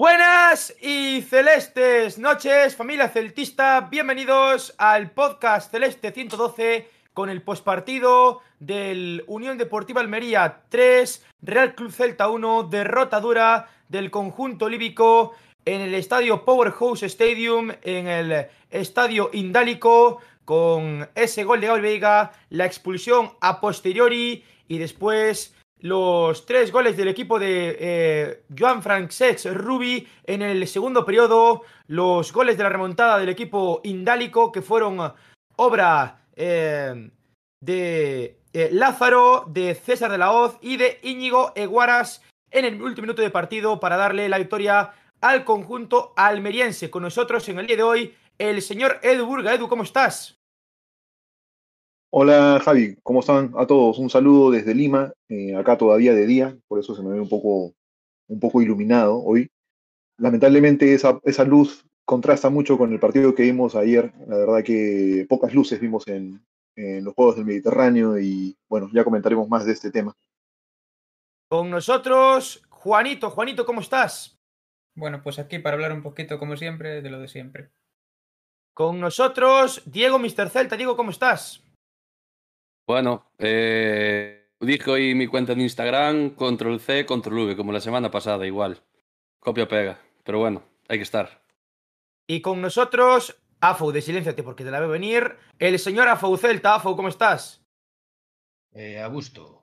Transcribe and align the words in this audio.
Buenas 0.00 0.74
y 0.80 1.20
celestes 1.20 2.18
noches, 2.18 2.74
familia 2.74 3.10
celtista. 3.10 3.86
Bienvenidos 3.90 4.74
al 4.78 5.10
podcast 5.10 5.70
Celeste 5.70 6.10
112 6.10 6.88
con 7.12 7.28
el 7.28 7.42
postpartido 7.42 8.40
del 8.58 9.24
Unión 9.26 9.58
Deportiva 9.58 10.00
Almería 10.00 10.62
3, 10.70 11.26
Real 11.42 11.74
Club 11.74 11.92
Celta 11.92 12.30
1, 12.30 12.62
derrota 12.70 13.20
dura 13.20 13.68
del 13.90 14.10
conjunto 14.10 14.70
líbico 14.70 15.34
en 15.66 15.82
el 15.82 15.94
estadio 15.94 16.46
Powerhouse 16.46 17.02
Stadium, 17.02 17.70
en 17.82 18.08
el 18.08 18.46
estadio 18.70 19.28
Indálico, 19.34 20.22
con 20.46 21.10
ese 21.14 21.44
gol 21.44 21.60
de 21.60 21.66
Gabriel 21.66 22.30
la 22.48 22.64
expulsión 22.64 23.32
a 23.42 23.60
posteriori 23.60 24.44
y 24.66 24.78
después 24.78 25.54
los 25.82 26.46
tres 26.46 26.70
goles 26.72 26.96
del 26.96 27.08
equipo 27.08 27.38
de 27.38 27.76
eh, 27.78 28.42
Joan 28.56 28.82
Francesc 28.82 29.46
Rubi 29.46 30.06
en 30.24 30.42
el 30.42 30.66
segundo 30.66 31.04
periodo, 31.04 31.62
los 31.86 32.32
goles 32.32 32.56
de 32.56 32.62
la 32.62 32.68
remontada 32.68 33.18
del 33.18 33.28
equipo 33.28 33.80
indálico 33.84 34.52
que 34.52 34.62
fueron 34.62 35.12
obra 35.56 36.26
eh, 36.36 37.10
de 37.60 38.40
eh, 38.52 38.68
Lázaro, 38.72 39.44
de 39.46 39.74
César 39.74 40.10
de 40.10 40.18
la 40.18 40.32
Hoz 40.32 40.58
y 40.60 40.76
de 40.76 40.98
Íñigo 41.02 41.52
Eguaras 41.54 42.22
en 42.50 42.64
el 42.64 42.82
último 42.82 43.06
minuto 43.06 43.22
de 43.22 43.30
partido 43.30 43.78
para 43.78 43.96
darle 43.96 44.28
la 44.28 44.38
victoria 44.38 44.92
al 45.20 45.44
conjunto 45.44 46.12
almeriense. 46.16 46.90
Con 46.90 47.02
nosotros 47.02 47.48
en 47.48 47.58
el 47.58 47.66
día 47.66 47.76
de 47.76 47.82
hoy 47.82 48.14
el 48.38 48.62
señor 48.62 48.98
Edu 49.02 49.26
Burga. 49.26 49.54
Edu, 49.54 49.68
¿cómo 49.68 49.82
estás? 49.82 50.39
Hola 52.12 52.60
Javi, 52.64 52.96
¿cómo 53.04 53.20
están 53.20 53.52
a 53.56 53.68
todos? 53.68 54.00
Un 54.00 54.10
saludo 54.10 54.50
desde 54.50 54.74
Lima, 54.74 55.12
eh, 55.28 55.54
acá 55.54 55.78
todavía 55.78 56.12
de 56.12 56.26
día, 56.26 56.58
por 56.66 56.80
eso 56.80 56.96
se 56.96 57.02
me 57.04 57.10
ve 57.10 57.20
un 57.20 57.28
poco, 57.28 57.72
un 58.26 58.40
poco 58.40 58.60
iluminado 58.60 59.22
hoy. 59.22 59.48
Lamentablemente 60.18 60.92
esa, 60.92 61.20
esa 61.22 61.44
luz 61.44 61.84
contrasta 62.04 62.50
mucho 62.50 62.76
con 62.76 62.92
el 62.92 62.98
partido 62.98 63.32
que 63.32 63.44
vimos 63.44 63.76
ayer. 63.76 64.12
La 64.26 64.38
verdad 64.38 64.64
que 64.64 65.24
pocas 65.28 65.54
luces 65.54 65.78
vimos 65.78 66.08
en, 66.08 66.44
en 66.74 67.04
los 67.04 67.14
Juegos 67.14 67.36
del 67.36 67.44
Mediterráneo 67.44 68.18
y 68.18 68.56
bueno, 68.68 68.90
ya 68.92 69.04
comentaremos 69.04 69.48
más 69.48 69.64
de 69.64 69.72
este 69.72 69.92
tema. 69.92 70.16
Con 71.48 71.70
nosotros, 71.70 72.60
Juanito. 72.70 73.30
Juanito, 73.30 73.64
¿cómo 73.64 73.82
estás? 73.82 74.36
Bueno, 74.96 75.22
pues 75.22 75.38
aquí 75.38 75.60
para 75.60 75.74
hablar 75.74 75.92
un 75.92 76.02
poquito, 76.02 76.40
como 76.40 76.56
siempre, 76.56 77.02
de 77.02 77.10
lo 77.10 77.20
de 77.20 77.28
siempre. 77.28 77.70
Con 78.74 78.98
nosotros, 78.98 79.82
Diego 79.86 80.18
Mr. 80.18 80.48
Celta. 80.50 80.76
Diego, 80.76 80.96
¿cómo 80.96 81.12
estás? 81.12 81.62
Bueno, 82.90 83.30
eh, 83.38 84.48
dije 84.58 84.90
hoy 84.90 85.14
mi 85.14 85.28
cuenta 85.28 85.54
de 85.54 85.62
Instagram, 85.62 86.30
control 86.30 86.80
C, 86.80 87.06
control 87.06 87.38
V, 87.38 87.56
como 87.56 87.70
la 87.70 87.80
semana 87.80 88.10
pasada, 88.10 88.44
igual. 88.48 88.82
Copia 89.38 89.68
pega. 89.68 90.00
Pero 90.24 90.40
bueno, 90.40 90.64
hay 90.88 90.98
que 90.98 91.04
estar. 91.04 91.40
Y 92.26 92.40
con 92.40 92.60
nosotros, 92.60 93.40
Afo, 93.60 93.92
de 93.92 94.02
silénciate 94.02 94.42
porque 94.42 94.64
te 94.64 94.72
la 94.72 94.80
veo 94.80 94.88
venir. 94.88 95.36
El 95.60 95.78
señor 95.78 96.08
Afo 96.08 96.36
Celta. 96.36 96.74
Afo, 96.74 96.96
¿cómo 96.96 97.06
estás? 97.06 97.64
Eh, 98.72 98.98
a 98.98 99.06
gusto. 99.06 99.62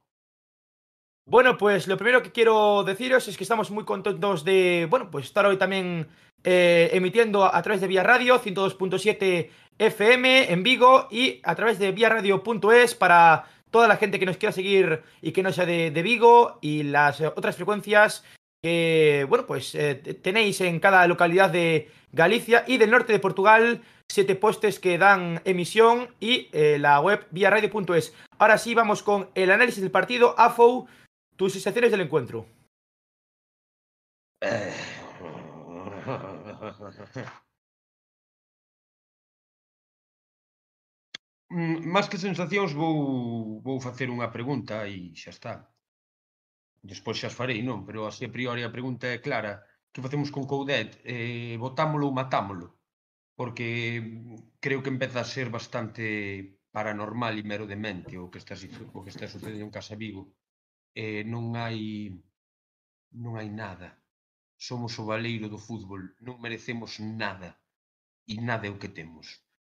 Bueno, 1.26 1.58
pues 1.58 1.90
lo 1.90 1.98
primero 1.98 2.24
que 2.24 2.32
quiero 2.32 2.86
deciros 2.86 3.28
es 3.28 3.36
que 3.36 3.44
estamos 3.44 3.72
muy 3.72 3.84
contentos 3.84 4.46
de, 4.46 4.88
bueno, 4.90 5.12
pues 5.12 5.26
estar 5.26 5.46
hoy 5.46 5.58
también 5.58 6.08
eh, 6.46 6.92
emitiendo 6.94 7.44
a 7.44 7.62
través 7.62 7.82
de 7.82 7.88
Vía 7.88 8.04
Radio 8.04 8.40
102.7 8.40 9.50
FM 9.80 10.52
en 10.52 10.64
Vigo 10.64 11.08
y 11.12 11.40
a 11.44 11.56
través 11.56 11.80
de 11.80 11.92
viaradio.es 11.92 12.96
para 12.96 13.46
toda 13.72 13.88
la 13.88 13.98
gente 13.98 14.20
que 14.20 14.26
nos 14.26 14.38
quiera 14.38 14.52
seguir 14.52 15.04
y 15.22 15.32
que 15.32 15.44
no 15.44 15.52
sea 15.52 15.66
de, 15.66 15.90
Vigo 16.04 16.60
y 16.62 16.84
las 16.84 17.22
otras 17.22 17.56
frecuencias 17.56 18.24
que, 18.64 19.26
bueno, 19.30 19.46
pues 19.46 19.76
eh, 19.76 19.96
tenéis 19.96 20.62
en 20.62 20.80
cada 20.80 21.08
localidad 21.08 21.50
de 21.50 21.92
Galicia 22.12 22.64
y 22.68 22.78
del 22.78 22.90
norte 22.90 23.14
de 23.14 23.20
Portugal, 23.20 23.84
siete 24.10 24.36
postes 24.36 24.80
que 24.80 24.98
dan 24.98 25.42
emisión 25.46 26.10
y 26.20 26.50
eh, 26.54 26.78
la 26.80 27.00
web 27.00 27.28
viaradio.es. 27.32 28.14
Ahora 28.40 28.58
sí, 28.58 28.74
vamos 28.74 29.04
con 29.04 29.30
el 29.36 29.52
análisis 29.52 29.82
del 29.82 29.92
partido. 29.92 30.34
AFO, 30.38 30.88
tus 31.36 31.54
sensaciones 31.54 31.92
del 31.92 32.02
encuentro. 32.02 32.48
Mm, 41.50 41.78
Más 41.94 42.08
que 42.10 42.18
sensacións 42.28 42.72
vou, 42.82 42.98
vou 43.68 43.78
facer 43.88 44.08
unha 44.16 44.30
pregunta 44.36 44.76
e 44.94 44.98
xa 45.22 45.32
está. 45.36 45.54
Despois 46.92 47.18
xa 47.20 47.28
as 47.30 47.38
farei, 47.40 47.60
non? 47.70 47.80
Pero 47.88 48.00
así 48.10 48.22
a 48.26 48.34
priori 48.36 48.62
a 48.64 48.74
pregunta 48.76 49.06
é 49.16 49.24
clara. 49.28 49.54
Que 49.92 50.04
facemos 50.06 50.30
con 50.36 50.44
Coudet? 50.52 50.90
Eh, 51.16 51.56
botámolo 51.64 52.06
ou 52.08 52.18
matámolo? 52.22 52.68
Porque 53.40 53.68
creo 54.64 54.82
que 54.84 54.94
empeza 54.94 55.20
a 55.22 55.32
ser 55.36 55.48
bastante 55.58 56.04
paranormal 56.76 57.34
e 57.38 57.44
mero 57.52 57.66
demente 57.74 58.14
o 58.24 58.30
que 58.32 58.40
está, 58.42 58.54
o 58.98 59.02
que 59.04 59.12
está 59.14 59.26
sucedendo 59.28 59.66
en 59.66 59.76
Casa 59.78 59.96
Vigo. 60.04 60.24
Eh, 61.04 61.24
non 61.34 61.44
hai 61.62 61.80
non 63.24 63.34
hai 63.40 63.50
nada. 63.64 63.90
Somos 64.68 64.94
o 65.02 65.04
valeiro 65.12 65.48
do 65.54 65.60
fútbol, 65.68 66.02
non 66.26 66.42
merecemos 66.44 66.92
nada. 67.24 67.50
E 68.34 68.36
nada 68.50 68.66
é 68.68 68.72
o 68.74 68.82
que 68.82 68.92
temos 69.00 69.28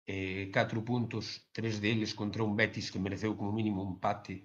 eh, 0.08 0.50
4 0.54 0.84
puntos, 0.84 1.26
tres 1.52 1.82
deles 1.84 2.16
contra 2.16 2.44
un 2.44 2.56
Betis 2.56 2.90
que 2.92 3.04
mereceu 3.06 3.36
como 3.36 3.52
mínimo 3.52 3.84
un 3.84 3.92
empate, 3.96 4.36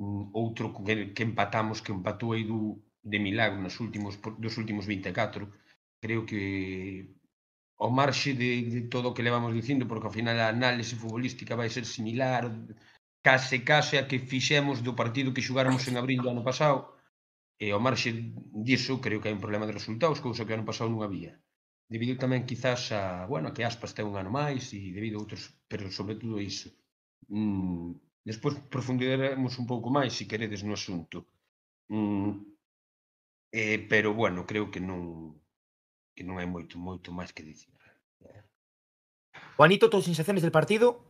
un 0.00 0.32
outro 0.32 0.72
que, 0.72 1.12
que 1.14 1.22
empatamos, 1.28 1.78
que 1.84 1.92
empatou 1.92 2.32
aí 2.32 2.44
do, 2.50 2.80
de 3.10 3.18
milagro 3.26 3.60
nos 3.60 3.76
últimos, 3.84 4.16
dos 4.44 4.54
últimos 4.56 4.84
24. 4.88 5.52
Creo 6.00 6.24
que 6.28 6.40
ao 7.82 7.90
marxe 7.98 8.32
de, 8.40 8.50
de 8.74 8.80
todo 8.92 9.06
o 9.10 9.14
que 9.14 9.26
levamos 9.28 9.52
dicindo, 9.52 9.84
porque 9.86 10.08
ao 10.08 10.16
final 10.18 10.36
a 10.40 10.48
análise 10.56 10.96
futbolística 10.96 11.54
vai 11.60 11.68
ser 11.68 11.84
similar, 11.84 12.42
case 13.26 13.58
case 13.70 13.94
a 14.00 14.06
que 14.08 14.18
fixemos 14.32 14.80
do 14.86 14.96
partido 15.00 15.34
que 15.34 15.44
xugáramos 15.46 15.84
en 15.86 15.96
abril 16.00 16.20
do 16.22 16.32
ano 16.34 16.46
pasado, 16.48 16.78
e 17.60 17.66
ao 17.70 17.84
marxe 17.86 18.10
diso 18.68 19.02
creo 19.04 19.20
que 19.20 19.28
hai 19.28 19.36
un 19.36 19.44
problema 19.44 19.68
de 19.68 19.76
resultados, 19.78 20.22
cousa 20.24 20.46
que 20.46 20.56
ano 20.56 20.68
pasado 20.70 20.88
non 20.90 21.04
había 21.04 21.32
debido 21.88 22.16
tamén 22.16 22.48
quizás 22.48 22.92
a, 22.92 23.26
bueno, 23.26 23.52
que 23.54 23.64
Aspas 23.64 23.94
ten 23.94 24.08
un 24.08 24.16
ano 24.16 24.30
máis 24.32 24.72
e 24.72 24.92
debido 24.92 25.18
a 25.18 25.22
outros, 25.24 25.42
pero 25.70 25.90
sobre 25.92 26.16
todo 26.16 26.40
iso. 26.40 26.72
Mm, 27.28 27.96
despois 28.24 28.56
profundiremos 28.72 29.58
un 29.60 29.66
pouco 29.68 29.88
máis, 29.92 30.12
se 30.16 30.28
queredes, 30.30 30.64
no 30.64 30.74
asunto. 30.74 31.28
Mm, 31.88 32.54
eh, 33.52 33.78
pero, 33.88 34.14
bueno, 34.14 34.46
creo 34.46 34.70
que 34.72 34.80
non 34.80 35.34
que 36.14 36.22
non 36.22 36.38
hai 36.38 36.46
moito, 36.46 36.78
moito 36.78 37.10
máis 37.10 37.34
que 37.34 37.42
dicir. 37.42 37.74
Juanito, 39.56 39.90
tus 39.90 40.04
sensaciones 40.04 40.42
del 40.42 40.54
partido? 40.54 41.06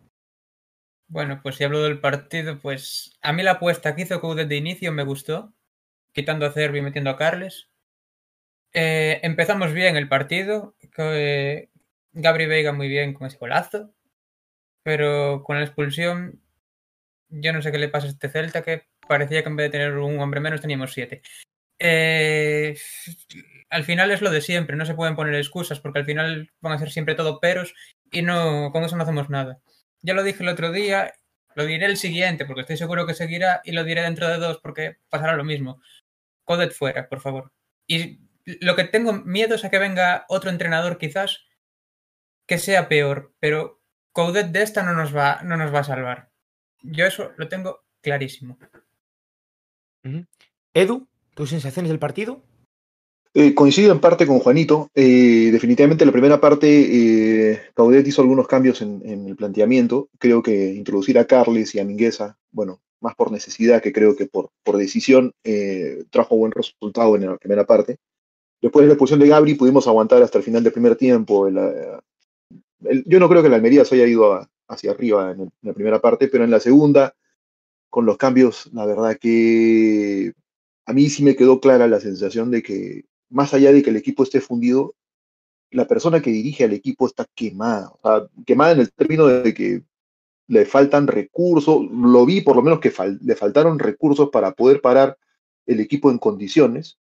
Bueno, 1.09 1.41
pues 1.43 1.57
si 1.57 1.65
hablo 1.65 1.83
del 1.83 2.01
partido, 2.01 2.59
pues 2.59 3.19
a 3.23 3.33
mí 3.33 3.43
la 3.43 3.53
apuesta 3.53 3.95
que 3.95 4.03
hizo 4.03 4.21
Code 4.21 4.45
desde 4.45 4.57
inicio 4.57 4.93
me 4.93 5.05
gustó, 5.05 5.55
quitando 6.13 6.47
a 6.47 6.53
Cervi 6.53 6.79
y 6.79 6.83
metiendo 6.83 7.11
a 7.11 7.17
Carles. 7.17 7.69
Eh, 8.75 9.21
empezamos 9.23 9.73
bien 9.73 9.97
el 9.97 10.09
partido. 10.09 10.77
Eh, 10.99 11.71
Gabri 12.13 12.47
Veiga 12.47 12.73
muy 12.73 12.89
bien 12.89 13.15
con 13.15 13.27
ese 13.29 13.39
golazo. 13.39 13.95
Pero 14.83 15.43
con 15.45 15.57
la 15.57 15.65
expulsión, 15.65 16.43
yo 17.29 17.53
no 17.53 17.63
sé 17.63 17.73
qué 17.73 17.79
le 17.79 17.89
pasa 17.89 18.07
a 18.07 18.11
este 18.11 18.29
Celta, 18.29 18.63
que 18.63 18.87
parecía 19.09 19.43
que 19.43 19.49
en 19.49 19.57
vez 19.57 19.67
de 19.67 19.79
tener 19.79 19.97
un 19.97 20.21
hombre 20.21 20.41
menos 20.41 20.61
teníamos 20.61 20.93
siete. 20.93 21.23
Eh, 21.79 22.77
al 23.71 23.85
final 23.85 24.11
es 24.11 24.23
lo 24.23 24.31
de 24.31 24.41
siempre, 24.41 24.77
no 24.77 24.87
se 24.87 24.95
pueden 24.95 25.17
poner 25.17 25.35
excusas 25.35 25.81
porque 25.81 26.01
al 26.01 26.05
final 26.05 26.53
van 26.61 26.73
a 26.75 26.79
ser 26.79 26.91
siempre 26.91 27.15
todo 27.15 27.41
peros 27.41 27.75
y 28.13 28.23
no 28.23 28.71
con 28.73 28.85
eso 28.85 28.97
no 28.97 29.03
hacemos 29.03 29.31
nada. 29.31 29.61
Ya 30.03 30.15
lo 30.15 30.23
dije 30.23 30.43
el 30.43 30.51
otro 30.51 30.71
día, 30.71 31.15
lo 31.55 31.67
diré 31.67 31.87
el 31.87 31.97
siguiente 31.97 32.45
porque 32.47 32.63
estoy 32.63 32.77
seguro 32.77 33.07
que 33.07 33.15
seguirá 33.15 33.63
y 33.65 33.73
lo 33.73 33.85
diré 33.85 34.03
dentro 34.03 34.29
de 34.29 34.39
dos 34.39 34.61
porque 34.63 34.99
pasará 35.09 35.35
lo 35.37 35.45
mismo. 35.45 35.81
Codet 36.45 36.73
fuera, 36.73 37.09
por 37.09 37.21
favor. 37.21 37.53
Y 37.87 38.21
lo 38.45 38.77
que 38.77 38.85
tengo 38.85 39.13
miedo 39.13 39.55
es 39.55 39.65
a 39.65 39.71
que 39.71 39.79
venga 39.79 40.25
otro 40.29 40.51
entrenador 40.51 40.99
quizás 40.99 41.45
que 42.47 42.59
sea 42.59 42.89
peor, 42.89 43.33
pero 43.41 43.81
Coudet 44.13 44.53
de 44.53 44.63
esta 44.63 44.83
no 44.83 44.95
nos 44.95 45.15
va, 45.15 45.41
no 45.43 45.57
nos 45.57 45.75
va 45.75 45.81
a 45.81 45.85
salvar. 45.85 46.31
Yo 46.83 47.07
eso 47.07 47.33
lo 47.37 47.49
tengo 47.49 47.85
clarísimo. 48.01 48.59
Edu, 50.75 51.09
¿tus 51.35 51.51
sensaciones 51.51 51.89
del 51.89 51.99
partido? 51.99 52.43
Eh, 53.33 53.55
coincido 53.55 53.93
en 53.93 54.01
parte 54.01 54.27
con 54.27 54.39
Juanito. 54.39 54.91
Eh, 54.95 55.49
definitivamente 55.51 56.07
la 56.07 56.13
primera 56.13 56.41
parte, 56.41 56.69
eh, 57.51 57.63
Caudet 57.75 58.07
hizo 58.07 58.23
algunos 58.23 58.47
cambios 58.47 58.83
en, 58.83 59.03
en, 59.05 59.27
el 59.27 59.35
planteamiento. 59.35 60.09
Creo 60.19 60.43
que 60.43 60.75
introducir 60.75 61.19
a 61.19 61.27
Carles 61.27 61.75
y 61.75 61.81
a 61.81 61.85
Mingueza, 61.85 62.39
bueno, 62.53 62.81
más 63.05 63.15
por 63.15 63.31
necesidad 63.31 63.83
que 63.83 63.93
creo 63.93 64.17
que 64.17 64.27
por, 64.27 64.51
por 64.65 64.79
decisión, 64.79 65.33
eh, 65.45 66.05
trajo 66.11 66.37
buen 66.37 66.51
resultado 66.51 67.15
en 67.15 67.27
la 67.27 67.37
primera 67.37 67.65
parte. 67.65 67.99
Después 68.61 68.83
de 68.83 68.89
la 68.89 68.95
expulsión 68.95 69.21
de 69.21 69.29
Gabri 69.29 69.55
pudimos 69.55 69.87
aguantar 69.87 70.23
hasta 70.23 70.39
el 70.39 70.45
final 70.45 70.63
del 70.63 70.73
primer 70.73 70.97
tiempo. 70.97 71.47
El, 71.47 73.05
yo 73.07 73.21
no 73.21 73.29
creo 73.29 73.43
que 73.43 73.49
la 73.49 73.57
Almería 73.57 73.85
se 73.85 73.97
haya 73.97 74.07
ido 74.07 74.47
hacia 74.69 74.91
arriba 74.91 75.33
en, 75.33 75.51
la 75.63 75.73
primera 75.73 76.01
parte, 76.01 76.29
pero 76.29 76.45
en 76.45 76.51
la 76.51 76.61
segunda, 76.61 77.15
con 77.91 78.07
los 78.07 78.17
cambios, 78.17 78.71
la 78.73 78.87
verdad 78.87 79.17
que 79.21 80.33
a 80.87 80.93
mí 80.93 81.09
sí 81.09 81.23
me 81.23 81.37
quedó 81.37 81.61
clara 81.61 81.87
la 81.87 82.01
sensación 82.01 82.51
de 82.51 82.63
que 82.63 83.05
más 83.31 83.55
allá 83.55 83.73
de 83.73 83.83
que 83.83 83.91
el 83.91 83.97
equipo 83.97 84.23
esté 84.23 84.41
fundido, 84.41 84.95
la 85.71 85.87
persona 85.87 86.23
que 86.23 86.31
dirige 86.31 86.65
al 86.65 86.73
equipo 86.73 87.07
está 87.07 87.27
quemada. 87.35 87.93
Quemada 88.47 88.73
en 88.73 88.81
el 88.81 88.93
término 88.93 89.27
de 89.27 89.53
que 89.53 89.83
le 90.47 90.67
faltan 90.67 91.07
recursos, 91.07 91.85
lo 91.91 92.27
vi 92.27 92.43
por 92.43 92.57
lo 92.57 92.63
menos 92.63 92.81
que 92.81 92.93
le 93.21 93.35
faltaron 93.35 93.79
recursos 93.79 94.31
para 94.31 94.53
poder 94.53 94.81
parar 94.81 95.19
el 95.67 95.81
equipo 95.81 96.11
en 96.11 96.19
condiciones. 96.19 96.99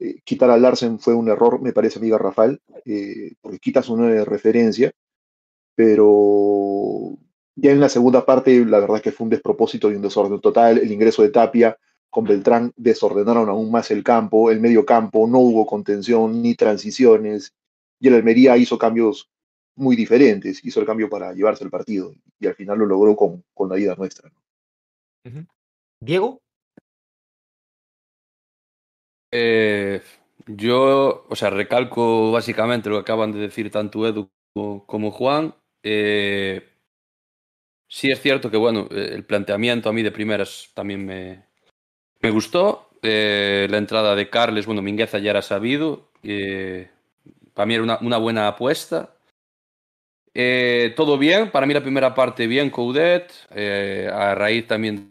Eh, 0.00 0.20
quitar 0.24 0.50
a 0.50 0.56
Larsen 0.56 0.98
fue 0.98 1.14
un 1.14 1.28
error, 1.28 1.60
me 1.60 1.72
parece, 1.72 1.98
amiga 1.98 2.18
Rafael, 2.18 2.60
eh, 2.84 3.32
porque 3.40 3.58
quitas 3.58 3.88
una 3.88 4.24
referencia, 4.24 4.92
pero 5.74 7.18
ya 7.56 7.72
en 7.72 7.80
la 7.80 7.88
segunda 7.88 8.24
parte, 8.24 8.64
la 8.64 8.78
verdad 8.78 8.98
es 8.98 9.02
que 9.02 9.12
fue 9.12 9.24
un 9.24 9.30
despropósito 9.30 9.90
y 9.90 9.96
un 9.96 10.02
desorden 10.02 10.40
total. 10.40 10.78
El 10.78 10.92
ingreso 10.92 11.22
de 11.22 11.30
Tapia 11.30 11.76
con 12.10 12.24
Beltrán 12.24 12.72
desordenaron 12.76 13.48
aún 13.48 13.70
más 13.70 13.90
el 13.90 14.04
campo, 14.04 14.50
el 14.50 14.60
medio 14.60 14.86
campo, 14.86 15.26
no 15.26 15.38
hubo 15.40 15.66
contención 15.66 16.40
ni 16.40 16.54
transiciones, 16.54 17.54
y 18.00 18.08
el 18.08 18.14
Almería 18.14 18.56
hizo 18.56 18.78
cambios 18.78 19.28
muy 19.74 19.96
diferentes, 19.96 20.64
hizo 20.64 20.80
el 20.80 20.86
cambio 20.86 21.08
para 21.08 21.32
llevarse 21.32 21.64
el 21.64 21.70
partido, 21.70 22.14
y 22.38 22.46
al 22.46 22.54
final 22.54 22.78
lo 22.78 22.86
logró 22.86 23.16
con, 23.16 23.44
con 23.54 23.68
la 23.68 23.74
ayuda 23.74 23.96
nuestra. 23.96 24.30
Diego. 26.00 26.40
Eh, 29.30 30.02
yo, 30.46 31.26
o 31.28 31.36
sea, 31.36 31.50
recalco 31.50 32.32
básicamente 32.32 32.88
lo 32.88 32.96
que 32.96 33.02
acaban 33.02 33.32
de 33.32 33.40
decir 33.40 33.70
tanto 33.70 34.06
Edu 34.06 34.30
como, 34.86 35.10
Juan. 35.10 35.54
Eh, 35.82 36.66
sí 37.86 38.10
es 38.10 38.20
cierto 38.20 38.50
que, 38.50 38.56
bueno, 38.56 38.88
el 38.90 39.24
planteamiento 39.24 39.88
a 39.88 39.92
mí 39.92 40.02
de 40.02 40.10
primeras 40.10 40.70
también 40.74 41.04
me, 41.04 41.44
me 42.20 42.30
gustó. 42.30 42.88
Eh, 43.02 43.68
la 43.70 43.78
entrada 43.78 44.14
de 44.16 44.28
Carles, 44.28 44.66
bueno, 44.66 44.82
Mingueza 44.82 45.18
ya 45.18 45.30
era 45.30 45.42
sabido. 45.42 46.10
para 47.54 47.66
mí 47.66 47.74
era 47.74 47.98
una, 48.00 48.16
buena 48.18 48.48
apuesta. 48.48 49.14
todo 50.96 51.18
bien, 51.18 51.50
para 51.50 51.66
mí 51.66 51.74
la 51.74 51.82
primera 51.82 52.14
parte 52.14 52.46
bien, 52.46 52.70
Coudet, 52.70 53.32
a 54.12 54.34
raíz 54.34 54.66
también 54.66 54.96
de 54.96 55.02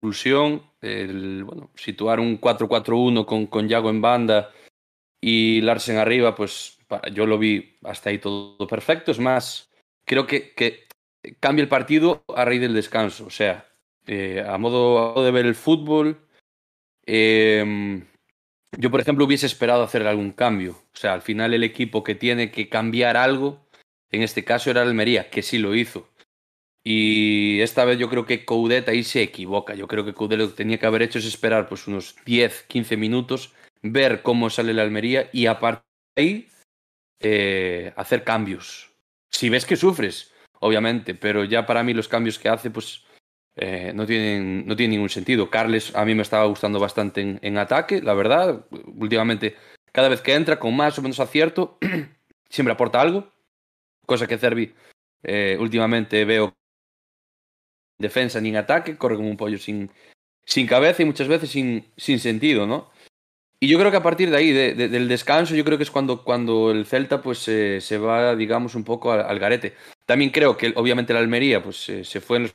inclusión, 0.00 0.67
el, 0.80 1.44
bueno, 1.44 1.70
situar 1.74 2.20
un 2.20 2.40
4-4-1 2.40 3.24
con, 3.24 3.46
con 3.46 3.68
Yago 3.68 3.90
en 3.90 4.00
banda 4.00 4.52
y 5.20 5.60
Larsen 5.60 5.96
arriba, 5.96 6.34
pues 6.34 6.78
yo 7.12 7.26
lo 7.26 7.38
vi 7.38 7.76
hasta 7.84 8.10
ahí 8.10 8.18
todo 8.18 8.66
perfecto. 8.66 9.10
Es 9.10 9.18
más, 9.18 9.70
creo 10.04 10.26
que, 10.26 10.54
que 10.54 10.86
cambia 11.40 11.62
el 11.62 11.68
partido 11.68 12.24
a 12.34 12.44
raíz 12.44 12.60
del 12.60 12.74
descanso. 12.74 13.26
O 13.26 13.30
sea, 13.30 13.68
eh, 14.06 14.44
a, 14.46 14.56
modo, 14.58 15.22
de 15.22 15.30
ver 15.30 15.46
el 15.46 15.54
fútbol, 15.54 16.18
em, 17.06 18.06
yo, 18.76 18.90
por 18.90 19.00
ejemplo, 19.00 19.24
hubiese 19.24 19.46
esperado 19.46 19.82
hacer 19.82 20.06
algún 20.06 20.32
cambio. 20.32 20.72
O 20.94 20.96
sea, 20.96 21.12
al 21.14 21.22
final 21.22 21.54
el 21.54 21.64
equipo 21.64 22.02
que 22.02 22.14
tiene 22.14 22.50
que 22.50 22.68
cambiar 22.68 23.16
algo, 23.16 23.66
en 24.10 24.22
este 24.22 24.44
caso 24.44 24.70
era 24.70 24.82
Almería, 24.82 25.30
que 25.30 25.42
sí 25.42 25.58
lo 25.58 25.74
hizo. 25.74 26.08
Y 26.90 27.60
esta 27.60 27.84
vez 27.84 27.98
yo 27.98 28.08
creo 28.08 28.24
que 28.24 28.46
Coudet 28.46 28.88
ahí 28.88 29.04
se 29.04 29.20
equivoca. 29.20 29.74
Yo 29.74 29.86
creo 29.86 30.06
que 30.06 30.14
Coudet 30.14 30.38
lo 30.38 30.48
que 30.48 30.54
tenía 30.54 30.78
que 30.78 30.86
haber 30.86 31.02
hecho 31.02 31.18
es 31.18 31.26
esperar 31.26 31.68
pues 31.68 31.86
unos 31.86 32.16
10, 32.24 32.62
15 32.62 32.96
minutos, 32.96 33.52
ver 33.82 34.22
cómo 34.22 34.48
sale 34.48 34.72
la 34.72 34.84
Almería 34.84 35.28
y 35.30 35.44
a 35.44 35.60
partir 35.60 35.84
de 36.16 36.22
ahí 36.22 36.48
eh, 37.20 37.92
hacer 37.94 38.24
cambios. 38.24 38.90
Si 39.30 39.50
ves 39.50 39.66
que 39.66 39.76
sufres, 39.76 40.32
obviamente, 40.60 41.14
pero 41.14 41.44
ya 41.44 41.66
para 41.66 41.82
mí 41.82 41.92
los 41.92 42.08
cambios 42.08 42.38
que 42.38 42.48
hace 42.48 42.70
pues 42.70 43.04
eh, 43.56 43.92
no, 43.94 44.06
tienen, 44.06 44.66
no 44.66 44.74
ningún 44.74 45.10
sentido. 45.10 45.50
Carles 45.50 45.94
a 45.94 46.06
mí 46.06 46.14
me 46.14 46.22
estaba 46.22 46.46
gustando 46.46 46.80
bastante 46.80 47.20
en, 47.20 47.38
en 47.42 47.58
ataque, 47.58 48.00
la 48.00 48.14
verdad. 48.14 48.64
Últimamente, 48.96 49.56
cada 49.92 50.08
vez 50.08 50.22
que 50.22 50.32
entra 50.32 50.58
con 50.58 50.74
más 50.74 50.98
o 50.98 51.02
menos 51.02 51.20
acierto, 51.20 51.76
siempre 52.48 52.72
aporta 52.72 52.98
algo. 52.98 53.30
Cosa 54.06 54.26
que 54.26 54.38
Cervi 54.38 54.72
eh, 55.22 55.58
últimamente 55.60 56.24
veo 56.24 56.57
defensa 57.98 58.40
ni 58.40 58.50
en 58.50 58.56
ataque, 58.56 58.96
corre 58.96 59.16
como 59.16 59.28
un 59.28 59.36
pollo 59.36 59.58
sin, 59.58 59.90
sin 60.44 60.66
cabeza 60.66 61.02
y 61.02 61.06
muchas 61.06 61.28
veces 61.28 61.50
sin, 61.50 61.86
sin 61.96 62.18
sentido, 62.18 62.66
¿no? 62.66 62.90
Y 63.60 63.66
yo 63.66 63.78
creo 63.78 63.90
que 63.90 63.96
a 63.96 64.02
partir 64.02 64.30
de 64.30 64.36
ahí, 64.36 64.52
del 64.52 65.08
descanso, 65.08 65.56
yo 65.56 65.64
creo 65.64 65.76
que 65.78 65.82
es 65.82 65.90
cuando, 65.90 66.22
cuando 66.22 66.70
el 66.70 66.86
Celta 66.86 67.20
pues 67.20 67.38
se 67.40 67.98
va, 67.98 68.36
digamos, 68.36 68.76
un 68.76 68.84
poco 68.84 69.10
al, 69.10 69.38
garete. 69.40 69.74
También 70.06 70.30
creo 70.30 70.56
que 70.56 70.72
obviamente 70.76 71.12
la 71.12 71.18
Almería 71.18 71.60
pues 71.60 71.76
se 71.76 72.20
fue 72.20 72.36
en 72.36 72.42
los 72.44 72.54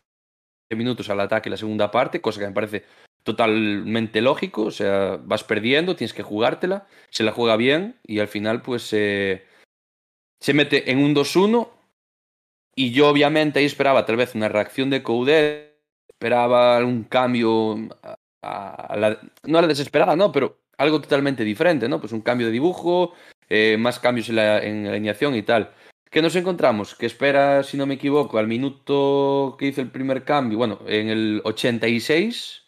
minutos 0.73 1.09
al 1.09 1.19
ataque 1.19 1.49
la 1.49 1.57
segunda 1.57 1.91
parte, 1.91 2.21
cosa 2.21 2.39
que 2.39 2.47
me 2.47 2.53
parece 2.53 2.85
totalmente 3.23 4.21
lógico, 4.21 4.63
o 4.63 4.71
sea, 4.71 5.17
vas 5.21 5.43
perdiendo, 5.43 5.95
tienes 5.95 6.13
que 6.13 6.23
jugártela, 6.23 6.87
se 7.09 7.23
la 7.23 7.31
juega 7.33 7.57
bien 7.57 7.99
y 8.03 8.19
al 8.19 8.27
final 8.27 8.61
pues 8.61 8.83
se 8.83 9.43
mete 10.53 10.89
en 10.89 10.99
un 10.99 11.13
2-1 11.13 11.69
y 12.75 12.91
yo 12.91 13.09
obviamente 13.09 13.59
ahí 13.59 13.65
esperaba 13.65 14.05
tal 14.05 14.15
vez 14.15 14.35
una 14.35 14.49
reacción 14.49 14.89
de 14.89 15.03
Coudet, 15.03 15.77
esperaba 16.07 16.83
un 16.83 17.03
cambio, 17.03 17.89
a, 18.41 18.95
la, 18.95 19.19
no 19.43 19.57
a 19.57 19.61
la 19.61 19.67
desesperada, 19.67 20.15
no, 20.15 20.31
pero 20.31 20.57
algo 20.77 21.01
totalmente 21.01 21.43
diferente, 21.43 21.87
¿no? 21.87 21.99
Pues 21.99 22.11
un 22.11 22.21
cambio 22.21 22.47
de 22.47 22.53
dibujo, 22.53 23.13
eh, 23.49 23.77
más 23.77 23.99
cambios 23.99 24.29
en 24.29 24.35
la, 24.37 24.57
alineación 24.57 25.35
y 25.35 25.43
tal. 25.43 25.71
¿Qué 26.09 26.21
nos 26.21 26.35
encontramos? 26.35 26.95
Que 26.95 27.07
espera, 27.07 27.63
si 27.63 27.77
no 27.77 27.85
me 27.85 27.95
equivoco, 27.95 28.37
al 28.37 28.47
minuto 28.47 29.55
que 29.57 29.67
hizo 29.67 29.81
el 29.81 29.89
primer 29.89 30.23
cambio, 30.23 30.57
bueno, 30.57 30.79
en 30.87 31.09
el 31.09 31.41
86, 31.43 32.63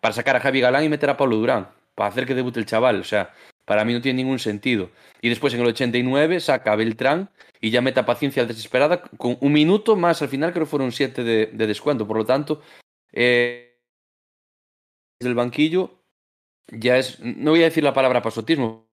para 0.00 0.14
sacar 0.14 0.36
a 0.36 0.40
Javi 0.40 0.60
Galán 0.60 0.84
y 0.84 0.88
meter 0.88 1.10
a 1.10 1.16
Pablo 1.16 1.36
Durán, 1.36 1.68
para 1.94 2.10
hacer 2.10 2.26
que 2.26 2.34
debute 2.34 2.58
el 2.58 2.66
chaval. 2.66 3.00
O 3.00 3.04
sea, 3.04 3.32
para 3.70 3.84
mí 3.84 3.92
no 3.92 4.00
tiene 4.00 4.24
ningún 4.24 4.40
sentido. 4.40 4.90
Y 5.22 5.28
después 5.28 5.54
en 5.54 5.60
el 5.60 5.68
89 5.68 6.40
saca 6.40 6.72
a 6.72 6.74
Beltrán 6.74 7.30
y 7.60 7.70
ya 7.70 7.80
meta 7.80 8.04
paciencia 8.04 8.44
desesperada 8.44 9.00
con 9.00 9.38
un 9.40 9.52
minuto 9.52 9.94
más 9.94 10.20
al 10.22 10.28
final, 10.28 10.52
creo 10.52 10.64
que 10.64 10.70
fueron 10.70 10.90
siete 10.90 11.22
de, 11.22 11.46
descuento. 11.46 12.04
Por 12.04 12.16
lo 12.16 12.26
tanto, 12.26 12.62
eh, 13.12 13.78
desde 15.20 15.28
el 15.30 15.36
banquillo 15.36 16.02
ya 16.66 16.98
es, 16.98 17.20
no 17.20 17.52
voy 17.52 17.60
a 17.60 17.66
decir 17.66 17.84
la 17.84 17.94
palabra 17.94 18.22
pasotismo, 18.22 18.88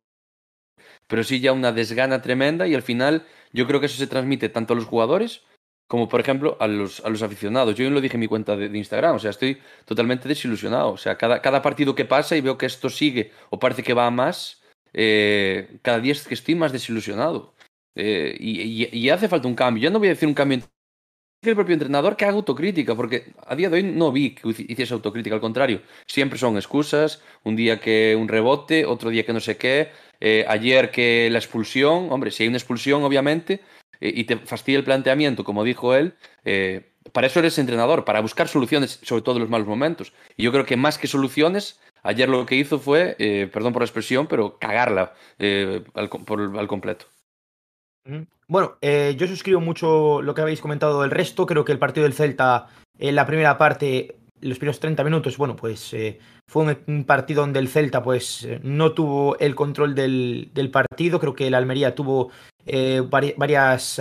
pero 1.07 1.23
sí 1.23 1.39
ya 1.39 1.53
una 1.53 1.71
desgana 1.71 2.21
tremenda 2.21 2.67
y 2.67 2.75
al 2.75 2.83
final 2.83 3.25
yo 3.53 3.65
creo 3.65 3.79
que 3.79 3.87
eso 3.87 3.97
se 3.97 4.05
transmite 4.05 4.47
tanto 4.47 4.73
a 4.73 4.75
los 4.75 4.85
jugadores 4.85 5.41
como 5.87 6.07
por 6.07 6.19
ejemplo 6.19 6.55
a 6.59 6.67
los, 6.67 7.03
a 7.03 7.09
los 7.09 7.23
aficionados. 7.23 7.73
Yo 7.73 7.89
lo 7.89 7.99
dije 7.99 8.17
en 8.17 8.19
mi 8.19 8.27
cuenta 8.27 8.55
de, 8.55 8.69
de, 8.69 8.77
Instagram, 8.77 9.15
o 9.15 9.19
sea, 9.19 9.31
estoy 9.31 9.59
totalmente 9.85 10.29
desilusionado. 10.29 10.91
O 10.91 10.97
sea, 10.97 11.17
cada, 11.17 11.41
cada 11.41 11.63
partido 11.63 11.95
que 11.95 12.05
pasa 12.05 12.35
y 12.35 12.41
veo 12.41 12.59
que 12.59 12.67
esto 12.67 12.91
sigue 12.91 13.31
o 13.49 13.57
parece 13.57 13.81
que 13.81 13.95
va 13.95 14.05
a 14.05 14.11
más, 14.11 14.61
eh, 14.99 15.77
cada 15.83 15.99
día 15.99 16.13
es 16.13 16.27
que 16.27 16.33
estoy 16.33 16.55
más 16.55 16.71
desilusionado. 16.71 17.53
Eh, 17.95 18.35
y, 18.39 19.09
hace 19.09 19.29
falta 19.29 19.47
un 19.47 19.55
cambio. 19.55 19.83
Yo 19.83 19.91
no 19.91 19.99
voy 19.99 20.07
a 20.07 20.11
decir 20.11 20.27
un 20.27 20.33
cambio 20.33 20.59
que 21.41 21.51
el 21.51 21.55
propio 21.55 21.73
entrenador 21.73 22.17
que 22.17 22.25
haga 22.25 22.33
autocrítica, 22.33 22.95
porque 22.95 23.33
a 23.45 23.55
día 23.55 23.69
de 23.69 23.77
hoy 23.77 23.83
no 23.83 24.11
vi 24.11 24.33
que 24.33 24.49
hiciese 24.49 24.95
autocrítica, 24.95 25.35
al 25.35 25.41
contrario, 25.41 25.83
siempre 26.07 26.39
son 26.39 26.57
excusas, 26.57 27.21
un 27.43 27.55
día 27.55 27.79
que 27.79 28.15
un 28.19 28.27
rebote, 28.27 28.85
otro 28.85 29.11
día 29.11 29.23
que 29.23 29.33
no 29.33 29.39
sé 29.39 29.55
qué, 29.55 29.89
eh, 30.19 30.45
ayer 30.47 30.89
que 30.89 31.29
la 31.31 31.37
expulsión, 31.37 32.11
hombre, 32.11 32.31
si 32.31 32.43
hay 32.43 32.49
una 32.49 32.57
expulsión 32.57 33.03
obviamente, 33.03 33.61
y 33.99 34.23
te 34.25 34.37
fastidia 34.37 34.79
el 34.79 34.85
planteamiento, 34.85 35.43
como 35.43 35.63
dijo 35.63 35.95
él, 35.95 36.15
para 37.11 37.27
eso 37.27 37.39
eres 37.39 37.57
entrenador, 37.57 38.03
para 38.03 38.21
buscar 38.21 38.47
soluciones, 38.47 38.99
sobre 39.03 39.21
todo 39.21 39.35
en 39.35 39.41
los 39.41 39.49
malos 39.49 39.67
momentos. 39.67 40.13
Y 40.35 40.43
yo 40.43 40.51
creo 40.51 40.65
que 40.65 40.77
más 40.77 40.97
que 40.97 41.07
soluciones, 41.07 41.79
ayer 42.07 42.29
lo 42.29 42.45
que 42.45 42.55
hizo 42.55 42.79
fue, 42.79 43.15
eh, 43.19 43.49
perdón 43.51 43.73
por 43.73 43.81
la 43.81 43.85
expresión, 43.85 44.27
pero 44.27 44.57
cagarla 44.57 45.13
eh, 45.37 45.83
al, 45.93 46.09
completo. 46.09 47.05
Bueno, 48.47 48.77
eh, 48.81 49.15
yo 49.17 49.27
suscribo 49.27 49.59
mucho 49.59 50.21
lo 50.21 50.33
que 50.33 50.41
habéis 50.41 50.61
comentado 50.61 51.01
del 51.01 51.11
resto. 51.11 51.45
Creo 51.45 51.65
que 51.65 51.73
el 51.73 51.79
partido 51.79 52.05
del 52.05 52.13
Celta 52.13 52.67
en 52.97 53.15
la 53.15 53.25
primera 53.25 53.57
parte, 53.57 54.15
los 54.39 54.57
primeros 54.57 54.79
30 54.79 55.03
minutos, 55.03 55.37
bueno, 55.37 55.57
pues 55.57 55.93
fue 56.49 56.77
un, 56.87 57.03
partido 57.03 57.41
donde 57.41 57.59
el 57.59 57.67
Celta 57.67 58.01
pues 58.01 58.47
no 58.63 58.93
tuvo 58.93 59.37
el 59.39 59.53
control 59.53 59.93
del 59.93 60.69
partido. 60.71 61.19
Creo 61.19 61.33
que 61.33 61.47
el 61.47 61.55
Almería 61.55 61.93
tuvo 61.93 62.31
varias 63.35 63.99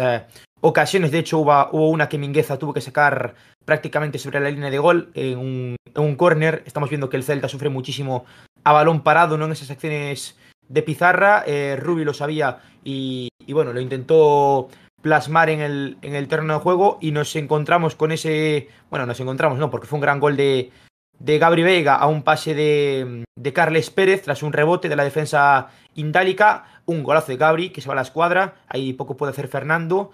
ocasiones. 0.66 1.10
De 1.12 1.18
hecho, 1.18 1.38
hubo, 1.38 1.88
una 1.88 2.08
que 2.08 2.18
Mingueza 2.18 2.58
tuvo 2.58 2.74
que 2.74 2.80
sacar 2.80 3.34
prácticamente 3.64 4.18
sobre 4.18 4.40
la 4.40 4.50
línea 4.50 4.70
de 4.70 4.78
gol 4.78 5.10
en 5.14 5.38
un, 5.38 5.76
en 5.94 6.02
un 6.02 6.16
córner. 6.16 6.62
Estamos 6.66 6.90
viendo 6.90 7.08
que 7.08 7.16
el 7.16 7.24
Celta 7.24 7.48
sufre 7.48 7.68
muchísimo 7.68 8.24
a 8.64 8.72
balón 8.72 9.02
parado, 9.02 9.38
no 9.38 9.46
en 9.46 9.52
esas 9.52 9.70
acciones 9.70 10.36
de 10.68 10.82
pizarra. 10.82 11.44
Eh, 11.46 11.76
Rubi 11.76 12.04
lo 12.04 12.14
sabía 12.14 12.58
y, 12.82 13.28
bueno, 13.48 13.72
lo 13.72 13.80
intentó 13.80 14.68
plasmar 15.02 15.50
en 15.50 15.60
el, 15.60 15.98
en 16.02 16.14
el 16.14 16.26
terreno 16.26 16.54
de 16.54 16.60
juego 16.60 16.98
y 17.00 17.12
nos 17.12 17.34
encontramos 17.36 17.94
con 17.94 18.10
ese... 18.10 18.68
Bueno, 18.90 19.06
nos 19.06 19.20
encontramos, 19.20 19.58
no, 19.58 19.70
porque 19.70 19.86
fue 19.86 19.98
un 19.98 20.02
gran 20.02 20.18
gol 20.18 20.36
de, 20.36 20.72
de 21.18 21.38
Gabri 21.38 21.62
Veiga 21.62 21.94
a 21.94 22.06
un 22.06 22.22
pase 22.22 22.54
de, 22.54 23.24
de 23.38 23.52
Carles 23.52 23.90
Pérez 23.90 24.22
tras 24.22 24.42
un 24.42 24.52
rebote 24.52 24.88
de 24.88 24.96
la 24.96 25.04
defensa 25.04 25.68
indálica. 25.94 26.64
Un 26.86 27.04
golazo 27.04 27.32
de 27.32 27.38
Gabri 27.38 27.70
que 27.70 27.80
se 27.80 27.88
va 27.88 27.94
a 27.94 27.96
la 27.96 28.02
escuadra. 28.02 28.54
Ahí 28.68 28.92
poco 28.92 29.16
puede 29.16 29.30
hacer 29.30 29.48
Fernando. 29.48 30.10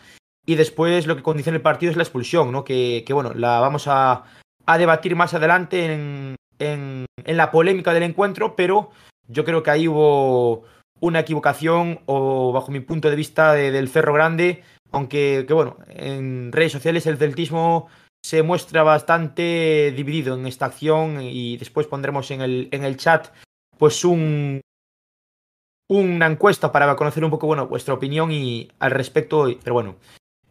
Y 0.46 0.56
después 0.56 1.06
lo 1.06 1.16
que 1.16 1.22
condiciona 1.22 1.56
el 1.56 1.62
partido 1.62 1.90
es 1.90 1.96
la 1.96 2.02
expulsión, 2.02 2.50
¿no? 2.50 2.64
Que, 2.64 3.04
bueno, 3.10 3.32
la 3.34 3.60
vamos 3.60 3.86
a, 3.86 4.24
a 4.66 4.78
debatir 4.78 5.14
más 5.14 5.34
adelante 5.34 5.92
en, 5.92 6.36
en, 6.58 7.06
en, 7.24 7.36
la 7.36 7.50
polémica 7.50 7.94
del 7.94 8.02
encuentro, 8.02 8.56
pero 8.56 8.90
yo 9.28 9.44
creo 9.44 9.62
que 9.62 9.70
ahí 9.70 9.86
hubo, 9.86 10.64
una 11.02 11.20
equivocación 11.20 12.00
o 12.06 12.52
bajo 12.52 12.70
mi 12.70 12.78
punto 12.78 13.10
de 13.10 13.16
vista 13.16 13.52
de, 13.52 13.72
del 13.72 13.88
Cerro 13.88 14.14
Grande, 14.14 14.62
aunque 14.92 15.44
que 15.46 15.52
bueno, 15.52 15.76
en 15.88 16.52
redes 16.52 16.70
sociales 16.70 17.06
el 17.06 17.18
celtismo 17.18 17.88
se 18.24 18.44
muestra 18.44 18.84
bastante 18.84 19.92
dividido 19.96 20.36
en 20.36 20.46
esta 20.46 20.66
acción 20.66 21.20
y 21.20 21.56
después 21.56 21.88
pondremos 21.88 22.30
en 22.30 22.40
el, 22.40 22.68
en 22.70 22.84
el 22.84 22.96
chat 22.96 23.34
pues 23.76 24.04
un 24.04 24.60
una 25.88 26.26
encuesta 26.26 26.70
para 26.70 26.94
conocer 26.94 27.24
un 27.24 27.30
poco 27.30 27.48
bueno 27.48 27.66
vuestra 27.66 27.94
opinión 27.94 28.30
y 28.30 28.70
al 28.78 28.92
respecto 28.92 29.48
pero 29.64 29.74
bueno 29.74 29.96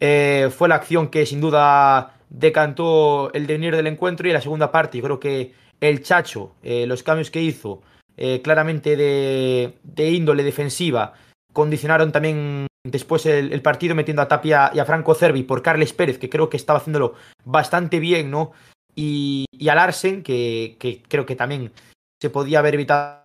eh, 0.03 0.49
fue 0.49 0.67
la 0.67 0.75
acción 0.75 1.09
que 1.09 1.27
sin 1.27 1.39
duda 1.41 2.15
decantó 2.27 3.31
el 3.33 3.45
devenir 3.45 3.75
del 3.75 3.85
encuentro 3.85 4.27
y 4.27 4.33
la 4.33 4.41
segunda 4.41 4.71
parte 4.71 4.97
yo 4.97 5.03
creo 5.03 5.19
que 5.19 5.53
el 5.79 6.01
Chacho 6.01 6.55
eh, 6.63 6.87
los 6.87 7.03
cambios 7.03 7.29
que 7.29 7.43
hizo 7.43 7.83
eh, 8.17 8.41
claramente 8.41 8.95
de, 8.97 10.09
índole 10.09 10.43
defensiva 10.43 11.13
condicionaron 11.53 12.11
también 12.11 12.65
después 12.83 13.27
el, 13.27 13.61
partido 13.61 13.93
metiendo 13.93 14.23
a 14.23 14.27
Tapia 14.27 14.71
y 14.73 14.79
a 14.79 14.85
Franco 14.85 15.13
Cervi 15.13 15.43
por 15.43 15.61
Carles 15.61 15.93
Pérez, 15.93 16.17
que 16.17 16.29
creo 16.29 16.49
que 16.49 16.57
estaba 16.57 16.79
haciéndolo 16.79 17.13
bastante 17.45 17.99
bien, 17.99 18.31
¿no? 18.31 18.53
Y, 18.95 19.45
y 19.51 19.69
a 19.69 19.75
Larsen, 19.75 20.23
que 20.23 21.03
creo 21.07 21.25
que 21.25 21.35
también 21.35 21.71
se 22.19 22.29
podía 22.29 22.59
haber 22.59 22.75
evitado 22.75 23.20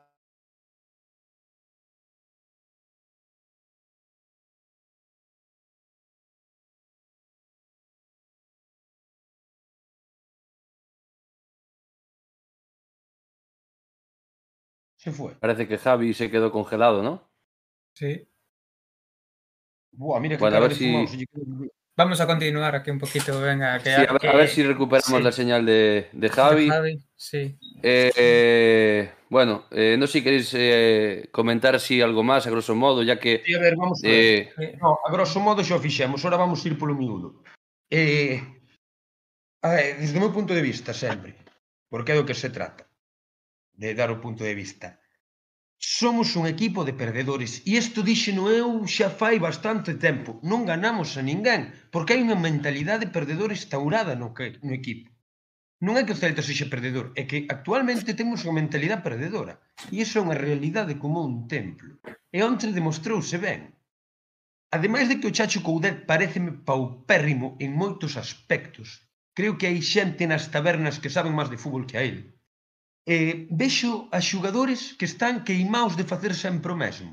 Se 15.07 15.13
fue. 15.13 15.37
Parece 15.39 15.69
que 15.69 15.79
Javi 15.79 16.15
se 16.15 16.33
quedó 16.33 16.51
congelado, 16.51 17.01
¿no? 17.01 17.31
Sí. 17.95 18.27
Buah, 19.93 20.19
mira 20.19 20.37
que 20.37 20.41
bueno, 20.41 20.57
a 20.57 20.61
ver 20.61 20.75
si... 20.75 20.93
Vamos 21.97 22.21
a 22.21 22.27
continuar 22.27 22.75
aquí 22.75 22.91
un 22.91 22.99
poquito, 22.99 23.41
venga. 23.41 23.79
Que 23.79 23.95
sí, 23.95 23.95
a, 23.95 24.13
ver, 24.13 24.21
que... 24.21 24.29
a, 24.29 24.35
ver, 24.35 24.49
si 24.49 24.65
recuperamos 24.65 25.19
sí. 25.19 25.23
la 25.23 25.31
señal 25.31 25.65
de, 25.65 26.09
de 26.13 26.29
Javi. 26.29 26.65
De 26.65 26.71
Javi 26.73 26.99
sí. 27.15 27.57
eh, 27.85 28.11
eh, 28.17 29.13
bueno, 29.31 29.67
eh, 29.71 29.95
no 29.97 30.09
sé 30.09 30.15
si 30.15 30.25
queréis 30.25 30.53
eh, 30.55 31.29
comentar 31.31 31.79
si 31.79 32.03
algo 32.03 32.25
más, 32.25 32.45
a 32.49 32.51
grosso 32.51 32.75
modo, 32.75 33.05
ya 33.05 33.21
que... 33.21 33.45
Sí, 33.47 33.55
a 33.55 33.61
ver, 33.61 33.77
vamos 33.77 34.03
a 34.03 34.09
ver. 34.09 34.53
Eh, 34.59 34.79
no, 34.83 34.99
a 35.07 35.13
grosso 35.13 35.39
modo 35.39 35.63
xa 35.63 35.77
o 35.77 35.79
fixemos, 35.79 36.25
ahora 36.25 36.37
vamos 36.37 36.65
a 36.65 36.69
ir 36.69 36.77
polo 36.77 36.97
miúdo. 36.97 37.45
Eh, 37.91 38.43
a 39.63 39.69
ver, 39.71 39.99
desde 40.01 40.19
o 40.19 40.21
meu 40.21 40.33
punto 40.35 40.53
de 40.53 40.63
vista, 40.63 40.93
sempre, 40.93 41.39
porque 41.89 42.11
é 42.11 42.17
do 42.19 42.27
que 42.27 42.35
se 42.35 42.51
trata 42.51 42.86
de 43.77 43.95
dar 43.95 44.11
o 44.11 44.21
punto 44.25 44.43
de 44.45 44.55
vista. 44.55 44.89
Somos 45.79 46.37
un 46.37 46.47
equipo 46.47 46.85
de 46.85 46.97
perdedores 46.97 47.61
e 47.69 47.77
isto 47.77 48.01
díxeno 48.01 48.49
eu 48.49 48.69
xa 48.89 49.09
fai 49.21 49.37
bastante 49.39 49.93
tempo. 50.07 50.31
Non 50.51 50.65
ganamos 50.65 51.21
a 51.21 51.23
ninguén 51.31 51.63
porque 51.93 52.17
hai 52.17 52.21
unha 52.25 52.41
mentalidade 52.49 53.13
perdedora 53.13 53.53
instaurada 53.53 54.17
no, 54.17 54.33
que, 54.37 54.57
no 54.65 54.73
equipo. 54.73 55.13
Non 55.85 56.01
é 56.01 56.03
que 56.09 56.17
o 56.17 56.21
Celta 56.21 56.41
sexa 56.41 56.73
perdedor, 56.73 57.13
é 57.21 57.29
que 57.29 57.45
actualmente 57.55 58.17
temos 58.17 58.41
unha 58.49 58.59
mentalidade 58.65 59.05
perdedora 59.05 59.61
e 59.93 60.01
iso 60.01 60.17
é 60.17 60.25
unha 60.25 60.41
realidade 60.47 60.97
como 60.97 61.21
un 61.21 61.45
templo. 61.45 62.01
E 62.33 62.41
ontre 62.41 62.73
demostrouse 62.73 63.37
ben. 63.37 63.77
Ademais 64.73 65.07
de 65.13 65.21
que 65.21 65.29
o 65.29 65.35
Chacho 65.37 65.61
Coudet 65.61 66.09
pareceme 66.09 66.53
paupérrimo 66.65 67.61
en 67.61 67.77
moitos 67.77 68.17
aspectos, 68.17 68.89
creo 69.37 69.61
que 69.61 69.69
hai 69.69 69.79
xente 69.85 70.25
nas 70.25 70.49
tabernas 70.49 70.97
que 70.97 71.13
saben 71.13 71.37
máis 71.37 71.53
de 71.53 71.61
fútbol 71.61 71.85
que 71.85 72.01
a 72.01 72.05
ele 72.09 72.36
eh, 73.07 73.47
vexo 73.51 74.11
a 74.11 74.19
xogadores 74.19 74.99
que 74.99 75.07
están 75.07 75.47
queimaos 75.47 75.95
de 75.95 76.05
facer 76.11 76.35
sempre 76.35 76.75
o 76.75 76.81
mesmo. 76.85 77.13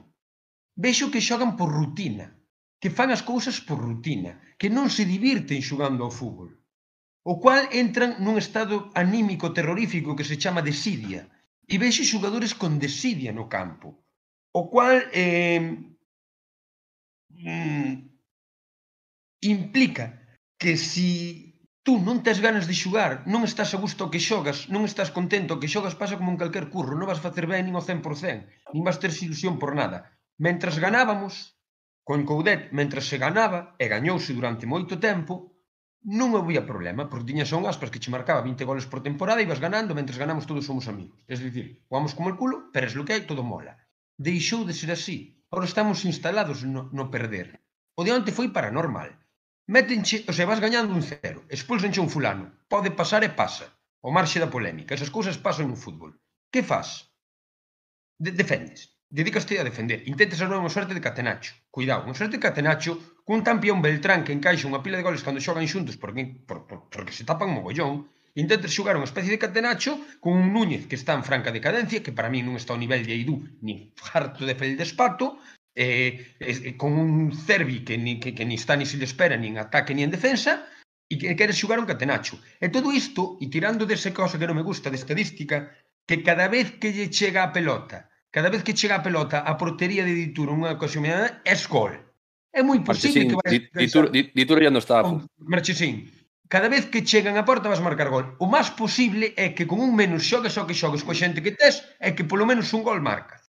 Vexo 0.76 1.12
que 1.14 1.22
xogan 1.22 1.54
por 1.54 1.70
rutina, 1.70 2.34
que 2.82 2.90
fan 2.90 3.14
as 3.14 3.22
cousas 3.22 3.62
por 3.62 3.78
rutina, 3.78 4.42
que 4.58 4.74
non 4.74 4.90
se 4.90 5.06
divirten 5.06 5.62
xogando 5.62 6.02
ao 6.04 6.16
fútbol. 6.20 6.50
O 7.24 7.38
cual 7.40 7.70
entran 7.72 8.18
nun 8.26 8.36
estado 8.42 8.90
anímico 8.98 9.54
terrorífico 9.54 10.18
que 10.18 10.28
se 10.28 10.36
chama 10.42 10.66
desidia, 10.66 11.30
e 11.70 11.78
vexo 11.78 12.04
xogadores 12.04 12.58
con 12.58 12.82
desidia 12.82 13.32
no 13.32 13.46
campo, 13.48 14.04
o 14.52 14.62
cual 14.74 14.98
eh, 15.14 15.62
mm, 17.30 17.94
implica 19.46 20.06
que 20.58 20.74
si 20.76 21.53
tú 21.84 22.00
non 22.00 22.24
tes 22.24 22.40
ganas 22.40 22.66
de 22.66 22.76
xogar, 22.82 23.28
non 23.28 23.44
estás 23.44 23.76
a 23.76 23.82
gusto 23.84 24.08
que 24.08 24.24
xogas, 24.24 24.72
non 24.72 24.88
estás 24.88 25.12
contento 25.12 25.60
que 25.60 25.68
xogas 25.68 26.00
pasa 26.00 26.16
como 26.16 26.32
en 26.32 26.40
calquer 26.40 26.72
curro, 26.72 26.96
non 26.96 27.12
vas 27.12 27.20
facer 27.20 27.44
ben 27.44 27.68
nin 27.68 27.76
o 27.76 27.84
100%, 27.84 28.72
nin 28.72 28.84
vas 28.88 29.04
ter 29.04 29.12
ilusión 29.12 29.60
por 29.60 29.76
nada. 29.76 30.16
Mentras 30.40 30.80
ganábamos, 30.80 31.60
con 32.08 32.24
Coudet, 32.24 32.72
mentras 32.72 33.06
se 33.12 33.20
ganaba, 33.20 33.76
e 33.84 33.92
gañouse 33.92 34.32
durante 34.32 34.64
moito 34.64 34.96
tempo, 34.96 35.60
non 36.08 36.40
había 36.40 36.64
problema, 36.64 37.12
porque 37.12 37.28
tiñas 37.28 37.52
un 37.52 37.68
aspas 37.68 37.92
que 37.92 38.00
che 38.00 38.12
marcaba 38.16 38.48
20 38.48 38.64
goles 38.64 38.88
por 38.88 39.04
temporada 39.04 39.44
e 39.44 39.48
vas 39.52 39.60
ganando, 39.60 39.92
mentras 39.92 40.20
ganamos 40.20 40.48
todos 40.48 40.64
somos 40.64 40.88
amigos. 40.88 41.20
Es 41.28 41.44
dicir, 41.44 41.84
jugamos 41.92 42.16
como 42.16 42.32
el 42.32 42.40
culo, 42.40 42.72
pero 42.72 42.88
es 42.88 42.96
lo 42.96 43.04
que 43.04 43.16
hai, 43.16 43.24
todo 43.28 43.44
mola. 43.44 43.76
Deixou 44.16 44.64
de 44.64 44.72
ser 44.72 44.96
así. 44.96 45.44
Ahora 45.52 45.68
estamos 45.68 46.08
instalados 46.08 46.64
no, 46.64 46.88
no 46.96 47.12
perder. 47.12 47.60
O 47.96 48.04
de 48.04 48.12
onte 48.16 48.36
foi 48.36 48.52
paranormal 48.56 49.23
Métenche, 49.66 50.26
o 50.28 50.34
sea, 50.36 50.46
vas 50.46 50.60
gañando 50.60 50.92
un 50.94 51.04
cero, 51.04 51.48
expulsenche 51.48 52.04
un 52.04 52.12
fulano, 52.12 52.52
pode 52.68 52.92
pasar 52.92 53.24
e 53.24 53.32
pasa, 53.32 53.72
o 54.04 54.12
marxe 54.12 54.36
da 54.44 54.52
polémica, 54.52 54.92
esas 54.92 55.14
cousas 55.16 55.40
pasan 55.40 55.72
no 55.72 55.80
fútbol. 55.80 56.12
Que 56.52 56.68
faz? 56.68 57.08
De 58.20 58.36
defendes, 58.36 59.00
dedicaste 59.08 59.56
a 59.56 59.64
defender, 59.64 60.04
intentas 60.04 60.44
a 60.44 60.52
unha 60.52 60.68
sorte 60.68 60.92
de 60.92 61.06
Catenacho, 61.08 61.56
cuidado, 61.72 62.04
unha 62.04 62.18
sorte 62.18 62.36
de 62.36 62.44
Catenacho 62.44 63.00
cun 63.24 63.40
tampión 63.40 63.80
Beltrán 63.80 64.28
que 64.28 64.36
encaixa 64.36 64.68
unha 64.68 64.84
pila 64.84 65.00
de 65.00 65.08
goles 65.08 65.24
cando 65.24 65.40
xogan 65.40 65.64
xuntos 65.72 65.96
porque, 65.96 66.44
por, 66.44 66.68
por, 66.68 66.92
porque 66.92 67.16
se 67.16 67.24
tapan 67.24 67.56
mogollón, 67.56 68.12
intentes 68.36 68.76
xogar 68.76 69.00
unha 69.00 69.08
especie 69.08 69.32
de 69.32 69.40
Catenacho 69.40 69.96
con 70.20 70.36
un 70.36 70.52
Núñez 70.52 70.92
que 70.92 71.00
está 71.00 71.16
en 71.16 71.24
franca 71.24 71.56
decadencia, 71.56 72.04
que 72.04 72.12
para 72.12 72.28
mí 72.28 72.44
non 72.44 72.60
está 72.60 72.76
ao 72.76 72.82
nivel 72.84 73.08
de 73.08 73.16
Aidú, 73.16 73.40
nin 73.64 73.96
harto 74.12 74.44
de 74.44 74.60
Feldespato, 74.60 75.40
eh, 75.76 76.36
eh, 76.40 76.78
con 76.78 76.94
un 76.94 77.34
Cervi 77.34 77.84
que, 77.84 77.98
ni, 77.98 78.20
que, 78.20 78.34
que 78.34 78.46
ni 78.46 78.56
está 78.56 78.76
ni 78.76 78.86
se 78.86 78.98
le 78.98 79.06
espera 79.06 79.38
nin 79.38 79.58
ataque 79.58 79.94
ni 79.94 80.04
en 80.04 80.12
defensa 80.12 80.70
e 81.10 81.18
que 81.18 81.36
quere 81.36 81.54
xugar 81.54 81.78
un 81.78 81.90
catenacho. 81.90 82.40
E 82.62 82.70
todo 82.70 82.90
isto, 82.90 83.38
e 83.42 83.50
tirando 83.50 83.86
dese 83.86 84.14
cosa 84.14 84.38
que 84.40 84.48
non 84.48 84.58
me 84.58 84.66
gusta 84.66 84.90
de 84.90 84.98
estadística, 84.98 85.74
que 86.08 86.22
cada 86.22 86.48
vez 86.48 86.80
que 86.80 86.94
lle 86.96 87.10
chega 87.10 87.44
a 87.44 87.54
pelota, 87.54 88.10
cada 88.34 88.50
vez 88.50 88.66
que 88.66 88.74
chega 88.74 88.98
a 88.98 89.06
pelota 89.06 89.46
a 89.46 89.54
portería 89.58 90.02
de 90.02 90.14
Dituro 90.14 90.58
unha 90.58 90.74
ocasión 90.74 91.06
é 91.06 91.56
gol. 91.70 91.94
É 92.54 92.62
moi 92.62 92.82
posible 92.82 93.30
que 93.30 93.38
vayas... 93.38 93.70
Dituro, 93.74 94.08
Dituro 94.10 94.60
ya 94.62 94.74
non 94.74 94.82
está... 94.82 95.02
Marchesín, 95.38 96.10
cada 96.50 96.70
vez 96.70 96.86
que 96.90 97.02
chegan 97.02 97.38
a 97.38 97.46
porta 97.46 97.70
vas 97.70 97.82
marcar 97.82 98.10
gol. 98.10 98.38
O 98.38 98.46
máis 98.46 98.70
posible 98.74 99.34
é 99.38 99.54
que 99.58 99.66
con 99.66 99.82
un 99.82 99.94
menos 99.94 100.26
xogues 100.26 100.58
o 100.58 100.66
que 100.70 100.78
xogues 100.78 101.02
coa 101.06 101.18
xente 101.18 101.42
que 101.42 101.54
tes 101.54 101.82
é 101.98 102.14
que 102.14 102.26
polo 102.26 102.46
menos 102.46 102.70
un 102.78 102.86
gol 102.86 103.02
marcas. 103.02 103.43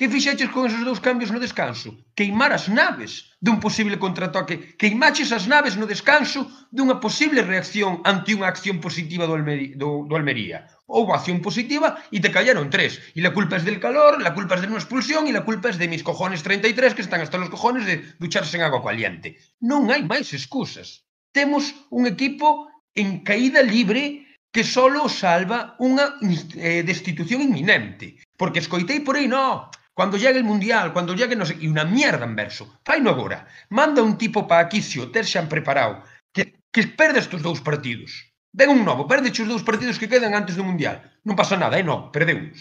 Que 0.00 0.08
fixeches 0.08 0.48
con 0.48 0.64
esos 0.64 0.80
dous 0.80 0.96
cambios 0.96 1.28
no 1.28 1.44
descanso? 1.44 1.92
Queimar 2.16 2.56
as 2.56 2.72
naves 2.72 3.36
dun 3.36 3.60
posible 3.60 4.00
contratoque. 4.00 4.72
Queimaches 4.80 5.28
as 5.28 5.44
naves 5.44 5.76
no 5.76 5.84
descanso 5.84 6.48
dunha 6.72 6.96
posible 7.04 7.44
reacción 7.44 8.00
ante 8.08 8.32
unha 8.32 8.48
acción 8.48 8.80
positiva 8.80 9.28
do, 9.28 9.36
Almeri, 9.36 9.76
do, 9.76 10.08
do 10.08 10.16
Almería. 10.16 10.64
Houve 10.88 11.12
acción 11.12 11.44
positiva 11.44 12.00
e 12.08 12.16
te 12.16 12.32
callaron 12.32 12.72
tres. 12.72 12.96
E 13.12 13.20
la 13.20 13.36
culpa 13.36 13.60
es 13.60 13.64
del 13.68 13.76
calor, 13.76 14.24
la 14.24 14.32
culpa 14.32 14.56
es 14.56 14.64
de 14.64 14.72
unha 14.72 14.80
expulsión 14.80 15.28
e 15.28 15.36
la 15.36 15.44
culpa 15.44 15.68
es 15.68 15.76
de 15.76 15.92
mis 15.92 16.00
cojones 16.00 16.40
33 16.40 16.96
que 16.96 17.04
están 17.04 17.20
hasta 17.20 17.36
los 17.36 17.52
cojones 17.52 17.84
de 17.84 18.00
ducharse 18.16 18.56
en 18.56 18.64
agua 18.64 18.80
caliente. 18.80 19.36
Non 19.60 19.92
hai 19.92 20.00
máis 20.00 20.32
excusas. 20.32 21.04
Temos 21.28 21.76
un 21.92 22.08
equipo 22.08 22.72
en 22.96 23.20
caída 23.20 23.60
libre 23.60 24.24
que 24.48 24.64
solo 24.64 25.12
salva 25.12 25.76
unha 25.76 26.16
eh, 26.56 26.80
destitución 26.88 27.44
inminente. 27.44 28.16
Porque 28.40 28.64
escoitei 28.64 29.04
por 29.04 29.20
aí, 29.20 29.28
no, 29.28 29.68
Cando 30.00 30.16
llegue 30.16 30.40
o 30.40 30.44
Mundial, 30.44 30.94
cuando 30.94 31.12
llegue 31.12 31.36
no 31.36 31.44
sé, 31.44 31.60
e 31.60 31.68
unha 31.68 31.84
mierda 31.84 32.24
en 32.24 32.32
verso. 32.32 32.80
Faino 32.88 33.12
agora. 33.12 33.44
Manda 33.68 34.00
un 34.00 34.16
tipo 34.16 34.48
para 34.48 34.64
aquí, 34.64 34.80
o 34.96 35.12
ter 35.12 35.28
xan 35.28 35.44
preparado. 35.44 36.00
Que, 36.32 36.64
que 36.72 36.88
perde 36.88 37.20
estes 37.20 37.44
dous 37.44 37.60
partidos. 37.60 38.32
Ven 38.48 38.72
un 38.72 38.80
novo, 38.80 39.04
perde 39.04 39.28
os 39.28 39.44
dous 39.44 39.60
partidos 39.60 40.00
que 40.00 40.08
quedan 40.08 40.32
antes 40.32 40.56
do 40.56 40.64
Mundial. 40.64 41.04
Non 41.20 41.36
pasa 41.36 41.60
nada, 41.60 41.76
eh, 41.76 41.84
non, 41.84 42.08
perdeunos. 42.08 42.56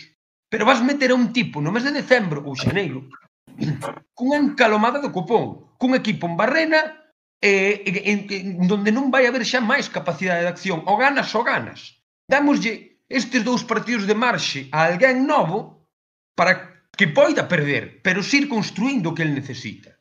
Pero 0.51 0.67
vas 0.67 0.83
meter 0.83 1.15
a 1.15 1.19
un 1.21 1.31
tipo 1.31 1.63
no 1.63 1.71
mes 1.71 1.87
de 1.87 1.95
decembro 1.95 2.43
ou 2.43 2.59
xaneiro 2.59 3.07
cunha 4.17 4.35
encalomada 4.35 4.99
do 4.99 5.15
copón, 5.15 5.71
cun 5.79 5.95
equipo 5.95 6.27
en 6.27 6.35
Barrena 6.35 7.07
eh, 7.39 7.87
en, 7.87 8.27
en, 8.27 8.67
donde 8.67 8.91
non 8.91 9.07
vai 9.07 9.23
haber 9.23 9.47
xa 9.47 9.63
máis 9.63 9.87
capacidade 9.87 10.43
de 10.43 10.51
acción. 10.51 10.83
O 10.91 10.99
ganas 10.99 11.31
o 11.39 11.41
ganas. 11.47 12.03
Damoslle 12.27 12.99
estes 13.07 13.47
dous 13.47 13.63
partidos 13.63 14.03
de 14.03 14.19
marxe 14.19 14.67
a 14.75 14.91
alguén 14.91 15.23
novo 15.23 15.87
para 16.35 16.78
que 16.99 17.07
poida 17.07 17.47
perder, 17.47 18.01
pero 18.01 18.19
ir 18.19 18.49
construindo 18.49 19.11
o 19.11 19.15
que 19.15 19.23
el 19.23 19.31
necesita. 19.31 19.95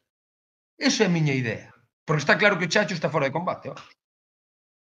Esa 0.75 1.05
é 1.05 1.07
a 1.07 1.15
miña 1.15 1.31
idea. 1.31 1.71
Porque 2.03 2.27
está 2.27 2.35
claro 2.35 2.59
que 2.59 2.67
o 2.67 2.69
Chacho 2.69 2.91
está 2.99 3.07
fora 3.07 3.31
de 3.31 3.37
combate. 3.39 3.71
Ó. 3.71 3.75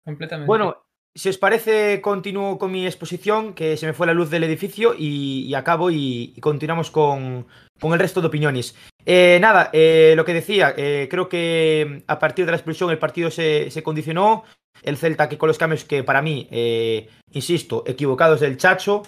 Completamente. 0.05 0.45
Bueno, 0.45 0.85
si 1.15 1.29
os 1.29 1.39
parece, 1.39 2.01
continúo 2.05 2.59
con 2.61 2.69
mi 2.69 2.85
exposición, 2.85 3.55
que 3.57 3.75
se 3.75 3.87
me 3.87 3.97
fue 3.97 4.05
la 4.05 4.13
luz 4.13 4.29
del 4.29 4.43
edificio 4.43 4.93
y, 4.93 5.49
y 5.49 5.55
acabo 5.55 5.89
y, 5.89 6.31
y 6.37 6.39
continuamos 6.41 6.91
con, 6.91 7.47
con, 7.81 7.93
el 7.93 7.99
resto 7.99 8.21
de 8.21 8.27
opiniones. 8.27 8.75
Eh, 9.03 9.39
nada, 9.41 9.71
eh, 9.73 10.13
lo 10.15 10.25
que 10.25 10.35
decía, 10.35 10.75
eh, 10.77 11.07
creo 11.09 11.27
que 11.27 12.03
a 12.05 12.19
partir 12.19 12.45
de 12.45 12.51
la 12.51 12.57
expulsión 12.57 12.91
el 12.91 12.99
partido 12.99 13.31
se, 13.31 13.71
se, 13.71 13.81
condicionó. 13.81 14.43
El 14.83 14.97
Celta 14.97 15.27
que 15.27 15.39
con 15.39 15.47
los 15.47 15.57
cambios 15.57 15.85
que 15.85 16.03
para 16.03 16.21
mí, 16.21 16.47
eh, 16.51 17.09
insisto, 17.31 17.83
equivocados 17.87 18.41
del 18.41 18.57
Chacho, 18.57 19.01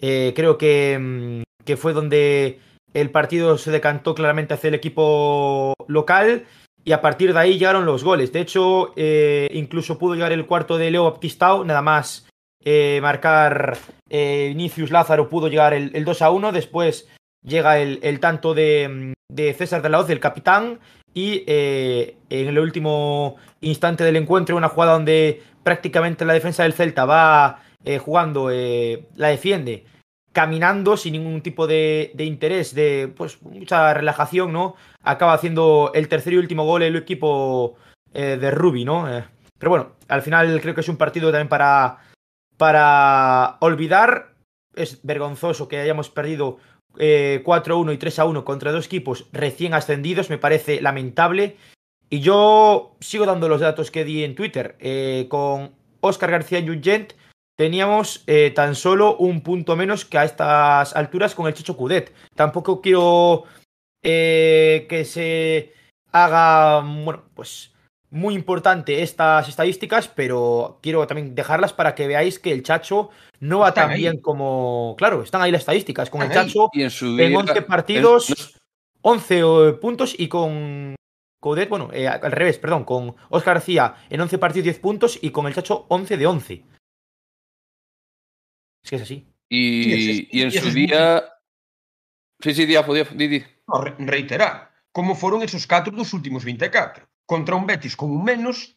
eh, 0.00 0.32
creo 0.34 0.56
que, 0.56 0.98
mm, 0.98 1.42
que 1.64 1.76
fue 1.76 1.92
donde 1.92 2.60
el 2.94 3.10
partido 3.10 3.58
se 3.58 3.70
decantó 3.70 4.14
claramente 4.14 4.54
hacia 4.54 4.68
el 4.68 4.74
equipo 4.74 5.74
local 5.86 6.44
y 6.84 6.92
a 6.92 7.00
partir 7.00 7.32
de 7.32 7.38
ahí 7.38 7.58
llegaron 7.58 7.86
los 7.86 8.02
goles. 8.02 8.32
De 8.32 8.40
hecho, 8.40 8.92
eh, 8.96 9.48
incluso 9.52 9.98
pudo 9.98 10.14
llegar 10.14 10.32
el 10.32 10.46
cuarto 10.46 10.78
de 10.78 10.90
Leo 10.90 11.04
Baptistao, 11.04 11.64
nada 11.64 11.82
más 11.82 12.26
eh, 12.62 12.98
marcar 13.00 13.78
eh, 14.10 14.48
Vinicius 14.48 14.90
Lázaro, 14.90 15.28
pudo 15.30 15.48
llegar 15.48 15.72
el, 15.72 15.90
el, 15.94 16.04
2 16.04 16.22
a 16.22 16.30
1. 16.30 16.52
Después 16.52 17.08
llega 17.42 17.78
el, 17.78 18.20
tanto 18.20 18.54
de, 18.54 19.14
César 19.56 19.82
de 19.82 19.88
la 19.88 20.00
Hoz, 20.00 20.10
el 20.10 20.20
capitán. 20.20 20.78
Y 21.12 21.42
eh, 21.46 22.16
en 22.28 22.48
el 22.48 22.58
último 22.58 23.36
instante 23.60 24.04
del 24.04 24.16
encuentro, 24.16 24.56
una 24.56 24.68
jugada 24.68 24.92
donde 24.92 25.42
prácticamente 25.64 26.24
la 26.24 26.34
defensa 26.34 26.62
del 26.62 26.72
Celta 26.72 27.04
va 27.04 27.62
jugando, 27.98 28.50
la 28.50 29.28
defiende 29.28 29.84
caminando 30.32 30.96
sin 30.96 31.12
ningún 31.12 31.42
tipo 31.42 31.66
de, 31.66 32.12
interés, 32.18 32.74
de 32.74 33.12
pues 33.16 33.42
mucha 33.42 33.94
relajación, 33.94 34.52
¿no? 34.52 34.76
Acaba 35.02 35.34
haciendo 35.34 35.90
el 35.94 36.08
tercer 36.08 36.34
y 36.34 36.36
último 36.36 36.64
gol 36.64 36.82
el 36.82 36.96
equipo 36.96 37.76
eh, 38.12 38.38
de 38.40 38.50
Ruby, 38.50 38.84
¿no? 38.84 39.12
Eh, 39.12 39.24
pero 39.58 39.70
bueno, 39.70 39.92
al 40.08 40.22
final 40.22 40.60
creo 40.60 40.74
que 40.74 40.80
es 40.80 40.88
un 40.88 40.96
partido 40.96 41.30
también 41.30 41.48
para, 41.48 41.98
para 42.56 43.58
olvidar. 43.60 44.34
Es 44.74 45.00
vergonzoso 45.02 45.68
que 45.68 45.78
hayamos 45.78 46.10
perdido 46.10 46.58
eh, 46.98 47.42
4-1 47.44 47.94
y 47.94 47.98
3-1 47.98 48.44
contra 48.44 48.72
dos 48.72 48.86
equipos 48.86 49.26
recién 49.32 49.74
ascendidos, 49.74 50.30
me 50.30 50.38
parece 50.38 50.80
lamentable. 50.80 51.56
Y 52.08 52.20
yo 52.20 52.96
sigo 53.00 53.26
dando 53.26 53.48
los 53.48 53.60
datos 53.60 53.90
que 53.90 54.04
di 54.04 54.24
en 54.24 54.34
Twitter. 54.34 54.76
Eh, 54.80 55.26
con 55.28 55.72
Oscar 56.00 56.30
García 56.30 56.58
Yugent 56.60 57.12
teníamos 57.60 58.24
eh, 58.26 58.52
tan 58.54 58.74
solo 58.74 59.18
un 59.18 59.42
punto 59.42 59.76
menos 59.76 60.06
que 60.06 60.16
a 60.16 60.24
estas 60.24 60.96
alturas 60.96 61.34
con 61.34 61.46
el 61.46 61.52
Chicho 61.52 61.76
Cudet. 61.76 62.10
Tampoco 62.34 62.80
quiero 62.80 63.44
eh, 64.02 64.86
que 64.88 65.04
se 65.04 65.74
haga, 66.10 66.80
bueno, 66.80 67.24
pues 67.34 67.74
muy 68.08 68.32
importante 68.34 69.02
estas 69.02 69.46
estadísticas, 69.46 70.08
pero 70.08 70.78
quiero 70.80 71.06
también 71.06 71.34
dejarlas 71.34 71.74
para 71.74 71.94
que 71.94 72.06
veáis 72.06 72.38
que 72.38 72.50
el 72.50 72.62
Chacho 72.62 73.10
no 73.40 73.58
va 73.58 73.68
están 73.68 73.88
tan 73.88 73.92
ahí. 73.92 74.00
bien 74.00 74.22
como... 74.22 74.94
Claro, 74.96 75.22
están 75.22 75.42
ahí 75.42 75.52
las 75.52 75.60
estadísticas. 75.60 76.08
Con 76.08 76.22
están 76.22 76.46
el 76.46 76.48
Chacho 76.48 76.70
en, 76.72 77.20
en 77.20 77.36
11 77.36 77.60
partidos, 77.60 78.30
el... 78.30 78.36
11 79.02 79.72
puntos 79.82 80.14
y 80.18 80.28
con 80.28 80.94
Coudet, 81.42 81.68
bueno, 81.68 81.90
eh, 81.92 82.08
al 82.08 82.32
revés, 82.32 82.56
perdón, 82.56 82.84
con 82.84 83.16
Oscar 83.28 83.56
García 83.56 83.96
en 84.08 84.18
11 84.18 84.38
partidos 84.38 84.64
10 84.64 84.78
puntos 84.78 85.18
y 85.20 85.28
con 85.28 85.46
el 85.46 85.52
Chacho 85.52 85.84
11 85.88 86.16
de 86.16 86.26
11. 86.26 86.64
Es 88.82 88.90
que 88.90 88.96
es 88.96 89.02
así. 89.02 89.26
Y, 89.48 89.84
sí, 89.84 89.92
es, 89.92 90.34
y 90.34 90.42
en 90.42 90.48
y 90.48 90.52
su 90.52 90.70
día. 90.70 91.24
Sí, 92.40 92.54
sí, 92.54 92.66
Diafo, 92.66 92.94
Diafo, 92.94 93.14
Didi. 93.14 93.44
No, 93.66 93.84
reiterar 93.98 94.70
como 94.92 95.14
foron 95.14 95.42
esos 95.42 95.66
4 95.66 95.92
dos 95.92 96.12
últimos 96.12 96.44
24 96.44 97.08
contra 97.26 97.54
un 97.54 97.66
Betis 97.66 97.96
con 97.96 98.10
un 98.10 98.24
menos 98.24 98.76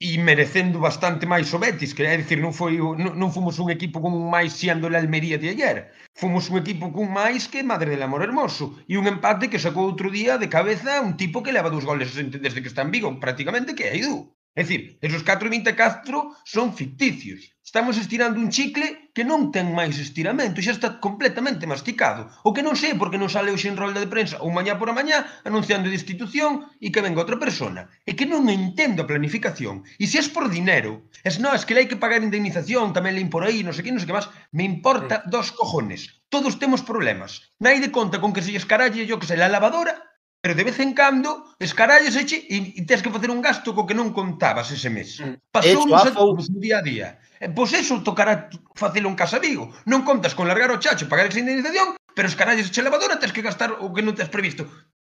e 0.00 0.16
merecendo 0.16 0.80
bastante 0.80 1.28
máis 1.28 1.52
o 1.52 1.60
Betis, 1.60 1.92
que 1.92 2.02
é 2.08 2.16
dicir, 2.16 2.40
non 2.40 2.56
foi 2.56 2.80
non, 2.80 3.12
non 3.20 3.34
fomos 3.36 3.60
un 3.60 3.68
equipo 3.68 4.00
con 4.00 4.16
un 4.16 4.32
máis 4.32 4.56
siendo 4.56 4.88
a 4.88 4.96
Almería 4.96 5.36
de 5.36 5.52
ayer. 5.52 5.92
Fomos 6.16 6.48
un 6.48 6.56
equipo 6.56 6.88
con 6.88 7.12
máis 7.12 7.52
que 7.52 7.60
Madre 7.60 7.92
del 7.92 8.02
Amor 8.08 8.24
Hermoso 8.24 8.80
e 8.88 8.96
un 8.96 9.04
empate 9.04 9.52
que 9.52 9.60
sacou 9.60 9.84
outro 9.84 10.08
día 10.08 10.40
de 10.40 10.48
cabeza 10.48 11.04
un 11.04 11.20
tipo 11.20 11.44
que 11.44 11.52
leva 11.52 11.68
dous 11.68 11.84
goles 11.84 12.16
desde 12.16 12.60
que 12.64 12.70
está 12.72 12.80
en 12.80 12.90
Vigo, 12.90 13.12
prácticamente 13.20 13.76
que 13.76 13.92
é 13.92 14.00
Edu. 14.00 14.32
É 14.60 14.62
dicir, 14.62 14.98
esos 15.00 15.24
4,20 15.24 15.74
Castro 15.74 16.36
son 16.44 16.76
ficticios. 16.76 17.40
Estamos 17.64 17.96
estirando 17.96 18.38
un 18.38 18.50
chicle 18.52 19.08
que 19.16 19.24
non 19.24 19.48
ten 19.54 19.72
máis 19.72 19.96
estiramento, 19.96 20.60
xa 20.60 20.76
está 20.76 21.00
completamente 21.00 21.64
masticado. 21.64 22.28
O 22.44 22.52
que 22.52 22.60
non 22.60 22.76
sei 22.76 22.92
porque 23.00 23.16
non 23.16 23.32
sale 23.32 23.48
hoxe 23.48 23.72
en 23.72 23.80
rolda 23.80 24.04
de 24.04 24.12
prensa 24.12 24.36
ou 24.44 24.52
mañá 24.52 24.76
por 24.76 24.92
a 24.92 24.98
mañá 25.00 25.24
anunciando 25.48 25.88
destitución 25.88 26.68
e 26.76 26.92
que 26.92 27.00
venga 27.00 27.24
outra 27.24 27.40
persona. 27.40 27.88
É 28.04 28.12
que 28.12 28.28
non 28.28 28.52
entendo 28.52 29.00
a 29.00 29.08
planificación. 29.08 29.88
E 29.96 30.04
se 30.04 30.20
es 30.20 30.28
por 30.28 30.52
dinero, 30.52 31.08
es 31.24 31.40
no, 31.40 31.56
es 31.56 31.64
que 31.64 31.72
le 31.72 31.80
hai 31.80 31.88
que 31.88 31.96
pagar 31.96 32.20
indemnización, 32.20 32.92
tamén 32.92 33.16
le 33.16 33.24
por 33.32 33.48
aí, 33.48 33.64
non 33.64 33.72
sei 33.72 33.88
que, 33.88 33.94
non 33.96 34.04
sei 34.04 34.12
que 34.12 34.18
máis, 34.20 34.28
me 34.52 34.68
importa 34.68 35.24
dos 35.24 35.56
cojones. 35.56 36.20
Todos 36.28 36.60
temos 36.60 36.84
problemas. 36.84 37.48
Nai 37.64 37.80
de 37.80 37.88
conta 37.88 38.20
con 38.20 38.36
que 38.36 38.44
se 38.44 38.52
escaralle 38.52 39.08
yo 39.08 39.16
que 39.16 39.24
sei, 39.24 39.40
la 39.40 39.48
lavadora 39.48 40.09
pero 40.40 40.56
de 40.56 40.64
vez 40.64 40.80
en 40.80 40.96
cando 40.96 41.52
escarallesche 41.60 42.48
e, 42.48 42.80
e 42.80 42.82
tens 42.88 43.04
que 43.04 43.12
facer 43.12 43.28
un 43.28 43.44
gasto 43.44 43.76
co 43.76 43.84
que 43.84 43.92
non 43.96 44.16
contabas 44.16 44.72
ese 44.72 44.88
mes. 44.88 45.20
Mm. 45.20 45.36
Pasou 45.52 45.84
nos 45.84 46.08
atodos 46.08 46.48
día 46.56 46.80
a 46.80 46.84
día. 46.84 47.08
E, 47.36 47.52
pois 47.52 47.76
eso 47.76 48.00
tocará 48.00 48.48
facelo 48.72 49.12
en 49.12 49.16
casa 49.20 49.36
Vigo. 49.36 49.68
Non 49.84 50.00
contas 50.08 50.32
con 50.32 50.48
largar 50.48 50.72
o 50.72 50.80
chacho, 50.80 51.12
pagar 51.12 51.28
esa 51.28 51.44
indemnización, 51.44 52.00
pero 52.16 52.26
escaralles 52.26 52.72
eche 52.72 52.80
lavadora 52.80 53.20
tens 53.20 53.36
que 53.36 53.44
gastar 53.44 53.76
o 53.84 53.92
que 53.92 54.00
non 54.00 54.16
tens 54.16 54.32
previsto. 54.32 54.64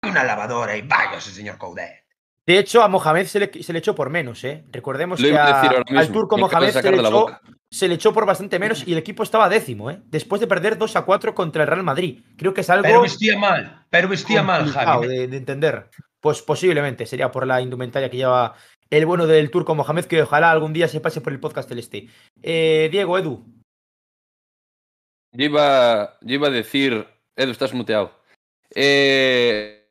Unha 0.03 0.27
lavadora 0.27 0.75
e 0.75 0.83
vaya, 0.83 1.23
señor 1.23 1.55
Coudet. 1.55 2.02
De 2.45 2.59
hecho, 2.59 2.83
a 2.83 2.89
Mohamed 2.89 3.25
se 3.25 3.39
le, 3.39 3.63
se 3.63 3.71
le 3.71 3.79
echó 3.79 3.95
por 3.95 4.09
menos, 4.09 4.43
¿eh? 4.43 4.65
Recordemos 4.71 5.19
que 5.19 5.35
a, 5.35 5.61
al 5.61 6.11
turco 6.11 6.37
Mohamed 6.37 6.71
se 6.71 6.91
le, 6.91 6.97
echó, 6.97 7.39
se 7.71 7.87
le, 7.87 7.95
echó, 7.95 8.13
por 8.13 8.25
bastante 8.25 8.59
menos 8.59 8.85
y 8.85 8.91
el 8.91 8.97
equipo 8.97 9.23
estaba 9.23 9.47
décimo, 9.47 9.89
¿eh? 9.89 10.01
Después 10.07 10.41
de 10.41 10.47
perder 10.47 10.77
2 10.77 10.95
a 10.97 11.05
4 11.05 11.33
contra 11.33 11.63
el 11.63 11.69
Real 11.69 11.83
Madrid. 11.83 12.21
Creo 12.37 12.53
que 12.53 12.61
es 12.61 12.69
algo. 12.69 12.83
Pero 12.83 13.01
vestía 13.01 13.37
mal, 13.37 13.85
pero 13.89 14.09
vestía 14.09 14.43
mal, 14.43 14.69
Javi. 14.69 15.07
De, 15.07 15.27
de, 15.29 15.37
entender. 15.37 15.89
Pues 16.19 16.41
posiblemente 16.41 17.05
sería 17.05 17.31
por 17.31 17.47
la 17.47 17.61
indumentaria 17.61 18.09
que 18.09 18.17
lleva 18.17 18.55
el 18.89 19.05
bueno 19.05 19.25
del 19.25 19.49
turco 19.49 19.73
Mohamed, 19.73 20.05
que 20.05 20.21
ojalá 20.21 20.51
algún 20.51 20.73
día 20.73 20.89
se 20.89 20.99
pase 20.99 21.21
por 21.21 21.31
el 21.31 21.39
podcast 21.39 21.69
celeste. 21.69 22.09
Eh, 22.41 22.89
Diego, 22.91 23.17
Edu. 23.17 23.45
Yo 25.31 25.45
iba, 25.45 26.17
yo 26.21 26.35
iba 26.35 26.47
a 26.49 26.51
decir. 26.51 27.07
Edu, 27.37 27.51
estás 27.51 27.73
muteado. 27.73 28.11
Eh 28.75 29.82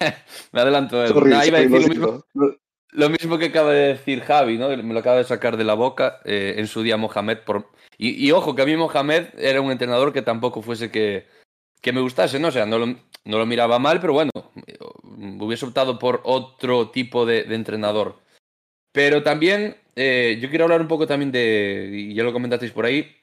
me 0.52 0.60
adelanto. 0.60 1.04
Eh. 1.04 1.08
Sorry, 1.08 1.30
nah, 1.30 1.44
iba 1.44 1.58
a 1.58 1.60
decir 1.60 1.80
lo 1.80 1.88
mismo, 1.88 2.24
lo 2.92 3.10
mismo, 3.10 3.38
que 3.38 3.46
acaba 3.46 3.72
de 3.72 3.88
decir 3.88 4.22
Javi, 4.22 4.58
¿no? 4.58 4.68
Me 4.68 4.94
lo 4.94 5.00
acaba 5.00 5.18
de 5.18 5.24
sacar 5.24 5.56
de 5.56 5.64
la 5.64 5.74
boca 5.74 6.20
eh, 6.24 6.54
en 6.56 6.66
su 6.66 6.82
día 6.82 6.96
Mohamed. 6.96 7.38
Por... 7.38 7.70
Y, 7.98 8.26
y, 8.26 8.32
ojo, 8.32 8.54
que 8.54 8.62
a 8.62 8.66
mí 8.66 8.76
Mohamed 8.76 9.26
era 9.38 9.60
un 9.60 9.70
entrenador 9.70 10.12
que 10.12 10.22
tampoco 10.22 10.62
fuese 10.62 10.90
que, 10.90 11.26
que 11.80 11.92
me 11.92 12.00
gustase, 12.00 12.38
¿no? 12.38 12.48
O 12.48 12.52
sea, 12.52 12.64
no 12.64 12.78
lo, 12.78 12.86
no 12.86 13.38
lo 13.38 13.46
miraba 13.46 13.78
mal, 13.78 14.00
pero 14.00 14.14
bueno, 14.14 14.30
hubiese 15.40 15.66
optado 15.66 15.98
por 15.98 16.20
otro 16.24 16.90
tipo 16.90 17.26
de, 17.26 17.44
de 17.44 17.54
entrenador. 17.54 18.16
Pero 18.92 19.22
también, 19.22 19.76
eh, 19.94 20.38
yo 20.40 20.48
quiero 20.48 20.64
hablar 20.64 20.80
un 20.80 20.88
poco 20.88 21.06
también 21.06 21.30
de, 21.30 21.90
y 21.92 22.14
ya 22.14 22.22
lo 22.22 22.32
comentasteis 22.32 22.72
por 22.72 22.86
ahí, 22.86 23.14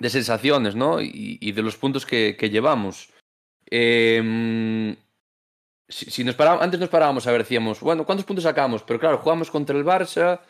de 0.00 0.10
sensaciones, 0.10 0.74
¿no? 0.74 1.00
Y, 1.00 1.38
y 1.40 1.52
de 1.52 1.62
los 1.62 1.76
puntos 1.76 2.04
que, 2.04 2.36
que 2.36 2.50
llevamos. 2.50 3.12
Eh, 3.70 4.96
si, 5.88 6.24
nos 6.24 6.38
antes 6.40 6.80
nos 6.80 6.88
parábamos 6.88 7.26
a 7.26 7.32
ver, 7.32 7.42
decíamos, 7.42 7.80
bueno, 7.80 8.04
¿cuántos 8.04 8.26
puntos 8.26 8.44
sacamos? 8.44 8.82
Pero 8.82 8.98
claro, 8.98 9.18
jugamos 9.18 9.50
contra 9.50 9.76
el 9.76 9.84
Barça, 9.84 10.40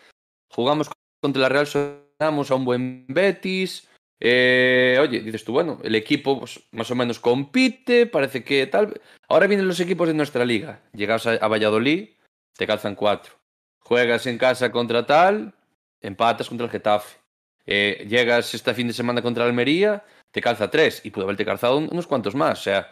jugamos 0.50 0.90
contra 1.20 1.42
la 1.42 1.48
Real 1.48 1.66
Sociedad, 1.66 2.06
a 2.18 2.54
un 2.54 2.64
buen 2.64 3.06
Betis. 3.08 3.88
Eh, 4.18 4.96
oye, 5.00 5.20
dices 5.20 5.44
tú, 5.44 5.52
bueno, 5.52 5.78
el 5.84 5.94
equipo 5.94 6.38
pues, 6.38 6.60
más 6.72 6.90
o 6.90 6.94
menos 6.94 7.20
compite, 7.20 8.06
parece 8.06 8.42
que 8.44 8.66
tal. 8.66 9.00
Ahora 9.28 9.46
vienen 9.46 9.68
los 9.68 9.80
equipos 9.80 10.08
de 10.08 10.14
nuestra 10.14 10.44
liga. 10.44 10.80
Llegas 10.94 11.26
a, 11.26 11.46
Valladolid, 11.48 12.10
te 12.56 12.66
calzan 12.66 12.94
cuatro. 12.94 13.34
Juegas 13.80 14.26
en 14.26 14.38
casa 14.38 14.72
contra 14.72 15.06
tal, 15.06 15.54
empatas 16.00 16.48
contra 16.48 16.64
el 16.64 16.72
Getafe. 16.72 17.18
Eh, 17.66 18.06
llegas 18.08 18.54
este 18.54 18.72
fin 18.74 18.86
de 18.86 18.94
semana 18.94 19.20
contra 19.20 19.44
Almería, 19.44 20.04
te 20.30 20.40
calza 20.40 20.70
tres 20.70 21.02
y 21.04 21.10
puede 21.10 21.24
haberte 21.24 21.44
calzado 21.44 21.78
unos 21.78 22.06
cuantos 22.06 22.34
más. 22.34 22.60
O 22.60 22.62
sea, 22.62 22.90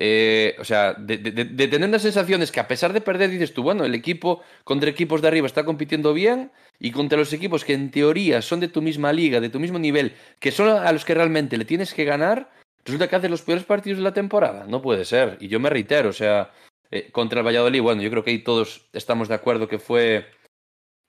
eh, 0.00 0.54
o 0.60 0.64
sea, 0.64 0.94
de, 0.94 1.18
tener 1.18 1.90
las 1.90 2.02
sensaciones 2.02 2.52
que 2.52 2.60
a 2.60 2.68
pesar 2.68 2.92
de 2.92 3.00
perder, 3.00 3.30
dices 3.30 3.52
tú, 3.52 3.64
bueno, 3.64 3.84
el 3.84 3.96
equipo 3.96 4.42
contra 4.62 4.88
equipos 4.88 5.20
de 5.20 5.26
arriba 5.26 5.48
está 5.48 5.64
compitiendo 5.64 6.14
bien 6.14 6.52
y 6.78 6.92
contra 6.92 7.18
los 7.18 7.32
equipos 7.32 7.64
que 7.64 7.74
en 7.74 7.90
teoría 7.90 8.40
son 8.40 8.60
de 8.60 8.68
tu 8.68 8.80
misma 8.80 9.12
liga, 9.12 9.40
de 9.40 9.50
tu 9.50 9.58
mismo 9.58 9.80
nivel, 9.80 10.14
que 10.38 10.52
son 10.52 10.68
a 10.68 10.92
los 10.92 11.04
que 11.04 11.14
realmente 11.14 11.56
le 11.56 11.64
tienes 11.64 11.94
que 11.94 12.04
ganar, 12.04 12.48
resulta 12.84 13.08
que 13.08 13.16
haces 13.16 13.30
los 13.30 13.42
peores 13.42 13.64
partidos 13.64 13.98
de 13.98 14.04
la 14.04 14.14
temporada. 14.14 14.66
No 14.68 14.80
puede 14.80 15.04
ser. 15.04 15.36
Y 15.40 15.48
yo 15.48 15.58
me 15.58 15.68
reitero, 15.68 16.10
o 16.10 16.12
sea, 16.12 16.52
eh, 16.92 17.10
contra 17.10 17.40
el 17.40 17.46
Valladolid, 17.46 17.82
bueno, 17.82 18.00
yo 18.00 18.10
creo 18.10 18.22
que 18.22 18.30
ahí 18.30 18.38
todos 18.38 18.88
estamos 18.92 19.26
de 19.26 19.34
acuerdo 19.34 19.66
que 19.66 19.80
fue 19.80 20.26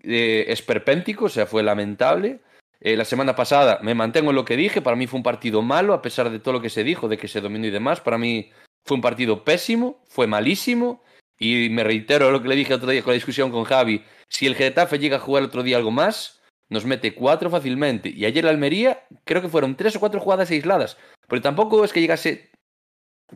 eh, 0.01 0.45
esperpéntico, 0.47 1.25
o 1.25 1.29
sea, 1.29 1.45
fue 1.45 1.61
lamentable. 1.61 2.39
Eh, 2.81 2.97
la 2.97 3.05
semana 3.05 3.35
pasada 3.35 3.79
me 3.83 3.93
mantengo 3.93 4.31
en 4.31 4.35
lo 4.35 4.45
que 4.45 4.57
dije, 4.57 4.81
para 4.81 4.95
mí 4.95 5.05
fue 5.05 5.17
un 5.17 5.23
partido 5.23 5.61
malo, 5.61 5.93
a 5.93 6.01
pesar 6.01 6.31
de 6.31 6.39
todo 6.39 6.53
lo 6.55 6.61
que 6.61 6.71
se 6.71 6.83
dijo, 6.83 7.07
de 7.07 7.17
que 7.17 7.27
se 7.27 7.39
dominó 7.39 7.67
y 7.67 7.71
demás, 7.71 8.01
para 8.01 8.17
mí 8.17 8.51
fue 8.89 8.95
un 8.95 9.01
partido 9.01 9.43
pésimo, 9.43 10.01
fue 10.07 10.25
malísimo. 10.25 11.03
Y 11.37 11.69
me 11.69 11.83
reitero 11.83 12.31
lo 12.31 12.41
que 12.41 12.47
le 12.47 12.55
dije 12.55 12.73
otro 12.73 12.89
día 12.89 13.03
con 13.03 13.11
la 13.11 13.21
discusión 13.21 13.51
con 13.51 13.63
Javi. 13.63 14.03
Si 14.29 14.47
el 14.47 14.55
Getafe 14.55 14.97
llega 14.97 15.17
a 15.17 15.19
jugar 15.19 15.43
otro 15.43 15.61
día 15.61 15.77
algo 15.77 15.91
más, 15.91 16.41
nos 16.69 16.85
mete 16.85 17.13
cuatro 17.13 17.51
fácilmente. 17.51 18.09
Y 18.09 18.25
ayer 18.25 18.43
la 18.43 18.49
Almería, 18.49 19.05
creo 19.25 19.43
que 19.43 19.47
fueron 19.47 19.75
tres 19.75 19.95
o 19.95 19.99
cuatro 19.99 20.19
jugadas 20.19 20.49
aisladas. 20.49 20.97
Pero 21.27 21.39
tampoco 21.39 21.85
es 21.85 21.93
que 21.93 22.01
llegase 22.01 22.49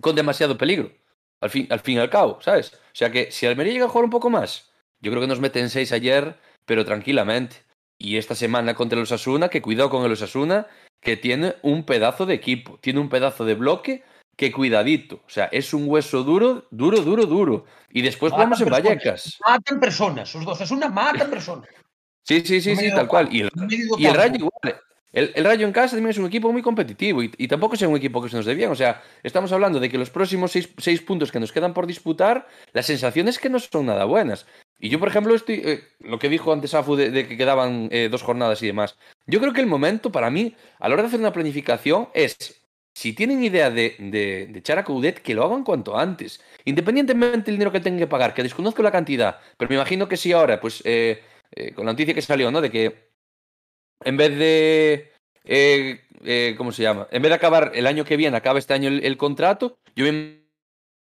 con 0.02 0.16
demasiado 0.16 0.58
peligro. 0.58 0.92
Al 1.40 1.52
fin, 1.52 1.68
al 1.70 1.82
fin 1.82 1.98
y 1.98 2.00
al 2.00 2.10
cabo, 2.10 2.42
¿sabes? 2.42 2.74
O 2.74 2.96
sea 2.96 3.12
que 3.12 3.32
si 3.32 3.46
Almería 3.46 3.74
llega 3.74 3.86
a 3.86 3.90
jugar 3.90 4.06
un 4.06 4.12
poco 4.12 4.32
más, 4.32 4.74
yo 5.02 5.12
creo 5.12 5.22
que 5.22 5.28
nos 5.28 5.40
meten 5.40 5.70
seis 5.70 5.92
ayer, 5.92 6.36
pero 6.66 6.84
tranquilamente. 6.84 7.58
Y 8.00 8.18
esta 8.18 8.34
semana 8.34 8.74
contra 8.74 8.98
el 8.98 9.04
Osasuna, 9.04 9.50
que 9.50 9.62
cuidado 9.62 9.92
con 9.92 10.04
el 10.04 10.14
Osasuna, 10.14 10.66
que 11.00 11.16
tiene 11.16 11.56
un 11.62 11.86
pedazo 11.86 12.26
de 12.26 12.34
equipo, 12.34 12.80
tiene 12.82 13.00
un 13.00 13.10
pedazo 13.10 13.46
de 13.46 13.54
bloque 13.54 14.04
que 14.36 14.52
cuidadito. 14.52 15.22
O 15.26 15.30
sea, 15.30 15.46
es 15.46 15.74
un 15.74 15.88
hueso 15.88 16.24
duro, 16.24 16.68
duro, 16.72 17.02
duro, 17.02 17.26
duro. 17.26 17.66
Y 17.92 18.02
después 18.02 18.32
Matan 18.32 18.46
vamos 18.46 18.62
en 18.62 18.70
personas, 18.70 18.84
Vallecas. 18.84 19.40
Matan 19.48 19.80
personas, 19.80 20.36
os 20.36 20.46
dos 20.46 20.56
Osasuna 20.56 20.90
matan 20.90 21.30
personas. 21.30 21.70
Sí, 22.24 22.42
sí, 22.42 22.62
sí, 22.62 22.74
No 22.74 22.82
sí, 22.82 22.90
tal 22.92 23.08
cual. 23.08 23.30
Y 23.32 23.42
el, 23.42 23.52
no 23.54 23.66
medio 23.66 23.98
y 23.98 24.06
el 24.06 24.14
campo. 24.14 24.18
Rayo 24.18 24.36
igual. 24.36 24.82
El, 25.12 25.32
el 25.36 25.46
Rayo 25.46 25.68
en 25.68 25.74
casa 25.74 25.96
también 25.96 26.10
es 26.10 26.18
un 26.18 26.26
equipo 26.26 26.52
muy 26.52 26.64
competitivo 26.64 27.22
y, 27.22 27.32
y 27.38 27.48
tampoco 27.48 27.76
es 27.76 27.82
un 27.84 27.96
equipo 27.96 28.20
que 28.20 28.30
se 28.30 28.36
nos 28.36 28.48
dé 28.48 28.56
bien. 28.56 28.72
O 28.72 28.76
sea, 28.76 29.04
estamos 29.22 29.52
hablando 29.52 29.80
de 29.80 29.88
que 29.88 30.00
los 30.00 30.10
próximos 30.10 30.52
seis, 30.52 30.70
seis 30.80 31.02
puntos 31.02 31.32
que 31.32 31.40
nos 31.40 31.52
quedan 31.52 31.76
por 31.76 31.86
disputar, 31.86 32.48
las 32.72 32.88
sensaciones 32.88 33.38
que 33.38 33.50
no 33.50 33.60
son 33.60 33.86
nada 33.86 34.06
buenas. 34.06 34.48
Y 34.80 34.90
yo, 34.90 35.00
por 35.00 35.10
ejemplo, 35.10 35.36
estoy, 35.36 35.62
eh, 35.64 35.84
lo 36.00 36.18
que 36.18 36.30
dijo 36.30 36.52
antes 36.52 36.74
Afu 36.74 36.96
de, 36.96 37.12
de 37.12 37.28
que 37.28 37.38
quedaban 37.38 37.90
eh, 37.92 38.10
dos 38.12 38.24
jornadas 38.24 38.64
y 38.64 38.68
demás. 38.68 38.98
Yo 39.28 39.40
creo 39.40 39.54
que 39.54 39.62
el 39.62 39.68
momento 39.68 40.12
para 40.12 40.32
mí, 40.32 40.56
a 40.80 40.90
la 40.90 40.96
hora 40.96 41.04
de 41.04 41.08
hacer 41.10 41.20
una 41.20 41.32
planificación, 41.32 42.10
es 42.16 42.63
si 42.94 43.14
tienen 43.14 43.44
idea 43.44 43.70
de, 43.70 43.96
de, 44.00 44.44
echar 44.56 44.78
a 44.80 44.84
Coudet, 44.84 45.22
que 45.22 45.34
lo 45.34 45.44
hagan 45.44 45.64
cuanto 45.64 45.98
antes. 45.98 46.42
Independientemente 46.66 47.46
del 47.46 47.56
dinero 47.56 47.72
que 47.72 47.80
tengan 47.80 48.00
que 48.00 48.08
pagar, 48.08 48.34
que 48.34 48.44
desconozco 48.44 48.84
la 48.84 48.92
cantidad, 48.92 49.40
pero 49.58 49.70
me 49.70 49.76
imagino 49.76 50.08
que 50.08 50.18
si 50.18 50.32
ahora, 50.32 50.60
pues, 50.60 50.82
eh, 50.86 51.22
eh, 51.56 51.74
con 51.74 51.86
la 51.86 51.94
noticia 51.94 52.14
que 52.14 52.22
salió, 52.22 52.52
¿no? 52.52 52.62
De 52.62 52.72
que 52.72 53.10
en 54.04 54.18
vez 54.18 54.38
de. 54.38 55.12
eh, 55.46 56.02
eh, 56.24 56.56
¿Cómo 56.58 56.72
se 56.72 56.84
llama? 56.84 57.08
En 57.12 57.22
vez 57.22 57.30
de 57.30 57.36
acabar 57.36 57.72
el 57.76 57.88
año 57.88 58.06
que 58.06 58.18
viene, 58.18 58.38
acaba 58.38 58.60
este 58.60 58.74
año 58.74 58.90
el, 58.90 59.04
el 59.04 59.18
contrato, 59.18 59.78
yo 59.96 60.06
me 60.06 60.43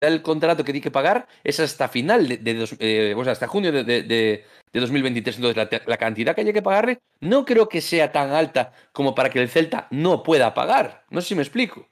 el 0.02 0.22
contrato 0.22 0.64
que 0.64 0.72
tiene 0.72 0.82
que 0.82 0.90
pagar 0.90 1.26
es 1.44 1.60
hasta 1.60 1.88
final 1.88 2.28
de, 2.28 2.54
dos- 2.54 2.76
eh, 2.78 3.14
o 3.16 3.22
sea, 3.24 3.32
hasta 3.32 3.46
junio 3.48 3.72
de, 3.72 3.84
de- 3.84 4.02
de- 4.02 4.44
de 4.72 4.80
2023. 4.80 5.36
Entonces, 5.36 5.56
la, 5.56 5.82
la 5.86 5.96
cantidad 5.98 6.34
que 6.34 6.40
haya 6.42 6.52
que 6.52 6.62
pagarle 6.62 6.98
no 7.20 7.44
creo 7.44 7.68
que 7.68 7.80
sea 7.80 8.12
tan 8.12 8.32
alta 8.32 8.72
como 8.92 9.14
para 9.14 9.30
que 9.30 9.40
el 9.40 9.48
Celta 9.48 9.86
no 9.90 10.22
pueda 10.22 10.54
pagar. 10.54 11.04
No 11.10 11.20
sé 11.20 11.28
si 11.28 11.34
me 11.34 11.42
explico. 11.42 11.88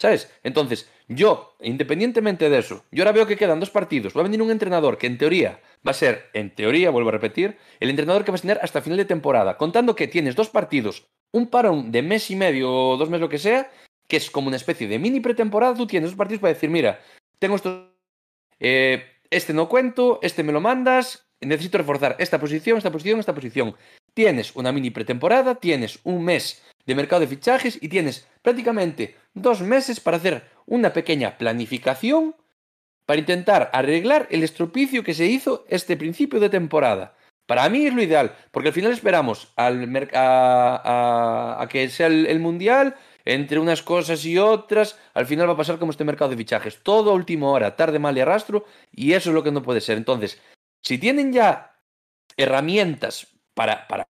¿Sabes? 0.00 0.32
Entonces, 0.44 0.88
yo, 1.08 1.56
independientemente 1.60 2.48
de 2.48 2.58
eso, 2.58 2.84
yo 2.92 3.02
ahora 3.02 3.12
veo 3.12 3.26
que 3.26 3.36
quedan 3.36 3.58
dos 3.58 3.70
partidos. 3.70 4.16
Va 4.16 4.20
a 4.20 4.24
venir 4.24 4.40
un 4.42 4.50
entrenador 4.52 4.96
que 4.96 5.08
en 5.08 5.18
teoría 5.18 5.60
va 5.86 5.90
a 5.90 5.94
ser, 5.94 6.30
en 6.34 6.54
teoría, 6.54 6.90
vuelvo 6.90 7.08
a 7.08 7.12
repetir, 7.12 7.56
el 7.80 7.90
entrenador 7.90 8.24
que 8.24 8.30
vas 8.30 8.40
a 8.40 8.42
tener 8.42 8.60
hasta 8.62 8.80
final 8.80 8.96
de 8.98 9.04
temporada. 9.06 9.56
Contando 9.56 9.96
que 9.96 10.06
tienes 10.06 10.36
dos 10.36 10.50
partidos, 10.50 11.08
un 11.32 11.48
parón 11.48 11.90
de 11.90 12.02
mes 12.02 12.30
y 12.30 12.36
medio 12.36 12.72
o 12.72 12.96
dos 12.96 13.10
meses, 13.10 13.22
lo 13.22 13.28
que 13.28 13.38
sea, 13.38 13.70
que 14.08 14.16
es 14.16 14.30
como 14.30 14.48
una 14.48 14.56
especie 14.56 14.88
de 14.88 14.98
mini 14.98 15.20
pretemporada. 15.20 15.74
Tú 15.74 15.86
tienes 15.86 16.10
dos 16.10 16.16
partidos 16.16 16.40
para 16.40 16.54
decir, 16.54 16.70
mira, 16.70 17.00
tengo 17.38 17.56
estos. 17.56 17.86
eh, 18.58 19.04
este 19.30 19.52
no 19.52 19.68
cuento, 19.68 20.18
este 20.22 20.42
me 20.42 20.52
lo 20.52 20.60
mandas, 20.60 21.28
necesito 21.40 21.78
reforzar 21.78 22.16
esta 22.18 22.40
posición, 22.40 22.78
esta 22.78 22.90
posición, 22.90 23.20
esta 23.20 23.34
posición. 23.34 23.76
Tienes 24.14 24.56
una 24.56 24.72
mini 24.72 24.90
pretemporada, 24.90 25.56
tienes 25.56 26.00
un 26.02 26.24
mes 26.24 26.62
de 26.86 26.94
mercado 26.94 27.20
de 27.20 27.26
fichajes 27.28 27.78
y 27.80 27.88
tienes 27.88 28.26
prácticamente 28.42 29.16
dos 29.34 29.60
meses 29.60 30.00
para 30.00 30.16
hacer 30.16 30.44
una 30.66 30.92
pequeña 30.94 31.36
planificación 31.36 32.34
para 33.04 33.20
intentar 33.20 33.70
arreglar 33.72 34.26
el 34.30 34.42
estropicio 34.42 35.04
que 35.04 35.14
se 35.14 35.26
hizo 35.26 35.64
este 35.68 35.96
principio 35.96 36.40
de 36.40 36.48
temporada. 36.48 37.14
Para 37.46 37.68
mí 37.68 37.86
es 37.86 37.94
lo 37.94 38.02
ideal, 38.02 38.34
porque 38.50 38.68
al 38.68 38.74
final 38.74 38.92
esperamos 38.92 39.52
al 39.56 40.08
a, 40.14 41.56
a- 41.60 41.68
que 41.68 41.88
sea 41.88 42.08
el 42.08 42.40
Mundial, 42.40 42.96
entre 43.34 43.58
unas 43.58 43.82
cosas 43.82 44.24
y 44.24 44.38
otras, 44.38 44.98
al 45.14 45.26
final 45.26 45.48
va 45.48 45.52
a 45.52 45.56
pasar 45.56 45.78
como 45.78 45.92
este 45.92 46.04
mercado 46.04 46.30
de 46.30 46.36
fichajes, 46.36 46.82
todo 46.82 47.10
a 47.10 47.14
última 47.14 47.48
hora, 47.50 47.76
tarde, 47.76 47.98
mal 47.98 48.16
y 48.16 48.20
arrastro, 48.20 48.64
y 48.92 49.12
eso 49.12 49.30
es 49.30 49.34
lo 49.34 49.42
que 49.42 49.52
no 49.52 49.62
puede 49.62 49.80
ser. 49.80 49.98
Entonces, 49.98 50.40
si 50.82 50.98
tienen 50.98 51.32
ya 51.32 51.76
herramientas 52.36 53.28
para, 53.54 53.86
para 53.88 54.06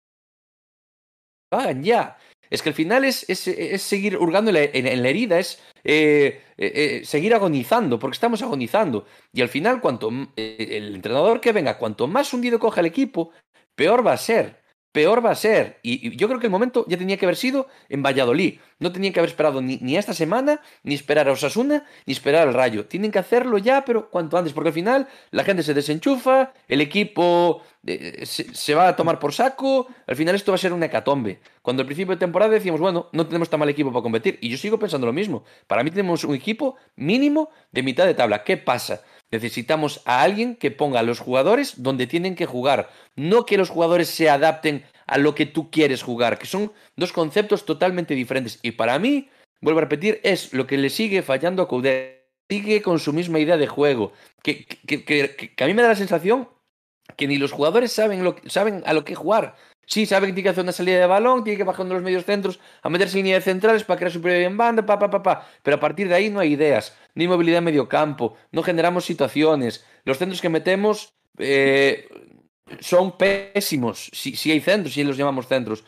ya. 1.83 2.17
Es 2.51 2.63
que 2.63 2.71
al 2.71 2.75
final 2.75 3.05
es, 3.05 3.29
es- 3.29 3.47
es 3.49 3.83
seguir 3.83 4.17
hurgando 4.17 4.51
en 4.51 4.55
la, 5.03 5.09
herida, 5.09 5.39
es 5.39 5.61
eh, 5.85 6.43
eh, 6.57 7.01
eh, 7.01 7.05
seguir 7.05 7.35
agonizando, 7.35 7.99
porque 7.99 8.15
estamos 8.15 8.43
agonizando. 8.43 9.07
Y 9.33 9.43
al 9.43 9.49
final, 9.49 9.81
cuanto 9.81 10.11
el 10.37 10.95
entrenador 10.95 11.41
que 11.41 11.53
venga, 11.53 11.77
cuanto 11.79 12.07
más 12.07 12.33
hundido 12.33 12.59
coja 12.59 12.81
el 12.81 12.87
equipo, 12.87 13.33
peor 13.75 14.07
va 14.07 14.13
a 14.15 14.17
ser. 14.17 14.63
Peor 14.93 15.25
va 15.25 15.31
a 15.31 15.35
ser. 15.35 15.79
Y, 15.83 16.17
yo 16.17 16.29
creo 16.29 16.41
que 16.41 16.47
el 16.47 16.51
momento 16.51 16.85
ya 16.89 16.97
tenía 16.97 17.17
que 17.17 17.27
haber 17.27 17.37
sido 17.37 17.69
en 17.89 18.03
Valladolid. 18.03 18.59
No 18.79 18.93
tenían 18.93 19.13
que 19.13 19.21
haber 19.21 19.31
esperado 19.31 19.61
ni, 19.61 19.97
esta 19.97 20.15
semana, 20.15 20.61
ni 20.83 20.95
esperar 20.95 21.29
a 21.29 21.33
Osasuna, 21.33 21.85
ni 22.07 22.13
esperar 22.13 22.49
al 22.49 22.55
Rayo. 22.55 22.87
Tienen 22.87 23.11
que 23.11 23.19
hacerlo 23.19 23.59
ya, 23.59 23.85
pero 23.85 24.09
cuanto 24.09 24.39
antes, 24.39 24.53
porque 24.53 24.69
al 24.69 24.75
final 24.75 25.09
la 25.31 25.45
gente 25.45 25.63
se 25.63 25.75
desenchufa, 25.75 26.53
el 26.69 26.81
equipo 26.81 27.63
eh, 27.87 28.25
se, 28.25 28.55
se 28.55 28.75
va 28.75 28.89
a 28.89 28.97
tomar 28.97 29.19
por 29.19 29.35
saco. 29.35 29.89
Al 30.07 30.17
final 30.17 30.35
esto 30.35 30.53
va 30.53 30.57
a 30.57 30.59
ser 30.59 30.73
una 30.73 30.87
hecatombe. 30.87 31.41
Cuando 31.61 31.83
al 31.83 31.87
principio 31.87 32.15
de 32.15 32.21
temporada 32.21 32.53
decíamos, 32.53 32.81
bueno, 32.81 33.09
no 33.13 33.27
tenemos 33.27 33.51
tan 33.51 33.61
mal 33.61 33.69
equipo 33.69 33.93
para 33.93 34.03
competir. 34.03 34.39
Y 34.41 34.49
yo 34.49 34.57
sigo 34.57 34.79
pensando 34.79 35.07
lo 35.07 35.13
mismo. 35.13 35.45
Para 35.67 35.85
mí 35.85 35.91
tenemos 35.91 36.25
un 36.25 36.35
equipo 36.35 36.77
mínimo 36.97 37.51
de 37.73 37.83
mitad 37.83 38.07
de 38.07 38.15
tabla. 38.15 38.43
¿Qué 38.43 38.57
pasa? 38.57 39.03
Necesitamos 39.31 40.01
a 40.05 40.23
alguien 40.23 40.57
que 40.57 40.71
ponga 40.71 41.01
a 41.01 41.03
los 41.03 41.21
jugadores 41.21 41.83
donde 41.83 42.07
tienen 42.07 42.35
que 42.35 42.47
jugar. 42.47 42.91
No 43.17 43.45
que 43.45 43.59
los 43.59 43.69
jugadores 43.71 44.09
se 44.09 44.31
adapten 44.31 44.85
a 45.07 45.19
lo 45.19 45.35
que 45.35 45.47
tú 45.47 45.71
quieres 45.71 46.03
jugar, 46.03 46.39
que 46.39 46.47
son 46.47 46.73
dos 46.97 47.13
conceptos 47.13 47.65
totalmente 47.67 48.15
diferentes. 48.15 48.59
Y 48.63 48.73
para 48.73 48.99
mí, 48.99 49.29
vuelvo 49.61 49.81
a 49.81 49.83
repetir, 49.83 50.21
es 50.23 50.53
lo 50.53 50.67
que 50.67 50.79
le 50.79 50.91
sigue 50.91 51.23
fallando 51.23 51.63
a 51.63 51.69
Coudet. 51.69 52.19
Sigue 52.51 52.81
con 52.81 52.99
su 52.99 53.13
misma 53.13 53.39
idea 53.39 53.59
de 53.59 53.67
juego. 53.67 54.13
Que, 54.43 54.65
que- 54.65 55.05
que- 55.05 55.37
que- 55.55 55.65
a 55.65 55.67
mí 55.67 55.75
me 55.75 55.83
da 55.83 55.89
la 55.89 55.95
sensación 55.95 56.49
que 57.17 57.27
ni 57.27 57.37
los 57.37 57.53
jugadores 57.53 57.93
saben, 57.93 58.25
lo, 58.25 58.37
saben 58.47 58.83
a 58.87 58.93
lo 58.95 59.05
que 59.05 59.15
jugar. 59.15 59.57
Sí, 59.89 60.05
saben 60.05 60.29
que 60.29 60.35
tiene 60.35 60.45
que 60.45 60.51
hacer 60.51 60.65
una 60.65 60.73
salida 60.73 60.99
de 61.01 61.07
balón, 61.07 61.45
tiene 61.45 61.57
que 61.57 61.65
bajar 61.65 61.87
de 61.87 61.95
los 61.95 62.03
medios 62.03 62.27
centros 62.27 62.61
a 62.83 62.91
meterse 62.91 63.19
en 63.19 63.25
línea 63.25 63.39
de 63.39 63.45
centrales 63.45 63.85
para 63.85 63.97
crear 63.97 64.13
superioridad 64.13 64.51
en 64.51 64.57
banda, 64.59 64.85
pa, 64.85 64.99
pa, 64.99 65.09
pa, 65.09 65.23
pa. 65.23 65.49
Pero 65.63 65.79
a 65.79 65.81
partir 65.81 66.09
de 66.09 66.15
ahí 66.15 66.29
no 66.29 66.41
hay 66.41 66.53
ideas, 66.53 66.95
ni 67.15 67.27
movilidad 67.27 67.59
en 67.59 67.65
medio 67.65 67.89
campo, 67.89 68.37
no 68.53 68.63
generamos 68.63 69.07
situaciones. 69.07 69.87
Los 70.05 70.19
centros 70.19 70.43
que 70.43 70.51
metemos 70.51 71.15
eh, 71.39 72.07
son 72.81 73.17
pésimos. 73.17 74.11
Si, 74.13 74.37
si 74.37 74.51
hay 74.53 74.61
centros, 74.61 74.93
si 74.93 75.05
los 75.05 75.17
llamamos 75.17 75.49
centros. 75.49 75.85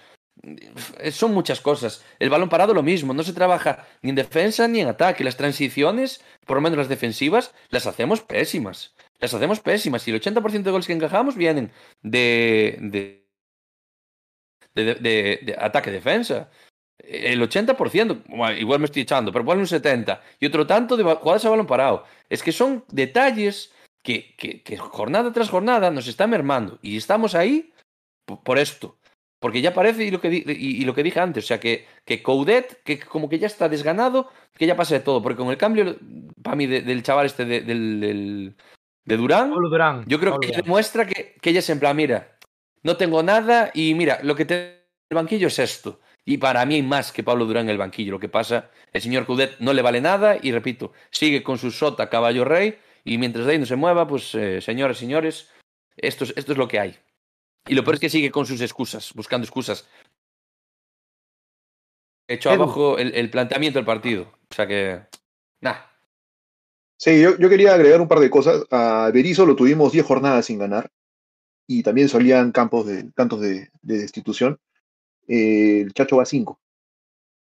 Eh, 0.98 1.10
Son 1.12 1.34
muchas 1.34 1.60
cosas. 1.60 2.02
El 2.18 2.30
balón 2.30 2.48
parado 2.48 2.72
lo 2.74 2.82
mismo, 2.82 3.12
no 3.12 3.22
se 3.22 3.32
trabaja 3.34 3.86
ni 4.02 4.10
en 4.10 4.16
defensa 4.16 4.66
ni 4.68 4.80
en 4.80 4.88
ataque. 4.88 5.24
Las 5.24 5.36
transiciones, 5.36 6.22
por 6.46 6.56
lo 6.56 6.62
menos 6.62 6.78
las 6.78 6.88
defensivas, 6.88 7.52
las 7.68 7.86
hacemos 7.86 8.22
pésimas. 8.22 8.94
Las 9.18 9.34
hacemos 9.34 9.60
pésimas. 9.60 10.06
Y 10.08 10.10
el 10.10 10.20
80% 10.20 10.62
de 10.62 10.70
goles 10.70 10.86
que 10.86 10.94
encajamos 10.94 11.36
vienen 11.36 11.72
de, 12.02 12.78
de, 14.74 14.94
de- 14.94 15.40
de 15.42 15.56
ataque-defensa. 15.58 16.50
El 17.02 17.40
80%, 17.42 18.22
bueno, 18.28 18.56
igual 18.56 18.78
me 18.80 18.84
estoy 18.84 19.02
echando, 19.02 19.32
pero 19.32 19.44
ponle 19.44 19.62
un 19.62 19.66
70%. 19.68 20.20
Y 20.38 20.46
otro 20.46 20.66
tanto 20.66 20.96
de 20.96 21.02
jugadas 21.04 21.44
a 21.44 21.50
balón 21.50 21.66
parado. 21.66 22.04
Es 22.28 22.42
que 22.42 22.52
son 22.52 22.84
detalles 22.90 23.72
que, 24.02 24.34
que- 24.36 24.62
que 24.62 24.76
jornada 24.76 25.32
tras 25.32 25.48
jornada 25.50 25.90
nos 25.90 26.06
está 26.08 26.26
mermando. 26.26 26.78
Y 26.82 26.96
estamos 26.96 27.34
ahí 27.34 27.72
po- 28.26 28.42
por 28.42 28.58
esto. 28.58 28.96
Porque 29.40 29.62
ya 29.62 29.72
parece, 29.72 30.04
y 30.04 30.10
lo 30.10 30.20
que, 30.20 30.28
di- 30.28 30.44
y, 30.46 30.82
y 30.82 30.84
lo 30.84 30.94
que 30.94 31.02
dije 31.02 31.18
antes, 31.18 31.44
o 31.44 31.46
sea, 31.46 31.58
que, 31.58 31.86
que 32.04 32.22
Coudet, 32.22 32.82
que 32.84 32.98
como 33.00 33.30
que 33.30 33.38
ya 33.38 33.46
está 33.46 33.70
desganado, 33.70 34.28
que 34.54 34.66
ya 34.66 34.76
pasa 34.76 34.94
de 34.94 35.00
todo. 35.00 35.22
Porque 35.22 35.38
con 35.38 35.48
el 35.48 35.56
cambio, 35.56 35.96
para 36.42 36.56
mí, 36.56 36.66
de- 36.66 36.82
del 36.82 37.02
chaval 37.02 37.24
este 37.26 37.46
de, 37.46 37.62
del, 37.62 38.00
del- 38.00 38.54
de 39.06 39.16
Durán, 39.16 39.50
yo 40.06 40.20
creo 40.20 40.32
Pablo 40.32 40.40
que 40.42 40.46
Durán. 40.48 40.62
demuestra 40.64 41.06
que, 41.06 41.34
que 41.40 41.50
ella 41.50 41.60
es 41.60 41.70
en 41.70 41.80
plan, 41.80 41.96
mira, 41.96 42.36
no 42.82 42.96
tengo 42.96 43.22
nada 43.22 43.70
y 43.74 43.94
mira, 43.94 44.20
lo 44.22 44.34
que 44.34 44.44
te 44.44 44.80
el 45.10 45.16
banquillo 45.16 45.48
es 45.48 45.58
esto. 45.58 46.00
Y 46.24 46.38
para 46.38 46.64
mí 46.64 46.76
hay 46.76 46.82
más 46.82 47.10
que 47.10 47.24
Pablo 47.24 47.44
Durán 47.44 47.64
en 47.64 47.70
el 47.70 47.78
banquillo. 47.78 48.12
Lo 48.12 48.20
que 48.20 48.28
pasa, 48.28 48.70
el 48.92 49.02
señor 49.02 49.26
Coudet 49.26 49.58
no 49.58 49.72
le 49.72 49.82
vale 49.82 50.00
nada 50.00 50.36
y 50.40 50.52
repito, 50.52 50.92
sigue 51.10 51.42
con 51.42 51.58
su 51.58 51.70
sota 51.70 52.08
caballo 52.08 52.44
rey 52.44 52.78
y 53.04 53.18
mientras 53.18 53.46
de 53.46 53.52
ahí 53.52 53.58
no 53.58 53.66
se 53.66 53.76
mueva, 53.76 54.06
pues 54.06 54.34
eh, 54.34 54.60
señores, 54.60 54.98
señores, 54.98 55.50
esto 55.96 56.24
es, 56.24 56.34
esto 56.36 56.52
es 56.52 56.58
lo 56.58 56.68
que 56.68 56.78
hay. 56.78 56.96
Y 57.66 57.74
lo 57.74 57.82
peor 57.82 57.94
es 57.94 58.00
que 58.00 58.10
sigue 58.10 58.30
con 58.30 58.46
sus 58.46 58.60
excusas, 58.60 59.12
buscando 59.14 59.44
excusas. 59.44 59.88
Echó 62.28 62.52
Edu. 62.52 62.62
abajo 62.62 62.98
el, 62.98 63.12
el 63.14 63.30
planteamiento 63.30 63.78
del 63.78 63.86
partido. 63.86 64.32
O 64.48 64.54
sea 64.54 64.66
que, 64.66 65.00
nah. 65.60 65.76
Sí, 66.96 67.20
yo, 67.20 67.36
yo 67.38 67.48
quería 67.48 67.74
agregar 67.74 68.00
un 68.00 68.08
par 68.08 68.20
de 68.20 68.30
cosas. 68.30 68.64
A 68.70 69.10
Berizzo 69.12 69.44
lo 69.44 69.56
tuvimos 69.56 69.90
10 69.90 70.06
jornadas 70.06 70.46
sin 70.46 70.58
ganar 70.58 70.88
y 71.70 71.84
también 71.84 72.08
solían 72.08 72.50
campos 72.50 72.84
de 72.84 73.04
tantos 73.12 73.40
de, 73.40 73.70
de 73.82 73.98
destitución, 73.98 74.58
eh, 75.28 75.82
el 75.82 75.92
Chacho 75.94 76.16
va 76.16 76.24
a 76.24 76.26
5. 76.26 76.58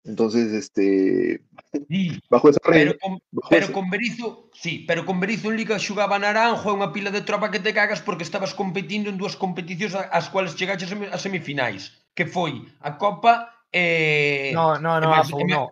Entonces, 0.04 0.52
este, 0.52 1.42
sí, 1.88 2.20
bajo 2.30 2.48
esa 2.48 2.60
regla... 2.62 2.92
Pero 2.92 2.98
con, 3.00 3.20
pero 3.50 3.64
esa... 3.64 3.72
con 3.72 3.90
Berizo, 3.90 4.48
sí, 4.52 4.84
pero 4.86 5.04
con 5.04 5.18
Berizo 5.18 5.50
en 5.50 5.56
Liga 5.56 5.76
xugaba 5.80 6.22
Naranjo 6.22 6.70
e 6.70 6.74
unha 6.78 6.94
pila 6.94 7.10
de 7.10 7.26
tropa 7.26 7.50
que 7.50 7.58
te 7.58 7.74
cagas 7.74 7.98
porque 7.98 8.22
estabas 8.22 8.54
competindo 8.54 9.10
en 9.10 9.18
dúas 9.18 9.34
competicións 9.34 9.98
ás 9.98 10.30
cuales 10.30 10.54
chegaches 10.54 10.94
a 10.94 11.18
semifinais, 11.18 11.90
que 12.14 12.22
foi 12.22 12.62
a 12.78 12.94
Copa 13.02 13.50
e... 13.74 14.54
No, 14.54 14.78
no, 14.78 15.02
no, 15.02 15.10
e 15.10 15.18
máis, 15.18 15.26
Apu, 15.34 15.42
e 15.42 15.46
máis. 15.50 15.66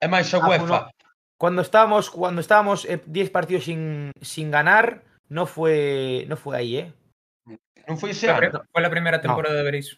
E 0.00 0.06
máis 0.08 0.28
a 0.32 0.40
UEFA. 0.40 0.88
No. 0.88 1.08
Cuando 1.36 1.60
estábamos, 1.60 2.08
cuando 2.08 2.40
estábamos 2.40 2.88
10 2.88 3.28
partidos 3.28 3.68
sin, 3.68 4.12
sin 4.24 4.48
ganar, 4.48 5.04
no 5.28 5.44
fue, 5.44 6.24
no 6.28 6.40
fue 6.40 6.56
ahí, 6.56 6.72
¿eh? 6.80 6.88
Ese 7.46 7.96
Fue 7.96 8.12
la, 8.28 8.36
ano. 8.36 8.50
pri- 8.50 8.60
fue 8.72 8.82
la 8.82 8.90
primera 8.90 9.20
temporada 9.20 9.54
de 9.56 9.62
Berizzo. 9.62 9.96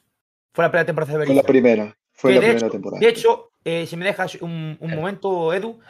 Fue 0.54 0.64
la 0.64 0.70
primera 0.70 0.86
temporada 0.86 1.12
de 1.12 1.16
fue 1.26 1.34
la 1.34 1.42
Berizzo. 1.42 1.46
primera, 1.52 1.96
fue 2.12 2.30
Que 2.30 2.34
la 2.36 2.40
de 2.40 2.46
primera 2.46 2.66
hecho, 2.66 2.72
temporada. 2.72 3.00
de 3.00 3.08
hecho, 3.08 3.50
eh, 3.64 3.86
si 3.86 3.96
me 3.96 4.04
dejas 4.04 4.34
un, 4.36 4.76
un 4.80 4.90
Eh. 4.92 4.96
momento, 4.96 5.52
Edu, 5.52 5.80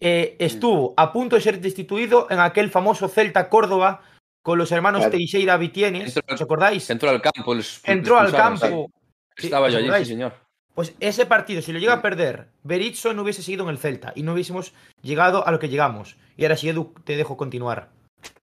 eh, 0.00 0.36
estuvo 0.38 0.94
a 0.96 1.12
punto 1.12 1.36
de 1.36 1.42
ser 1.42 1.60
destituido 1.60 2.26
en 2.30 2.40
aquel 2.40 2.70
famoso 2.70 3.08
Celta 3.08 3.48
Córdoba 3.48 4.02
con 4.42 4.58
los 4.58 4.72
hermanos 4.72 5.00
Claro. 5.02 5.12
Teixeira 5.12 5.56
Vitienes, 5.56 6.16
¿os 6.28 6.42
acordáis? 6.42 6.88
Entró 6.90 7.10
al 7.10 7.22
campo. 7.22 7.54
les- 7.54 7.80
Entró 7.84 8.20
les 8.22 8.32
al 8.34 8.36
campo. 8.40 8.90
sí. 9.36 9.46
Estaba 9.46 9.66
¿os 9.68 9.72
yo 9.72 9.78
allí, 9.78 10.04
sí, 10.04 10.10
señor. 10.12 10.34
Pues 10.74 10.94
ese 11.00 11.26
partido, 11.26 11.60
si 11.62 11.72
lo 11.72 11.78
llega 11.78 11.92
a 11.94 12.02
perder, 12.02 12.48
Berizzo 12.62 13.12
no 13.12 13.22
hubiese 13.22 13.42
seguido 13.42 13.64
en 13.64 13.70
el 13.70 13.78
Celta 13.78 14.12
y 14.16 14.22
no 14.22 14.32
hubiésemos 14.32 14.72
llegado 15.02 15.46
a 15.46 15.50
lo 15.52 15.58
que 15.58 15.68
llegamos. 15.68 16.16
Y 16.36 16.44
ahora 16.44 16.56
sí, 16.56 16.68
Edu, 16.68 16.94
te 17.04 17.14
dejo 17.16 17.36
continuar. 17.36 17.90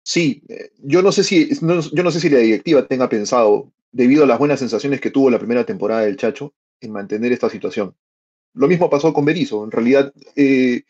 Sí, 0.05 0.43
eh, 0.49 0.71
yo 0.83 1.03
no 1.03 1.13
sé 1.13 1.25
si, 1.25 1.49
no- 1.63 1.81
yo 1.81 2.03
no 2.03 2.11
sé 2.11 2.21
si 2.21 2.29
la 2.29 2.39
directiva 2.39 2.87
tenga 2.87 3.09
pensado, 3.09 3.73
debido 3.91 4.25
a 4.25 4.27
las 4.27 4.39
buenas 4.39 4.59
sensaciones 4.61 5.01
que 5.01 5.11
tuvo 5.11 5.31
la 5.31 5.39
primera 5.39 5.65
temporada 5.65 6.03
del 6.03 6.17
Chacho, 6.17 6.53
en 6.81 6.93
mantener 6.93 7.33
esta 7.33 7.49
situación. 7.49 7.95
Lo 8.55 8.69
mismo 8.69 8.91
pasó 8.91 9.13
con 9.15 9.25
Berizzo, 9.27 9.65
en 9.65 9.71
realidad, 9.73 10.13
eh, 10.37 10.85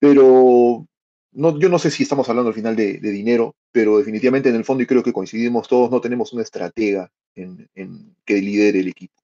pero 0.00 0.86
no, 1.32 1.58
yo 1.60 1.68
no 1.70 1.78
sé 1.78 1.90
si 1.90 2.04
estamos 2.04 2.28
hablando 2.28 2.50
al 2.50 2.54
final 2.54 2.76
de, 2.76 2.98
dinero, 3.00 3.56
pero 3.72 3.98
definitivamente 3.98 4.50
en 4.50 4.56
el 4.56 4.64
fondo, 4.64 4.82
y 4.84 4.86
creo 4.86 5.02
que 5.04 5.12
coincidimos 5.12 5.68
todos, 5.68 5.90
no 5.90 6.00
tenemos 6.00 6.32
una 6.32 6.42
estratega 6.42 7.10
en, 7.36 7.68
en 7.74 8.16
que 8.24 8.36
lidere 8.42 8.80
el 8.80 8.88
equipo. 8.88 9.14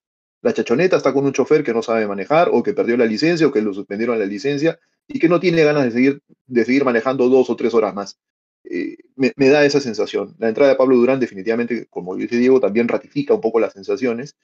La 0.42 0.54
chachoneta 0.54 0.96
está 0.98 1.12
con 1.14 1.26
un 1.26 1.32
chofer 1.32 1.64
que 1.64 1.74
no 1.74 1.82
sabe 1.82 2.06
manejar, 2.06 2.50
o 2.52 2.62
que 2.62 2.74
perdió 2.74 2.96
la 2.96 3.06
licencia, 3.06 3.46
o 3.46 3.52
que 3.52 3.62
lo 3.62 3.74
suspendieron 3.74 4.18
la 4.18 4.26
licencia, 4.26 4.78
y 5.08 5.18
que 5.18 5.28
no 5.28 5.40
tiene 5.40 5.64
ganas 5.64 5.84
de 5.84 5.90
seguir, 5.92 6.22
de 6.46 6.64
seguir 6.64 6.84
manejando 6.84 7.28
dos 7.28 7.50
o 7.50 7.56
tres 7.56 7.74
horas 7.74 7.94
más 7.94 8.18
eh, 8.64 8.96
me, 9.16 9.32
me 9.36 9.48
da 9.48 9.64
esa 9.64 9.80
sensación. 9.80 10.34
La 10.38 10.48
entrada 10.48 10.70
de 10.70 10.76
Pablo 10.76 10.96
Durán 10.96 11.20
definitivamente, 11.20 11.86
como 11.86 12.16
dice 12.16 12.36
Diego, 12.36 12.60
también 12.60 12.88
ratifica 12.88 13.34
un 13.34 13.40
poco 13.40 13.60
las 13.60 13.72
sensaciones, 13.72 14.36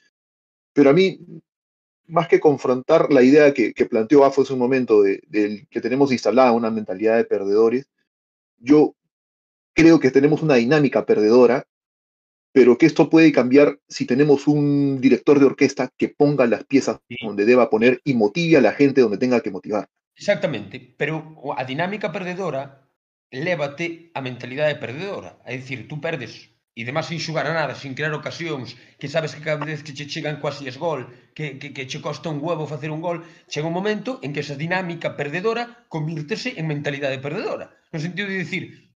pero 0.72 0.90
a 0.90 0.92
mí, 0.92 1.20
más 2.06 2.28
que 2.28 2.40
confrontar 2.40 3.12
la 3.12 3.22
idea 3.22 3.52
que, 3.52 3.74
que 3.74 3.86
planteó 3.86 4.24
Afo 4.24 4.42
hace 4.42 4.52
un 4.52 4.58
momento 4.58 5.02
de, 5.02 5.22
del 5.28 5.66
que 5.68 5.80
tenemos 5.80 6.12
instalada 6.12 6.52
una 6.52 6.70
mentalidad 6.70 7.16
de 7.16 7.24
perdedores, 7.24 7.88
yo 8.58 8.94
creo 9.74 10.00
que 10.00 10.10
tenemos 10.10 10.42
una 10.42 10.54
dinámica 10.54 11.06
perdedora, 11.06 11.66
pero 12.50 12.78
que 12.78 12.86
esto 12.86 13.10
puede 13.10 13.30
cambiar 13.30 13.78
si 13.88 14.06
tenemos 14.06 14.48
un 14.48 15.00
director 15.00 15.38
de 15.38 15.46
orquesta 15.46 15.92
que 15.96 16.08
ponga 16.08 16.46
las 16.46 16.64
piezas 16.64 16.98
donde 17.22 17.44
deba 17.44 17.70
poner 17.70 18.00
y 18.04 18.14
motive 18.14 18.56
a 18.56 18.62
la 18.62 18.72
gente 18.72 19.02
donde 19.02 19.18
tenga 19.18 19.40
que 19.40 19.50
motivar. 19.50 19.88
Exactamente, 20.16 20.94
pero 20.96 21.36
a 21.56 21.64
dinámica 21.64 22.10
perdedora 22.10 22.87
lévate 23.30 24.10
a 24.14 24.20
mentalidade 24.20 24.80
perdedora. 24.82 25.38
É 25.44 25.56
dicir, 25.56 25.88
tú 25.88 26.00
perdes 26.00 26.50
e 26.78 26.86
demás 26.86 27.10
sin 27.10 27.18
xugar 27.18 27.42
a 27.50 27.56
nada, 27.58 27.74
sin 27.74 27.98
crear 27.98 28.14
ocasións, 28.14 28.78
que 29.02 29.10
sabes 29.10 29.34
que 29.34 29.42
cada 29.42 29.66
vez 29.66 29.82
que 29.82 29.90
che 29.90 30.06
chegan 30.06 30.38
quasi 30.38 30.70
es 30.70 30.78
gol, 30.78 31.10
que, 31.34 31.58
que, 31.58 31.74
que 31.74 31.90
che 31.90 31.98
costa 31.98 32.30
un 32.30 32.38
huevo 32.38 32.70
facer 32.70 32.94
un 32.94 33.02
gol, 33.02 33.26
chega 33.50 33.66
un 33.66 33.74
momento 33.74 34.22
en 34.22 34.30
que 34.30 34.46
esa 34.46 34.54
dinámica 34.54 35.18
perdedora 35.18 35.90
convirtese 35.90 36.54
en 36.54 36.70
mentalidade 36.70 37.18
perdedora. 37.18 37.74
No 37.90 37.98
sentido 37.98 38.30
de 38.30 38.38
dicir, 38.46 38.94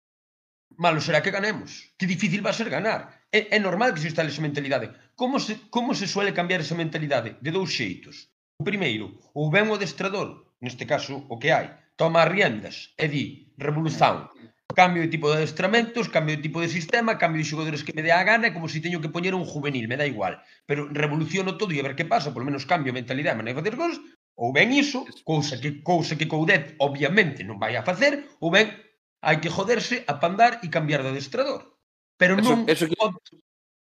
malo 0.75 0.99
será 0.99 1.23
que 1.23 1.31
ganemos, 1.31 1.95
que 1.95 2.11
difícil 2.11 2.43
va 2.43 2.51
a 2.51 2.59
ser 2.59 2.67
ganar. 2.67 3.01
É, 3.31 3.55
é 3.55 3.59
normal 3.63 3.95
que 3.95 4.03
se 4.03 4.11
instale 4.11 4.35
esa 4.35 4.43
mentalidade. 4.43 4.91
Como 5.15 5.39
se, 5.39 5.71
como 5.71 5.95
se 5.95 6.11
suele 6.11 6.35
cambiar 6.35 6.61
esa 6.67 6.75
mentalidade? 6.75 7.39
De 7.39 7.55
dous 7.55 7.71
xeitos. 7.71 8.35
O 8.59 8.67
primeiro, 8.67 9.23
ou 9.39 9.55
ben 9.55 9.71
o 9.71 9.79
adestrador, 9.79 10.51
neste 10.59 10.83
caso 10.83 11.15
o 11.31 11.39
que 11.39 11.55
hai, 11.55 11.71
toma 11.99 12.23
as 12.23 12.31
riendas 12.31 12.95
e 12.95 13.11
di 13.11 13.25
revolución, 13.59 14.31
cambio 14.73 15.03
de 15.03 15.11
tipo 15.11 15.27
de 15.29 15.43
adestramentos, 15.43 16.09
cambio 16.09 16.39
de 16.39 16.43
tipo 16.47 16.63
de 16.63 16.71
sistema, 16.71 17.19
cambio 17.19 17.43
de 17.43 17.51
xogadores 17.51 17.83
que 17.83 17.93
me 17.93 18.07
dé 18.07 18.15
a 18.15 18.23
gana, 18.23 18.47
é 18.47 18.55
como 18.55 18.71
se 18.71 18.79
teño 18.79 19.03
que 19.03 19.11
poñer 19.11 19.35
un 19.35 19.43
juvenil, 19.43 19.91
me 19.91 19.99
dá 19.99 20.07
igual. 20.07 20.39
Pero 20.63 20.87
revoluciono 20.87 21.59
todo 21.59 21.75
e 21.75 21.83
a 21.83 21.87
ver 21.87 21.99
que 21.99 22.07
pasa, 22.07 22.31
polo 22.31 22.47
menos 22.47 22.63
cambio 22.71 22.95
a 22.95 22.99
mentalidade, 23.03 23.35
maneira 23.35 23.59
de 23.59 23.67
facer 23.67 23.75
cosas, 23.75 23.99
ou 24.39 24.55
ben 24.55 24.71
iso, 24.71 25.03
cousa 25.27 25.59
que 25.59 25.83
cousa 25.83 26.15
que 26.15 26.31
Coudet 26.31 26.79
obviamente 26.79 27.43
non 27.43 27.59
vai 27.59 27.75
a 27.75 27.83
facer, 27.83 28.31
ou 28.39 28.55
ben 28.55 28.71
hai 29.19 29.43
que 29.43 29.51
joderse, 29.51 30.07
apandar 30.07 30.63
e 30.63 30.71
cambiar 30.71 31.03
de 31.03 31.11
adestrador. 31.11 31.75
Pero 32.15 32.39
eso, 32.39 32.47
non 32.47 32.71
eso 32.71 32.87
que... 32.87 32.95
pode, 32.95 33.19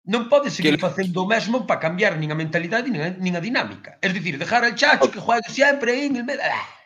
non 0.09 0.25
pode 0.25 0.49
seguir 0.49 0.73
que... 0.73 0.81
facendo 0.81 1.21
o 1.21 1.29
mesmo 1.29 1.69
para 1.69 1.77
cambiar 1.77 2.17
nin 2.17 2.33
a 2.33 2.39
mentalidade 2.39 2.89
nin 2.89 3.05
a, 3.05 3.13
nin 3.13 3.37
a 3.37 3.41
dinámica. 3.45 4.01
Es 4.01 4.09
dicir, 4.17 4.41
dejar 4.41 4.65
al 4.65 4.73
chacho 4.73 5.13
que 5.13 5.21
juegue 5.21 5.45
sempre 5.53 5.93
aí 5.93 6.09
en 6.09 6.17
el 6.17 6.25
medio... 6.25 6.41
Ah. 6.41 6.78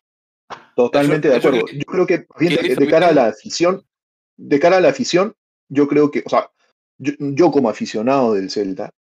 Totalmente 0.76 1.28
Eso- 1.28 1.34
de 1.34 1.48
acuerdo. 1.48 1.66
que- 1.66 1.78
yo 1.78 1.86
creo 1.86 2.08
que 2.08 2.26
bien, 2.40 2.78
de, 2.78 2.88
cara 2.88 3.10
a 3.10 3.14
la 3.14 3.28
afición, 3.28 3.84
de 4.38 4.60
cara 4.60 4.78
a 4.78 4.82
la 4.82 4.90
afición, 4.90 5.36
yo 5.70 5.88
creo 5.88 6.12
que, 6.12 6.24
o 6.26 6.30
sea, 6.30 6.52
yo, 6.98 7.14
yo 7.20 7.52
como 7.52 7.70
aficionado 7.70 8.34
del 8.34 8.50
Celta, 8.50 8.92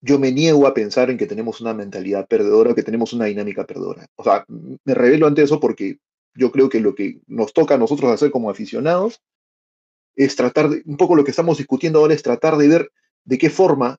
yo 0.00 0.18
me 0.18 0.32
niego 0.32 0.66
a 0.66 0.74
pensar 0.74 1.10
en 1.10 1.16
que 1.16 1.26
tenemos 1.26 1.60
una 1.60 1.74
mentalidad 1.74 2.26
perdedora, 2.26 2.74
que 2.74 2.82
tenemos 2.82 3.12
una 3.12 3.26
dinámica 3.26 3.64
perdedora. 3.64 4.06
O 4.16 4.24
sea, 4.24 4.44
me 4.48 4.94
revelo 4.94 5.26
ante 5.28 5.42
eso 5.42 5.60
porque 5.60 5.98
yo 6.34 6.50
creo 6.50 6.68
que 6.68 6.80
lo 6.80 6.94
que 6.94 7.20
nos 7.26 7.52
toca 7.52 7.76
a 7.76 7.78
nosotros 7.78 8.10
hacer 8.10 8.30
como 8.30 8.50
aficionados 8.50 9.22
es 10.16 10.34
tratar 10.34 10.68
de, 10.70 10.82
un 10.86 10.96
poco 10.96 11.14
lo 11.14 11.24
que 11.24 11.30
estamos 11.30 11.58
discutiendo 11.58 12.00
ahora 12.00 12.14
es 12.14 12.22
tratar 12.22 12.56
de 12.56 12.68
ver 12.68 12.92
de 13.24 13.38
qué 13.38 13.48
forma 13.48 13.98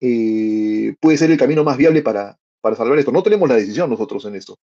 eh, 0.00 0.94
puede 1.00 1.16
ser 1.16 1.30
el 1.30 1.38
camino 1.38 1.64
más 1.64 1.76
viable 1.76 2.02
para, 2.02 2.36
para 2.60 2.76
salvar 2.76 2.98
esto. 2.98 3.12
No 3.12 3.22
tenemos 3.22 3.48
la 3.48 3.56
decisión 3.56 3.88
nosotros 3.88 4.24
en 4.24 4.34
esto. 4.34 4.58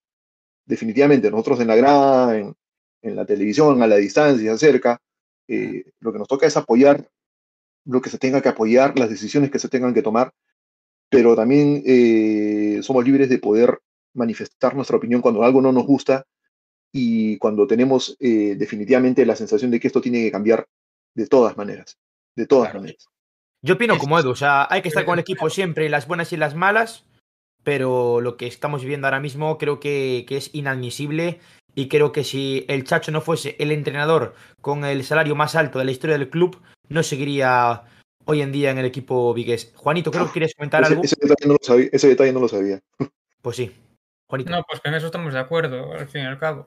Definitivamente, 0.67 1.31
nosotros 1.31 1.61
en 1.61 1.69
la 1.69 1.77
grada, 1.77 2.37
en, 2.39 2.55
en 3.03 3.17
la 3.17 3.25
televisión, 3.25 3.83
a 3.83 3.87
la 3.87 3.97
distancia, 3.97 4.57
cerca, 4.57 5.01
eh, 5.49 5.85
lo 6.01 6.13
que 6.13 6.19
nos 6.19 6.29
toca 6.29 6.47
es 6.47 6.57
apoyar 6.57 7.09
lo 7.87 8.01
que 8.01 8.11
se 8.11 8.19
tenga 8.19 8.41
que 8.41 8.49
apoyar, 8.51 8.99
las 8.99 9.11
decisiones 9.11 9.51
que 9.51 9.59
se 9.59 9.69
tengan 9.69 9.95
que 9.95 10.03
tomar, 10.03 10.33
pero 11.09 11.35
también 11.35 11.83
eh, 11.87 12.81
somos 12.83 13.05
libres 13.05 13.29
de 13.29 13.39
poder 13.39 13.81
manifestar 14.15 14.75
nuestra 14.77 14.97
opinión 14.97 15.21
cuando 15.23 15.43
algo 15.43 15.61
no 15.63 15.73
nos 15.73 15.87
gusta 15.87 16.25
y 16.93 17.37
cuando 17.39 17.67
tenemos 17.67 18.17
eh, 18.21 18.55
definitivamente 18.57 19.25
la 19.25 19.35
sensación 19.35 19.71
de 19.71 19.81
que 19.81 19.87
esto 19.87 20.01
tiene 20.01 20.21
que 20.21 20.31
cambiar 20.31 20.67
de 21.15 21.27
todas 21.27 21.57
maneras, 21.57 21.99
de 22.37 22.47
todas 22.47 22.69
Claro. 22.69 22.81
maneras. 22.81 23.07
Yo 23.63 23.75
opino 23.75 23.99
como 23.99 24.19
Edu, 24.19 24.31
o 24.31 24.37
sea, 24.37 24.67
hay 24.71 24.83
que 24.83 24.89
estar 24.89 25.05
con 25.05 25.15
el 25.15 25.21
equipo 25.21 25.51
siempre, 25.51 25.89
las 25.89 26.07
buenas 26.07 26.33
y 26.33 26.37
las 26.37 26.55
malas, 26.55 27.05
pero 27.63 28.21
lo 28.21 28.37
que 28.37 28.47
estamos 28.47 28.83
viviendo 28.83 29.07
ahora 29.07 29.21
mismo 29.21 29.59
creo 29.59 29.81
que, 29.81 30.25
que 30.29 30.37
es 30.37 30.51
inadmisible 30.55 31.41
y 31.75 31.89
creo 31.89 32.13
que 32.13 32.25
si 32.25 32.65
el 32.69 32.85
Chacho 32.85 33.13
no 33.13 33.21
fuese 33.21 33.57
el 33.59 33.71
entrenador 33.73 34.35
con 34.61 34.85
el 34.85 35.05
salario 35.05 35.37
más 35.37 35.55
alto 35.55 35.79
de 35.79 35.85
la 35.85 35.91
historia 35.91 36.19
del 36.19 36.31
club, 36.31 36.61
no 36.89 37.03
seguiría 37.03 37.85
hoy 38.25 38.43
en 38.43 38.53
día 38.53 38.71
en 38.71 38.79
el 38.79 38.87
equipo 38.87 39.33
vigués. 39.35 39.73
Juanito, 39.77 40.11
creo 40.11 40.27
que 40.27 40.33
quieres 40.33 40.55
comentar 40.55 40.83
Ese, 40.83 40.93
algo. 40.93 41.05
ese 41.05 41.17
detalle 41.21 41.47
no 41.47 41.53
lo 41.55 41.59
sabía, 41.63 41.89
ese 41.93 42.09
detalle 42.09 42.33
no 42.33 42.41
lo 42.41 42.49
sabía. 42.49 42.81
Pues 43.43 43.57
sí. 43.57 43.73
Juanito. 44.27 44.51
No, 44.51 44.63
pues 44.69 44.81
que 44.81 44.89
en 44.89 44.95
eso 44.95 45.07
estamos 45.07 45.33
de 45.33 45.41
acuerdo, 45.41 45.93
al 45.93 46.09
fin 46.09 46.23
y 46.23 46.27
al 46.27 46.39
cabo. 46.39 46.67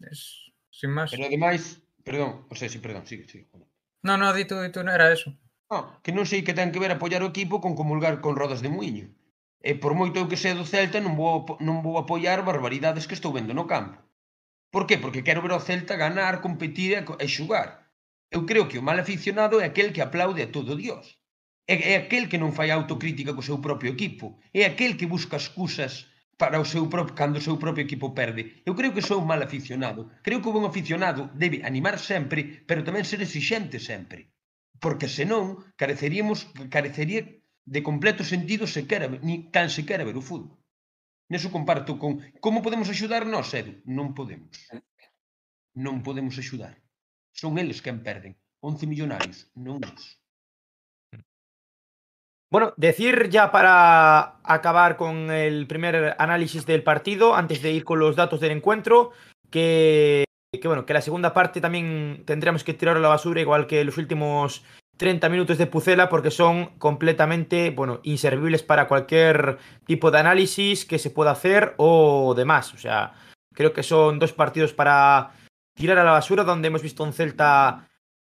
Es 0.00 0.50
sin 0.70 0.90
más. 0.90 1.10
Pero 1.10 1.26
ademais, 1.26 1.82
perdón, 2.04 2.46
o 2.48 2.54
sea, 2.54 2.68
sí, 2.68 2.78
perdón, 2.78 3.06
sigue, 3.06 3.28
sigue. 3.28 3.48
No, 4.02 4.16
no, 4.16 4.32
di 4.32 4.44
tú, 4.44 4.60
di 4.60 4.72
tú, 4.72 4.82
no 4.82 4.92
era 4.92 5.12
eso. 5.12 5.32
No, 5.70 6.00
que 6.02 6.10
non 6.10 6.26
sei 6.26 6.42
que 6.42 6.50
ten 6.50 6.74
que 6.74 6.82
ver 6.82 6.90
apoiar 6.90 7.22
o 7.22 7.30
equipo 7.30 7.62
con 7.62 7.78
comulgar 7.78 8.18
con 8.18 8.34
rodas 8.34 8.58
de 8.58 8.72
muiño. 8.74 9.06
E 9.62 9.74
por 9.82 9.92
moito 9.92 10.16
eu 10.16 10.28
que 10.30 10.40
sea 10.40 10.56
do 10.56 10.64
Celta 10.64 10.98
non 11.04 11.14
vou, 11.20 11.44
non 11.60 11.84
vou 11.84 12.00
apoiar 12.00 12.40
barbaridades 12.40 13.04
que 13.06 13.16
estou 13.16 13.32
vendo 13.36 13.52
no 13.52 13.68
campo. 13.68 13.98
Por 14.72 14.86
qué? 14.88 14.96
Porque 15.02 15.24
quero 15.26 15.42
ver 15.44 15.52
o 15.52 15.60
Celta 15.60 16.00
ganar, 16.04 16.40
competir 16.40 16.90
e 16.96 17.26
xugar. 17.28 17.68
Eu 18.30 18.46
creo 18.46 18.68
que 18.68 18.78
o 18.78 18.86
mal 18.86 18.98
aficionado 18.98 19.60
é 19.60 19.66
aquel 19.66 19.92
que 19.92 20.00
aplaude 20.00 20.40
a 20.42 20.52
todo 20.54 20.78
Dios. 20.84 21.20
É, 21.66 21.92
é 21.92 21.96
aquel 21.96 22.24
que 22.30 22.40
non 22.42 22.56
fai 22.56 22.70
autocrítica 22.70 23.34
co 23.34 23.42
seu 23.48 23.58
propio 23.66 23.92
equipo. 23.94 24.26
É 24.54 24.62
aquel 24.64 24.92
que 24.98 25.10
busca 25.14 25.36
excusas 25.36 26.06
para 26.40 26.58
o 26.58 26.64
seu 26.64 26.88
propio, 26.88 27.14
cando 27.14 27.36
o 27.38 27.44
seu 27.46 27.56
propio 27.58 27.84
equipo 27.84 28.14
perde. 28.14 28.62
Eu 28.64 28.74
creo 28.78 28.94
que 28.94 29.02
sou 29.08 29.20
un 29.20 29.28
mal 29.28 29.42
aficionado. 29.42 30.08
Creo 30.24 30.40
que 30.40 30.48
un 30.48 30.64
aficionado 30.64 31.28
debe 31.34 31.60
animar 31.70 31.98
sempre, 31.98 32.64
pero 32.68 32.86
tamén 32.86 33.04
ser 33.04 33.20
exixente 33.20 33.76
sempre. 33.76 34.32
Porque 34.80 35.06
senón 35.10 35.60
careceríamos, 35.76 36.48
carecería 36.72 37.39
de 37.70 37.84
completo 37.84 38.24
sentido 38.24 38.66
se 38.66 38.86
quera, 38.86 39.06
ni 39.06 39.48
tan 39.54 39.70
se 39.70 39.82
ver 39.82 40.16
o 40.16 40.20
fútbol. 40.20 40.58
Neso 41.30 41.54
comparto 41.54 41.94
con 42.02 42.18
como 42.42 42.62
podemos 42.66 42.90
axudar 42.90 43.22
nós, 43.22 43.54
Edu? 43.54 43.78
Non 43.86 44.10
podemos. 44.18 44.50
Non 45.78 46.02
podemos 46.02 46.34
axudar. 46.34 46.74
Son 47.30 47.54
eles 47.62 47.78
quen 47.78 48.02
perden. 48.02 48.34
11 48.58 48.90
millonarios, 48.90 49.46
non 49.54 49.78
nós. 49.78 50.18
Bueno, 52.50 52.74
decir 52.74 53.30
ya 53.30 53.54
para 53.54 54.42
acabar 54.42 54.98
con 54.98 55.30
el 55.30 55.70
primer 55.70 56.18
análisis 56.18 56.66
del 56.66 56.82
partido, 56.82 57.38
antes 57.38 57.62
de 57.62 57.70
ir 57.70 57.86
con 57.86 58.02
los 58.02 58.18
datos 58.18 58.42
del 58.42 58.50
encuentro, 58.50 59.14
que, 59.54 60.26
que 60.50 60.66
bueno, 60.66 60.82
que 60.82 60.98
la 60.98 61.06
segunda 61.06 61.30
parte 61.30 61.62
también 61.62 62.26
tendríamos 62.26 62.66
que 62.66 62.74
tirar 62.74 62.98
a 62.98 63.00
la 63.00 63.14
basura, 63.14 63.40
igual 63.40 63.70
que 63.70 63.86
los 63.86 63.94
últimos 64.02 64.66
30 65.00 65.30
minutos 65.30 65.56
de 65.56 65.66
Pucela, 65.66 66.10
porque 66.10 66.30
son 66.30 66.76
completamente, 66.76 67.70
bueno, 67.70 68.00
inservibles 68.02 68.62
para 68.62 68.86
cualquier 68.86 69.56
tipo 69.86 70.10
de 70.10 70.18
análisis 70.18 70.84
que 70.84 70.98
se 70.98 71.08
pueda 71.08 71.30
hacer 71.30 71.72
o 71.78 72.34
demás. 72.36 72.74
O 72.74 72.76
sea, 72.76 73.14
creo 73.54 73.72
que 73.72 73.82
son 73.82 74.18
dos 74.18 74.34
partidos 74.34 74.74
para 74.74 75.32
tirar 75.74 75.96
a 75.96 76.04
la 76.04 76.12
basura, 76.12 76.44
donde 76.44 76.68
hemos 76.68 76.82
visto 76.82 77.02
un 77.02 77.14
Celta 77.14 77.88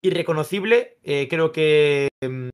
irreconocible. 0.04 0.98
Eh, 1.04 1.28
creo 1.30 1.52
que 1.52 2.08
mm, 2.28 2.50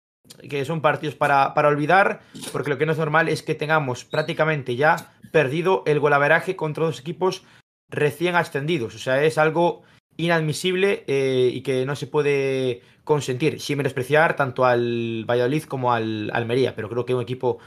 que 0.49 0.65
son 0.65 0.81
partidos 0.81 1.15
para, 1.15 1.53
para, 1.53 1.69
olvidar, 1.69 2.19
porque 2.51 2.69
lo 2.69 2.77
que 2.77 2.85
no 2.85 2.91
es 2.91 2.97
normal 2.97 3.29
es 3.29 3.41
que 3.41 3.55
tengamos 3.55 4.03
prácticamente 4.03 4.75
ya 4.75 5.13
perdido 5.31 5.83
el 5.85 6.01
golaveraje 6.01 6.57
contra 6.57 6.83
dos 6.83 6.99
equipos 6.99 7.45
recién 7.89 8.35
ascendidos. 8.35 8.93
O 8.93 8.99
sea, 8.99 9.23
es 9.23 9.37
algo 9.37 9.83
inadmisible 10.17 11.03
eh, 11.07 11.49
y 11.53 11.61
que 11.61 11.85
no 11.85 11.95
se 11.95 12.07
puede 12.07 12.81
consentir, 13.03 13.59
sin 13.59 13.77
menospreciar 13.77 14.35
tanto 14.35 14.65
al 14.65 15.25
Valladolid 15.29 15.63
como 15.63 15.93
al 15.93 16.29
Almería. 16.33 16.75
Pero 16.75 16.89
creo 16.89 17.05
que 17.05 17.15
un 17.15 17.21
equipo 17.21 17.59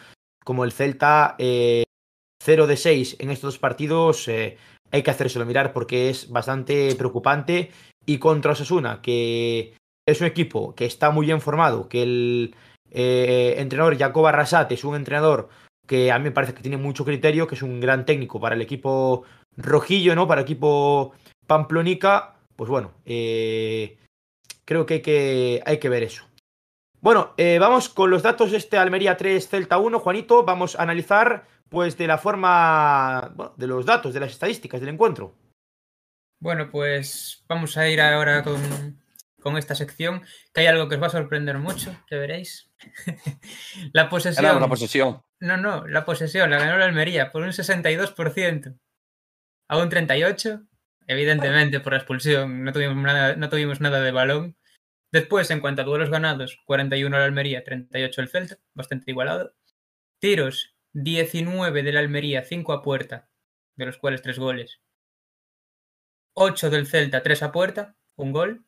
como 0.44 0.64
el 0.64 0.72
Celta, 0.72 1.34
eh, 1.38 1.84
0 2.42 2.66
de 2.66 2.76
6 2.76 3.16
en 3.18 3.30
estos 3.30 3.54
dos 3.54 3.58
partidos, 3.58 4.28
eh, 4.28 4.58
hay 4.90 5.02
que 5.02 5.10
hacérselo 5.10 5.46
mirar 5.46 5.72
porque 5.72 6.10
es 6.10 6.30
bastante 6.30 6.94
preocupante. 6.94 7.70
Y 8.06 8.18
contra 8.18 8.52
Osasuna, 8.52 9.00
que 9.00 9.74
es 10.06 10.20
un 10.20 10.26
equipo 10.26 10.74
que 10.74 10.84
está 10.84 11.10
muy 11.10 11.26
bien 11.26 11.40
formado, 11.40 11.88
que 11.88 12.02
el 12.02 12.54
eh, 12.90 13.54
entrenador 13.58 13.98
Jacob 13.98 14.26
Arrasate 14.26 14.74
es 14.74 14.84
un 14.84 14.94
entrenador 14.94 15.48
que 15.86 16.12
a 16.12 16.18
mí 16.18 16.24
me 16.24 16.30
parece 16.30 16.54
que 16.54 16.62
tiene 16.62 16.76
mucho 16.76 17.04
criterio, 17.04 17.46
que 17.46 17.54
es 17.54 17.62
un 17.62 17.80
gran 17.80 18.04
técnico 18.06 18.40
para 18.40 18.54
el 18.54 18.62
equipo 18.62 19.24
rojillo, 19.56 20.14
¿no? 20.14 20.26
Para 20.26 20.42
el 20.42 20.44
equipo 20.44 21.12
Pamplonica, 21.46 22.33
pues 22.56 22.70
bueno, 22.70 22.94
eh, 23.04 23.98
creo 24.64 24.86
que 24.86 24.94
hay, 24.94 25.02
que 25.02 25.62
hay 25.64 25.78
que 25.78 25.88
ver 25.88 26.02
eso. 26.02 26.24
Bueno, 27.00 27.34
eh, 27.36 27.58
vamos 27.58 27.88
con 27.88 28.10
los 28.10 28.22
datos 28.22 28.50
de 28.50 28.56
este 28.56 28.78
Almería 28.78 29.16
3 29.16 29.48
Celta 29.48 29.78
1, 29.78 29.98
Juanito, 29.98 30.44
vamos 30.44 30.76
a 30.76 30.82
analizar 30.82 31.46
pues 31.68 31.98
de 31.98 32.06
la 32.06 32.18
forma, 32.18 33.32
bueno, 33.34 33.54
de 33.56 33.66
los 33.66 33.84
datos, 33.84 34.14
de 34.14 34.20
las 34.20 34.32
estadísticas 34.32 34.80
del 34.80 34.90
encuentro. 34.90 35.34
Bueno, 36.40 36.70
pues 36.70 37.44
vamos 37.48 37.76
a 37.76 37.88
ir 37.88 38.00
ahora 38.00 38.42
con, 38.42 38.60
con 39.44 39.58
esta 39.58 39.74
sección, 39.74 40.22
que 40.54 40.62
hay 40.62 40.66
algo 40.68 40.88
que 40.88 40.94
os 40.94 41.02
va 41.02 41.08
a 41.08 41.10
sorprender 41.10 41.58
mucho, 41.58 41.94
ya 42.10 42.16
veréis. 42.16 42.70
la 43.92 44.08
posesión. 44.08 44.60
la 44.60 44.68
posesión. 44.68 45.22
No, 45.40 45.58
no, 45.58 45.86
la 45.86 46.06
posesión 46.06 46.48
la 46.48 46.58
ganó 46.58 46.78
la 46.78 46.86
Almería 46.86 47.30
por 47.30 47.42
un 47.42 47.50
62%. 47.50 48.78
A 49.68 49.78
un 49.78 49.90
38%, 49.90 50.66
evidentemente 51.06 51.80
por 51.80 51.92
la 51.92 51.98
expulsión, 51.98 52.64
no 52.64 52.72
tuvimos 52.72 52.96
nada, 52.96 53.36
no 53.36 53.48
tuvimos 53.48 53.80
nada 53.80 54.00
de 54.00 54.10
balón. 54.12 54.56
Después, 55.12 55.50
en 55.50 55.60
cuanto 55.60 55.82
a 55.82 55.84
duelos 55.84 56.10
ganados, 56.10 56.60
41 56.66 57.18
la 57.18 57.24
Almería, 57.24 57.64
38 57.64 58.20
el 58.20 58.28
Celta, 58.28 58.58
bastante 58.74 59.10
igualado. 59.10 59.54
Tiros, 60.18 60.74
19 60.92 61.82
de 61.82 61.92
la 61.92 62.00
Almería, 62.00 62.44
5 62.44 62.72
a 62.72 62.82
puerta, 62.82 63.28
de 63.76 63.86
los 63.86 63.98
cuales 63.98 64.22
3 64.22 64.38
goles. 64.38 64.80
8 66.34 66.70
del 66.70 66.86
Celta, 66.86 67.22
3 67.22 67.42
a 67.44 67.52
puerta, 67.52 67.96
un 68.16 68.32
gol. 68.32 68.64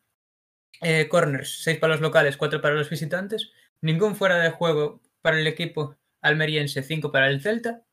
Eh, 0.83 1.09
corners, 1.09 1.63
6 1.63 1.79
para 1.79 1.95
los 1.95 2.03
locales, 2.03 2.37
4 2.37 2.61
para 2.61 2.75
los 2.75 2.91
visitantes. 2.91 3.51
Ningún 3.81 4.15
fuera 4.15 4.39
de 4.39 4.51
juego 4.51 5.01
para 5.23 5.39
el 5.41 5.47
equipo 5.47 5.97
almeriense, 6.21 6.83
5 6.83 7.11
para 7.13 7.29
el 7.29 7.41
Celta. 7.41 7.86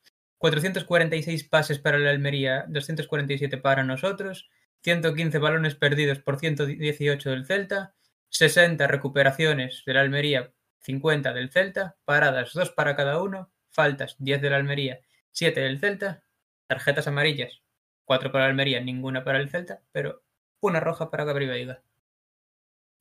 446 0.44 1.46
pases 1.46 1.80
para 1.80 1.98
la 1.98 2.10
Almería, 2.10 2.66
247 2.68 3.58
para 3.60 3.86
nosotros. 3.86 4.50
115 4.82 5.38
balones 5.38 5.76
perdidos 5.76 6.20
por 6.20 6.38
118 6.38 7.30
del 7.30 7.46
Celta. 7.46 7.96
60 8.28 8.86
recuperaciones 8.88 9.84
de 9.86 9.94
la 9.94 10.02
Almería, 10.02 10.52
50 10.82 11.32
del 11.32 11.50
Celta. 11.50 11.96
Paradas, 12.04 12.52
2 12.52 12.72
para 12.72 12.98
cada 12.98 13.22
uno. 13.22 13.54
Faltas, 13.70 14.18
10 14.20 14.42
de 14.42 14.50
la 14.50 14.58
Almería, 14.58 15.00
7 15.32 15.62
del 15.62 15.80
Celta. 15.80 16.26
Tarjetas 16.68 17.08
amarillas, 17.08 17.62
4 18.04 18.34
para 18.34 18.44
la 18.44 18.50
Almería, 18.50 18.82
ninguna 18.82 19.24
para 19.24 19.40
el 19.40 19.50
Celta, 19.50 19.82
pero 19.94 20.26
una 20.60 20.82
roja 20.82 21.10
para 21.10 21.24
Gabriel 21.24 21.52
Veiga. 21.52 21.84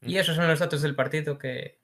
Y 0.01 0.19
esos 0.19 0.37
son 0.37 0.47
los 0.47 0.61
datos 0.61 0.81
del 0.81 0.95
partido 0.95 1.39
que, 1.39 1.81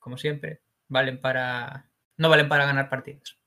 como 0.00 0.18
siempre, 0.18 0.62
valen 0.88 1.20
para. 1.20 1.92
no 2.16 2.28
valen 2.28 2.48
para 2.48 2.66
ganar 2.66 2.88
partidos. 2.88 3.38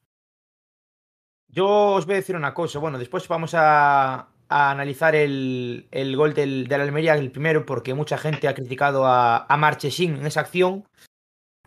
Yo 1.50 1.94
os 1.94 2.06
voy 2.06 2.14
a 2.14 2.18
decir 2.18 2.36
una 2.36 2.54
cosa. 2.54 2.80
Bueno, 2.80 2.98
después 2.98 3.28
vamos 3.28 3.54
a, 3.54 4.28
analizar 4.50 5.16
el, 5.16 5.88
el 5.92 6.16
gol 6.16 6.34
del, 6.34 6.68
del, 6.68 6.82
Almería, 6.82 7.16
el 7.16 7.32
primero, 7.32 7.66
porque 7.66 7.94
mucha 7.94 8.18
gente 8.18 8.48
ha 8.48 8.56
criticado 8.56 9.06
a, 9.06 9.46
a 9.46 9.58
Marchesín 9.58 10.16
en 10.16 10.26
esa 10.26 10.42
acción. 10.42 10.86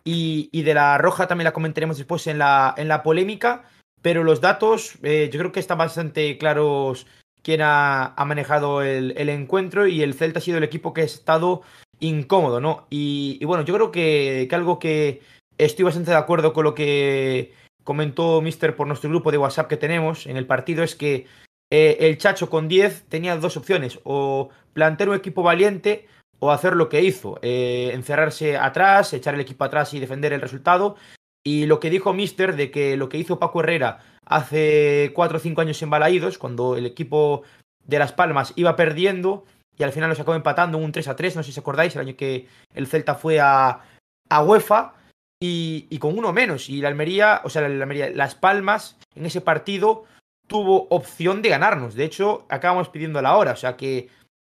Y, 0.03 0.49
y, 0.51 0.63
de 0.63 0.73
la 0.73 0.97
roja 0.97 1.27
también 1.27 1.45
la 1.45 1.53
comentaremos 1.53 1.97
después 1.97 2.25
en 2.27 2.39
la, 2.39 2.73
en 2.77 2.87
la 2.87 3.03
polémica. 3.03 3.65
Pero 4.01 4.23
los 4.23 4.41
datos, 4.41 4.97
eh, 5.03 5.29
yo 5.31 5.39
creo 5.39 5.51
que 5.51 5.59
están 5.59 5.77
bastante 5.77 6.37
claros 6.37 7.05
quién 7.43 7.61
ha, 7.61 8.13
ha 8.15 8.25
manejado 8.25 8.81
el, 8.81 9.13
el, 9.17 9.29
encuentro. 9.29 9.87
Y 9.87 10.01
el 10.01 10.13
Celta 10.15 10.39
ha 10.39 10.41
sido 10.41 10.57
el 10.57 10.63
equipo 10.63 10.93
que 10.93 11.01
ha 11.01 11.05
estado 11.05 11.61
incómodo, 11.99 12.59
¿no? 12.59 12.87
Y, 12.89 13.37
y 13.39 13.45
bueno, 13.45 13.63
yo 13.63 13.75
creo 13.75 13.91
que, 13.91 14.47
que, 14.49 14.55
algo 14.55 14.79
que 14.79 15.21
estoy 15.57 15.85
bastante 15.85 16.11
de 16.11 16.17
acuerdo 16.17 16.53
con 16.53 16.63
lo 16.63 16.73
que 16.73 17.53
comentó 17.83 18.41
Mister 18.41 18.75
por 18.75 18.87
nuestro 18.87 19.09
grupo 19.09 19.31
de 19.31 19.37
WhatsApp 19.37 19.67
que 19.67 19.77
tenemos 19.77 20.27
en 20.27 20.37
el 20.37 20.45
partido 20.45 20.83
es 20.83 20.95
que 20.95 21.27
eh, 21.71 21.97
el 22.01 22.17
Chacho 22.17 22.49
con 22.49 22.67
10 22.67 23.05
tenía 23.07 23.37
dos 23.37 23.55
opciones, 23.57 23.99
o 24.03 24.49
plantear 24.73 25.09
un 25.09 25.15
equipo 25.15 25.41
valiente 25.41 26.07
o 26.39 26.51
hacer 26.51 26.75
lo 26.75 26.89
que 26.89 27.01
hizo, 27.01 27.39
eh, 27.41 27.91
encerrarse 27.93 28.57
atrás, 28.57 29.13
echar 29.13 29.35
el 29.35 29.41
equipo 29.41 29.63
atrás 29.63 29.93
y 29.93 29.99
defender 29.99 30.33
el 30.33 30.41
resultado. 30.41 30.95
Y 31.43 31.65
lo 31.67 31.79
que 31.79 31.89
dijo 31.89 32.13
Mister 32.13 32.55
de 32.55 32.71
que 32.71 32.97
lo 32.97 33.09
que 33.09 33.17
hizo 33.17 33.39
Paco 33.39 33.61
Herrera 33.61 33.99
hace 34.25 35.11
4 35.15 35.37
o 35.37 35.39
5 35.39 35.61
años 35.61 35.81
en 35.81 35.89
Balaídos, 35.89 36.37
cuando 36.37 36.75
el 36.75 36.85
equipo 36.85 37.43
de 37.85 37.99
Las 37.99 38.11
Palmas 38.11 38.53
iba 38.55 38.75
perdiendo, 38.75 39.45
y 39.77 39.83
al 39.83 39.91
final 39.91 40.09
nos 40.09 40.19
acabó 40.19 40.35
empatando 40.35 40.77
un 40.77 40.91
3 40.91 41.07
a 41.07 41.15
3, 41.15 41.35
no 41.35 41.43
sé 41.43 41.47
si 41.47 41.51
os 41.51 41.57
acordáis, 41.59 41.95
el 41.95 42.01
año 42.01 42.15
que 42.15 42.47
el 42.73 42.87
Celta 42.87 43.15
fue 43.15 43.39
a, 43.39 43.81
a 44.29 44.43
UEFA 44.43 44.93
y, 45.43 45.97
con 45.97 46.17
uno 46.17 46.31
menos. 46.31 46.69
Y 46.69 46.81
la 46.81 46.87
Almería, 46.87 47.41
o 47.43 47.49
sea, 47.49 47.63
la 47.63 47.67
Almería, 47.67 48.11
Las 48.11 48.35
Palmas 48.35 48.97
en 49.15 49.25
ese 49.25 49.41
partido 49.41 50.05
tuvo 50.47 50.87
opción 50.89 51.41
de 51.41 51.49
ganarnos. 51.49 51.95
De 51.95 52.05
hecho, 52.05 52.45
acabamos 52.49 52.89
pidiendo 52.89 53.21
la 53.21 53.35
hora. 53.35 53.53
O 53.53 53.57
sea 53.57 53.75
que 53.75 54.09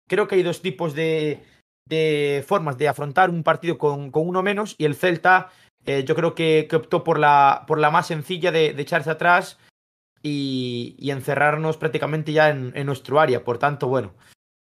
creo 0.09 0.27
que 0.27 0.35
hay 0.35 0.43
dos 0.43 0.61
tipos 0.61 0.95
de, 0.95 1.43
de 1.89 2.45
formas 2.47 2.77
de 2.77 2.89
afrontar 2.89 3.31
un 3.31 3.45
partido 3.45 3.79
con, 3.79 4.11
con 4.11 4.29
uno 4.29 4.43
menos 4.43 4.75
y 4.77 4.85
el 4.85 4.97
Celta 4.97 5.51
eh, 5.87 6.05
yo 6.05 6.15
creo 6.15 6.35
que, 6.35 6.69
optó 6.73 7.05
por 7.05 7.19
la, 7.19 7.65
por 7.67 7.79
la 7.79 7.91
más 7.91 8.09
sencilla 8.09 8.53
de, 8.53 8.69
echarse 8.79 9.11
atrás 9.11 9.59
y, 10.23 10.97
y, 10.99 11.11
encerrarnos 11.11 11.77
prácticamente 11.79 12.33
ya 12.33 12.51
en, 12.51 12.73
en 12.75 12.87
nuestro 12.87 13.21
área. 13.21 13.45
Por 13.45 13.59
tanto, 13.59 13.89
bueno, 13.89 14.13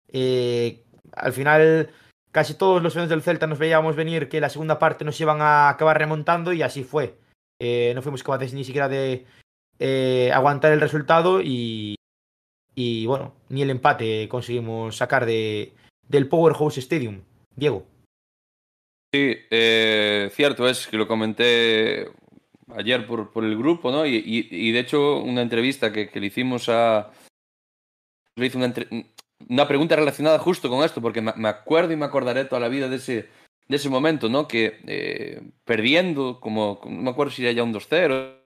eh, 0.08 0.84
al 1.12 1.32
final, 1.32 1.90
casi 2.36 2.52
todos 2.52 2.82
los 2.82 2.92
fans 2.92 3.08
del 3.08 3.22
Celta 3.22 3.46
nos 3.46 3.58
veíamos 3.58 3.96
venir 3.96 4.28
que 4.28 4.42
la 4.42 4.50
segunda 4.50 4.78
parte 4.78 5.06
nos 5.06 5.18
iban 5.22 5.40
a 5.40 5.70
acabar 5.70 5.96
remontando 5.96 6.52
y 6.52 6.60
así 6.60 6.84
fue. 6.84 7.16
Eh, 7.58 7.92
no 7.94 8.02
fuimos 8.02 8.22
capaces 8.22 8.52
ni 8.52 8.62
siquiera 8.62 8.90
de 8.90 9.24
eh, 9.78 10.30
aguantar 10.34 10.70
el 10.72 10.82
resultado 10.82 11.40
y, 11.40 11.94
y, 12.74 13.06
bueno, 13.06 13.32
ni 13.48 13.62
el 13.62 13.70
empate 13.70 14.28
conseguimos 14.28 14.98
sacar 14.98 15.24
de, 15.24 15.72
del 16.06 16.28
Powerhouse 16.28 16.76
Stadium. 16.76 17.22
Diego. 17.54 17.86
Sí, 19.14 19.34
eh, 19.50 20.28
cierto 20.30 20.68
es 20.68 20.88
que 20.88 20.98
lo 20.98 21.08
comenté 21.08 22.10
ayer 22.76 23.06
por, 23.06 23.32
por 23.32 23.46
el 23.46 23.56
grupo, 23.56 23.90
¿no? 23.90 24.04
Y, 24.04 24.22
y, 24.22 24.72
de 24.72 24.80
hecho, 24.80 25.20
una 25.22 25.40
entrevista 25.40 25.90
que, 25.90 26.10
que 26.10 26.20
le 26.20 26.26
hicimos 26.26 26.68
a. 26.68 27.10
Le 28.36 28.44
hice 28.44 28.58
una, 28.58 28.66
entre, 28.66 29.06
una 29.48 29.68
pregunta 29.68 29.96
relacionada 29.96 30.38
justo 30.38 30.68
con 30.68 30.84
esto, 30.84 31.00
porque 31.00 31.20
me 31.20 31.48
acuerdo 31.48 31.92
y 31.92 31.96
me 31.96 32.06
acordaré 32.06 32.44
toda 32.44 32.60
la 32.60 32.68
vida 32.68 32.88
de 32.88 32.96
ese, 32.96 33.28
de 33.68 33.76
ese 33.76 33.88
momento, 33.88 34.28
¿no? 34.28 34.48
Que 34.48 34.80
eh, 34.86 35.42
perdiendo, 35.64 36.40
como 36.40 36.80
no 36.84 37.02
me 37.02 37.10
acuerdo 37.10 37.32
si 37.32 37.42
era 37.42 37.52
ya 37.52 37.62
un 37.62 37.74
2-0, 37.74 38.40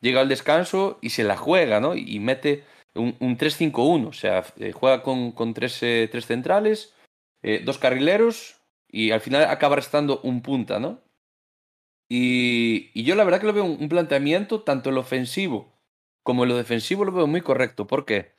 llega 0.00 0.20
al 0.20 0.28
descanso 0.28 0.98
y 1.00 1.10
se 1.10 1.24
la 1.24 1.36
juega, 1.36 1.80
¿no? 1.80 1.94
Y 1.94 2.18
mete 2.20 2.64
un, 2.94 3.16
un 3.20 3.36
3-5-1, 3.36 4.08
o 4.08 4.12
sea, 4.12 4.44
eh, 4.58 4.72
juega 4.72 5.02
con, 5.02 5.32
con 5.32 5.54
tres, 5.54 5.82
eh, 5.82 6.08
tres, 6.10 6.26
centrales, 6.26 6.94
dos 7.64 7.76
carrileros 7.76 8.62
y 8.88 9.10
al 9.10 9.20
final 9.20 9.44
acaba 9.44 9.76
restando 9.76 10.20
un 10.22 10.40
punta, 10.40 10.80
¿no? 10.80 11.02
Y, 12.08 12.90
y 12.94 13.04
yo 13.04 13.16
la 13.16 13.24
verdad 13.24 13.40
que 13.40 13.46
lo 13.46 13.52
veo 13.52 13.64
un, 13.64 13.76
un 13.80 13.88
planteamiento, 13.88 14.62
tanto 14.62 14.88
en 14.88 14.94
lo 14.94 15.02
ofensivo 15.02 15.74
como 16.24 16.42
en 16.42 16.48
lo 16.48 16.56
defensivo, 16.56 17.04
lo 17.04 17.12
veo 17.12 17.26
muy 17.28 17.42
correcto. 17.42 17.86
¿Por 17.86 18.04
qué? 18.04 18.32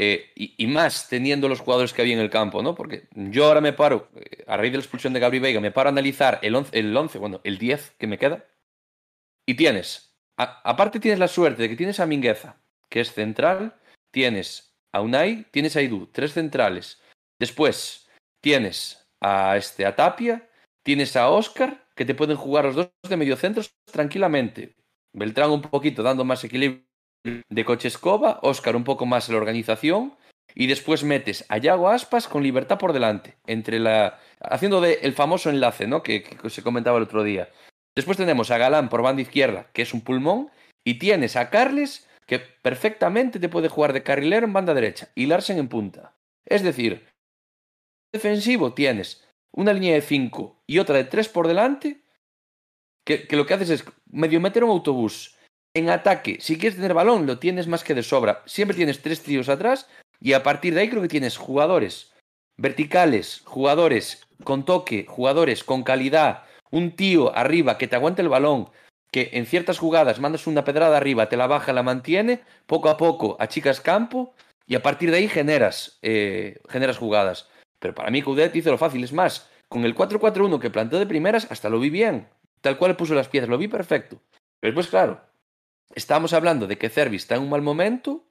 Eh, 0.00 0.30
y, 0.36 0.64
más 0.68 1.08
teniendo 1.08 1.48
los 1.48 1.58
jugadores 1.58 1.92
que 1.92 2.02
había 2.02 2.14
en 2.14 2.20
el 2.20 2.30
campo, 2.30 2.62
¿no? 2.62 2.76
Porque 2.76 3.08
yo 3.16 3.46
ahora 3.46 3.60
me 3.60 3.72
paro, 3.72 4.08
eh, 4.14 4.44
a 4.46 4.56
raíz 4.56 4.70
de 4.70 4.78
la 4.78 4.82
expulsión 4.82 5.12
de 5.12 5.18
Gabri 5.18 5.40
Veiga, 5.40 5.58
me 5.58 5.72
paro 5.72 5.88
a 5.88 5.90
analizar 5.90 6.38
el 6.42 6.54
11, 6.54 6.78
el 6.78 6.96
11, 6.96 7.18
bueno, 7.18 7.40
el 7.42 7.58
10 7.58 7.96
que 7.98 8.06
me 8.06 8.16
queda, 8.16 8.44
Y 9.44 9.54
tienes, 9.54 10.14
aparte 10.36 11.00
tienes 11.00 11.18
la 11.18 11.26
suerte 11.26 11.62
de 11.62 11.68
que 11.68 11.74
tienes 11.74 11.98
a 11.98 12.06
Mingueza, 12.06 12.60
que 12.88 13.00
es 13.00 13.12
central, 13.12 13.74
tienes 14.12 14.72
a 14.92 15.00
Unai, 15.00 15.46
tienes 15.50 15.74
a 15.74 15.82
Idu, 15.82 16.06
tres 16.12 16.32
centrales. 16.32 17.02
Después 17.40 18.08
tienes 18.40 19.10
a, 19.20 19.56
este, 19.56 19.84
a 19.84 19.96
Tapia, 19.96 20.48
tienes 20.84 21.16
a 21.16 21.28
Oscar, 21.28 21.88
que 21.96 22.04
te 22.04 22.14
pueden 22.14 22.36
jugar 22.36 22.66
los 22.66 22.76
dos 22.76 22.90
de 23.08 23.16
mediocentros 23.16 23.74
tranquilamente. 23.90 24.76
Beltrán 25.12 25.50
un 25.50 25.62
poquito 25.62 26.04
dando 26.04 26.24
más 26.24 26.44
equilibrio 26.44 26.87
de 27.24 27.64
coche 27.64 27.88
escoba, 27.88 28.38
Oscar 28.42 28.76
un 28.76 28.84
poco 28.84 29.06
más 29.06 29.28
la 29.28 29.36
organización, 29.36 30.16
y 30.54 30.66
después 30.66 31.04
metes 31.04 31.44
a 31.48 31.58
Yago 31.58 31.88
Aspas 31.88 32.26
con 32.26 32.42
libertad 32.42 32.78
por 32.78 32.92
delante, 32.92 33.36
entre 33.46 33.78
la 33.78 34.18
haciendo 34.40 34.80
de 34.80 34.94
el 35.02 35.12
famoso 35.12 35.50
enlace, 35.50 35.86
¿no? 35.86 36.02
Que, 36.02 36.22
que 36.22 36.50
se 36.50 36.62
comentaba 36.62 36.98
el 36.98 37.04
otro 37.04 37.22
día. 37.22 37.48
Después 37.94 38.16
tenemos 38.16 38.50
a 38.50 38.58
Galán 38.58 38.88
por 38.88 39.02
banda 39.02 39.22
izquierda, 39.22 39.70
que 39.72 39.82
es 39.82 39.92
un 39.92 40.02
pulmón, 40.02 40.50
y 40.84 40.98
tienes 40.98 41.36
a 41.36 41.50
Carles, 41.50 42.08
que 42.26 42.38
perfectamente 42.38 43.40
te 43.40 43.48
puede 43.48 43.68
jugar 43.68 43.92
de 43.92 44.02
carrilero 44.02 44.46
en 44.46 44.52
banda 44.52 44.74
derecha, 44.74 45.08
y 45.14 45.26
Larsen 45.26 45.58
en 45.58 45.68
punta. 45.68 46.14
Es 46.46 46.62
decir, 46.62 47.06
defensivo 48.12 48.74
tienes 48.74 49.26
una 49.52 49.72
línea 49.72 49.94
de 49.94 50.02
5 50.02 50.62
y 50.66 50.78
otra 50.78 50.96
de 50.96 51.04
3 51.04 51.28
por 51.28 51.48
delante, 51.48 52.02
que, 53.04 53.26
que 53.26 53.36
lo 53.36 53.46
que 53.46 53.54
haces 53.54 53.70
es 53.70 53.84
medio 54.06 54.40
meter 54.40 54.64
un 54.64 54.70
autobús. 54.70 55.37
En 55.78 55.90
ataque, 55.90 56.38
si 56.40 56.58
quieres 56.58 56.74
tener 56.74 56.92
balón, 56.92 57.24
lo 57.24 57.38
tienes 57.38 57.68
más 57.68 57.84
que 57.84 57.94
de 57.94 58.02
sobra. 58.02 58.42
Siempre 58.46 58.76
tienes 58.76 59.00
tres 59.00 59.22
tíos 59.22 59.48
atrás 59.48 59.88
y 60.20 60.32
a 60.32 60.42
partir 60.42 60.74
de 60.74 60.80
ahí 60.80 60.90
creo 60.90 61.02
que 61.02 61.06
tienes 61.06 61.36
jugadores 61.36 62.12
verticales, 62.56 63.42
jugadores 63.44 64.26
con 64.42 64.64
toque, 64.64 65.06
jugadores 65.08 65.62
con 65.62 65.84
calidad, 65.84 66.42
un 66.72 66.96
tío 66.96 67.32
arriba 67.32 67.78
que 67.78 67.86
te 67.86 67.94
aguante 67.94 68.22
el 68.22 68.28
balón, 68.28 68.70
que 69.12 69.30
en 69.34 69.46
ciertas 69.46 69.78
jugadas 69.78 70.18
mandas 70.18 70.48
una 70.48 70.64
pedrada 70.64 70.96
arriba, 70.96 71.28
te 71.28 71.36
la 71.36 71.46
baja, 71.46 71.72
la 71.72 71.84
mantiene, 71.84 72.40
poco 72.66 72.88
a 72.88 72.96
poco 72.96 73.36
achicas 73.38 73.80
campo 73.80 74.34
y 74.66 74.74
a 74.74 74.82
partir 74.82 75.12
de 75.12 75.18
ahí 75.18 75.28
generas, 75.28 76.00
eh, 76.02 76.58
generas 76.68 76.98
jugadas. 76.98 77.48
Pero 77.78 77.94
para 77.94 78.10
mí 78.10 78.20
Coudet 78.20 78.56
hizo 78.56 78.72
lo 78.72 78.78
fácil, 78.78 79.04
es 79.04 79.12
más, 79.12 79.48
con 79.68 79.84
el 79.84 79.94
4-4-1 79.94 80.58
que 80.58 80.70
planteó 80.70 80.98
de 80.98 81.06
primeras 81.06 81.48
hasta 81.52 81.68
lo 81.68 81.78
vi 81.78 81.88
bien, 81.88 82.26
tal 82.62 82.78
cual 82.78 82.96
puso 82.96 83.14
las 83.14 83.28
piezas, 83.28 83.48
lo 83.48 83.58
vi 83.58 83.68
perfecto. 83.68 84.20
Pero 84.58 84.72
después, 84.72 84.88
claro, 84.88 85.27
estamos 85.94 86.32
hablando 86.32 86.66
de 86.66 86.78
que 86.78 86.88
Cervi 86.88 87.16
está 87.16 87.36
en 87.36 87.42
un 87.42 87.50
mal 87.50 87.62
momento, 87.62 88.24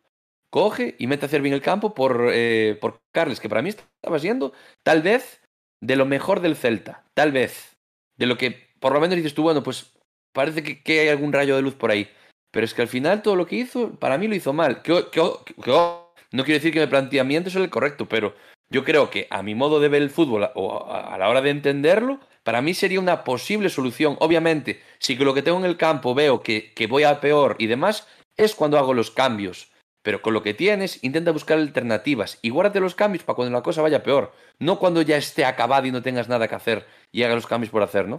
coge 0.49 0.95
y 0.99 1.07
mete 1.07 1.25
a 1.25 1.29
Cervi 1.29 1.49
en 1.49 1.55
el 1.55 1.61
campo 1.61 1.93
por, 1.93 2.29
eh, 2.31 2.77
por 2.79 2.99
Carles, 3.13 3.39
que 3.39 3.49
para 3.49 3.61
mí 3.61 3.69
estaba 3.69 4.19
siendo 4.19 4.53
tal 4.83 5.01
vez 5.01 5.41
de 5.81 5.95
lo 5.95 6.05
mejor 6.05 6.39
del 6.39 6.55
Celta, 6.55 7.05
tal 7.13 7.31
vez. 7.31 7.77
De 8.17 8.25
lo 8.25 8.37
que 8.37 8.67
por 8.79 8.93
lo 8.93 8.99
menos 8.99 9.15
dices 9.15 9.33
tú, 9.33 9.43
bueno, 9.43 9.63
pues 9.63 9.93
parece 10.33 10.63
que, 10.63 10.99
hay 10.99 11.09
algún 11.09 11.33
rayo 11.33 11.55
de 11.55 11.61
luz 11.61 11.75
por 11.75 11.91
ahí. 11.91 12.09
Pero 12.51 12.65
es 12.65 12.73
que 12.73 12.81
al 12.81 12.87
final 12.87 13.21
todo 13.21 13.35
lo 13.35 13.45
que 13.45 13.57
hizo, 13.57 13.91
para 13.99 14.17
mí 14.17 14.27
lo 14.27 14.35
hizo 14.35 14.53
mal. 14.53 14.81
No 14.85 16.43
quiero 16.43 16.59
decir 16.59 16.73
que 16.73 16.79
mi 16.79 16.87
planteamiento 16.87 17.49
es 17.49 17.55
el 17.55 17.69
correcto, 17.69 18.07
pero 18.07 18.35
yo 18.69 18.83
creo 18.83 19.09
que 19.09 19.27
a 19.29 19.43
mi 19.43 19.55
modo 19.55 19.79
de 19.79 19.89
ver 19.89 20.01
el 20.01 20.09
fútbol 20.09 20.49
o 20.55 20.85
a 20.91 21.17
la 21.17 21.29
hora 21.29 21.41
de 21.41 21.49
entenderlo, 21.49 22.19
para 22.47 22.61
mí 22.61 22.73
sería 22.73 23.01
una 23.01 23.25
posible 23.25 23.67
solución. 23.67 24.15
Obviamente, 24.21 24.79
si 24.99 25.17
que 25.17 25.25
lo 25.25 25.33
que 25.33 25.41
tengo 25.41 25.57
en 25.57 25.65
el 25.65 25.75
campo 25.75 26.15
veo 26.15 26.41
que, 26.41 26.71
que 26.73 26.87
voy 26.87 27.03
a 27.03 27.19
peor 27.19 27.57
y 27.59 27.67
demás, 27.67 28.07
es 28.37 28.55
cuando 28.55 28.77
hago 28.77 28.93
los 28.93 29.11
cambios. 29.11 29.69
Pero 30.01 30.21
con 30.21 30.33
lo 30.33 30.41
que 30.41 30.53
tienes, 30.53 31.03
intenta 31.03 31.33
buscar 31.33 31.57
alternativas 31.57 32.39
y 32.41 32.49
guárdate 32.49 32.79
los 32.79 32.95
cambios 32.95 33.25
para 33.25 33.35
cuando 33.35 33.53
la 33.53 33.63
cosa 33.63 33.81
vaya 33.81 34.01
peor. 34.01 34.31
No 34.59 34.79
cuando 34.79 35.01
ya 35.01 35.17
esté 35.17 35.43
acabado 35.43 35.87
y 35.87 35.91
no 35.91 36.01
tengas 36.01 36.29
nada 36.29 36.47
que 36.47 36.55
hacer 36.55 36.85
y 37.11 37.23
haga 37.23 37.35
los 37.35 37.47
cambios 37.47 37.69
por 37.69 37.83
hacer, 37.83 38.07
¿no? 38.07 38.17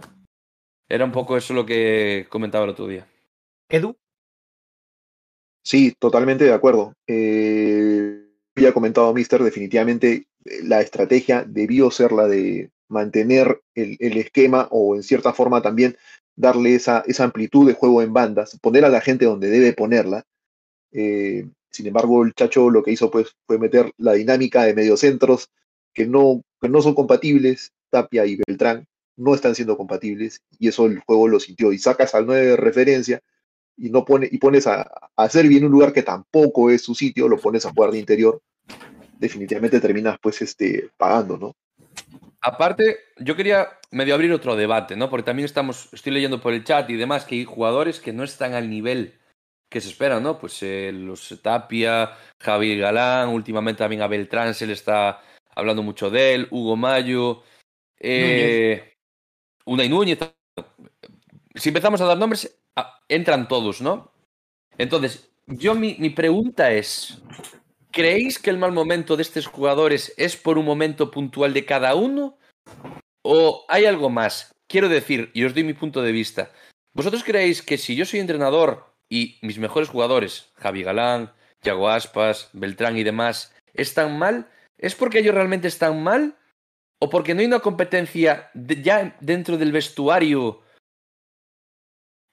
Era 0.87 1.05
un 1.05 1.11
poco 1.11 1.35
eso 1.35 1.55
lo 1.55 1.65
que 1.65 2.27
comentaba 2.29 2.65
el 2.65 2.69
otro 2.69 2.85
día. 2.85 3.07
Edu. 3.67 3.97
Sí, 5.63 5.95
totalmente 5.97 6.43
de 6.43 6.53
acuerdo. 6.53 6.93
Eh, 7.07 8.27
ya 8.55 8.69
ha 8.69 8.73
comentado 8.73 9.11
Mister, 9.11 9.41
definitivamente 9.41 10.27
eh, 10.45 10.59
la 10.65 10.81
estrategia 10.81 11.43
debió 11.47 11.89
ser 11.89 12.11
la 12.11 12.27
de 12.27 12.69
mantener 12.89 13.61
el, 13.75 13.97
el, 13.99 14.17
esquema 14.17 14.67
o 14.71 14.95
en 14.95 15.03
cierta 15.03 15.33
forma 15.33 15.61
también 15.61 15.97
darle 16.35 16.75
esa, 16.75 17.03
esa, 17.07 17.23
amplitud 17.25 17.67
de 17.67 17.73
juego 17.73 18.01
en 18.01 18.13
bandas, 18.13 18.57
poner 18.61 18.85
a 18.85 18.89
la 18.89 19.01
gente 19.01 19.25
donde 19.25 19.49
debe 19.49 19.73
ponerla. 19.73 20.25
Eh, 20.91 21.47
sin 21.69 21.87
embargo, 21.87 22.23
el 22.23 22.33
Chacho 22.33 22.69
lo 22.69 22.83
que 22.83 22.91
hizo 22.91 23.11
pues, 23.11 23.35
fue 23.45 23.59
meter 23.59 23.91
la 23.97 24.13
dinámica 24.13 24.63
de 24.63 24.73
mediocentros 24.73 25.49
que 25.93 26.07
no, 26.07 26.43
que 26.61 26.69
no 26.69 26.81
son 26.81 26.95
compatibles, 26.95 27.73
Tapia 27.89 28.25
y 28.25 28.37
Beltrán 28.45 28.87
no 29.17 29.35
están 29.35 29.53
siendo 29.53 29.75
compatibles 29.77 30.41
y 30.57 30.69
eso 30.69 30.85
el 30.85 30.99
juego 30.99 31.27
lo 31.27 31.39
sintió. 31.39 31.73
Y 31.73 31.77
sacas 31.77 32.15
al 32.15 32.25
9 32.25 32.45
de 32.47 32.57
referencia 32.57 33.21
y, 33.75 33.89
no 33.89 34.05
pone, 34.05 34.27
y 34.31 34.37
pones 34.37 34.65
a, 34.65 34.81
a 34.81 35.09
hacer 35.17 35.47
bien 35.47 35.65
un 35.65 35.71
lugar 35.71 35.93
que 35.93 36.03
tampoco 36.03 36.69
es 36.69 36.81
su 36.81 36.95
sitio, 36.95 37.27
lo 37.27 37.37
pones 37.37 37.65
a 37.65 37.71
jugar 37.71 37.91
de 37.91 37.99
interior, 37.99 38.41
definitivamente 39.19 39.81
terminas 39.81 40.17
pues 40.21 40.41
este, 40.41 40.89
pagando, 40.97 41.37
¿no? 41.37 41.55
Aparte, 42.41 42.99
yo 43.17 43.35
quería 43.35 43.67
medio 43.91 44.15
abrir 44.15 44.31
otro 44.31 44.55
debate, 44.55 44.95
¿no? 44.95 45.09
Porque 45.09 45.25
también 45.25 45.45
estamos, 45.45 45.89
estoy 45.91 46.13
leyendo 46.13 46.39
por 46.39 46.53
el 46.53 46.63
chat 46.63 46.89
y 46.89 46.95
demás 46.95 47.25
que 47.25 47.35
hay 47.35 47.45
jugadores 47.45 47.99
que 47.99 48.13
no 48.13 48.23
están 48.23 48.53
al 48.53 48.69
nivel 48.69 49.19
que 49.69 49.81
se 49.81 49.89
espera, 49.89 50.19
¿no? 50.19 50.39
Pues 50.39 50.63
eh, 50.63 50.91
los 50.93 51.37
Tapia, 51.41 52.17
Javier 52.39 52.79
Galán, 52.79 53.29
últimamente 53.29 53.79
también 53.79 54.01
a 54.01 54.07
Beltrán 54.07 54.53
se 54.55 54.65
le 54.65 54.73
está 54.73 55.21
hablando 55.55 55.83
mucho 55.83 56.09
de 56.09 56.33
él, 56.33 56.47
Hugo 56.49 56.75
Mayo, 56.75 57.43
eh, 57.99 58.93
Unai 59.65 59.89
Núñez. 59.89 60.19
Si 61.53 61.69
empezamos 61.69 62.01
a 62.01 62.05
dar 62.05 62.17
nombres, 62.17 62.57
entran 63.07 63.47
todos, 63.47 63.81
¿no? 63.81 64.11
Entonces, 64.77 65.29
yo 65.45 65.75
mi, 65.75 65.95
mi 65.99 66.09
pregunta 66.09 66.71
es, 66.71 67.21
¿creéis 67.99 68.39
que 68.39 68.49
el 68.49 68.57
mal 68.57 68.71
momento 68.71 69.17
de 69.17 69.23
estos 69.23 69.45
jugadores 69.47 70.13
es 70.15 70.37
por 70.37 70.57
un 70.57 70.63
momento 70.63 71.11
puntual 71.11 71.53
de 71.53 71.65
cada 71.65 71.95
uno? 71.95 72.37
¿O 73.25 73.65
hay 73.67 73.83
algo 73.83 74.09
más? 74.09 74.55
Quiero 74.69 74.87
decir, 74.87 75.31
y 75.33 75.43
os 75.43 75.53
doy 75.53 75.65
mi 75.65 75.73
punto 75.73 76.01
de 76.01 76.13
vista, 76.13 76.53
¿vosotros 76.93 77.25
creéis 77.25 77.61
que 77.61 77.77
si 77.77 77.97
yo 77.97 78.05
soy 78.05 78.21
entrenador 78.21 78.95
y 79.09 79.37
mis 79.41 79.59
mejores 79.59 79.89
jugadores, 79.89 80.49
Javi 80.55 80.81
Galán, 80.81 81.33
Yago 81.61 81.89
Aspas, 81.89 82.49
Beltrán 82.53 82.97
y 82.97 83.03
demás, 83.03 83.53
están 83.73 84.17
mal, 84.17 84.49
¿es 84.77 84.95
porque 84.95 85.19
ellos 85.19 85.35
realmente 85.35 85.67
están 85.67 86.01
mal? 86.01 86.37
¿O 87.01 87.09
porque 87.09 87.33
no 87.33 87.41
hay 87.41 87.47
una 87.47 87.59
competencia 87.59 88.49
ya 88.53 89.17
dentro 89.19 89.57
del 89.57 89.73
vestuario? 89.73 90.61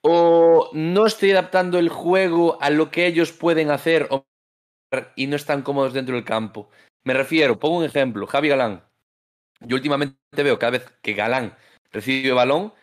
¿O 0.01 0.69
no 0.71 1.05
estoy 1.05 1.31
adaptando 1.31 1.77
el 1.77 1.89
juego 1.89 2.57
a 2.61 2.69
lo 2.69 2.89
que 2.89 3.05
ellos 3.05 3.33
pueden 3.33 3.69
hacer 3.69 4.07
y 5.15 5.27
no 5.27 5.35
están 5.35 5.61
cómodos 5.61 5.93
dentro 5.93 6.15
del 6.15 6.23
campo? 6.23 6.69
Me 7.03 7.13
refiero, 7.13 7.59
pongo 7.59 7.77
un 7.77 7.85
ejemplo, 7.85 8.27
Javi 8.27 8.49
Galán. 8.49 8.83
Yo 9.61 9.75
últimamente 9.75 10.17
veo 10.43 10.59
cada 10.59 10.71
vez 10.71 10.85
que 11.01 11.13
Galán 11.13 11.55
recibe 11.91 12.31
balón, 12.31 12.73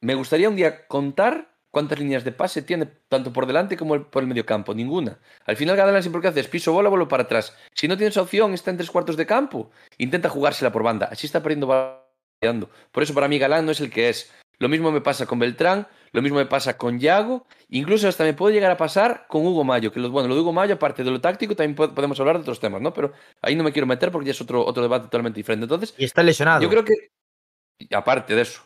me 0.00 0.14
gustaría 0.14 0.48
un 0.48 0.56
día 0.56 0.86
contar 0.86 1.54
cuántas 1.70 1.98
líneas 1.98 2.24
de 2.24 2.32
pase 2.32 2.62
tiene, 2.62 2.86
tanto 3.08 3.32
por 3.32 3.46
delante 3.46 3.76
como 3.76 4.04
por 4.04 4.22
el 4.22 4.28
medio 4.28 4.46
campo. 4.46 4.74
Ninguna. 4.74 5.18
Al 5.44 5.56
final, 5.56 5.76
Galán 5.76 6.02
siempre 6.02 6.22
que 6.22 6.28
hace 6.28 6.40
es 6.40 6.48
piso 6.48 6.72
bola, 6.72 6.88
vuelo 6.88 7.08
para 7.08 7.24
atrás. 7.24 7.56
Si 7.72 7.88
no 7.88 7.96
tienes 7.96 8.16
opción, 8.16 8.54
está 8.54 8.70
en 8.70 8.76
tres 8.76 8.90
cuartos 8.90 9.16
de 9.16 9.26
campo, 9.26 9.70
intenta 9.98 10.28
jugársela 10.28 10.72
por 10.72 10.82
banda. 10.82 11.08
Así 11.10 11.26
está 11.26 11.42
perdiendo 11.42 11.66
balón. 11.66 12.68
Por 12.92 13.02
eso 13.02 13.14
para 13.14 13.28
mí 13.28 13.38
Galán 13.38 13.66
no 13.66 13.72
es 13.72 13.80
el 13.80 13.90
que 13.90 14.08
es. 14.08 14.32
Lo 14.58 14.68
mismo 14.68 14.92
me 14.92 15.00
pasa 15.00 15.26
con 15.26 15.38
Beltrán, 15.38 15.88
lo 16.14 16.22
mismo 16.22 16.38
me 16.38 16.46
pasa 16.46 16.78
con 16.78 17.00
Yago, 17.00 17.44
incluso 17.70 18.06
hasta 18.06 18.22
me 18.22 18.34
puede 18.34 18.54
llegar 18.54 18.70
a 18.70 18.76
pasar 18.76 19.26
con 19.26 19.44
Hugo 19.44 19.64
Mayo, 19.64 19.90
que 19.90 19.98
lo, 19.98 20.12
bueno, 20.12 20.28
lo 20.28 20.36
de 20.36 20.42
Hugo 20.42 20.52
Mayo, 20.52 20.74
aparte 20.74 21.02
de 21.02 21.10
lo 21.10 21.20
táctico, 21.20 21.56
también 21.56 21.74
podemos 21.74 22.20
hablar 22.20 22.36
de 22.36 22.42
otros 22.42 22.60
temas, 22.60 22.80
¿no? 22.80 22.94
Pero 22.94 23.12
ahí 23.42 23.56
no 23.56 23.64
me 23.64 23.72
quiero 23.72 23.88
meter 23.88 24.12
porque 24.12 24.26
ya 24.26 24.30
es 24.30 24.40
otro, 24.40 24.64
otro 24.64 24.80
debate 24.80 25.06
totalmente 25.06 25.40
diferente. 25.40 25.64
Entonces, 25.64 25.92
y 25.98 26.04
está 26.04 26.22
lesionado. 26.22 26.62
Yo 26.62 26.70
creo 26.70 26.84
que, 26.84 26.94
aparte 27.92 28.36
de 28.36 28.42
eso, 28.42 28.62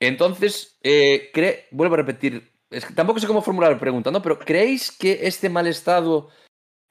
entonces, 0.00 0.78
eh, 0.82 1.30
cre... 1.34 1.68
vuelvo 1.70 1.96
a 1.96 1.98
repetir, 1.98 2.50
es 2.70 2.86
que 2.86 2.94
tampoco 2.94 3.20
sé 3.20 3.26
cómo 3.26 3.42
formular 3.42 3.72
la 3.72 3.78
pregunta, 3.78 4.10
¿no? 4.10 4.22
Pero 4.22 4.38
¿creéis 4.38 4.90
que 4.90 5.26
este 5.26 5.50
mal 5.50 5.66
estado 5.66 6.30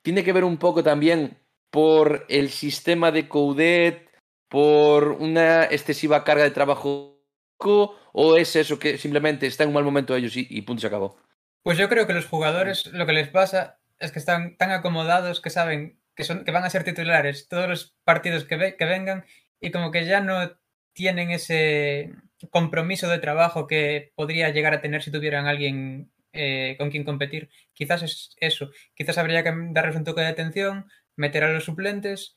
tiene 0.03 0.23
que 0.23 0.33
ver 0.33 0.43
un 0.43 0.57
poco 0.57 0.83
también 0.83 1.39
por 1.71 2.27
el 2.29 2.51
sistema 2.51 3.11
de 3.11 3.27
Coudet, 3.27 4.07
por 4.49 5.13
una 5.13 5.63
excesiva 5.63 6.23
carga 6.23 6.43
de 6.43 6.51
trabajo 6.51 7.18
o 7.59 8.37
es 8.37 8.55
eso 8.55 8.79
que 8.79 8.97
simplemente 8.97 9.47
está 9.47 9.63
en 9.63 9.69
un 9.69 9.75
mal 9.75 9.83
momento 9.83 10.15
ellos 10.15 10.35
y, 10.35 10.47
y, 10.49 10.61
punto 10.61 10.81
se 10.81 10.87
acabó? 10.87 11.17
Pues 11.63 11.77
yo 11.77 11.89
creo 11.89 12.07
que 12.07 12.13
los 12.13 12.25
jugadores 12.25 12.87
lo 12.87 13.05
que 13.05 13.13
les 13.13 13.27
pasa 13.27 13.79
es 13.99 14.11
que 14.11 14.19
están 14.19 14.57
tan 14.57 14.71
acomodados 14.71 15.41
que 15.41 15.49
saben 15.49 15.99
que, 16.15 16.23
son, 16.23 16.45
que 16.45 16.51
van 16.51 16.63
a 16.63 16.69
ser 16.69 16.83
titulares 16.83 17.47
todos 17.47 17.67
los 17.67 17.95
partidos 18.03 18.45
que, 18.45 18.55
ve, 18.55 18.75
que 18.77 18.85
vengan 18.85 19.25
y 19.59 19.71
como 19.71 19.91
que 19.91 20.05
ya 20.05 20.21
no 20.21 20.51
tienen 20.93 21.31
ese 21.31 22.13
compromiso 22.49 23.09
de 23.09 23.19
trabajo 23.19 23.67
que 23.67 24.11
podría 24.15 24.49
llegar 24.49 24.73
a 24.73 24.81
tener 24.81 25.03
si 25.03 25.11
tuvieran 25.11 25.47
alguien 25.47 26.11
eh, 26.31 26.75
con 26.77 26.89
quien 26.89 27.03
competir. 27.03 27.49
Quizás 27.73 28.03
es 28.03 28.35
eso. 28.37 28.71
Quizás 28.95 29.17
habría 29.17 29.43
que 29.43 29.53
darles 29.71 29.95
un 29.95 30.03
toque 30.03 30.21
de 30.21 30.27
atención, 30.27 30.89
meter 31.15 31.43
a 31.43 31.51
los 31.51 31.65
suplentes 31.65 32.35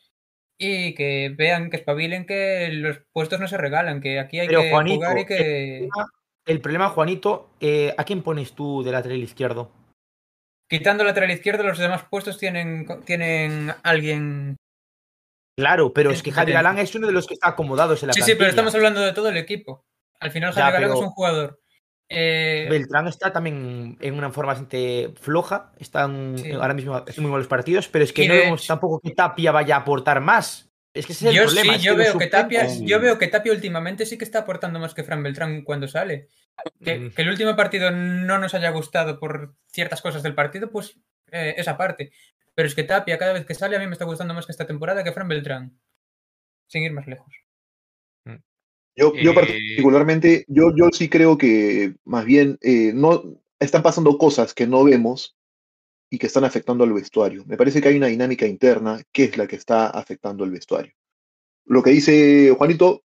y 0.65 0.95
que 0.95 1.35
vean, 1.37 1.71
que 1.71 1.77
espabilen 1.79 2.25
que 2.25 2.69
los 2.73 3.01
puestos 3.13 3.41
no 3.41 3.49
se 3.49 3.59
regalan, 3.59 4.01
que 4.01 4.21
aquí 4.21 4.39
hay 4.39 4.47
Pero, 4.47 4.63
que 4.63 4.71
Juanito, 4.71 4.95
jugar 4.97 5.19
y 5.19 5.27
que... 5.27 5.89
El 6.47 6.61
problema, 6.61 6.89
Juanito, 6.89 7.51
eh, 7.61 7.95
¿a 7.99 8.05
quién 8.05 8.23
pones 8.23 8.53
tú 8.53 8.83
de 8.85 8.93
lateral 8.93 9.19
izquierdo? 9.23 9.71
Quitando 10.69 11.03
el 11.03 11.09
lateral 11.09 11.31
izquierdo, 11.33 11.65
los 11.65 11.79
demás 11.79 12.05
puestos 12.09 12.39
tienen, 12.39 12.87
tienen 13.05 13.73
alguien. 13.83 14.57
Claro, 15.59 15.93
pero 15.93 16.11
es 16.11 16.23
que 16.23 16.33
Javi. 16.33 16.53
Galán 16.53 16.79
es 16.79 16.95
uno 16.95 17.07
de 17.09 17.13
los 17.13 17.27
que 17.27 17.35
está 17.35 17.49
acomodados 17.49 18.03
en 18.03 18.07
la 18.09 18.13
Sí, 18.15 18.23
sí, 18.23 18.35
pero 18.37 18.51
estamos 18.51 18.75
hablando 18.75 19.01
de 19.01 19.13
todo 19.13 19.29
el 19.29 19.37
equipo. 19.37 19.85
Al 20.21 20.31
final, 20.31 20.55
Ya, 20.55 20.63
Javi 20.63 20.73
Galán 20.75 20.89
pero- 20.91 21.01
es 21.01 21.07
un 21.07 21.13
jugador. 21.13 21.61
Eh, 22.13 22.67
Beltrán 22.71 23.09
está 23.09 23.33
también 23.33 23.97
en 24.01 24.15
una 24.15 24.31
forma 24.31 24.53
bastante 24.53 25.13
floja. 25.21 25.73
Están 25.79 26.37
Sí. 26.39 26.53
ahora 26.53 26.75
mismo 26.75 27.05
muy 27.19 27.31
malos 27.31 27.47
partidos, 27.47 27.89
pero 27.89 28.05
es 28.05 28.13
que 28.13 28.29
no 28.29 28.35
vemos 28.35 28.67
tampoco 28.67 29.01
que 29.01 29.11
Tapia 29.13 29.51
vaya 29.53 29.77
a 29.77 29.81
aportar 29.81 30.21
más. 30.21 30.69
Es 30.95 31.07
que 31.07 31.13
ese 31.13 31.25
es 31.29 31.31
el 31.31 31.37
yo 31.37 31.45
problema. 31.45 31.73
sí, 31.73 31.79
es 31.79 31.83
yo 31.85 31.97
veo 31.97 32.19
que 32.19 32.27
Tapia, 32.27 32.67
yo 32.81 33.01
veo 33.01 33.19
que 33.19 33.29
Tapia 33.29 33.53
últimamente 33.53 34.05
sí 34.05 34.19
que 34.19 34.25
está 34.25 34.41
aportando 34.41 34.79
más 34.79 34.93
que 34.95 35.05
Fran 35.05 35.23
Beltrán 35.23 35.63
cuando 35.63 35.89
sale. 35.89 36.29
Que, 36.85 36.99
Mm. 36.99 37.11
que 37.15 37.23
el 37.23 37.31
último 37.31 37.57
partido 37.57 37.91
no 37.91 38.39
nos 38.39 38.53
haya 38.55 38.69
gustado 38.71 39.19
por 39.19 39.55
ciertas 39.69 40.03
cosas 40.03 40.23
del 40.23 40.35
partido, 40.35 40.71
pues 40.71 40.99
eh, 41.31 41.55
esa 41.57 41.79
parte. 41.79 42.13
Pero 42.55 42.69
es 42.69 42.75
que 42.75 42.85
Tapia, 42.85 43.17
cada 43.17 43.33
vez 43.33 43.47
que 43.47 43.55
sale, 43.55 43.75
a 43.77 43.79
mí 43.79 43.87
me 43.87 43.93
está 43.93 44.05
gustando 44.05 44.35
más 44.35 44.45
que 44.45 44.53
esta 44.53 44.67
temporada 44.67 45.03
que 45.03 45.13
Fran 45.13 45.29
Beltrán. 45.29 45.79
Sin 46.67 46.83
ir 46.83 46.93
más 46.93 47.07
lejos. 47.07 47.35
Yo, 48.95 49.15
yo 49.15 49.31
Eh, 49.31 49.35
particularmente, 49.35 50.45
yo, 50.49 50.73
yo 50.77 50.91
sí 50.93 51.09
creo 51.09 51.39
que 51.39 51.95
más 52.05 52.25
bien 52.25 52.59
eh, 52.61 52.93
no 52.95 53.23
están 53.59 53.83
pasando 53.83 54.19
cosas 54.19 54.53
que 54.55 54.67
no 54.67 54.85
vemos 54.85 55.37
y 56.11 56.19
que 56.19 56.27
están 56.27 56.45
afectando 56.45 56.85
al 56.85 56.93
vestuario. 56.93 57.45
Me 57.47 57.57
parece 57.57 57.81
que 57.81 57.89
hay 57.89 57.97
una 57.97 58.09
dinámica 58.09 58.47
interna 58.47 59.03
que 59.13 59.25
es 59.25 59.37
la 59.39 59.47
que 59.47 59.57
está 59.57 59.89
afectando 59.89 60.45
al 60.45 60.51
vestuario. 60.51 60.93
Lo 61.65 61.83
que 61.83 61.91
dice 61.91 62.55
Juanito 62.57 63.03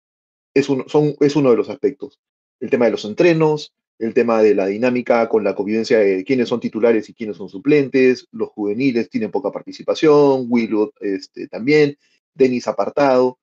es, 0.54 0.68
un- 0.68 0.88
son, 0.88 1.14
es 1.20 1.36
uno 1.36 1.50
de 1.50 1.56
los 1.56 1.68
aspectos. 1.70 2.18
El 2.60 2.70
tema 2.70 2.86
de 2.86 2.92
los 2.92 3.04
entrenos, 3.04 3.74
el 3.98 4.14
tema 4.14 4.42
de 4.42 4.54
la 4.54 4.66
dinámica 4.66 5.28
con 5.28 5.44
la 5.44 5.54
convivencia 5.54 5.98
de 5.98 6.24
quiénes 6.24 6.48
son 6.48 6.60
titulares 6.60 7.08
y 7.08 7.14
quiénes 7.14 7.36
son 7.36 7.48
suplentes, 7.48 8.26
los 8.32 8.48
juveniles 8.50 9.08
tienen 9.10 9.30
poca 9.30 9.52
participación, 9.52 10.46
Willwood 10.48 10.90
este, 11.00 11.48
también, 11.48 11.96
Denis 12.34 12.66
apartado. 12.68 13.38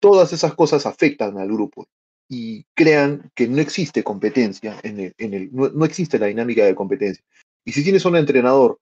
Todas 0.00 0.32
esas 0.32 0.54
cosas 0.54 0.86
afectan 0.86 1.38
al 1.38 1.48
grupo 1.48 1.86
y 2.28 2.64
crean 2.74 3.30
que 3.34 3.48
no 3.48 3.58
existe 3.60 4.04
competencia 4.04 4.78
en 4.82 5.00
el, 5.00 5.14
en 5.18 5.34
el 5.34 5.52
no, 5.52 5.68
no 5.70 5.84
existe 5.84 6.18
la 6.18 6.26
dinámica 6.26 6.64
de 6.64 6.74
competencia. 6.74 7.24
Y 7.64 7.72
si 7.72 7.82
tienes 7.82 8.04
un 8.04 8.16
entrenador 8.16 8.78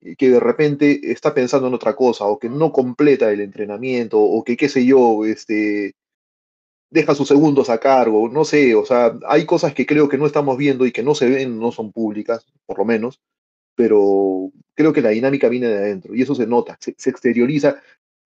eh, 0.00 0.16
que 0.16 0.30
de 0.30 0.40
repente 0.40 1.10
está 1.10 1.34
pensando 1.34 1.68
en 1.68 1.74
otra 1.74 1.96
cosa 1.96 2.26
o 2.26 2.38
que 2.38 2.48
no 2.48 2.72
completa 2.72 3.30
el 3.30 3.40
entrenamiento 3.40 4.20
o 4.20 4.44
que 4.44 4.56
qué 4.56 4.68
sé 4.68 4.84
yo, 4.84 5.24
este 5.24 5.94
deja 6.90 7.14
sus 7.14 7.28
segundos 7.28 7.70
a 7.70 7.78
cargo, 7.78 8.28
no 8.28 8.44
sé, 8.44 8.74
o 8.74 8.84
sea, 8.84 9.18
hay 9.26 9.46
cosas 9.46 9.72
que 9.72 9.86
creo 9.86 10.10
que 10.10 10.18
no 10.18 10.26
estamos 10.26 10.58
viendo 10.58 10.84
y 10.84 10.92
que 10.92 11.02
no 11.02 11.14
se 11.14 11.26
ven, 11.28 11.58
no 11.58 11.72
son 11.72 11.90
públicas, 11.90 12.44
por 12.66 12.78
lo 12.78 12.84
menos, 12.84 13.18
pero 13.74 14.50
creo 14.74 14.92
que 14.92 15.00
la 15.00 15.08
dinámica 15.08 15.48
viene 15.48 15.68
de 15.68 15.78
adentro 15.78 16.14
y 16.14 16.20
eso 16.20 16.34
se 16.34 16.46
nota, 16.46 16.76
se, 16.80 16.94
se 16.98 17.08
exterioriza 17.08 17.80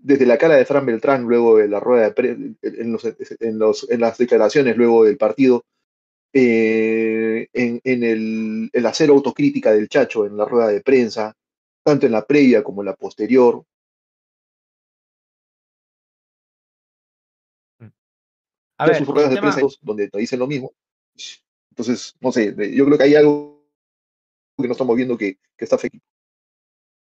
desde 0.06 0.24
la 0.24 0.38
cara 0.38 0.54
de 0.54 0.64
Fran 0.64 0.86
Beltrán 0.86 1.24
luego 1.24 1.56
de 1.56 1.66
la 1.66 1.80
rueda 1.80 2.04
de 2.04 2.12
pre- 2.12 2.30
en, 2.62 2.92
los, 2.92 3.04
en, 3.04 3.58
los, 3.58 3.90
en 3.90 4.00
las 4.00 4.16
declaraciones 4.16 4.76
luego 4.76 5.04
del 5.04 5.16
partido, 5.16 5.64
eh, 6.32 7.48
en, 7.52 7.80
en 7.82 8.04
el, 8.04 8.70
el 8.72 8.86
hacer 8.86 9.08
autocrítica 9.10 9.72
del 9.72 9.88
Chacho 9.88 10.24
en 10.24 10.36
la 10.36 10.44
rueda 10.44 10.68
de 10.68 10.80
prensa, 10.80 11.34
tanto 11.84 12.06
en 12.06 12.12
la 12.12 12.24
previa 12.24 12.62
como 12.62 12.82
en 12.82 12.86
la 12.86 12.94
posterior. 12.94 13.64
A 18.78 18.86
ver, 18.86 18.96
sus 18.98 19.08
ruedas 19.08 19.30
de 19.30 19.36
tema- 19.36 19.52
prensa 19.54 19.76
donde 19.82 20.08
te 20.08 20.18
dicen 20.18 20.38
lo 20.38 20.46
mismo. 20.46 20.72
Entonces, 21.70 22.14
no 22.20 22.30
sé, 22.30 22.54
yo 22.72 22.84
creo 22.84 22.96
que 22.96 23.04
hay 23.04 23.14
algo 23.16 23.66
que 24.56 24.68
no 24.68 24.72
estamos 24.72 24.94
viendo 24.94 25.18
que, 25.18 25.36
que 25.56 25.64
está 25.64 25.74
afectando. 25.76 26.04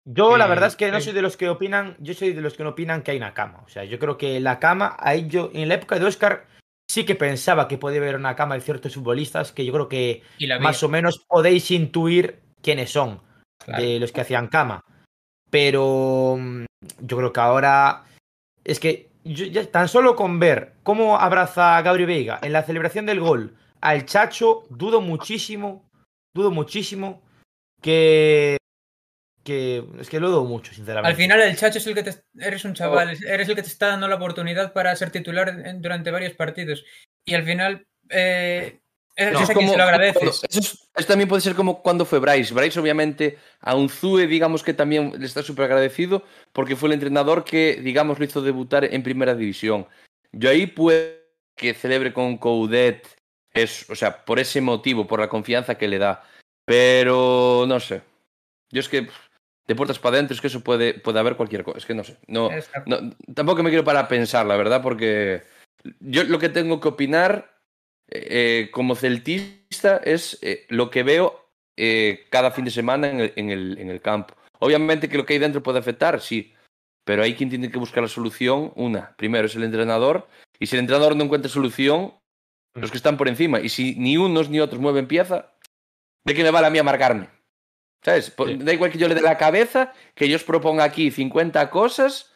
Yo 0.05 0.37
la 0.37 0.45
Eh, 0.45 0.49
verdad 0.49 0.67
es 0.67 0.75
que 0.75 0.91
no 0.91 0.97
eh. 0.97 1.01
soy 1.01 1.13
de 1.13 1.21
los 1.21 1.35
que 1.35 1.49
opinan, 1.49 1.95
yo 1.99 2.13
soy 2.13 2.33
de 2.33 2.41
los 2.41 2.53
que 2.53 2.63
no 2.63 2.69
opinan 2.69 3.01
que 3.01 3.11
hay 3.11 3.17
una 3.17 3.33
cama. 3.33 3.63
O 3.65 3.69
sea, 3.69 3.83
yo 3.83 3.97
creo 3.99 4.17
que 4.17 4.39
la 4.39 4.59
cama, 4.59 4.95
ahí 4.99 5.27
yo, 5.27 5.49
en 5.53 5.67
la 5.67 5.75
época 5.75 5.97
de 5.97 6.05
Oscar, 6.05 6.45
sí 6.89 7.05
que 7.05 7.15
pensaba 7.15 7.67
que 7.67 7.77
podía 7.79 7.99
haber 7.99 8.15
una 8.15 8.35
cama 8.35 8.55
de 8.55 8.61
ciertos 8.61 8.93
futbolistas 8.93 9.51
que 9.51 9.65
yo 9.65 9.73
creo 9.73 9.89
que 9.89 10.21
Y 10.37 10.45
la 10.47 10.59
más 10.59 10.81
o 10.83 10.89
menos 10.89 11.25
podéis 11.27 11.71
intuir 11.71 12.39
quiénes 12.61 12.91
son 12.91 13.19
Claro. 13.63 13.81
de 13.83 13.99
los 13.99 14.11
que 14.11 14.21
hacían 14.21 14.47
cama. 14.47 14.81
Pero 15.49 16.37
mm, 16.39 16.65
yo 17.01 17.17
creo 17.17 17.33
que 17.33 17.39
ahora 17.39 18.03
es 18.63 18.79
que 18.79 19.09
yo 19.23 19.45
ya- 19.45 19.65
tan 19.71 19.87
solo 19.87 20.15
con 20.15 20.39
ver 20.39 20.73
cómo 20.83 21.17
abraza 21.17 21.77
a 21.77 21.81
Gabri 21.81 22.05
Veiga 22.05 22.39
en 22.43 22.53
la 22.53 22.61
celebración 22.63 23.07
del 23.07 23.19
gol 23.21 23.55
al 23.81 24.05
Chacho, 24.05 24.65
dudo 24.69 25.01
muchísimo, 25.01 25.83
dudo 26.35 26.51
muchísimo 26.51 27.21
que 27.81 28.57
que 29.45 29.83
es 29.99 30.09
que 30.09 30.19
lo 30.19 30.29
dudo 30.29 30.43
mucho, 30.43 30.73
sinceramente. 30.73 31.07
Al 31.11 31.15
final 31.15 31.39
el 31.39 31.55
Chacho 31.55 31.77
es 31.77 31.85
el 31.87 31.93
que 31.93 32.03
te, 32.03 32.15
eres 32.39 32.65
un 32.65 32.73
chaval, 32.73 33.11
es- 33.11 33.21
eres 33.23 33.47
el 33.47 33.55
que 33.55 33.61
te 33.61 33.67
está 33.69 33.87
dando 33.89 34.07
la 34.07 34.15
oportunidad 34.15 34.73
para 34.73 34.95
ser 34.95 35.11
titular 35.11 35.55
durante 35.79 36.09
varios 36.11 36.33
partidos. 36.33 36.83
Y 37.23 37.35
al 37.35 37.43
final 37.43 37.85
eh, 38.09 38.79
es, 39.15 39.31
No, 39.31 39.39
es 39.41 39.49
a 39.49 39.53
quien 39.53 39.69
se 39.69 39.77
lo 39.77 39.83
agradeces. 39.83 40.13
cuando- 40.19 40.31
eso, 40.49 40.59
es- 40.59 40.89
eso 40.95 41.07
también 41.07 41.29
puede 41.29 41.41
ser 41.41 41.53
como 41.55 41.81
cuando 41.83 42.05
fue 42.05 42.19
Bryce. 42.19 42.53
Bryce, 42.53 42.79
obviamente, 42.79 43.37
a 43.61 43.75
Unzue, 43.75 44.25
digamos 44.27 44.63
que 44.63 44.73
también 44.73 45.13
le 45.17 45.25
está 45.25 45.43
súper 45.43 45.65
agradecido 45.65 46.23
porque 46.51 46.75
fue 46.75 46.89
el 46.89 46.93
entrenador 46.93 47.43
que, 47.45 47.79
digamos, 47.83 48.17
lo 48.19 48.25
hizo 48.25 48.41
debutar 48.41 48.83
en 48.83 49.03
primera 49.03 49.35
división. 49.35 49.87
Yo 50.31 50.49
ahí 50.49 50.65
puedo 50.67 50.99
que 51.55 51.73
celebre 51.75 52.11
con 52.13 52.37
Coudet, 52.37 53.07
es, 53.53 53.89
o 53.89 53.95
sea, 53.95 54.25
por 54.25 54.39
ese 54.39 54.59
motivo, 54.59 55.07
por 55.07 55.19
la 55.19 55.29
confianza 55.29 55.75
que 55.75 55.87
le 55.87 55.99
da. 55.99 56.23
Pero 56.65 57.65
no 57.67 57.79
sé. 57.79 58.01
Yo 58.71 58.79
es 58.81 58.89
que 58.89 59.03
pff, 59.03 59.24
de 59.67 59.75
puertas 59.75 59.99
para 59.99 60.15
adentro 60.15 60.35
es 60.35 60.41
que 60.41 60.47
eso 60.47 60.63
puede, 60.63 60.93
puede 60.93 61.19
haber 61.19 61.35
cualquier 61.35 61.63
cosa. 61.63 61.77
Es 61.77 61.85
que 61.85 61.95
no 61.95 62.03
sé. 62.03 62.17
No, 62.27 62.49
no, 62.85 62.97
tampoco 63.33 63.63
me 63.63 63.69
quiero 63.69 63.83
para 63.83 64.01
a 64.01 64.07
pensar, 64.07 64.45
la 64.45 64.55
verdad, 64.55 64.81
porque 64.81 65.43
yo 65.99 66.23
lo 66.23 66.39
que 66.39 66.49
tengo 66.49 66.79
que 66.79 66.89
opinar 66.89 67.59
eh, 68.09 68.69
como 68.71 68.95
celtista 68.95 69.97
es 69.97 70.37
eh, 70.41 70.65
lo 70.69 70.89
que 70.89 71.03
veo 71.03 71.49
eh, 71.77 72.25
cada 72.29 72.51
fin 72.51 72.65
de 72.65 72.71
semana 72.71 73.09
en 73.09 73.19
el, 73.19 73.33
en, 73.35 73.49
el, 73.49 73.77
en 73.79 73.89
el 73.89 74.01
campo. 74.01 74.35
Obviamente 74.59 75.09
que 75.09 75.17
lo 75.17 75.25
que 75.25 75.33
hay 75.33 75.39
dentro 75.39 75.63
puede 75.63 75.79
afectar, 75.79 76.21
sí, 76.21 76.53
pero 77.03 77.23
hay 77.23 77.35
quien 77.35 77.49
tiene 77.49 77.71
que 77.71 77.79
buscar 77.79 78.03
la 78.03 78.09
solución. 78.09 78.71
Una, 78.75 79.15
primero 79.17 79.47
es 79.47 79.55
el 79.55 79.63
entrenador, 79.63 80.27
y 80.59 80.67
si 80.67 80.75
el 80.75 80.81
entrenador 80.81 81.15
no 81.15 81.23
encuentra 81.23 81.49
solución, 81.49 82.13
los 82.73 82.91
que 82.91 82.97
están 82.97 83.17
por 83.17 83.27
encima, 83.27 83.59
y 83.59 83.69
si 83.69 83.95
ni 83.95 84.17
unos 84.17 84.49
ni 84.49 84.59
otros 84.59 84.81
mueven 84.81 85.07
pieza, 85.07 85.53
¿de 86.23 86.33
qué 86.33 86.43
me 86.43 86.51
vale 86.51 86.67
a 86.67 86.69
mí 86.69 86.77
amargarme? 86.77 87.29
¿Sabes? 88.05 88.31
Sí. 88.37 88.57
Da 88.59 88.71
igual 88.71 88.91
que 88.91 88.99
yo 88.99 89.07
le 89.07 89.15
dé 89.15 89.21
la 89.21 89.35
cabeza, 89.35 89.91
que 90.13 90.29
yo 90.29 90.35
os 90.35 90.43
proponga 90.43 90.83
aquí 90.83 91.09
50 91.09 91.71
cosas, 91.71 92.31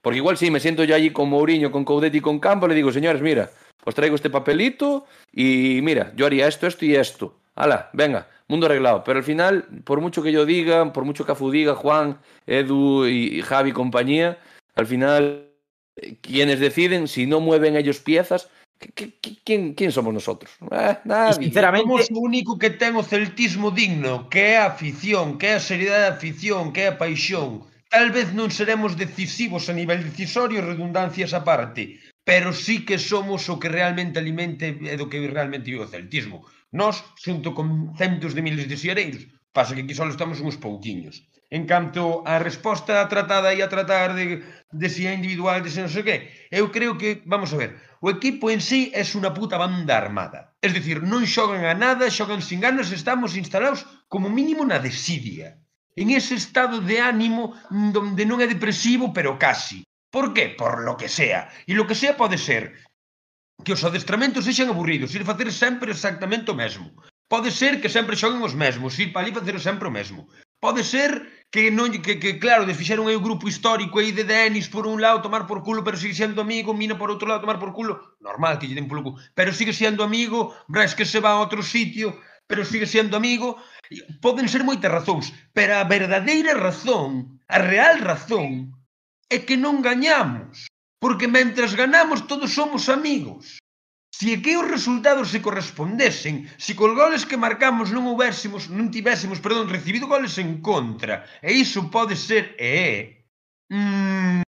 porque 0.00 0.16
igual 0.16 0.38
sí, 0.38 0.50
me 0.50 0.60
siento 0.60 0.82
yo 0.84 0.94
allí 0.94 1.10
con 1.10 1.28
Mourinho, 1.28 1.70
con 1.70 1.84
Coudet 1.84 2.14
y 2.14 2.22
con 2.22 2.40
Campo, 2.40 2.66
le 2.66 2.74
digo, 2.74 2.90
señores, 2.90 3.20
mira, 3.20 3.50
os 3.84 3.94
traigo 3.94 4.16
este 4.16 4.30
papelito 4.30 5.04
y 5.30 5.80
mira, 5.82 6.14
yo 6.16 6.24
haría 6.24 6.48
esto, 6.48 6.66
esto 6.66 6.86
y 6.86 6.94
esto. 6.96 7.36
Hala, 7.54 7.90
venga, 7.92 8.28
mundo 8.48 8.64
arreglado. 8.64 9.04
Pero 9.04 9.18
al 9.18 9.24
final, 9.24 9.66
por 9.84 10.00
mucho 10.00 10.22
que 10.22 10.32
yo 10.32 10.46
diga, 10.46 10.90
por 10.90 11.04
mucho 11.04 11.26
que 11.26 11.32
Afu 11.32 11.50
diga, 11.50 11.74
Juan, 11.74 12.18
Edu 12.46 13.06
y 13.06 13.42
Javi 13.42 13.72
compañía, 13.72 14.38
al 14.74 14.86
final, 14.86 15.50
eh, 15.96 16.16
quienes 16.22 16.60
deciden, 16.60 17.08
si 17.08 17.26
no 17.26 17.40
mueven 17.40 17.76
ellos 17.76 17.98
piezas, 17.98 18.48
Quen, 19.44 19.74
quen 19.74 19.92
somos 19.92 20.14
nosotros? 20.14 20.50
Eh, 20.72 20.96
nadie. 21.04 21.44
Sinceramente, 21.44 21.84
somos 21.84 22.08
o 22.08 22.20
único 22.24 22.56
que 22.56 22.72
ten 22.72 22.96
o 22.96 23.04
celtismo 23.04 23.68
digno, 23.70 24.32
que 24.32 24.56
é 24.56 24.56
a 24.56 24.72
afición, 24.72 25.36
que 25.36 25.52
é 25.52 25.54
a 25.60 25.60
seriedade 25.60 26.04
da 26.08 26.16
afición, 26.16 26.72
que 26.72 26.88
é 26.88 26.88
a 26.88 26.96
paixón. 26.96 27.68
Tal 27.92 28.08
vez 28.08 28.32
non 28.32 28.48
seremos 28.48 28.96
decisivos 28.96 29.68
a 29.68 29.76
nivel 29.76 30.00
decisorio, 30.00 30.64
redundancias 30.64 31.36
aparte, 31.36 32.00
pero 32.24 32.56
sí 32.56 32.86
que 32.88 32.96
somos 32.96 33.52
o 33.52 33.60
que 33.60 33.68
realmente 33.68 34.16
alimente 34.16 34.72
e 34.72 34.94
do 34.96 35.12
que 35.12 35.20
realmente 35.28 35.68
vive 35.68 35.84
o 35.84 35.92
celtismo. 35.92 36.48
Nós, 36.72 37.04
xunto 37.20 37.52
con 37.52 37.92
centos 38.00 38.32
de 38.32 38.40
miles 38.46 38.64
de 38.64 38.80
xereiros, 38.80 39.28
pasa 39.52 39.74
que 39.74 39.84
aquí 39.84 39.92
só 39.92 40.08
estamos 40.08 40.40
uns 40.40 40.56
pouquiños 40.56 41.26
en 41.50 41.66
canto 41.66 42.22
a 42.24 42.38
resposta 42.38 43.02
tratada 43.10 43.50
e 43.50 43.58
a 43.60 43.68
tratar 43.68 44.14
de, 44.14 44.46
de 44.70 44.88
si 44.88 45.10
é 45.10 45.12
individual, 45.12 45.58
de 45.60 45.70
si 45.70 45.82
non 45.82 45.90
sei 45.90 46.06
que, 46.06 46.16
eu 46.54 46.70
creo 46.70 46.94
que, 46.94 47.26
vamos 47.26 47.50
a 47.50 47.58
ver, 47.58 47.74
o 47.98 48.08
equipo 48.08 48.48
en 48.54 48.62
sí 48.62 48.94
é 48.94 49.02
unha 49.18 49.34
puta 49.34 49.58
banda 49.58 49.98
armada. 49.98 50.54
Es 50.62 50.70
dicir, 50.70 51.02
non 51.02 51.26
xogan 51.26 51.66
a 51.66 51.74
nada, 51.74 52.06
xogan 52.06 52.40
sin 52.40 52.62
ganas, 52.62 52.94
estamos 52.94 53.34
instalados 53.34 53.82
como 54.06 54.30
mínimo 54.30 54.62
na 54.62 54.78
desidia. 54.78 55.58
En 55.98 56.14
ese 56.14 56.38
estado 56.38 56.78
de 56.78 57.02
ánimo 57.02 57.58
donde 57.68 58.22
non 58.22 58.38
é 58.38 58.46
depresivo, 58.46 59.10
pero 59.10 59.34
casi. 59.34 59.82
Por 60.14 60.30
qué? 60.32 60.54
Por 60.54 60.86
lo 60.86 60.94
que 60.94 61.10
sea. 61.10 61.50
E 61.66 61.74
lo 61.74 61.84
que 61.86 61.98
sea 61.98 62.14
pode 62.14 62.38
ser 62.38 62.78
que 63.66 63.74
os 63.74 63.82
adestramentos 63.84 64.46
sexan 64.46 64.70
aburridos, 64.70 65.12
ir 65.18 65.26
facer 65.26 65.50
sempre 65.52 65.90
exactamente 65.92 66.50
o 66.54 66.58
mesmo. 66.58 66.94
Pode 67.30 67.50
ser 67.50 67.82
que 67.82 67.92
sempre 67.92 68.18
xoguen 68.18 68.42
os 68.42 68.54
mesmos, 68.54 68.98
ir 68.98 69.12
para 69.12 69.26
ali 69.26 69.34
facer 69.34 69.58
sempre 69.60 69.86
o 69.86 69.94
mesmo. 69.94 70.26
Pode 70.60 70.82
ser 70.84 71.10
que 71.50 71.70
non 71.74 71.90
que, 71.90 72.22
que 72.22 72.38
claro, 72.38 72.62
desfixeron 72.62 73.10
aí 73.10 73.18
o 73.18 73.26
grupo 73.26 73.50
histórico 73.50 73.98
aí 73.98 74.14
de 74.14 74.22
Denis 74.22 74.70
por 74.70 74.86
un 74.86 75.02
lado 75.02 75.18
tomar 75.18 75.50
por 75.50 75.66
culo, 75.66 75.82
pero 75.82 75.98
sigue 75.98 76.14
sendo 76.14 76.38
amigo, 76.40 76.70
Mina 76.70 76.94
por 76.94 77.10
outro 77.10 77.26
lado 77.26 77.42
tomar 77.42 77.58
por 77.58 77.74
culo. 77.74 78.14
Normal 78.22 78.62
que 78.62 78.70
lle 78.70 78.78
den 78.78 78.86
polo 78.86 79.02
culo, 79.02 79.18
pero 79.34 79.50
sigue 79.50 79.74
sendo 79.74 80.06
amigo, 80.06 80.54
Brais 80.70 80.94
que 80.94 81.04
se 81.04 81.18
va 81.18 81.34
a 81.34 81.42
outro 81.42 81.62
sitio, 81.66 82.14
pero 82.46 82.62
sigue 82.62 82.86
sendo 82.86 83.18
amigo. 83.18 83.58
Poden 84.22 84.46
ser 84.46 84.62
moitas 84.62 84.90
razóns, 84.90 85.34
pero 85.50 85.74
a 85.74 85.84
verdadeira 85.84 86.54
razón, 86.54 87.42
a 87.50 87.58
real 87.58 87.98
razón, 87.98 88.70
é 89.26 89.42
que 89.42 89.58
non 89.58 89.82
gañamos. 89.82 90.70
Porque 91.02 91.26
mentras 91.26 91.74
ganamos 91.74 92.26
todos 92.30 92.54
somos 92.54 92.86
amigos. 92.90 93.59
Se 94.10 94.42
que 94.42 94.58
os 94.58 94.66
resultados 94.66 95.30
se 95.30 95.40
correspondesen, 95.40 96.50
se 96.58 96.74
cos 96.74 96.92
goles 96.98 97.22
que 97.24 97.38
marcamos 97.38 97.94
non 97.94 98.10
houbésemos, 98.10 98.66
non 98.66 98.90
tivésemos, 98.90 99.38
perdón, 99.38 99.70
recibido 99.70 100.10
goles 100.10 100.34
en 100.42 100.58
contra, 100.58 101.24
e 101.40 101.54
iso 101.54 101.88
pode 101.94 102.18
ser 102.18 102.58
e 102.58 102.66
é, 102.66 102.90
mm, 103.70 104.42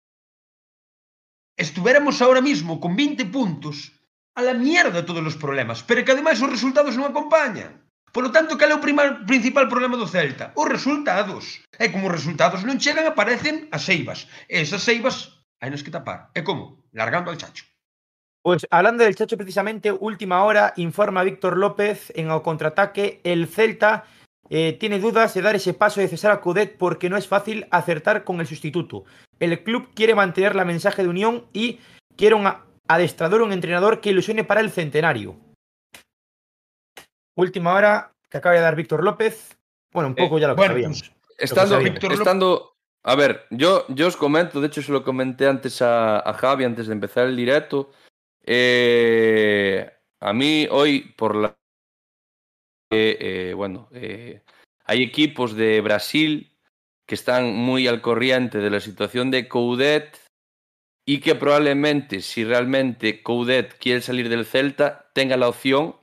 estuveramos 1.62 2.18
ahora 2.20 2.42
mismo 2.42 2.82
con 2.82 2.98
20 2.98 3.30
puntos 3.30 3.94
a 4.34 4.42
la 4.42 4.58
mierda 4.58 5.06
todos 5.06 5.22
os 5.22 5.38
problemas, 5.38 5.86
pero 5.86 6.04
que 6.04 6.12
ademais 6.12 6.42
os 6.42 6.50
resultados 6.50 6.98
non 6.98 7.06
acompañan. 7.08 7.86
Por 8.12 8.28
lo 8.28 8.34
tanto, 8.36 8.60
cal 8.60 8.74
é 8.74 8.76
o 8.76 8.84
primar, 8.84 9.24
principal 9.24 9.72
problema 9.72 9.96
do 9.96 10.10
Celta? 10.10 10.52
Os 10.60 10.68
resultados. 10.68 11.64
E 11.80 11.88
como 11.94 12.12
os 12.12 12.16
resultados 12.20 12.66
non 12.68 12.76
chegan, 12.76 13.08
aparecen 13.08 13.72
as 13.72 13.88
eivas. 13.88 14.28
E 14.52 14.60
esas 14.60 14.84
eivas 14.92 15.16
hai 15.64 15.72
nos 15.72 15.80
que 15.86 15.96
tapar. 15.96 16.28
E 16.36 16.44
como? 16.44 16.84
Largando 16.92 17.32
al 17.32 17.40
chacho. 17.40 17.71
Pues 18.44 18.66
hablando 18.72 19.04
del 19.04 19.16
Chacho 19.16 19.38
precisamente, 19.38 19.92
última 19.92 20.44
hora, 20.44 20.74
informa 20.78 21.24
Víctor 21.24 21.58
López 21.58 22.12
en 22.16 22.32
el 22.32 22.42
contraataque, 22.42 23.22
el 23.24 23.48
Celta 23.48 24.06
eh, 24.50 24.74
tiene 24.80 25.00
dudas 25.00 25.34
de 25.36 25.42
dar 25.44 25.56
ese 25.56 25.74
paso 25.76 26.02
de 26.02 26.08
cesar 26.08 26.32
a 26.32 26.42
Cudet 26.42 26.76
porque 26.78 27.10
no 27.10 27.18
es 27.18 27.28
fácil 27.28 27.68
acertar 27.70 28.24
con 28.24 28.40
el 28.40 28.48
sustituto. 28.48 29.04
El 29.40 29.64
club 29.64 29.90
quiere 29.94 30.16
mantener 30.16 30.56
la 30.56 30.66
mensaje 30.66 31.04
de 31.04 31.10
unión 31.10 31.46
y 31.54 31.80
quiere 32.18 32.36
un 32.36 32.52
adestrador, 32.88 33.44
un 33.44 33.54
entrenador 33.54 34.02
que 34.02 34.10
ilusione 34.10 34.44
para 34.44 34.62
el 34.62 34.72
centenario. 34.72 35.36
Última 37.36 37.74
hora 37.74 38.12
que 38.30 38.38
acaba 38.38 38.56
de 38.56 38.62
dar 38.62 38.76
Víctor 38.76 39.04
López. 39.04 39.56
Bueno, 39.94 40.10
un 40.10 40.16
poco 40.16 40.38
Eh, 40.38 40.42
ya 40.42 40.48
lo 40.48 40.56
que 40.56 40.60
bueno, 40.60 40.74
sabíamos. 40.74 41.12
Estando. 41.38 41.78
Víctor 41.80 42.10
López- 42.12 42.20
estando, 42.20 42.74
a 43.04 43.16
ver, 43.16 43.46
yo, 43.52 43.86
yo 43.90 44.08
os 44.08 44.18
comento, 44.18 44.60
de 44.62 44.68
hecho 44.68 44.82
se 44.82 44.92
lo 44.92 45.04
comenté 45.04 45.48
antes 45.48 45.82
a, 45.82 46.20
a 46.20 46.34
Javi, 46.34 46.66
antes 46.66 46.88
de 46.88 46.94
empezar 46.94 47.28
el 47.28 47.36
directo. 47.36 47.92
Eh, 48.44 49.90
a 50.20 50.34
mí 50.34 50.68
hoy, 50.70 51.14
por 51.16 51.36
la... 51.36 51.56
eh, 52.92 53.18
eh, 53.20 53.54
bueno, 53.56 53.88
eh, 53.92 54.42
hay 54.86 55.04
equipos 55.04 55.56
de 55.56 55.82
Brasil 55.82 56.52
que 57.08 57.16
están 57.16 57.54
muy 57.56 57.88
al 57.88 58.02
corriente 58.02 58.60
de 58.60 58.70
la 58.70 58.80
situación 58.80 59.32
de 59.32 59.48
Coudet 59.48 60.20
y 61.06 61.20
que 61.20 61.36
probablemente, 61.36 62.22
si 62.22 62.44
realmente 62.44 63.22
Coudet 63.24 63.78
quiere 63.78 64.02
salir 64.02 64.30
del 64.30 64.46
Celta, 64.46 65.10
tenga 65.14 65.38
la 65.38 65.50
opción 65.50 65.96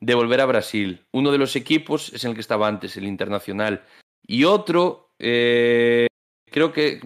de 0.00 0.14
volver 0.14 0.40
a 0.40 0.46
Brasil. 0.46 1.04
Uno 1.12 1.30
de 1.30 1.38
los 1.38 1.56
equipos 1.56 2.12
es 2.12 2.24
el 2.24 2.34
que 2.34 2.40
estaba 2.40 2.66
antes, 2.68 2.96
el 2.96 3.04
Internacional. 3.04 3.84
Y 4.26 4.44
otro, 4.44 5.12
creo 5.18 6.72
que, 6.72 7.00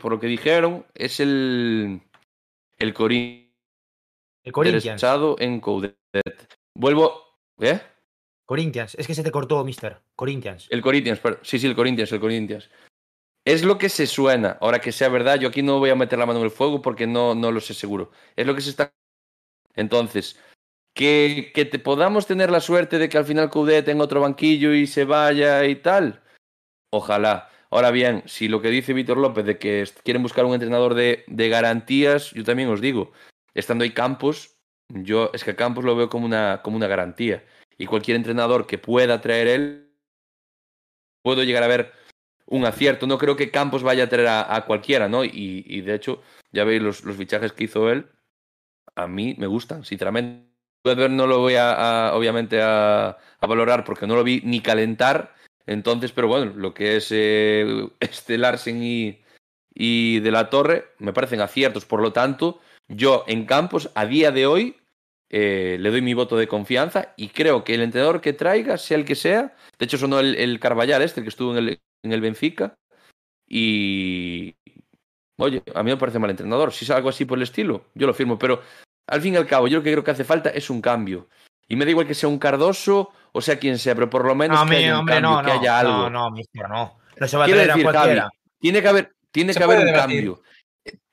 por 0.00 0.12
lo 0.12 0.20
que 0.20 0.26
dijeron, 0.26 0.84
es 0.94 1.20
el, 1.20 2.00
el 2.78 2.94
Corinthians 2.94 3.41
El 4.44 4.52
Corinthians. 4.52 4.84
interesado 4.84 5.36
en 5.38 5.60
Coudet. 5.60 5.96
Vuelvo... 6.76 7.36
¿Eh? 7.60 7.80
Corinthians. 8.44 8.96
Es 8.96 9.06
que 9.06 9.14
se 9.14 9.22
te 9.22 9.30
cortó, 9.30 9.64
mister. 9.64 10.00
Corinthians. 10.16 10.66
El 10.70 10.82
Corinthians, 10.82 11.20
per- 11.20 11.38
sí, 11.42 11.58
sí, 11.58 11.66
el 11.66 11.76
Corinthians, 11.76 12.10
el 12.12 12.20
Corinthians. 12.20 12.70
Es 13.44 13.64
lo 13.64 13.78
que 13.78 13.88
se 13.88 14.06
suena. 14.06 14.58
Ahora 14.60 14.80
que 14.80 14.92
sea 14.92 15.08
verdad, 15.08 15.38
yo 15.38 15.48
aquí 15.48 15.62
no 15.62 15.78
voy 15.78 15.90
a 15.90 15.94
meter 15.94 16.18
la 16.18 16.26
mano 16.26 16.40
en 16.40 16.46
el 16.46 16.50
fuego 16.50 16.82
porque 16.82 17.06
no, 17.06 17.34
no 17.34 17.50
lo 17.52 17.60
sé 17.60 17.74
seguro. 17.74 18.10
Es 18.36 18.46
lo 18.46 18.54
que 18.54 18.60
se 18.60 18.70
está. 18.70 18.92
Entonces, 19.74 20.38
que, 20.94 21.52
que 21.54 21.64
te 21.64 21.78
podamos 21.78 22.26
tener 22.26 22.50
la 22.50 22.60
suerte 22.60 22.98
de 22.98 23.08
que 23.08 23.18
al 23.18 23.24
final 23.24 23.48
Coudet 23.48 23.84
tenga 23.84 24.04
otro 24.04 24.20
banquillo 24.20 24.74
y 24.74 24.86
se 24.86 25.04
vaya 25.04 25.64
y 25.64 25.76
tal. 25.76 26.22
Ojalá. 26.92 27.48
Ahora 27.70 27.90
bien, 27.90 28.22
si 28.26 28.48
lo 28.48 28.60
que 28.60 28.68
dice 28.68 28.92
Víctor 28.92 29.16
López 29.16 29.46
de 29.46 29.58
que 29.58 29.88
quieren 30.04 30.22
buscar 30.22 30.44
un 30.44 30.52
entrenador 30.54 30.94
de, 30.94 31.24
de 31.26 31.48
garantías, 31.48 32.32
yo 32.32 32.44
también 32.44 32.68
os 32.68 32.82
digo, 32.82 33.12
estando 33.54 33.84
ahí 33.84 33.90
Campos, 33.90 34.56
yo 34.88 35.30
es 35.32 35.44
que 35.44 35.56
Campos 35.56 35.84
lo 35.84 35.96
veo 35.96 36.08
como 36.08 36.26
una, 36.26 36.60
como 36.62 36.76
una 36.76 36.86
garantía. 36.86 37.44
Y 37.78 37.86
cualquier 37.86 38.16
entrenador 38.16 38.66
que 38.66 38.78
pueda 38.78 39.20
traer 39.20 39.46
él, 39.48 39.92
puedo 41.22 41.42
llegar 41.42 41.62
a 41.62 41.68
ver 41.68 41.92
un 42.46 42.64
acierto. 42.64 43.06
No 43.06 43.18
creo 43.18 43.36
que 43.36 43.50
Campos 43.50 43.82
vaya 43.82 44.04
a 44.04 44.08
traer 44.08 44.28
a, 44.28 44.64
cualquiera, 44.66 45.08
¿no? 45.08 45.24
Y, 45.24 45.80
de 45.80 45.94
hecho, 45.94 46.22
ya 46.52 46.64
veis 46.64 46.82
los, 46.82 47.04
los 47.04 47.16
fichajes 47.16 47.52
que 47.52 47.64
hizo 47.64 47.90
él, 47.90 48.10
a 48.94 49.06
mí 49.06 49.34
me 49.38 49.46
gustan, 49.46 49.84
sinceramente. 49.84 50.50
No 50.84 51.28
lo 51.28 51.38
voy 51.38 51.54
a, 51.56 52.10
obviamente 52.14 52.60
a, 52.60 53.10
a 53.10 53.46
valorar 53.46 53.84
porque 53.84 54.06
no 54.06 54.16
lo 54.16 54.24
vi 54.24 54.40
ni 54.44 54.60
calentar. 54.60 55.34
Entonces, 55.66 56.12
pero 56.12 56.28
bueno, 56.28 56.52
lo 56.56 56.74
que 56.74 56.96
es 56.96 57.08
eh, 57.12 57.88
este 58.00 58.36
Larsen 58.36 58.82
y, 58.82 59.22
y 59.72 60.20
De 60.20 60.30
la 60.30 60.50
Torre 60.50 60.86
me 60.98 61.12
parecen 61.12 61.40
aciertos. 61.40 61.84
Por 61.84 62.02
lo 62.02 62.12
tanto, 62.12 62.60
yo 62.88 63.24
en 63.26 63.46
Campos, 63.46 63.90
a 63.94 64.06
día 64.06 64.30
de 64.30 64.46
hoy, 64.46 64.76
eh, 65.30 65.76
le 65.80 65.90
doy 65.90 66.02
mi 66.02 66.14
voto 66.14 66.36
de 66.36 66.46
confianza 66.48 67.14
y 67.16 67.28
creo 67.28 67.64
que 67.64 67.74
el 67.74 67.80
entrenador 67.82 68.20
que 68.20 68.32
traiga, 68.34 68.76
sea 68.78 68.98
el 68.98 69.04
que 69.04 69.14
sea, 69.14 69.54
de 69.78 69.84
hecho 69.86 69.96
sonó 69.98 70.20
el, 70.20 70.34
el 70.34 70.60
Carvallal 70.60 71.00
este, 71.02 71.20
el 71.20 71.24
que 71.24 71.30
estuvo 71.30 71.52
en 71.52 71.58
el, 71.68 71.80
en 72.02 72.12
el 72.12 72.20
Benfica, 72.20 72.74
y 73.48 74.54
oye, 75.36 75.62
a 75.74 75.82
mí 75.82 75.90
me 75.90 75.96
parece 75.96 76.18
mal 76.18 76.30
entrenador. 76.30 76.72
Si 76.72 76.84
es 76.84 76.90
algo 76.90 77.08
así 77.08 77.24
por 77.24 77.38
el 77.38 77.42
estilo, 77.42 77.84
yo 77.94 78.06
lo 78.06 78.14
firmo, 78.14 78.38
pero 78.38 78.62
al 79.06 79.20
fin 79.20 79.34
y 79.34 79.36
al 79.36 79.46
cabo, 79.46 79.68
yo 79.68 79.78
lo 79.78 79.84
que 79.84 79.90
creo 79.92 80.04
que 80.04 80.10
hace 80.10 80.24
falta 80.24 80.50
es 80.50 80.70
un 80.70 80.80
cambio. 80.80 81.28
Y 81.68 81.76
me 81.76 81.84
da 81.84 81.90
igual 81.90 82.06
que 82.06 82.14
sea 82.14 82.28
un 82.28 82.38
Cardoso 82.38 83.10
o 83.32 83.40
sea 83.40 83.58
quien 83.58 83.78
sea, 83.78 83.94
pero 83.94 84.10
por 84.10 84.24
lo 84.26 84.34
menos 84.34 84.60
No, 84.64 84.70
que 84.70 84.76
haya 84.76 84.92
un 84.94 85.00
hombre, 85.00 85.14
cambio, 85.16 85.30
no, 85.30 85.40
que 85.42 85.46
no, 85.54 85.60
haya 85.60 85.78
algo. 85.78 85.92
no, 85.92 86.10
no, 86.10 86.30
mister, 86.30 86.68
no. 86.68 86.98
No 87.16 87.28
se 87.28 87.36
va 87.36 87.44
a 87.44 87.48
traer 87.48 87.70
a 87.70 87.72
Javi, 87.72 87.82
cualquiera. 87.84 88.30
tiene 88.58 88.82
que 88.82 88.88
haber, 88.88 89.12
tiene 89.30 89.52
Se 89.52 89.58
que 89.58 89.64
haber 89.64 89.78
un 89.80 89.86
debatir. 89.86 90.16
cambio. 90.16 90.42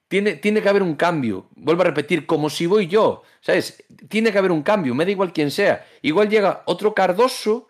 Tiene, 0.09 0.33
tiene 0.33 0.61
que 0.61 0.67
haber 0.69 0.83
un 0.83 0.95
cambio. 0.95 1.47
Vuelvo 1.55 1.83
a 1.83 1.85
repetir, 1.85 2.25
como 2.25 2.49
si 2.49 2.65
voy 2.65 2.87
yo. 2.87 3.23
¿Sabes? 3.41 3.83
Tiene 4.09 4.31
que 4.31 4.37
haber 4.39 4.51
un 4.51 4.63
cambio. 4.63 4.93
Me 4.95 5.05
da 5.05 5.11
igual 5.11 5.31
quién 5.31 5.51
sea. 5.51 5.85
Igual 6.01 6.29
llega 6.29 6.63
otro 6.65 6.93
Cardoso 6.93 7.69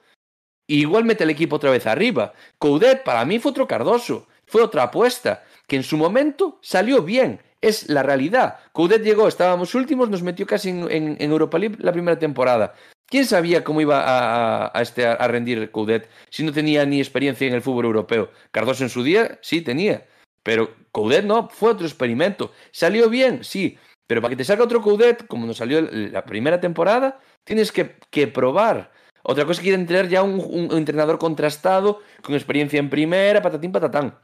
y 0.67 0.79
igual 0.81 1.03
mete 1.03 1.25
el 1.25 1.29
equipo 1.29 1.57
otra 1.57 1.69
vez 1.69 1.85
arriba. 1.85 2.33
Coudet 2.57 3.03
para 3.03 3.25
mí 3.25 3.39
fue 3.39 3.51
otro 3.51 3.67
Cardoso. 3.67 4.27
Fue 4.47 4.61
otra 4.63 4.83
apuesta 4.83 5.43
que 5.67 5.75
en 5.75 5.83
su 5.83 5.97
momento 5.97 6.57
salió 6.61 7.03
bien. 7.03 7.41
Es 7.61 7.89
la 7.89 8.03
realidad. 8.03 8.57
Coudet 8.71 9.03
llegó, 9.03 9.27
estábamos 9.27 9.75
últimos, 9.75 10.09
nos 10.09 10.23
metió 10.23 10.47
casi 10.47 10.69
en, 10.69 10.87
en- 10.89 11.17
Europa 11.31 11.59
League 11.59 11.75
la 11.79 11.91
primera 11.91 12.17
temporada. 12.17 12.73
¿Quién 13.05 13.25
sabía 13.25 13.63
cómo 13.65 13.81
iba 13.81 13.99
a, 13.99 14.65
a- 14.67 14.71
a 14.73 14.81
este, 14.81 15.05
a 15.05 15.27
rendir 15.27 15.69
Coudet 15.71 16.07
si 16.29 16.43
no 16.43 16.53
tenía 16.53 16.85
ni 16.85 16.99
experiencia 16.99 17.45
en 17.47 17.53
el 17.53 17.61
fútbol 17.61 17.85
europeo? 17.85 18.31
Cardoso 18.51 18.83
en 18.83 18.89
su 18.89 19.03
día 19.03 19.37
sí 19.41 19.61
tenía, 19.61 20.05
pero 20.50 20.72
Coudet 20.91 21.26
no, 21.26 21.47
fue 21.47 21.70
otro 21.70 21.86
experimento. 21.86 22.52
¿Salió 22.72 23.08
bien? 23.08 23.43
Sí, 23.43 23.78
pero 24.08 24.20
para 24.20 24.32
que 24.32 24.38
te 24.38 24.43
salga 24.43 24.64
otro 24.64 24.82
Coudet, 24.82 25.28
como 25.28 25.45
nos 25.45 25.58
salió 25.58 25.80
la 25.91 26.26
primera 26.26 26.60
temporada, 26.60 27.20
tienes 27.43 27.72
que, 27.72 27.97
que 28.10 28.26
probar. 28.26 28.91
Otra 29.22 29.45
cosa 29.45 29.62
es 29.62 29.66
que 29.68 29.78
tener 29.78 30.10
ya 30.10 30.24
un, 30.24 30.39
un 30.39 30.76
entrenador 30.76 31.20
contrastado, 31.20 32.00
con 32.24 32.34
experiencia 32.34 32.80
en 32.80 32.89
primera, 32.89 33.43
patatín, 33.43 33.72
patatán. 33.72 34.18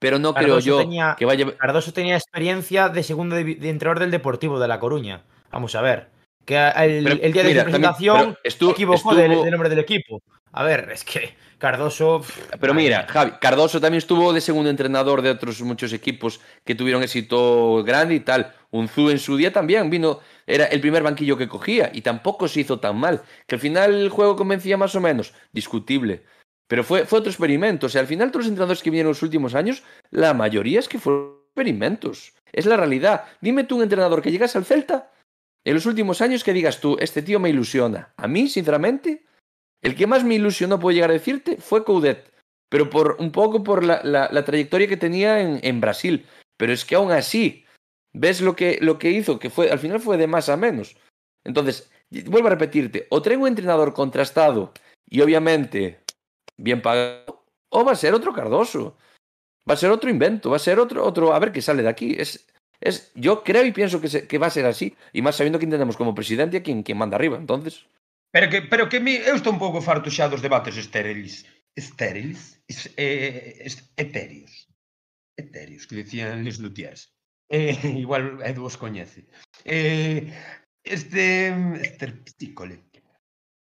Pero 0.00 0.18
no 0.18 0.34
creo 0.34 0.58
yo 0.58 0.78
tenía- 0.78 1.14
que 1.16 1.26
vaya... 1.26 1.56
Cardoso 1.56 1.92
tenía 1.92 2.16
experiencia 2.16 2.88
de 2.88 3.04
segundo 3.04 3.36
de, 3.36 3.44
de 3.44 3.70
entrenador 3.70 4.00
del 4.00 4.10
Deportivo 4.10 4.58
de 4.58 4.66
La 4.66 4.80
Coruña. 4.80 5.22
Vamos 5.52 5.76
a 5.76 5.80
ver. 5.80 6.08
Que 6.44 6.56
el, 6.56 7.04
Pero, 7.04 7.18
el 7.22 7.32
día 7.32 7.42
de 7.42 7.48
mira, 7.50 7.64
su 7.64 7.70
también- 7.70 7.92
presentación 7.92 8.16
pero 8.18 8.38
estuvo- 8.44 8.70
se 8.70 8.72
equivocó 8.74 8.96
estuvo- 9.12 9.14
del, 9.14 9.42
del 9.42 9.50
nombre 9.50 9.68
del 9.68 9.78
equipo. 9.78 10.22
A 10.52 10.64
ver, 10.64 10.90
es 10.92 11.04
que 11.04 11.34
Cardoso. 11.58 12.22
Pero 12.60 12.74
mira. 12.74 13.06
Javi, 13.08 13.32
Cardoso 13.40 13.80
también 13.80 13.98
estuvo 13.98 14.32
de 14.32 14.40
segundo 14.40 14.68
entrenador 14.68 15.22
de 15.22 15.30
otros 15.30 15.60
muchos 15.62 15.92
equipos 15.92 16.40
que 16.64 16.74
tuvieron 16.74 17.04
éxito 17.04 17.84
grande 17.84 18.16
y 18.16 18.20
tal. 18.20 18.52
Unzu 18.72 19.10
en 19.10 19.20
su 19.20 19.36
día 19.36 19.52
también 19.52 19.88
vino, 19.88 20.18
era 20.44 20.64
el 20.66 20.80
primer 20.80 21.04
banquillo 21.04 21.36
que 21.38 21.48
cogía 21.48 21.88
y 21.94 22.00
tampoco 22.02 22.48
se 22.48 22.60
hizo 22.60 22.80
tan 22.80 22.96
mal. 22.96 23.22
Que 23.46 23.54
al 23.54 23.60
final 23.60 23.94
el 23.94 24.08
juego 24.08 24.34
convencía 24.34 24.76
más 24.76 24.96
o 24.96 25.00
menos, 25.00 25.32
discutible. 25.52 26.24
Pero 26.66 26.82
fue, 26.82 27.06
fue 27.06 27.20
otro 27.20 27.30
experimento. 27.30 27.86
O 27.86 27.88
sea, 27.88 28.00
al 28.00 28.08
final 28.08 28.30
todos 28.32 28.44
los 28.44 28.50
entrenadores 28.50 28.82
que 28.82 28.90
vinieron 28.90 29.10
en 29.10 29.14
los 29.14 29.22
últimos 29.22 29.54
años, 29.54 29.84
la 30.10 30.34
mayoría 30.34 30.80
es 30.80 30.88
que 30.88 30.98
fueron 30.98 31.36
experimentos. 31.46 32.32
Es 32.52 32.66
la 32.66 32.76
realidad. 32.76 33.24
Dime 33.40 33.62
tú 33.62 33.76
un 33.76 33.82
entrenador 33.84 34.20
que 34.20 34.32
llegas 34.32 34.56
al 34.56 34.64
Celta 34.64 35.12
en 35.64 35.74
los 35.74 35.86
últimos 35.86 36.20
años 36.20 36.42
que 36.42 36.52
digas 36.52 36.80
tú, 36.80 36.96
este 37.00 37.22
tío 37.22 37.38
me 37.38 37.50
ilusiona. 37.50 38.12
A 38.16 38.26
mí, 38.26 38.48
sinceramente, 38.48 39.24
el 39.80 39.94
que 39.94 40.06
más 40.06 40.24
me 40.24 40.34
ilusionó, 40.34 40.78
puedo 40.78 40.94
llegar 40.94 41.10
a 41.10 41.14
decirte, 41.14 41.56
fue 41.56 41.84
Coudet. 41.84 42.32
Pero 42.68 42.90
por 42.90 43.16
un 43.20 43.32
poco 43.32 43.62
por 43.62 43.84
la, 43.84 44.44
trayectoria 44.44 44.88
que 44.88 44.96
tenía 44.96 45.40
en, 45.40 45.80
Brasil. 45.80 46.26
Pero 46.56 46.72
es 46.72 46.84
que 46.84 46.94
aún 46.94 47.12
así, 47.12 47.64
ves 48.12 48.40
lo 48.40 48.56
que, 48.56 48.78
lo 48.80 48.98
que 48.98 49.10
hizo, 49.10 49.38
que 49.38 49.50
fue, 49.50 49.70
al 49.70 49.78
final 49.78 50.00
fue 50.00 50.16
de 50.16 50.26
más 50.26 50.48
a 50.48 50.56
menos. 50.56 50.96
Entonces, 51.44 51.90
vuelvo 52.26 52.48
a 52.48 52.52
repetirte, 52.52 53.06
o 53.10 53.20
traigo 53.20 53.42
un 53.42 53.48
entrenador 53.48 53.92
contrastado 53.92 54.72
y 55.08 55.20
obviamente 55.20 56.00
bien 56.56 56.80
pagado, 56.80 57.44
o 57.68 57.84
va 57.84 57.92
a 57.92 57.96
ser 57.96 58.14
otro 58.14 58.32
Cardoso. 58.32 58.96
Va 59.68 59.74
a 59.74 59.76
ser 59.76 59.90
otro 59.90 60.10
invento, 60.10 60.50
va 60.50 60.56
a 60.56 60.60
ser 60.60 60.80
otro, 60.80 61.04
otro, 61.04 61.32
a 61.32 61.38
ver 61.38 61.52
qué 61.52 61.62
sale 61.62 61.82
de 61.82 61.88
aquí. 61.88 62.16
Es, 62.18 62.48
Es, 62.82 63.12
yo 63.14 63.44
creo 63.44 63.64
y 63.64 63.70
pienso 63.70 64.00
que, 64.00 64.08
se, 64.08 64.26
que 64.26 64.38
va 64.38 64.48
a 64.48 64.50
ser 64.50 64.66
así, 64.66 64.96
e 65.14 65.22
más 65.22 65.38
sabiendo 65.38 65.62
que 65.62 65.70
entendemos 65.70 65.96
como 65.96 66.18
presidente 66.18 66.58
a 66.58 66.62
quien, 66.66 66.82
quien 66.82 66.98
manda 66.98 67.14
arriba, 67.14 67.38
entonces. 67.38 67.86
Pero 68.34 68.50
que, 68.50 68.62
pero 68.62 68.88
que 68.90 68.98
mi, 68.98 69.22
eu 69.22 69.38
estou 69.38 69.54
un 69.54 69.62
pouco 69.62 69.78
farto 69.78 70.10
xa 70.10 70.26
dos 70.26 70.42
debates 70.42 70.74
estériles. 70.74 71.46
Estériles? 71.78 72.58
es, 72.66 72.90
eh, 72.96 73.62
es, 73.64 73.92
etéreos, 73.96 74.68
etéreos, 75.36 75.86
que 75.86 75.96
dicían 75.96 76.44
Les 76.44 76.58
Lutiers. 76.58 77.12
Eh, 77.48 77.78
igual 78.02 78.40
Edu 78.42 78.64
os 78.64 78.76
coñece. 78.76 79.28
Eh, 79.64 80.32
este, 80.82 81.54
este. 81.80 82.04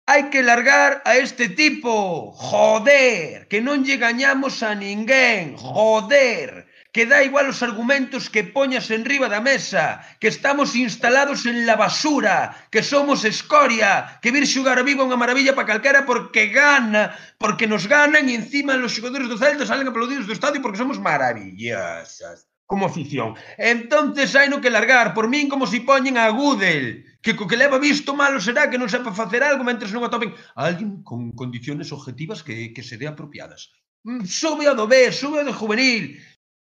Hai 0.08 0.30
que 0.30 0.42
largar 0.44 1.02
a 1.06 1.18
este 1.18 1.50
tipo, 1.50 2.32
joder, 2.32 3.48
que 3.48 3.62
non 3.62 3.84
lle 3.86 3.96
gañamos 3.96 4.60
a 4.64 4.76
ninguén, 4.76 5.56
joder 5.56 6.68
que 6.92 7.08
dá 7.08 7.24
igual 7.24 7.48
os 7.48 7.64
argumentos 7.64 8.28
que 8.28 8.44
poñas 8.44 8.92
en 8.92 9.08
riba 9.08 9.32
da 9.32 9.40
mesa, 9.40 10.04
que 10.20 10.28
estamos 10.28 10.76
instalados 10.76 11.48
en 11.48 11.66
la 11.66 11.80
basura, 11.80 12.68
que 12.68 12.84
somos 12.84 13.24
escoria, 13.24 14.20
que 14.22 14.32
vir 14.36 14.44
xugar 14.44 14.76
a 14.76 14.84
vivo 14.84 15.08
unha 15.08 15.16
maravilla 15.16 15.56
para 15.56 15.72
calquera 15.72 16.04
porque 16.04 16.52
gana, 16.52 17.16
porque 17.40 17.64
nos 17.64 17.88
ganan 17.88 18.28
e 18.28 18.36
encima 18.36 18.76
os 18.76 18.92
xogadores 18.92 19.32
do 19.32 19.40
Celta 19.40 19.64
salen 19.64 19.88
aplaudidos 19.88 20.28
do 20.28 20.36
estadio 20.36 20.60
porque 20.60 20.82
somos 20.84 21.00
maravillosas 21.00 22.52
como 22.72 22.86
afición. 22.88 23.36
Entonces 23.60 24.32
hai 24.32 24.48
no 24.48 24.64
que 24.64 24.72
largar, 24.72 25.12
por 25.12 25.28
min 25.28 25.52
como 25.52 25.68
si 25.68 25.84
poñen 25.84 26.16
a 26.16 26.32
Gudel, 26.32 27.04
que 27.20 27.36
co 27.36 27.44
que 27.44 27.60
leva 27.60 27.76
visto 27.76 28.16
malo 28.16 28.40
será 28.40 28.72
que 28.72 28.80
non 28.80 28.88
sepa 28.88 29.12
facer 29.12 29.44
algo 29.44 29.68
mentre 29.68 29.92
non 29.92 30.08
atopen 30.08 30.32
alguén 30.56 31.04
con 31.04 31.36
condiciones 31.36 31.92
objetivas 31.92 32.40
que, 32.48 32.72
que 32.72 32.80
se 32.80 32.96
dé 32.96 33.12
apropiadas. 33.12 33.76
Mm, 34.08 34.24
sube 34.24 34.72
ao 34.72 34.76
do 34.80 34.88
B, 34.88 35.12
sube 35.12 35.44
ao 35.44 35.48
do 35.48 35.52
juvenil, 35.52 36.16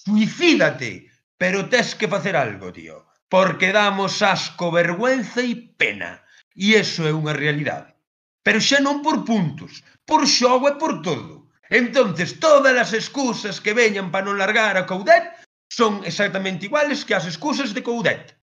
suicídate, 0.05 1.11
pero 1.36 1.68
tes 1.68 1.94
que 1.94 2.09
facer 2.09 2.36
algo, 2.36 2.72
tío, 2.72 3.07
porque 3.28 3.72
damos 3.72 4.22
asco, 4.22 4.70
vergüenza 4.70 5.40
e 5.40 5.57
pena. 5.76 6.22
E 6.55 6.78
eso 6.78 7.02
é 7.09 7.12
unha 7.12 7.34
realidade. 7.34 7.96
Pero 8.44 8.61
xa 8.61 8.78
non 8.78 9.02
por 9.02 9.24
puntos, 9.26 9.82
por 10.07 10.28
xogo 10.28 10.70
e 10.70 10.78
por 10.78 11.02
todo. 11.02 11.50
Entonces, 11.66 12.38
todas 12.38 12.76
as 12.76 12.92
excusas 12.92 13.59
que 13.59 13.74
veñan 13.74 14.12
para 14.12 14.30
non 14.30 14.38
largar 14.38 14.78
a 14.78 14.86
Coudet 14.86 15.34
son 15.66 16.05
exactamente 16.07 16.70
iguales 16.70 17.02
que 17.02 17.16
as 17.16 17.26
excusas 17.26 17.74
de 17.74 17.82
Coudet. 17.82 18.38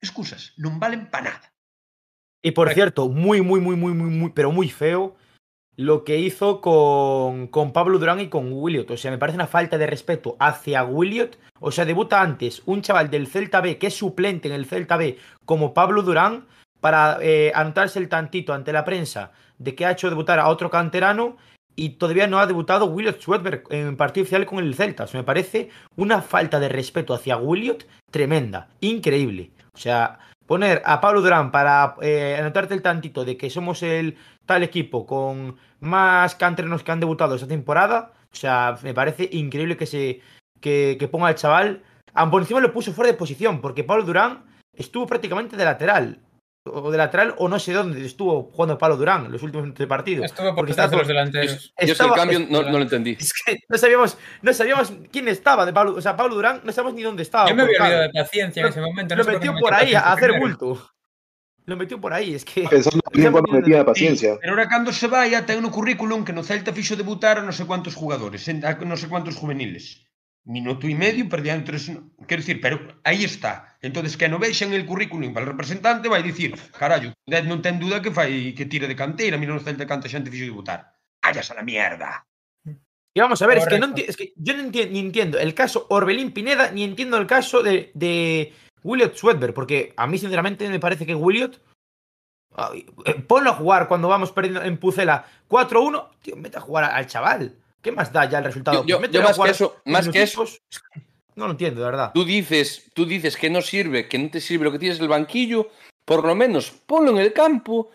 Excusas, 0.00 0.56
non 0.56 0.80
valen 0.80 1.12
para 1.12 1.36
nada. 1.36 1.46
E 2.40 2.56
por 2.56 2.72
Aquí. 2.72 2.80
cierto, 2.80 3.12
moi, 3.12 3.44
moi, 3.44 3.60
moi, 3.60 3.76
moi, 3.76 3.92
moi, 3.92 4.30
pero 4.32 4.48
moi 4.48 4.70
feo 4.72 5.19
lo 5.76 6.04
que 6.04 6.18
hizo 6.18 6.60
con, 6.60 7.46
con 7.46 7.72
Pablo 7.72 7.98
Durán 7.98 8.20
y 8.20 8.28
con 8.28 8.52
Williot. 8.52 8.90
O 8.90 8.96
sea, 8.96 9.10
me 9.10 9.18
parece 9.18 9.36
una 9.36 9.46
falta 9.46 9.78
de 9.78 9.86
respeto 9.86 10.36
hacia 10.38 10.84
Williot. 10.84 11.38
O 11.60 11.70
sea, 11.70 11.84
debuta 11.84 12.20
antes 12.20 12.62
un 12.66 12.82
chaval 12.82 13.10
del 13.10 13.26
Celta 13.26 13.60
B 13.60 13.78
que 13.78 13.86
es 13.88 13.94
suplente 13.94 14.48
en 14.48 14.54
el 14.54 14.66
Celta 14.66 14.96
B 14.96 15.18
como 15.44 15.74
Pablo 15.74 16.02
Durán 16.02 16.46
para 16.80 17.18
eh, 17.20 17.52
el 17.94 18.08
tantito 18.08 18.52
ante 18.52 18.72
la 18.72 18.84
prensa 18.84 19.32
de 19.58 19.74
que 19.74 19.84
ha 19.84 19.92
hecho 19.92 20.08
debutar 20.08 20.38
a 20.38 20.48
otro 20.48 20.70
canterano 20.70 21.36
y 21.76 21.90
todavía 21.90 22.26
no 22.26 22.38
ha 22.38 22.46
debutado 22.46 22.86
Williot 22.86 23.20
Swedberg 23.20 23.64
en 23.70 23.96
partido 23.96 24.24
oficial 24.24 24.46
con 24.46 24.58
el 24.58 24.74
Celta. 24.74 25.04
O 25.04 25.06
sea, 25.06 25.20
me 25.20 25.24
parece 25.24 25.70
una 25.96 26.20
falta 26.20 26.58
de 26.60 26.68
respeto 26.68 27.14
hacia 27.14 27.36
Williot 27.36 27.86
tremenda, 28.10 28.68
increíble. 28.80 29.50
O 29.72 29.78
sea, 29.78 30.18
poner 30.50 30.82
a 30.84 31.00
Pablo 31.00 31.22
Durán 31.22 31.52
para 31.52 31.94
eh, 32.02 32.36
anotarte 32.36 32.74
el 32.74 32.82
tantito 32.82 33.24
de 33.24 33.36
que 33.36 33.50
somos 33.50 33.84
el 33.84 34.16
tal 34.46 34.64
equipo 34.64 35.06
con 35.06 35.56
más 35.78 36.34
canteranos 36.34 36.82
que 36.82 36.90
han 36.90 36.98
debutado 36.98 37.36
esta 37.36 37.46
temporada, 37.46 38.14
o 38.32 38.34
sea, 38.34 38.76
me 38.82 38.92
parece 38.92 39.28
increíble 39.30 39.76
que 39.76 39.86
se 39.86 40.20
que, 40.60 41.08
ponga 41.08 41.28
al 41.28 41.36
chaval. 41.36 41.84
Por 42.32 42.42
encima 42.42 42.58
lo 42.58 42.72
puso 42.72 42.92
fuera 42.92 43.12
de 43.12 43.16
posición, 43.16 43.60
porque 43.60 43.84
Pablo 43.84 44.02
Durán 44.02 44.42
estuvo 44.74 45.06
prácticamente 45.06 45.56
de 45.56 45.64
lateral. 45.64 46.18
O 46.62 46.90
de 46.90 46.98
lateral, 46.98 47.34
o 47.38 47.48
no 47.48 47.58
sé 47.58 47.72
dónde 47.72 48.04
estuvo 48.04 48.52
jugando 48.52 48.76
Pablo 48.76 48.98
Durán 48.98 49.24
en 49.24 49.32
los 49.32 49.42
últimos 49.42 49.72
partidos. 49.88 50.26
Estuvo 50.26 50.48
por 50.48 50.56
Porque 50.56 50.74
de 50.74 50.82
estaba- 50.82 50.98
los 50.98 51.08
delanteros. 51.08 51.50
Yo 51.50 51.56
es 51.56 51.72
que 51.74 51.84
el 51.84 51.90
estaba- 51.92 52.14
cambio 52.16 52.40
no, 52.40 52.62
no 52.62 52.70
lo 52.76 52.82
entendí. 52.82 53.16
Es 53.18 53.32
que 53.32 53.60
no 53.66 53.78
sabíamos, 53.78 54.18
no 54.42 54.52
sabíamos 54.52 54.92
quién 55.10 55.28
estaba 55.28 55.64
de 55.64 55.72
Pablo. 55.72 55.94
O 55.96 56.02
sea, 56.02 56.16
Pablo 56.16 56.34
Durán 56.34 56.60
no 56.62 56.70
sabíamos 56.70 56.94
ni 56.96 57.02
dónde 57.02 57.22
estaba. 57.22 57.48
Yo 57.48 57.54
me 57.54 57.62
había 57.62 57.80
olvidado 57.80 58.02
de 58.02 58.10
paciencia 58.10 58.60
en 58.62 58.68
ese 58.68 58.80
momento. 58.82 59.14
no 59.16 59.18
Lo 59.20 59.24
sé 59.24 59.32
metió 59.32 59.54
me 59.54 59.60
por 59.60 59.72
ahí 59.72 59.94
a 59.94 60.12
hacer 60.12 60.30
primero. 60.32 60.58
bulto. 60.58 60.90
Lo 61.64 61.76
metió 61.76 61.98
por 62.00 62.12
ahí, 62.12 62.34
es 62.34 62.44
que. 62.44 62.68
Pensando 62.68 63.00
bien 63.12 63.32
cuando 63.32 63.52
metía 63.52 63.82
paciencia. 63.84 64.36
Pero 64.40 64.52
ahora 64.52 64.68
cando 64.68 64.92
se 64.92 65.06
vaya 65.06 65.46
ten 65.46 65.62
no 65.62 65.70
currículum 65.70 66.24
que 66.26 66.32
no 66.34 66.42
Celta 66.42 66.72
fixo 66.74 66.92
debutar 66.96 67.38
a 67.38 67.42
non 67.42 67.56
sei 67.56 67.64
cuántos 67.64 67.94
jugadores, 67.96 68.44
a 68.52 68.76
non 68.84 69.00
sei 69.00 69.08
cuántos 69.08 69.32
juveniles. 69.36 70.04
Minuto 70.44 70.88
e 70.88 70.94
medio, 70.96 71.28
perdían 71.28 71.64
tres... 71.64 71.92
Quero 72.26 72.40
dicir, 72.40 72.60
pero 72.60 72.80
aí 73.04 73.24
está. 73.24 73.76
Entonces 73.82 74.16
que 74.16 74.28
no 74.28 74.38
vexan 74.38 74.72
el 74.72 74.86
currículum 74.86 75.32
para 75.32 75.44
el 75.44 75.52
representante 75.52 76.08
vai 76.08 76.24
dicir, 76.24 76.56
carallo, 76.72 77.12
non 77.44 77.60
ten 77.60 77.76
duda 77.76 78.00
que 78.00 78.10
fai 78.10 78.56
que 78.56 78.64
tire 78.64 78.88
de 78.88 78.96
canteira, 78.96 79.36
mira 79.36 79.52
no 79.52 79.60
Celta 79.60 79.84
canta 79.84 80.08
xente 80.08 80.32
fixo 80.32 80.48
debutar. 80.48 80.96
Callas 81.20 81.52
a 81.52 81.60
la 81.60 81.62
mierda. 81.62 82.24
Y 83.12 83.20
vamos 83.20 83.42
a 83.42 83.46
ver, 83.46 83.58
es 83.58 83.66
que, 83.68 83.78
no 83.78 83.92
es 83.94 84.16
que 84.16 84.32
yo 84.36 84.56
no 84.56 84.62
enti- 84.64 84.88
ni 84.88 85.00
entiendo 85.00 85.36
el 85.38 85.52
caso 85.52 85.86
Orbelín 85.90 86.32
Pineda, 86.32 86.70
ni 86.72 86.84
entiendo 86.84 87.18
el 87.18 87.26
caso 87.26 87.62
de, 87.62 87.90
de 87.94 88.54
Williot 88.82 89.16
Swedberg, 89.16 89.52
porque 89.52 89.92
a 89.96 90.06
mí, 90.06 90.16
sinceramente, 90.16 90.68
me 90.70 90.80
parece 90.80 91.04
que 91.04 91.14
Williot. 91.14 91.60
ay, 92.56 92.86
eh, 93.04 93.14
ponlo 93.20 93.50
a 93.50 93.54
jugar 93.54 93.88
cuando 93.88 94.08
vamos 94.08 94.32
perdiendo 94.32 94.62
en 94.62 94.78
Pucela 94.78 95.26
4-1. 95.48 96.08
Tío, 96.22 96.36
mete 96.36 96.58
a 96.58 96.60
jugar 96.60 96.84
al 96.84 97.06
chaval. 97.06 97.59
¿Qué 97.82 97.92
más 97.92 98.12
da 98.12 98.28
ya 98.28 98.38
el 98.38 98.44
resultado? 98.44 98.84
Yo- 98.86 99.00
yo- 99.06 99.20
a 99.20 99.22
más 99.24 99.38
que 99.38 99.50
eso- 99.50 99.76
más 99.84 100.08
que 100.08 100.22
eso- 100.22 100.44
No 101.36 101.46
lo 101.46 101.52
entiendo, 101.52 101.80
de 101.80 101.86
verdad. 101.86 102.10
Tú 102.12 102.24
dices, 102.24 102.90
tú 102.92 103.06
dices 103.06 103.36
que 103.36 103.48
no 103.48 103.62
sirve, 103.62 104.08
que 104.08 104.18
no 104.18 104.28
te 104.30 104.40
sirve 104.40 104.64
lo 104.64 104.72
que 104.72 104.78
tienes 104.78 104.98
en 104.98 105.04
el 105.04 105.08
banquillo, 105.08 105.68
por 106.04 106.24
lo 106.26 106.34
menos 106.34 106.70
ponlo 106.86 107.12
en 107.12 107.18
el 107.18 107.32
campo 107.32 107.90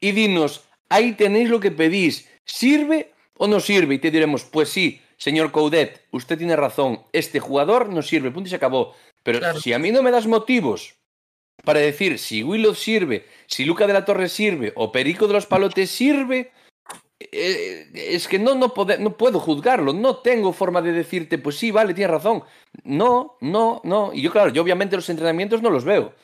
y 0.00 0.12
dinos, 0.12 0.64
ahí 0.90 1.12
tenéis 1.12 1.48
lo 1.48 1.60
que 1.60 1.70
pedís, 1.70 2.28
¿sirve 2.44 3.12
o 3.38 3.46
no 3.46 3.60
sirve? 3.60 3.94
Y 3.94 3.98
te 3.98 4.10
diremos, 4.10 4.44
pues 4.44 4.68
sí, 4.68 5.00
señor 5.16 5.52
Coudet, 5.52 6.06
usted 6.10 6.36
tiene 6.36 6.56
razón, 6.56 7.02
este 7.12 7.40
jugador 7.40 7.88
no 7.88 8.02
sirve, 8.02 8.30
punto 8.30 8.48
y 8.48 8.50
se 8.50 8.56
acabó. 8.56 8.94
Pero 9.22 9.38
Claro. 9.38 9.60
si 9.60 9.72
a 9.72 9.78
mí 9.78 9.90
no 9.92 10.02
me 10.02 10.10
das 10.10 10.26
motivos 10.26 10.96
para 11.64 11.78
decir 11.80 12.18
si 12.18 12.42
Willow 12.42 12.74
sirve, 12.74 13.26
si 13.46 13.64
Luca 13.64 13.86
de 13.86 13.92
la 13.92 14.04
Torre 14.04 14.28
sirve 14.28 14.72
o 14.74 14.90
Perico 14.92 15.28
de 15.28 15.34
los 15.34 15.46
Palotes 15.46 15.88
sirve, 15.90 16.50
eh, 17.32 17.90
es 17.94 18.28
que 18.28 18.38
no, 18.38 18.54
no, 18.54 18.74
pode- 18.74 18.98
no 18.98 19.16
puedo 19.16 19.40
juzgarlo, 19.40 19.92
no 19.92 20.18
tengo 20.18 20.52
forma 20.52 20.82
de 20.82 20.92
decirte, 20.92 21.38
pues 21.38 21.56
sí, 21.56 21.70
vale, 21.70 21.94
tienes 21.94 22.10
razón. 22.12 22.44
No, 22.84 23.36
no, 23.40 23.80
no. 23.84 24.12
Y 24.12 24.22
yo, 24.22 24.30
claro, 24.30 24.50
yo 24.52 24.62
obviamente 24.62 24.96
los 24.96 25.08
entrenamientos 25.08 25.62
no 25.62 25.70
los 25.70 25.84
veo. 25.84 26.14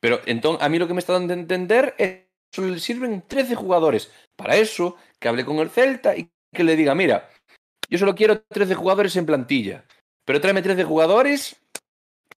Pero 0.00 0.20
entonces, 0.26 0.64
a 0.64 0.68
mí 0.68 0.78
lo 0.78 0.86
que 0.86 0.94
me 0.94 1.00
está 1.00 1.14
dando 1.14 1.32
a 1.32 1.36
entender 1.36 1.94
es 1.98 2.24
que 2.52 2.62
le 2.62 2.78
sirven 2.80 3.22
13 3.26 3.54
jugadores. 3.54 4.10
Para 4.36 4.56
eso, 4.56 4.96
que 5.18 5.28
hable 5.28 5.44
con 5.44 5.58
el 5.58 5.70
Celta 5.70 6.16
y 6.16 6.30
que 6.54 6.64
le 6.64 6.76
diga, 6.76 6.94
mira, 6.94 7.28
yo 7.88 7.98
solo 7.98 8.14
quiero 8.14 8.40
13 8.42 8.74
jugadores 8.74 9.16
en 9.16 9.26
plantilla. 9.26 9.84
Pero 10.24 10.40
tráeme 10.40 10.62
13 10.62 10.84
jugadores 10.84 11.56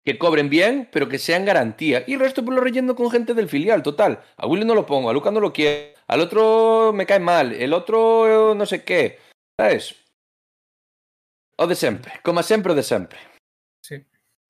que 0.05 0.19
cobren 0.19 0.49
bien, 0.49 0.89
pero 0.93 1.09
que 1.09 1.19
sean 1.19 1.45
garantía. 1.45 2.05
Y 2.07 2.15
el 2.15 2.21
resto 2.21 2.45
pues 2.45 2.55
lo 2.55 2.63
relleno 2.63 2.95
con 2.97 3.11
gente 3.11 3.35
del 3.35 3.49
filial, 3.49 3.83
total. 3.83 4.23
A 4.37 4.47
Willy 4.47 4.65
no 4.65 4.75
lo 4.75 4.87
pongo, 4.87 5.11
a 5.11 5.13
Luca 5.13 5.31
no 5.31 5.41
lo 5.41 5.53
quiero, 5.53 5.93
al 6.11 6.21
otro 6.21 6.93
me 6.93 7.07
cae 7.07 7.21
mal, 7.21 7.53
el 7.53 7.73
otro 7.73 8.53
no 8.57 8.67
sé 8.67 8.83
qué. 8.83 9.21
¿Sabes? 9.57 9.95
O 11.57 11.69
de 11.69 11.77
siempre, 11.77 12.15
como 12.25 12.43
siempre 12.43 12.73
o 12.73 12.75
de 12.75 12.83
siempre. 12.83 13.21
Sí. 13.81 14.05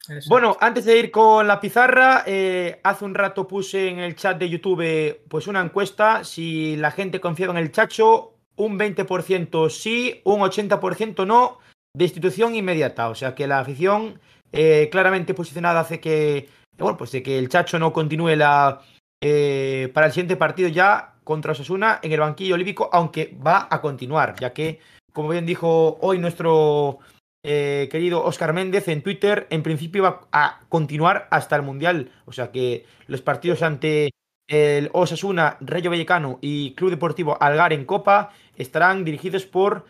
Eso. 0.09 0.31
Bueno, 0.31 0.57
antes 0.59 0.87
de 0.87 0.99
ir 0.99 1.11
con 1.11 1.47
la 1.47 1.61
pizarra, 1.61 2.25
eh, 2.27 2.81
hace 2.83 3.05
un 3.05 3.15
rato 3.15 3.47
puse 3.47 3.89
en 3.91 3.99
el 3.99 4.17
chat 4.17 4.39
de 4.39 4.49
YouTube 4.49 5.21
pues 5.29 5.47
una 5.49 5.61
encuesta 5.61 6.25
si 6.25 6.77
la 6.77 6.91
gente 6.93 7.21
confiaba 7.21 7.53
en 7.53 7.59
el 7.59 7.73
Chacho, 7.73 8.39
un 8.57 8.79
20% 8.79 9.69
sí, 9.69 10.23
un 10.25 10.41
80% 10.41 11.27
no, 11.27 11.59
destitución 11.95 12.55
inmediata. 12.55 13.11
O 13.11 13.15
sea 13.15 13.35
que 13.35 13.47
la 13.47 13.59
afición 13.59 14.19
eh, 14.51 14.89
claramente 14.91 15.35
posicionada 15.35 15.81
hace 15.81 16.01
que, 16.01 16.49
bueno, 16.79 16.97
pues 16.97 17.13
de 17.13 17.23
que 17.23 17.39
el 17.39 17.51
Chacho 17.51 17.79
no 17.79 17.93
continúe 17.93 18.35
la, 18.35 18.81
eh, 19.21 19.91
para 19.93 20.07
el 20.07 20.13
siguiente 20.13 20.37
partido 20.37 20.71
ya 20.71 21.10
contra 21.25 21.53
Osasuna 21.53 22.01
en 22.03 22.13
el 22.13 22.21
banquillo 22.21 22.55
olímpico, 22.55 22.91
aunque 22.93 23.37
va 23.47 23.69
a 23.71 23.81
continuar, 23.81 24.37
ya 24.41 24.53
que, 24.53 24.81
como 25.13 25.29
bien 25.29 25.47
dijo 25.47 25.99
hoy 26.01 26.19
nuestro 26.19 26.99
eh, 27.43 27.89
querido 27.91 28.25
Oscar 28.25 28.53
Méndez 28.53 28.89
en 28.89 29.03
Twitter, 29.03 29.47
en 29.51 29.63
principio 29.63 30.03
va 30.03 30.21
a 30.33 30.61
continuar 30.69 31.29
hasta 31.31 31.57
el 31.57 31.63
Mundial. 31.63 32.11
O 32.27 32.33
sea 32.33 32.51
que 32.51 32.85
los 33.07 33.23
partidos 33.23 33.63
ante 33.63 34.11
el 34.49 34.91
Osasuna, 34.93 35.57
Rayo 35.61 35.91
Vallecano 35.91 36.39
y 36.43 36.75
Club 36.75 36.91
Deportivo 36.91 37.41
Algar 37.41 37.73
en 37.73 37.85
Copa 37.85 38.33
estarán 38.57 39.05
dirigidos 39.05 39.47
por 39.47 39.87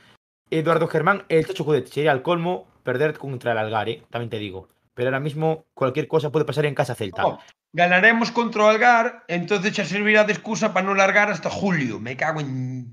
Eduardo 0.50 0.86
Germán, 0.86 1.24
el 1.28 1.46
Chacho 1.46 1.64
Cudet. 1.64 1.86
Sería 1.86 2.12
el 2.12 2.22
colmo 2.22 2.68
perder 2.82 3.18
contra 3.18 3.52
el 3.52 3.58
Algar, 3.58 3.88
¿eh? 3.88 4.02
también 4.10 4.30
te 4.30 4.38
digo. 4.38 4.68
Pero 4.94 5.08
ahora 5.08 5.20
mismo 5.20 5.64
cualquier 5.74 6.08
cosa 6.08 6.30
puede 6.30 6.44
pasar 6.44 6.66
en 6.66 6.74
casa 6.74 6.94
Celta. 6.94 7.38
Ganaremos 7.72 8.30
contra 8.30 8.64
o 8.64 8.68
Algar, 8.68 9.24
entonces 9.28 9.74
xa 9.74 9.84
servirá 9.84 10.24
de 10.24 10.32
excusa 10.34 10.72
para 10.74 10.86
non 10.86 10.98
largar 10.98 11.30
hasta 11.30 11.50
julio. 11.50 11.98
Me 12.02 12.16
cago 12.18 12.40
en... 12.42 12.90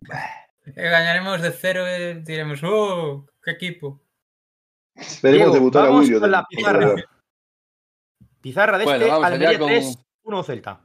Eh, 0.75 0.89
Gañaremos 0.89 1.41
de 1.41 1.51
cero 1.51 1.87
y 1.87 2.21
diremos, 2.27 2.59
¡oh! 2.63 3.25
¡Qué 3.41 3.51
equipo! 3.55 4.03
Diego, 5.23 5.53
debutar 5.53 5.85
a 5.85 5.89
vamos 5.89 6.05
Williot. 6.05 6.21
con 6.21 6.31
la 6.31 6.43
pizarra. 6.45 6.95
Pizarra 8.41 8.77
de 8.77 8.83
Bueno, 8.85 9.05
este, 9.05 9.11
vamos 9.11 9.25
allá 9.25 9.35
Almería 9.35 9.59
con- 9.59 9.67
3, 9.69 9.97
1 10.23 10.43
Celta. 10.43 10.81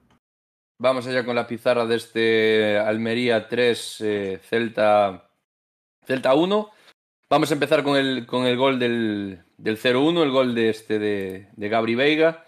Vamos 0.79 1.07
allá 1.07 1.25
con 1.25 1.37
la 1.37 1.47
pizarra 1.47 1.87
de 1.87 1.97
este 1.97 2.79
Almería 2.79 3.49
3, 3.49 4.01
eh, 4.01 4.41
Celta, 4.43 5.31
Celta 6.05 6.35
1. 6.35 6.71
Vamos 7.31 7.51
a 7.51 7.55
empezar 7.55 7.83
con 7.83 7.97
el, 7.97 8.27
con 8.27 8.47
el 8.47 8.57
gol 8.57 8.79
del, 8.79 9.43
del 9.57 9.79
0-1, 9.79 10.23
el 10.23 10.31
gol 10.31 10.55
de, 10.55 10.69
este 10.71 10.99
de, 10.99 11.49
de 11.57 11.69
Gabri 11.69 11.95
Veiga. 11.95 12.45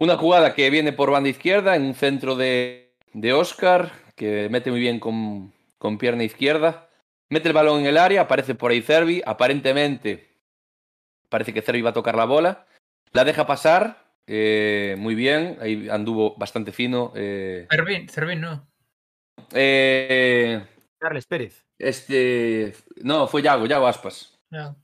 Una 0.00 0.16
jugada 0.16 0.54
que 0.54 0.70
viene 0.70 0.92
por 0.92 1.10
banda 1.10 1.28
izquierda 1.28 1.74
en 1.74 1.82
un 1.82 1.94
centro 1.94 2.36
de, 2.36 2.94
de 3.12 3.32
Oscar, 3.32 3.90
que 4.14 4.48
mete 4.48 4.70
muy 4.70 4.80
bien 4.80 5.00
con, 5.00 5.52
con 5.78 5.98
pierna 5.98 6.22
izquierda. 6.24 6.88
Mete 7.30 7.48
el 7.48 7.54
balón 7.54 7.80
en 7.80 7.86
el 7.86 7.98
área, 7.98 8.22
aparece 8.22 8.54
por 8.54 8.70
ahí 8.70 8.80
Cervi. 8.80 9.22
Aparentemente, 9.26 10.28
parece 11.28 11.52
que 11.52 11.62
Cervi 11.62 11.82
va 11.82 11.90
a 11.90 11.94
tocar 11.94 12.16
la 12.16 12.24
bola. 12.26 12.66
La 13.12 13.24
deja 13.24 13.46
pasar, 13.46 14.04
eh, 14.26 14.94
muy 14.98 15.14
bien. 15.14 15.58
Ahí 15.60 15.88
anduvo 15.88 16.36
bastante 16.36 16.72
fino. 16.72 17.12
eh, 17.16 17.66
Cervín, 17.70 18.08
Cervín 18.08 18.40
no. 18.40 18.68
eh, 19.52 20.64
Carles 20.98 21.26
Pérez. 21.26 21.66
este. 21.78 22.72
No, 23.02 23.26
fue 23.26 23.42
Yago, 23.42 23.66
Yago 23.66 23.86
Aspas. 23.86 24.38
No. 24.50 24.76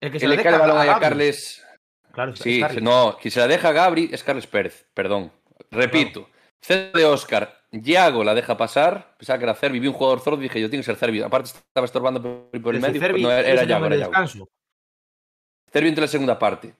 El 0.00 0.10
que 0.12 0.20
se 0.20 0.28
le 0.28 0.42
cae 0.42 0.52
el 0.52 0.58
balón 0.58 0.78
ahí 0.78 0.88
a. 0.88 0.98
Carles. 0.98 1.63
Claro, 2.14 2.36
Sí, 2.36 2.60
Carles. 2.60 2.82
no, 2.82 3.16
que 3.20 3.30
se 3.30 3.40
la 3.40 3.46
deja 3.48 3.72
Gabri 3.72 4.08
es 4.12 4.22
Carles 4.22 4.46
Pérez, 4.46 4.86
perdón. 4.94 5.32
Repito, 5.70 6.28
centro 6.62 6.98
de 7.00 7.06
Oscar, 7.06 7.60
Yago 7.72 8.22
la 8.22 8.34
deja 8.34 8.56
pasar, 8.56 9.16
pensaba 9.18 9.38
que 9.38 9.44
era 9.44 9.54
Cervi, 9.54 9.80
vi 9.80 9.88
un 9.88 9.94
jugador 9.94 10.20
zorro 10.20 10.36
y 10.38 10.42
dije 10.42 10.60
yo 10.60 10.70
tiene 10.70 10.82
que 10.82 10.86
ser 10.86 10.96
Cervi. 10.96 11.20
Aparte 11.22 11.48
estaba 11.50 11.84
estorbando 11.84 12.22
por, 12.22 12.62
por 12.62 12.74
el 12.74 12.80
medio, 12.80 13.00
Cervi 13.00 13.22
pues 13.22 13.34
no, 13.34 13.38
era, 13.38 13.48
era 13.48 13.64
Yago, 13.64 13.86
era 13.86 13.96
Yago. 13.96 14.48
Cervi 15.72 15.88
entra 15.88 16.02
en 16.02 16.06
la 16.06 16.08
segunda 16.08 16.38
parte. 16.38 16.72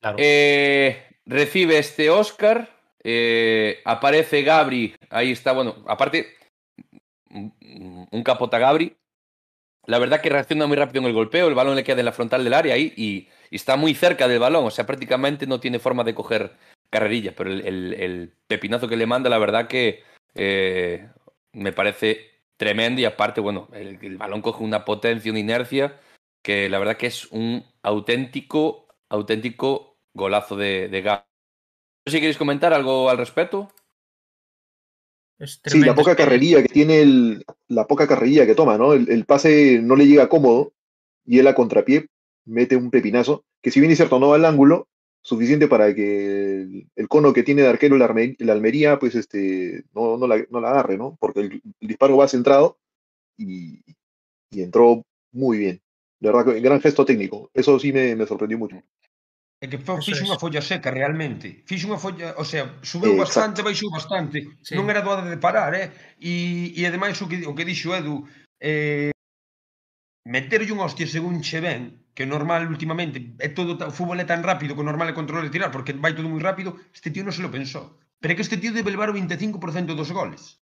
Claro. 0.00 0.16
Eh, 0.20 1.02
recibe 1.24 1.78
este 1.78 2.10
Oscar. 2.10 2.68
eh, 3.02 3.80
aparece 3.84 4.42
Gabri. 4.42 4.94
Ahí 5.10 5.32
está, 5.32 5.52
bueno, 5.52 5.76
aparte, 5.88 6.36
un 7.30 8.22
capota 8.22 8.58
Gabri. 8.58 8.94
La 9.86 9.98
verdad 9.98 10.20
que 10.20 10.30
reacciona 10.30 10.66
muy 10.66 10.76
rápido 10.76 11.00
en 11.00 11.08
el 11.08 11.14
golpeo. 11.14 11.48
El 11.48 11.54
balón 11.54 11.74
le 11.74 11.84
queda 11.84 12.00
en 12.00 12.06
la 12.06 12.12
frontal 12.12 12.44
del 12.44 12.54
área 12.54 12.76
y, 12.76 12.94
y 12.96 13.28
está 13.50 13.76
muy 13.76 13.94
cerca 13.94 14.28
del 14.28 14.38
balón. 14.38 14.64
O 14.64 14.70
sea, 14.70 14.86
prácticamente 14.86 15.46
no 15.46 15.60
tiene 15.60 15.78
forma 15.78 16.04
de 16.04 16.14
coger 16.14 16.56
carrerilla. 16.90 17.34
Pero 17.34 17.50
el, 17.50 18.32
pepinazo 18.46 18.86
que 18.86 18.96
le 18.96 19.06
manda, 19.06 19.28
la 19.28 19.38
verdad 19.38 19.66
que 19.66 20.04
eh, 20.34 21.08
me 21.52 21.72
parece 21.72 22.42
tremendo. 22.56 23.00
Y 23.00 23.06
aparte, 23.06 23.40
bueno, 23.40 23.68
el, 23.72 24.16
balón 24.16 24.42
coge 24.42 24.62
una 24.62 24.84
potencia, 24.84 25.32
una 25.32 25.40
inercia 25.40 25.98
que 26.42 26.68
la 26.68 26.78
verdad 26.78 26.96
que 26.96 27.06
es 27.06 27.26
un 27.32 27.64
auténtico, 27.82 28.88
auténtico 29.08 29.96
golazo 30.14 30.56
de, 30.56 30.88
de. 30.88 31.02
No 31.02 31.24
sé 32.06 32.12
si 32.12 32.20
queréis 32.20 32.38
comentar 32.38 32.72
algo 32.72 33.10
al 33.10 33.18
respecto. 33.18 33.72
Es 35.42 35.60
Sí, 35.66 35.80
la 35.80 35.94
poca 35.94 36.14
carrería 36.16 36.62
que 36.62 36.68
tiene, 36.68 37.00
el, 37.02 37.44
la 37.68 37.86
poca 37.86 38.06
carrería 38.06 38.46
que 38.46 38.54
toma, 38.54 38.78
¿no? 38.78 38.92
El, 38.94 39.10
el 39.10 39.24
pase 39.24 39.80
no 39.82 39.96
le 39.96 40.06
llega 40.06 40.28
cómodo 40.28 40.72
y 41.26 41.38
él 41.38 41.46
a 41.46 41.54
contrapié 41.54 42.06
mete 42.44 42.76
un 42.76 42.90
pepinazo, 42.90 43.44
que 43.62 43.70
si 43.70 43.80
bien 43.80 43.92
es 43.92 43.98
cierto 43.98 44.18
no 44.18 44.28
va 44.28 44.36
al 44.36 44.44
ángulo, 44.44 44.88
suficiente 45.22 45.68
para 45.68 45.94
que 45.94 46.62
el, 46.62 46.86
el 46.96 47.08
cono 47.08 47.32
que 47.32 47.42
tiene 47.44 47.62
de 47.62 47.68
arquero 47.68 47.96
Arme- 47.96 48.36
el 48.38 48.50
Almería, 48.50 48.98
pues 48.98 49.14
este, 49.14 49.84
no, 49.94 50.16
no, 50.18 50.26
la, 50.26 50.44
no 50.50 50.60
la 50.60 50.70
agarre, 50.70 50.98
¿no? 50.98 51.16
Porque 51.20 51.40
el, 51.40 51.62
disparo 51.80 52.16
va 52.16 52.26
centrado 52.28 52.78
y, 53.36 53.80
y 54.50 54.62
entró 54.62 55.02
muy 55.32 55.58
bien. 55.58 55.80
De 56.20 56.30
verdad, 56.30 56.52
que 56.52 56.60
gran 56.60 56.80
gesto 56.80 57.04
técnico. 57.04 57.50
Eso 57.54 57.78
sí 57.78 57.92
me, 57.92 58.14
me 58.16 58.26
sorprendió 58.26 58.58
mucho. 58.58 58.76
É 59.62 59.68
que 59.70 59.78
fo, 59.78 60.02
fixo 60.02 60.26
unha 60.26 60.42
folla 60.42 60.58
seca 60.58 60.90
realmente. 60.90 61.62
Fixo 61.70 61.86
unha 61.86 61.94
folla, 61.94 62.34
o 62.34 62.42
sea, 62.42 62.82
subeu 62.82 63.14
eh, 63.14 63.20
bastante, 63.22 63.62
baixou 63.62 63.94
bastante. 63.94 64.58
Sí. 64.58 64.74
Non 64.74 64.90
era 64.90 65.06
doada 65.06 65.22
de 65.22 65.38
parar, 65.38 65.70
eh? 65.78 66.18
E, 66.18 66.74
e 66.74 66.82
ademais 66.82 67.14
o 67.22 67.30
que, 67.30 67.46
o 67.46 67.54
que 67.54 67.62
dixo 67.62 67.94
Edu, 67.94 68.26
eh, 68.58 69.14
meterlle 70.26 70.74
un 70.74 70.82
hostia 70.82 71.06
según 71.06 71.38
che 71.46 71.62
ven, 71.62 72.10
que 72.10 72.26
normal 72.26 72.66
últimamente 72.66 73.38
é 73.38 73.54
todo 73.54 73.78
o 73.78 73.94
fútbol 73.94 74.18
é 74.18 74.26
tan 74.26 74.42
rápido 74.42 74.74
que 74.74 74.82
o 74.82 74.88
normal 74.90 75.06
é 75.06 75.14
controlar 75.14 75.46
e 75.46 75.54
tirar, 75.54 75.70
porque 75.70 75.94
vai 75.94 76.10
todo 76.10 76.26
moi 76.26 76.42
rápido, 76.42 76.74
este 76.90 77.14
tío 77.14 77.22
non 77.22 77.30
se 77.30 77.46
lo 77.46 77.54
pensou. 77.54 78.02
Pero 78.18 78.34
é 78.34 78.36
que 78.36 78.42
este 78.42 78.58
tío 78.58 78.74
debe 78.74 78.90
levar 78.90 79.14
o 79.14 79.16
25% 79.16 79.94
dos 79.94 80.10
goles. 80.10 80.58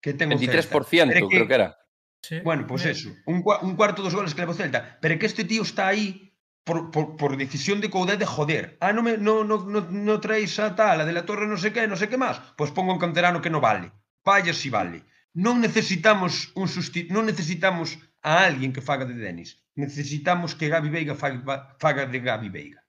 Que 0.00 0.16
ten 0.16 0.32
o 0.32 0.40
23%, 0.40 0.72
que, 1.12 1.28
creo 1.28 1.44
que 1.44 1.56
era. 1.60 1.76
Sí. 2.24 2.40
Bueno, 2.40 2.64
pois 2.64 2.88
pues 2.88 2.96
eso, 2.96 3.12
un, 3.28 3.44
un 3.44 3.76
cuarto 3.76 4.00
dos 4.00 4.16
goles 4.16 4.32
que 4.32 4.40
leva 4.40 4.56
o 4.56 4.58
Celta. 4.58 4.96
Pero 5.04 5.12
é 5.12 5.18
que 5.20 5.28
este 5.28 5.44
tío 5.44 5.68
está 5.68 5.92
aí 5.92 6.31
por, 6.64 6.90
por, 6.90 7.16
por 7.16 7.36
decisión 7.36 7.80
de 7.80 7.90
Coudet 7.90 8.18
de 8.18 8.26
joder. 8.26 8.78
Ah, 8.80 8.92
non, 8.92 9.04
me, 9.04 9.18
no, 9.18 9.42
no, 9.44 9.66
no, 9.66 9.80
no 9.90 10.16
traes 10.22 10.58
a 10.58 10.74
tal, 10.78 11.02
a 11.02 11.04
de 11.04 11.12
la 11.12 11.26
torre 11.26 11.46
non 11.46 11.58
sei 11.58 11.74
que, 11.74 11.86
non 11.90 11.98
sei 11.98 12.06
que 12.06 12.20
máis. 12.20 12.38
Pois 12.54 12.70
pongo 12.70 12.94
un 12.94 13.02
canterano 13.02 13.42
que 13.42 13.50
non 13.50 13.62
vale. 13.62 13.90
Vaya 14.22 14.54
si 14.54 14.70
vale. 14.70 15.02
Non 15.34 15.58
necesitamos 15.58 16.52
un 16.54 16.68
susti 16.68 17.08
non 17.10 17.26
necesitamos 17.26 17.98
a 18.22 18.46
alguén 18.46 18.70
que 18.70 18.84
faga 18.84 19.08
de 19.08 19.18
Denis. 19.18 19.58
Necesitamos 19.74 20.54
que 20.54 20.70
Gabi 20.70 20.90
Veiga 20.92 21.18
faga, 21.18 21.74
faga 21.82 22.06
de 22.06 22.20
Gabi 22.20 22.48
Veiga. 22.48 22.80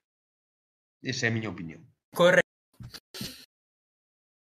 Esa 1.02 1.26
é 1.26 1.28
a 1.28 1.34
miña 1.34 1.50
opinión. 1.50 1.82
Correcto. 2.14 2.44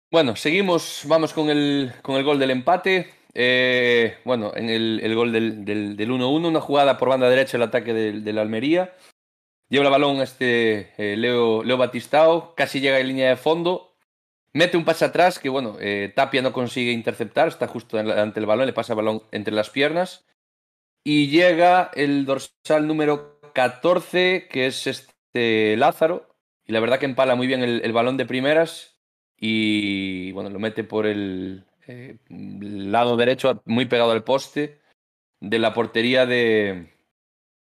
Bueno, 0.09 0.35
seguimos, 0.35 1.03
vamos 1.05 1.33
con 1.33 1.49
el, 1.49 1.91
con 2.01 2.15
el 2.15 2.23
gol 2.23 2.39
del 2.39 2.51
empate. 2.51 3.16
Eh, 3.39 4.17
bueno, 4.25 4.51
en 4.55 4.67
el, 4.71 5.13
gol 5.13 5.31
del 5.31 5.63
del- 5.63 5.95
del 5.95 6.09
1-1, 6.11 6.47
una 6.47 6.59
jugada 6.59 6.97
por 6.97 7.09
banda 7.09 7.29
derecha, 7.29 7.57
el 7.57 7.61
ataque 7.63 7.93
del, 7.93 8.23
del 8.23 8.39
Almería. 8.39 8.95
Lleva 9.69 9.85
el 9.85 9.91
balón 9.91 10.21
este 10.21 10.91
eh, 10.97 11.15
Leo, 11.17 11.63
Leo 11.63 11.77
Batistao, 11.77 12.55
casi 12.55 12.79
llega 12.79 12.99
en 12.99 13.07
línea 13.09 13.29
de 13.29 13.35
fondo. 13.35 13.93
Mete 14.53 14.75
un 14.75 14.85
pase 14.85 15.05
atrás 15.05 15.37
que, 15.37 15.49
bueno, 15.49 15.77
eh, 15.79 16.11
Tapia 16.15 16.41
no 16.41 16.51
consigue 16.51 16.91
interceptar, 16.91 17.47
está 17.47 17.67
justo 17.67 17.99
ante 17.99 18.39
el 18.39 18.45
balón, 18.47 18.65
le 18.65 18.73
pasa 18.73 18.93
el 18.93 18.97
balón 18.97 19.21
entre 19.31 19.53
las 19.53 19.69
piernas. 19.69 20.25
Y 21.03 21.27
llega 21.27 21.91
el 21.93 22.25
dorsal 22.25 22.87
número 22.87 23.39
14, 23.53 24.47
que 24.49 24.65
es 24.65 24.87
este 24.87 25.77
Lázaro. 25.77 26.27
Y 26.65 26.71
la 26.71 26.79
verdad 26.79 26.97
que 26.97 27.05
empala 27.05 27.35
muy 27.35 27.45
bien 27.45 27.61
el 27.61 27.93
balón 27.93 28.17
de 28.17 28.25
primeras 28.25 28.97
y 29.37 30.31
bueno, 30.31 30.49
lo 30.49 30.57
mete 30.59 30.83
por 30.83 31.05
el 31.05 31.65
eh, 31.87 32.17
lado 32.29 33.17
derecho, 33.17 33.61
muy 33.65 33.85
pegado 33.85 34.11
al 34.11 34.23
poste 34.23 34.79
de 35.39 35.59
la 35.59 35.73
portería 35.73 36.25
de, 36.25 36.93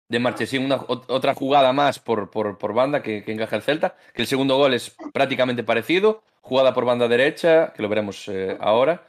de 0.09 0.19
Marchesín. 0.19 0.65
Una, 0.65 0.77
ot- 0.79 1.05
otra 1.07 1.33
jugada 1.33 1.73
más 1.73 1.99
por, 1.99 2.31
por, 2.31 2.57
por 2.57 2.73
banda 2.73 3.01
que, 3.01 3.23
que 3.23 3.31
encaja 3.31 3.55
el 3.55 3.61
Celta, 3.61 3.97
que 4.13 4.21
el 4.21 4.27
segundo 4.27 4.57
gol 4.57 4.73
es 4.73 4.95
prácticamente 5.13 5.63
parecido, 5.63 6.23
jugada 6.41 6.73
por 6.73 6.85
banda 6.85 7.07
derecha, 7.07 7.73
que 7.73 7.81
lo 7.81 7.89
veremos 7.89 8.27
eh, 8.27 8.57
ahora, 8.59 9.07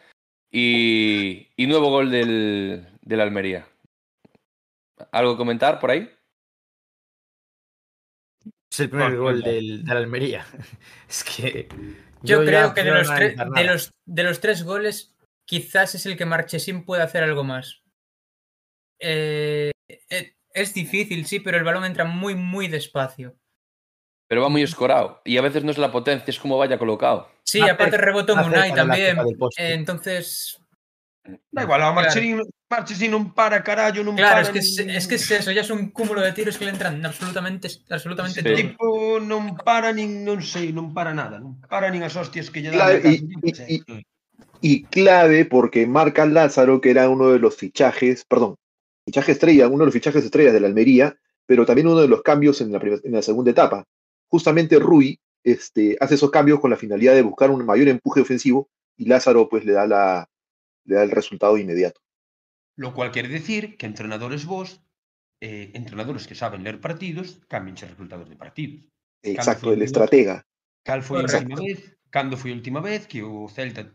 y, 0.51 1.49
y 1.57 1.67
nuevo 1.67 1.91
gol 1.91 2.11
del, 2.11 2.87
del 3.03 3.21
Almería. 3.21 3.67
¿Algo 5.13 5.33
que 5.33 5.39
comentar 5.39 5.79
por 5.79 5.91
ahí? 5.91 6.11
Es 8.71 8.81
el 8.81 8.91
primer 8.91 9.09
Bueno, 9.09 9.23
gol 9.23 9.43
del, 9.43 9.85
del 9.85 9.97
Almería. 9.97 10.47
Es 11.09 11.25
que. 11.25 11.69
Yo, 12.23 12.45
creo 12.45 12.75
que 12.75 12.83
de 12.83 12.91
los, 12.91 13.15
tres, 13.15 13.37
de, 13.37 13.65
los, 13.65 13.91
de 14.05 14.23
los 14.25 14.41
tres 14.41 14.65
goles, 14.65 15.15
quizás 15.45 15.95
es 15.95 16.07
el 16.07 16.17
que 16.17 16.25
Marchesín 16.25 16.85
puede 16.85 17.03
hacer 17.03 17.23
algo 17.23 17.45
más. 17.45 17.83
Eh, 18.99 19.71
eh, 19.89 20.35
es 20.53 20.75
difícil, 20.75 21.27
sí, 21.27 21.39
pero 21.39 21.59
el 21.59 21.65
balón 21.65 21.85
entra 21.85 22.05
muy, 22.05 22.35
muy 22.35 22.67
despacio. 22.67 23.37
Pero 24.29 24.43
va 24.43 24.49
muy 24.49 24.63
escorado. 24.63 25.23
Y 25.25 25.37
a 25.37 25.43
veces 25.43 25.63
no 25.63 25.71
es 25.71 25.79
la 25.79 25.93
potencia, 25.93 26.31
es 26.31 26.41
como 26.41 26.59
vaya 26.59 26.79
colocado. 26.79 27.31
Sí, 27.45 27.61
aparte 27.61 27.97
rebotó 27.97 28.35
Munay 28.35 28.71
de 28.71 28.77
la 28.77 28.83
también. 28.83 29.19
eh, 29.59 29.75
entonces, 29.75 30.61
Da 31.51 31.63
igual, 31.63 31.83
a 31.83 31.93
Marchesín, 31.93 32.43
Marchesín 32.69 33.15
non 33.15 33.31
para, 33.31 33.63
carallo, 33.63 34.03
non 34.03 34.19
claro, 34.19 34.43
para. 34.43 34.47
es 34.47 34.51
que 34.51 34.59
es, 34.59 34.75
nin- 34.83 34.91
es 34.91 35.07
que 35.07 35.15
es 35.15 35.31
eso, 35.31 35.53
ya 35.55 35.61
es 35.63 35.71
un 35.71 35.91
cúmulo 35.95 36.21
de 36.21 36.33
tiros 36.35 36.59
que 36.59 36.65
le 36.67 36.73
entran 36.75 36.99
absolutamente, 37.07 37.69
absolutamente 37.91 38.43
Sí. 38.43 38.45
todo. 38.45 38.57
tipo 38.57 39.21
non 39.23 39.55
para 39.63 39.93
nin, 39.95 40.27
non 40.27 40.43
sei, 40.43 40.75
non 40.75 40.91
para 40.91 41.15
nada, 41.15 41.39
non 41.39 41.63
para 41.71 41.87
nin 41.95 42.03
as 42.03 42.19
hostias 42.19 42.51
que 42.51 42.61
lle 42.67 42.75
dan. 42.75 42.79
Claro, 42.83 42.99
y- 43.07 43.23
casa. 43.55 43.65
y- 43.71 43.83
Y 44.61 44.83
clave 44.85 45.45
porque 45.45 45.87
marca 45.87 46.25
Lázaro, 46.27 46.81
que 46.81 46.91
era 46.91 47.09
uno 47.09 47.29
de 47.31 47.39
los 47.39 47.55
fichajes, 47.55 48.25
perdón, 48.25 48.57
fichaje 49.05 49.33
estrella, 49.33 49.69
uno 49.69 49.85
de 49.85 49.93
los 49.93 49.95
fichajes 49.95 50.25
estrellas 50.25 50.53
de 50.53 50.61
la 50.61 50.67
Almería, 50.67 51.15
pero 51.47 51.65
también 51.65 51.87
uno 51.87 52.01
de 52.01 52.09
los 52.09 52.23
cambios 52.23 52.61
en 52.61 52.73
la, 52.73 52.81
en 52.83 53.13
la 53.13 53.23
segunda 53.23 53.51
etapa. 53.53 53.85
Justamente 54.29 54.79
Rui 54.81 55.21
este, 55.45 55.97
hace 56.01 56.17
esos 56.17 56.31
cambios 56.33 56.59
con 56.59 56.71
la 56.71 56.77
finalidad 56.77 57.15
de 57.15 57.23
buscar 57.23 57.51
un 57.53 57.65
mayor 57.65 57.87
empuje 57.89 58.21
ofensivo 58.23 58.69
y 58.97 59.05
Lázaro 59.07 59.47
pues 59.49 59.65
le 59.65 59.73
da, 59.73 59.87
la, 59.87 60.27
le 60.85 60.95
da 60.97 61.03
el 61.05 61.13
resultado 61.13 61.57
inmediato. 61.59 62.01
Lo 62.77 62.93
cual 62.93 63.11
quere 63.11 63.29
decir 63.29 63.77
que 63.77 63.87
entrenadores 63.87 64.45
vos, 64.45 64.85
eh, 65.41 65.73
entrenadores 65.75 66.27
que 66.29 66.35
saben 66.35 66.63
ler 66.63 66.81
partidos, 66.81 67.41
cambianche 67.49 67.89
resultados 67.89 68.29
de 68.29 68.37
partidos. 68.37 68.89
Exacto, 69.23 69.73
el 69.73 69.83
estratega. 69.83 70.45
Cal 70.85 71.03
foi 71.03 71.19
a 71.19 71.27
última 71.27 71.57
vez, 71.57 71.99
cando 72.15 72.37
foi 72.37 72.53
a 72.53 72.59
última 72.61 72.81
vez 72.81 73.09
que 73.11 73.25
o 73.25 73.49
Celta 73.49 73.91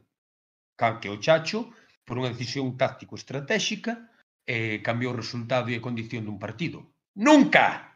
que 1.00 1.10
o 1.14 1.22
Chacho 1.22 1.70
por 2.04 2.18
unha 2.18 2.34
decisión 2.34 2.74
táctico 2.74 3.14
estratégica 3.14 4.10
eh, 4.50 4.82
cambiou 4.82 5.14
o 5.14 5.20
resultado 5.22 5.70
e 5.70 5.78
a 5.78 5.86
condición 5.86 6.26
dun 6.26 6.42
partido. 6.42 6.92
Nunca! 7.14 7.96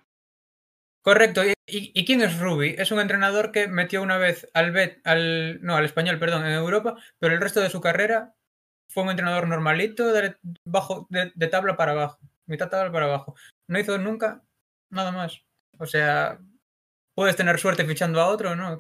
Correcto. 1.02 1.42
E, 1.42 1.54
e 1.68 2.02
quen 2.06 2.22
é 2.22 2.30
Rubi? 2.30 2.78
É 2.78 2.86
un 2.94 3.02
entrenador 3.02 3.50
que 3.50 3.66
metió 3.66 4.06
unha 4.06 4.22
vez 4.22 4.46
al, 4.54 4.70
Bet, 4.70 5.02
al, 5.02 5.58
no, 5.66 5.74
al 5.76 5.86
español, 5.90 6.22
perdón, 6.22 6.46
en 6.46 6.54
Europa, 6.54 6.94
pero 7.18 7.34
el 7.34 7.42
resto 7.42 7.60
de 7.60 7.74
su 7.74 7.82
carrera 7.82 8.38
fue 8.90 9.04
un 9.04 9.10
entrenador 9.10 9.48
normalito 9.48 10.12
de, 10.12 10.36
bajo, 10.66 11.08
de, 11.10 11.32
de 11.36 11.48
tabla 11.48 11.76
para 11.78 11.92
abajo, 11.92 12.20
mitad 12.46 12.70
tabla 12.70 12.92
para 12.92 13.06
abajo. 13.06 13.36
No 13.68 13.80
hizo 13.80 13.98
nunca 13.98 14.44
nada 14.90 15.12
más. 15.12 15.42
O 15.78 15.86
sea, 15.86 16.40
puedes 17.16 17.36
tener 17.36 17.60
suerte 17.60 17.86
fichando 17.86 18.22
a 18.22 18.28
otro, 18.28 18.56
¿no? 18.56 18.78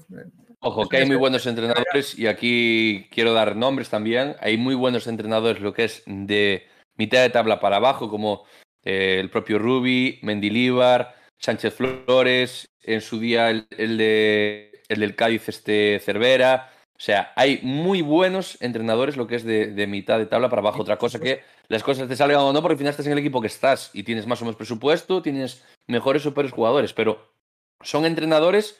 Ojo, 0.59 0.87
que 0.87 0.97
hay 0.97 1.05
muy 1.05 1.15
buenos 1.15 1.45
entrenadores 1.45 2.17
y 2.17 2.27
aquí 2.27 3.07
quiero 3.11 3.33
dar 3.33 3.55
nombres 3.55 3.89
también. 3.89 4.35
Hay 4.39 4.57
muy 4.57 4.75
buenos 4.75 5.07
entrenadores, 5.07 5.61
lo 5.61 5.73
que 5.73 5.85
es 5.85 6.03
de 6.05 6.67
mitad 6.95 7.21
de 7.21 7.29
tabla 7.29 7.59
para 7.59 7.77
abajo, 7.77 8.09
como 8.09 8.45
eh, 8.83 9.17
el 9.19 9.29
propio 9.29 9.59
Rubi, 9.59 10.19
Mendilíbar, 10.21 11.15
Sánchez 11.39 11.73
Flores, 11.75 12.67
en 12.81 13.01
su 13.01 13.19
día 13.19 13.49
el, 13.49 13.97
de, 13.97 14.83
el 14.87 14.99
del 14.99 15.15
Cádiz, 15.15 15.49
este 15.49 15.99
Cervera. 15.99 16.71
O 16.97 17.01
sea, 17.01 17.33
hay 17.35 17.59
muy 17.61 18.01
buenos 18.01 18.57
entrenadores, 18.61 19.17
lo 19.17 19.27
que 19.27 19.35
es 19.35 19.43
de, 19.43 19.67
de, 19.67 19.87
mitad 19.87 20.17
de 20.17 20.27
tabla 20.27 20.49
para 20.49 20.61
abajo. 20.61 20.81
Otra 20.81 20.97
cosa 20.97 21.19
que 21.19 21.43
las 21.67 21.83
cosas 21.83 22.07
te 22.07 22.15
salgan 22.15 22.39
o 22.39 22.53
no, 22.53 22.61
porque 22.61 22.73
al 22.73 22.77
final 22.77 22.91
estás 22.91 23.05
en 23.05 23.11
el 23.11 23.17
equipo 23.17 23.41
que 23.41 23.47
estás 23.47 23.91
y 23.93 24.03
tienes 24.03 24.27
más 24.27 24.41
o 24.41 24.45
menos 24.45 24.55
presupuesto, 24.55 25.21
tienes 25.21 25.63
mejores 25.87 26.25
o 26.25 26.33
peores 26.33 26.53
jugadores, 26.53 26.93
pero 26.93 27.33
son 27.81 28.05
entrenadores 28.05 28.79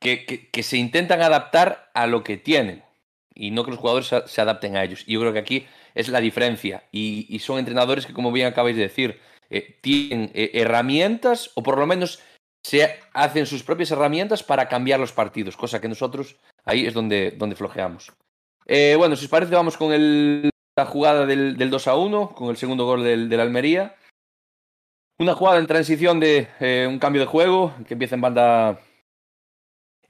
que, 0.00 0.24
que, 0.50 0.62
se 0.62 0.78
intentan 0.78 1.22
adaptar 1.22 1.90
a 1.94 2.06
lo 2.06 2.24
que 2.24 2.36
tienen 2.36 2.82
y 3.34 3.50
no 3.50 3.64
que 3.64 3.70
los 3.70 3.80
jugadores 3.80 4.10
se, 4.26 4.40
adapten 4.40 4.76
a 4.76 4.84
ellos. 4.84 5.04
Y 5.06 5.12
yo 5.12 5.20
creo 5.20 5.32
que 5.32 5.38
aquí 5.38 5.66
es 5.94 6.08
la 6.08 6.20
diferencia. 6.20 6.84
Y, 6.90 7.38
son 7.38 7.58
entrenadores 7.58 8.06
que, 8.06 8.12
como 8.12 8.32
bien 8.32 8.46
acabáis 8.46 8.76
de 8.76 8.82
decir, 8.82 9.20
eh, 9.50 9.78
tienen 9.80 10.30
eh, 10.34 10.50
herramientas 10.54 11.50
o 11.54 11.62
por 11.62 11.78
lo 11.78 11.86
menos 11.86 12.20
se 12.64 13.00
hacen 13.12 13.46
sus 13.46 13.62
propias 13.62 13.90
herramientas 13.90 14.42
para 14.42 14.68
cambiar 14.68 15.00
los 15.00 15.12
partidos, 15.12 15.56
cosa 15.56 15.80
que 15.80 15.88
nosotros 15.88 16.36
ahí 16.64 16.86
es 16.86 16.94
donde, 16.94 17.32
donde 17.32 17.56
flojeamos. 17.56 18.12
Eh, 18.66 18.94
bueno, 18.96 19.16
si 19.16 19.24
os 19.24 19.30
parece, 19.30 19.54
vamos 19.54 19.76
con 19.76 19.92
el, 19.92 20.50
la 20.76 20.86
jugada 20.86 21.26
del, 21.26 21.56
del, 21.56 21.70
2 21.70 21.88
a 21.88 21.96
1, 21.96 22.34
con 22.34 22.50
el 22.50 22.56
segundo 22.56 22.84
gol 22.84 23.02
del, 23.02 23.28
del 23.28 23.40
Almería. 23.40 23.96
Una 25.18 25.34
jugada 25.34 25.58
en 25.58 25.66
transición 25.66 26.20
de 26.20 26.48
un 26.88 26.98
cambio 26.98 27.22
de 27.22 27.26
juego 27.26 27.74
que 27.86 27.94
empieza 27.94 28.14
en 28.14 28.20
banda 28.20 28.80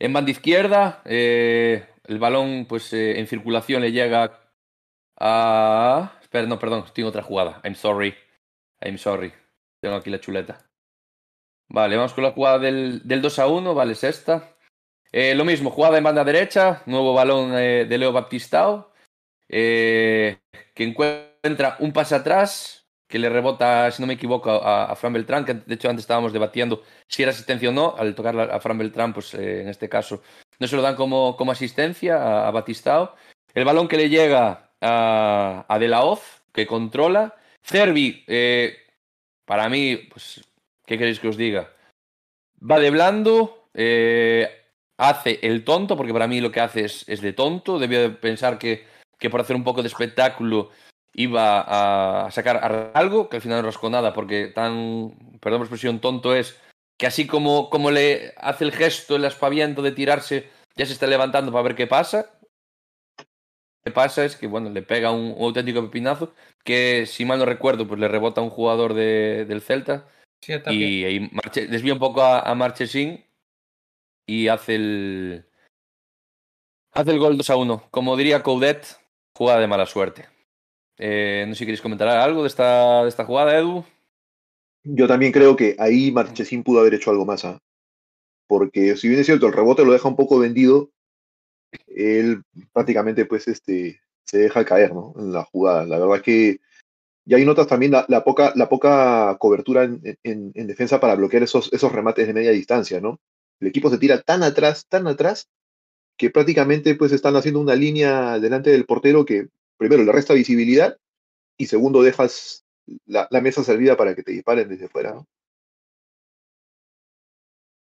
en 0.02 0.12
banda 0.12 0.32
izquierda, 0.32 1.00
eh, 1.04 1.86
el 2.08 2.18
balón 2.18 2.66
pues 2.68 2.92
eh, 2.92 3.20
en 3.20 3.28
circulación 3.28 3.82
le 3.82 3.92
llega 3.92 4.36
a... 5.16 6.18
Espera, 6.20 6.48
no, 6.48 6.58
perdón, 6.58 6.86
tengo 6.92 7.08
otra 7.08 7.22
jugada. 7.22 7.60
I'm 7.62 7.76
sorry. 7.76 8.12
I'm 8.80 8.98
sorry. 8.98 9.32
Tengo 9.80 9.94
aquí 9.94 10.10
la 10.10 10.18
chuleta. 10.18 10.58
Vale, 11.72 11.96
vamos 11.96 12.12
con 12.12 12.24
la 12.24 12.32
jugada 12.32 12.58
del, 12.58 13.00
del 13.02 13.22
2 13.22 13.38
a 13.38 13.46
1. 13.46 13.74
Vale, 13.74 13.92
es 13.92 14.04
esta. 14.04 14.54
Eh, 15.10 15.34
lo 15.34 15.44
mismo, 15.46 15.70
jugada 15.70 15.96
en 15.96 16.04
banda 16.04 16.22
derecha. 16.22 16.82
Nuevo 16.84 17.14
balón 17.14 17.52
de 17.52 17.98
Leo 17.98 18.12
Baptistao. 18.12 18.92
que 19.48 20.38
encuentra 20.76 21.76
un 21.80 21.92
pase 21.92 22.14
atrás 22.14 22.82
que 23.08 23.18
le 23.18 23.28
rebota, 23.28 23.90
si 23.90 24.00
no 24.00 24.06
me 24.06 24.14
equivoco, 24.14 24.50
a, 24.50 24.96
Fran 24.96 25.12
Beltrán, 25.12 25.44
que 25.44 25.52
de 25.52 25.74
hecho 25.74 25.90
antes 25.90 26.04
estábamos 26.04 26.32
debatiendo 26.32 26.82
si 27.06 27.22
era 27.22 27.32
asistencia 27.32 27.68
o 27.68 27.72
no. 27.72 27.94
Al 27.96 28.14
tocar 28.14 28.38
a 28.38 28.58
Fran 28.60 28.78
Beltrán, 28.78 29.12
pues 29.12 29.34
eh, 29.34 29.60
en 29.60 29.68
este 29.68 29.88
caso 29.88 30.22
no 30.58 30.66
se 30.66 30.76
lo 30.76 30.82
dan 30.82 30.96
como, 30.96 31.36
como 31.36 31.52
asistencia 31.52 32.46
a, 32.48 32.50
Batistao. 32.50 33.14
El 33.54 33.66
balón 33.66 33.88
que 33.88 33.98
le 33.98 34.08
llega 34.08 34.72
a, 34.80 35.66
a 35.68 35.78
De 35.78 35.88
La 35.88 36.04
Hoz, 36.04 36.42
que 36.52 36.66
controla. 36.66 37.34
Cervi, 37.62 38.24
eh, 38.26 38.78
para 39.44 39.68
mí, 39.68 39.96
pues, 40.10 40.40
¿qué 40.86 40.98
queréis 40.98 41.20
que 41.20 41.28
os 41.28 41.36
diga? 41.36 41.72
Va 42.58 42.78
de 42.78 42.90
blando, 42.90 43.68
eh, 43.74 44.48
hace 44.98 45.40
el 45.42 45.64
tonto, 45.64 45.96
porque 45.96 46.12
para 46.12 46.28
mí 46.28 46.40
lo 46.40 46.52
que 46.52 46.60
hace 46.60 46.84
es, 46.84 47.08
es 47.08 47.20
de 47.20 47.32
tonto. 47.32 47.78
Debió 47.78 48.00
de 48.00 48.10
pensar 48.10 48.58
que, 48.58 48.86
que 49.18 49.30
por 49.30 49.40
hacer 49.40 49.56
un 49.56 49.64
poco 49.64 49.82
de 49.82 49.88
espectáculo 49.88 50.70
iba 51.14 52.24
a 52.26 52.30
sacar 52.30 52.92
algo, 52.94 53.28
que 53.28 53.36
al 53.36 53.42
final 53.42 53.62
no 53.62 53.68
rascó 53.68 53.90
nada, 53.90 54.12
porque 54.12 54.46
tan, 54.46 55.38
perdón 55.40 55.60
por 55.60 55.66
expresión, 55.66 56.00
tonto 56.00 56.34
es, 56.34 56.58
que 56.98 57.06
así 57.06 57.26
como, 57.26 57.68
como 57.68 57.90
le 57.90 58.32
hace 58.38 58.64
el 58.64 58.72
gesto, 58.72 59.16
el 59.16 59.24
aspaviento 59.24 59.82
de 59.82 59.92
tirarse, 59.92 60.48
ya 60.76 60.86
se 60.86 60.92
está 60.92 61.06
levantando 61.06 61.52
para 61.52 61.64
ver 61.64 61.74
qué 61.74 61.86
pasa. 61.86 62.30
Lo 63.18 63.90
que 63.90 63.94
pasa 63.94 64.24
es 64.24 64.36
que, 64.36 64.46
bueno, 64.46 64.70
le 64.70 64.82
pega 64.82 65.10
un, 65.10 65.34
auténtico 65.38 65.82
pepinazo, 65.82 66.32
que 66.64 67.04
si 67.06 67.24
mal 67.24 67.38
no 67.38 67.44
recuerdo, 67.44 67.86
pues 67.88 67.98
le 67.98 68.08
rebota 68.08 68.40
a 68.40 68.44
un 68.44 68.50
jugador 68.50 68.94
de, 68.94 69.44
del 69.44 69.60
Celta. 69.60 70.06
Y 70.48 71.04
ahí 71.04 71.30
desvía 71.68 71.92
un 71.92 71.98
poco 71.98 72.22
a, 72.22 72.40
a 72.40 72.54
Marchesín 72.54 73.24
y 74.26 74.48
hace 74.48 74.74
el, 74.74 75.44
hace 76.92 77.10
el 77.10 77.18
gol 77.18 77.36
2 77.36 77.50
a 77.50 77.56
1. 77.56 77.88
Como 77.90 78.16
diría 78.16 78.42
Coudet, 78.42 78.86
jugada 79.34 79.60
de 79.60 79.66
mala 79.66 79.86
suerte. 79.86 80.26
Eh, 80.98 81.44
no 81.48 81.54
sé 81.54 81.60
si 81.60 81.64
queréis 81.64 81.80
comentar 81.80 82.08
algo 82.08 82.42
de 82.42 82.48
esta, 82.48 83.02
de 83.02 83.08
esta 83.08 83.24
jugada, 83.24 83.56
Edu. 83.58 83.84
Yo 84.84 85.06
también 85.06 85.32
creo 85.32 85.56
que 85.56 85.76
ahí 85.78 86.10
Marchesín 86.10 86.62
pudo 86.62 86.80
haber 86.80 86.94
hecho 86.94 87.10
algo 87.10 87.24
más. 87.24 87.44
¿ah? 87.44 87.58
Porque 88.46 88.96
si 88.96 89.08
bien 89.08 89.20
es 89.20 89.26
cierto, 89.26 89.46
el 89.46 89.52
rebote 89.52 89.84
lo 89.84 89.92
deja 89.92 90.08
un 90.08 90.16
poco 90.16 90.38
vendido, 90.38 90.90
él 91.86 92.42
prácticamente 92.72 93.24
pues 93.24 93.48
este, 93.48 94.00
se 94.24 94.38
deja 94.38 94.64
caer 94.64 94.92
¿no? 94.92 95.14
en 95.16 95.32
la 95.32 95.44
jugada. 95.44 95.86
La 95.86 95.98
verdad 95.98 96.22
que 96.22 96.58
y 97.24 97.34
ahí 97.34 97.44
notas 97.44 97.66
también 97.66 97.92
la, 97.92 98.24
poca, 98.24 98.52
la 98.56 98.68
poca 98.68 99.36
cobertura 99.38 99.84
en, 99.84 100.18
en, 100.24 100.66
defensa 100.66 101.00
para 101.00 101.14
bloquear 101.14 101.42
esos, 101.42 101.72
esos 101.72 101.92
remates 101.92 102.26
de 102.26 102.34
media 102.34 102.50
distancia, 102.50 103.00
¿no? 103.00 103.20
El 103.60 103.68
equipo 103.68 103.90
se 103.90 103.98
tira 103.98 104.20
tan 104.22 104.42
atrás, 104.42 104.86
tan 104.88 105.06
atrás, 105.06 105.48
que 106.18 106.30
prácticamente 106.30 106.94
pues 106.96 107.12
están 107.12 107.36
haciendo 107.36 107.60
una 107.60 107.76
línea 107.76 108.38
delante 108.40 108.70
del 108.70 108.86
portero 108.86 109.24
que 109.24 109.48
primero, 109.76 110.04
le 110.04 110.12
resta 110.12 110.34
visibilidad 110.34 110.96
y 111.58 111.66
segundo, 111.66 112.02
dejas 112.02 112.64
la, 113.06 113.28
mesa 113.40 113.62
servida 113.62 113.96
para 113.96 114.14
que 114.14 114.22
te 114.22 114.32
disparen 114.32 114.68
desde 114.68 114.88
fuera. 114.88 115.12
¿no? 115.12 115.26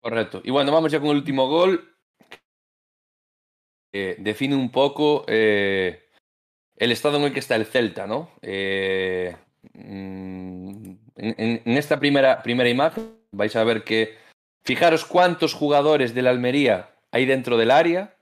Correcto. 0.02 0.42
Y 0.44 0.52
bueno, 0.52 0.72
vamos 0.72 0.92
ya 0.92 1.00
con 1.00 1.10
el 1.10 1.18
último 1.18 1.48
gol. 1.48 1.96
define 3.92 4.56
un 4.56 4.72
poco 4.72 5.24
eh, 5.28 6.03
el 6.84 6.92
estado 6.92 7.18
en 7.18 7.24
el 7.24 7.34
que 7.34 7.40
está 7.40 7.56
el 7.56 7.66
Celta, 7.66 8.08
¿no? 8.08 8.32
Eh, 8.42 9.34
mm, 9.74 10.92
en, 11.16 11.78
esta 11.78 11.98
primera, 11.98 12.44
primera 12.44 12.70
imagen 12.70 13.16
vais 13.32 13.56
a 13.56 13.64
ver 13.64 13.86
que, 13.86 14.18
fijaros 14.66 15.06
cuántos 15.06 15.54
jugadores 15.54 16.14
de 16.14 16.22
la 16.22 16.32
Almería 16.32 16.90
hay 17.12 17.26
dentro 17.26 17.58
del 17.58 17.72
área. 17.72 18.18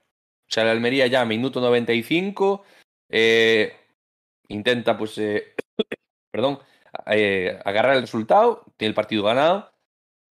O 0.48 0.52
sea, 0.52 0.64
la 0.64 0.70
Almería 0.70 1.08
ya 1.08 1.24
minuto 1.24 1.60
95, 1.60 2.64
eh, 3.08 3.74
intenta, 4.46 4.96
pues, 4.96 5.18
eh, 5.18 5.54
perdón, 6.30 6.60
agarrar 7.64 7.96
el 7.96 8.02
resultado, 8.02 8.64
tiene 8.76 8.90
el 8.90 8.94
partido 8.94 9.24
ganado, 9.24 9.72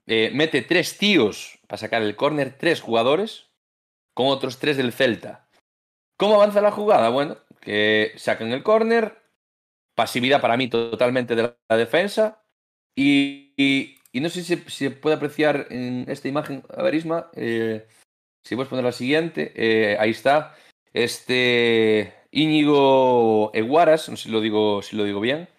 mete 0.05 0.61
tres 0.61 0.97
tíos 0.97 1.59
para 1.67 1.79
sacar 1.79 2.01
el 2.01 2.15
córner, 2.15 2.57
tres 2.57 2.79
jugadores, 2.79 3.49
con 4.13 4.27
otros 4.27 4.57
tres 4.59 4.77
del 4.77 4.93
Celta. 4.93 5.49
¿Cómo 6.17 6.35
avanza 6.35 6.61
la 6.61 6.71
jugada? 6.71 7.09
Bueno, 7.09 7.37
que 7.61 8.13
sacan 8.17 8.51
el 8.51 8.63
córner, 8.63 9.21
pasividad 9.95 10.41
para 10.41 10.57
mí 10.57 10.67
totalmente 10.67 11.35
de 11.35 11.55
la 11.69 11.77
defensa, 11.77 12.43
y, 12.95 13.95
no 14.13 14.29
sé 14.29 14.43
si 14.43 14.57
se 14.57 14.91
puede 14.91 15.15
apreciar 15.15 15.67
en 15.69 16.05
esta 16.09 16.27
imagen, 16.27 16.63
a 16.75 16.83
ver 16.83 16.95
Isma, 16.95 17.29
si 17.33 18.55
puedes 18.55 18.69
poner 18.69 18.83
la 18.83 18.91
siguiente, 18.91 19.97
ahí 19.99 20.09
está, 20.09 20.55
este 20.93 22.13
Íñigo 22.31 23.51
Eguaras, 23.53 24.09
no 24.09 24.15
sé 24.15 24.23
si 24.23 24.29
lo 24.29 24.41
digo, 24.41 24.81
si 24.81 24.95
lo 24.95 25.03
digo 25.03 25.19
bien. 25.19 25.49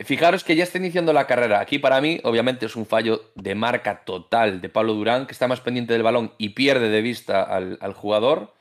Fijaros 0.00 0.42
que 0.42 0.56
ya 0.56 0.64
está 0.64 0.78
iniciando 0.78 1.12
la 1.12 1.28
carrera. 1.28 1.60
Aquí 1.60 1.78
para 1.78 2.00
mí, 2.00 2.20
obviamente, 2.24 2.66
es 2.66 2.74
un 2.74 2.86
fallo 2.86 3.30
de 3.36 3.54
marca 3.54 4.04
total 4.04 4.60
de 4.60 4.68
Pablo 4.68 4.94
Durán, 4.94 5.26
que 5.26 5.32
está 5.32 5.46
más 5.46 5.60
pendiente 5.60 5.92
del 5.92 6.02
balón 6.02 6.32
y 6.38 6.50
pierde 6.50 6.88
de 6.88 7.02
vista 7.02 7.42
al, 7.42 7.92
jugador. 7.94 8.54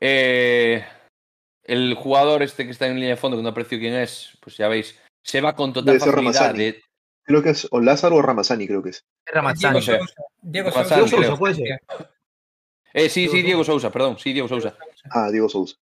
Eh, 0.00 0.84
el 1.64 1.94
jugador 1.94 2.42
este 2.42 2.64
que 2.64 2.70
está 2.70 2.86
en 2.86 2.94
línea 2.94 3.10
de 3.10 3.16
fondo, 3.16 3.36
que 3.36 3.42
no 3.42 3.48
aprecio 3.48 3.78
quién 3.78 3.94
es, 3.94 4.36
pues 4.40 4.56
ya 4.56 4.68
veis, 4.68 4.98
se 5.22 5.40
va 5.40 5.54
con 5.54 5.72
total 5.72 5.98
facilidad. 5.98 6.54
Creo 7.26 7.42
que 7.42 7.50
es 7.50 7.66
o 7.70 7.80
Lázaro 7.80 8.16
o 8.16 8.22
Ramazani, 8.22 8.66
creo 8.66 8.82
que 8.82 8.90
es. 8.90 9.04
Ramazani. 9.26 9.80
Diego 9.80 10.70
Sousa. 10.70 10.94
Diego 10.96 11.08
Sousa, 11.08 11.36
puede 11.36 11.54
ser. 11.54 11.80
Eh, 12.92 13.08
sí, 13.08 13.28
sí, 13.28 13.42
Diego 13.42 13.64
Sousa, 13.64 13.90
perdón, 13.90 14.18
sí, 14.18 14.32
Diego 14.32 14.46
Sousa. 14.46 14.76
Ah, 15.10 15.30
Diego 15.30 15.48
Sousa. 15.48 15.76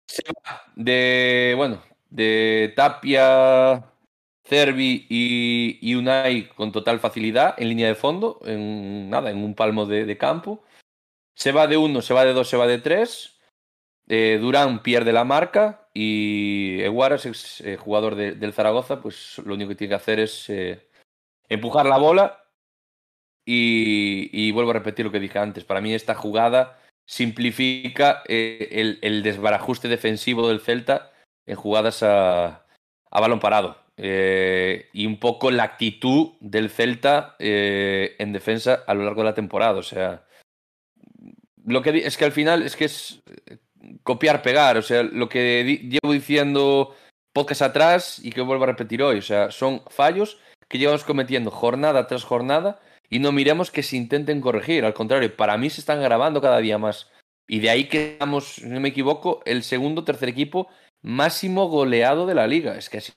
De, 0.76 1.52
bueno, 1.56 1.82
de 2.08 2.72
Tapia, 2.74 3.84
Cervi 4.44 5.06
y, 5.08 5.94
Unai 5.94 6.48
con 6.48 6.72
total 6.72 7.00
facilidad 7.00 7.54
en 7.58 7.68
línea 7.68 7.88
de 7.88 7.94
fondo, 7.94 8.40
en 8.44 9.10
nada, 9.10 9.30
en 9.30 9.38
un 9.38 9.54
palmo 9.54 9.86
de, 9.86 10.16
campo. 10.16 10.62
Se 11.34 11.52
va 11.52 11.66
de 11.66 11.76
uno, 11.76 12.02
se 12.02 12.14
va 12.14 12.24
de 12.24 12.32
dos, 12.32 12.48
se 12.48 12.56
va 12.56 12.66
de 12.66 12.78
tres. 12.78 13.31
Eh, 14.08 14.38
Durán 14.40 14.82
pierde 14.82 15.12
la 15.12 15.24
marca 15.24 15.88
y 15.94 16.80
Eguaras, 16.80 17.26
ex 17.26 17.60
eh, 17.60 17.76
jugador 17.76 18.14
del 18.16 18.52
Zaragoza, 18.52 19.00
pues 19.00 19.38
lo 19.44 19.54
único 19.54 19.70
que 19.70 19.76
tiene 19.76 19.90
que 19.90 19.96
hacer 19.96 20.20
es 20.20 20.50
empujar 21.48 21.86
la 21.86 21.98
bola 21.98 22.38
Y, 23.44 24.30
y 24.32 24.52
vuelvo 24.52 24.70
a 24.70 24.74
repetir 24.74 25.04
lo 25.04 25.12
que 25.12 25.20
dije 25.20 25.38
antes. 25.38 25.64
Para 25.64 25.80
mí 25.80 25.94
esta 25.94 26.14
jugada 26.14 26.78
simplifica 27.06 28.22
eh, 28.28 28.98
el, 29.02 29.22
desbarajuste 29.22 29.88
defensivo 29.88 30.48
del 30.48 30.60
Celta 30.60 31.12
en 31.46 31.56
jugadas 31.56 32.02
a, 32.02 32.66
a 33.10 33.20
balón 33.20 33.40
parado. 33.40 33.76
Eh, 33.96 34.88
y 34.92 35.06
un 35.06 35.18
poco 35.18 35.50
la 35.50 35.64
actitud 35.64 36.32
del 36.40 36.70
Celta 36.70 37.36
eh, 37.38 38.16
en 38.18 38.32
defensa 38.32 38.84
a 38.86 38.94
lo 38.94 39.04
largo 39.04 39.22
de 39.22 39.28
la 39.30 39.34
temporada. 39.34 39.78
O 39.78 39.82
sea, 39.82 40.24
lo 41.64 41.82
que 41.82 42.06
es 42.06 42.16
que 42.16 42.24
al 42.24 42.32
final 42.32 42.62
es 42.62 42.76
que 42.76 42.86
es 42.86 43.22
eh, 43.46 43.58
copiar, 44.02 44.42
pegar. 44.42 44.76
O 44.76 44.82
sea, 44.82 45.02
lo 45.02 45.28
que 45.28 45.80
llevo 45.82 46.12
diciendo 46.12 46.94
pocas 47.32 47.62
atrás 47.62 48.18
y 48.22 48.30
que 48.30 48.40
vuelvo 48.40 48.64
a 48.64 48.68
repetir 48.68 49.02
hoy. 49.02 49.18
O 49.18 49.22
sea, 49.22 49.50
son 49.50 49.82
fallos 49.88 50.38
que 50.68 50.78
llevamos 50.78 51.04
cometiendo 51.04 51.50
jornada 51.50 52.06
tras 52.06 52.24
jornada 52.24 52.80
y 53.08 53.18
no 53.18 53.32
miremos 53.32 53.70
que 53.70 53.82
se 53.82 53.96
intenten 53.96 54.40
corregir. 54.40 54.84
Al 54.84 54.94
contrario, 54.94 55.34
para 55.36 55.56
mí 55.58 55.70
se 55.70 55.80
están 55.80 56.00
grabando 56.02 56.40
cada 56.40 56.58
día 56.58 56.78
más. 56.78 57.10
Y 57.46 57.60
de 57.60 57.70
ahí 57.70 57.88
que 57.88 58.18
si 58.42 58.66
no 58.66 58.80
me 58.80 58.88
equivoco, 58.88 59.42
el 59.44 59.62
segundo 59.62 60.04
tercer 60.04 60.28
equipo 60.28 60.68
máximo 61.02 61.68
goleado 61.68 62.26
de 62.26 62.34
la 62.34 62.46
liga. 62.46 62.76
Es 62.76 62.88
que 62.88 62.98
así. 62.98 63.12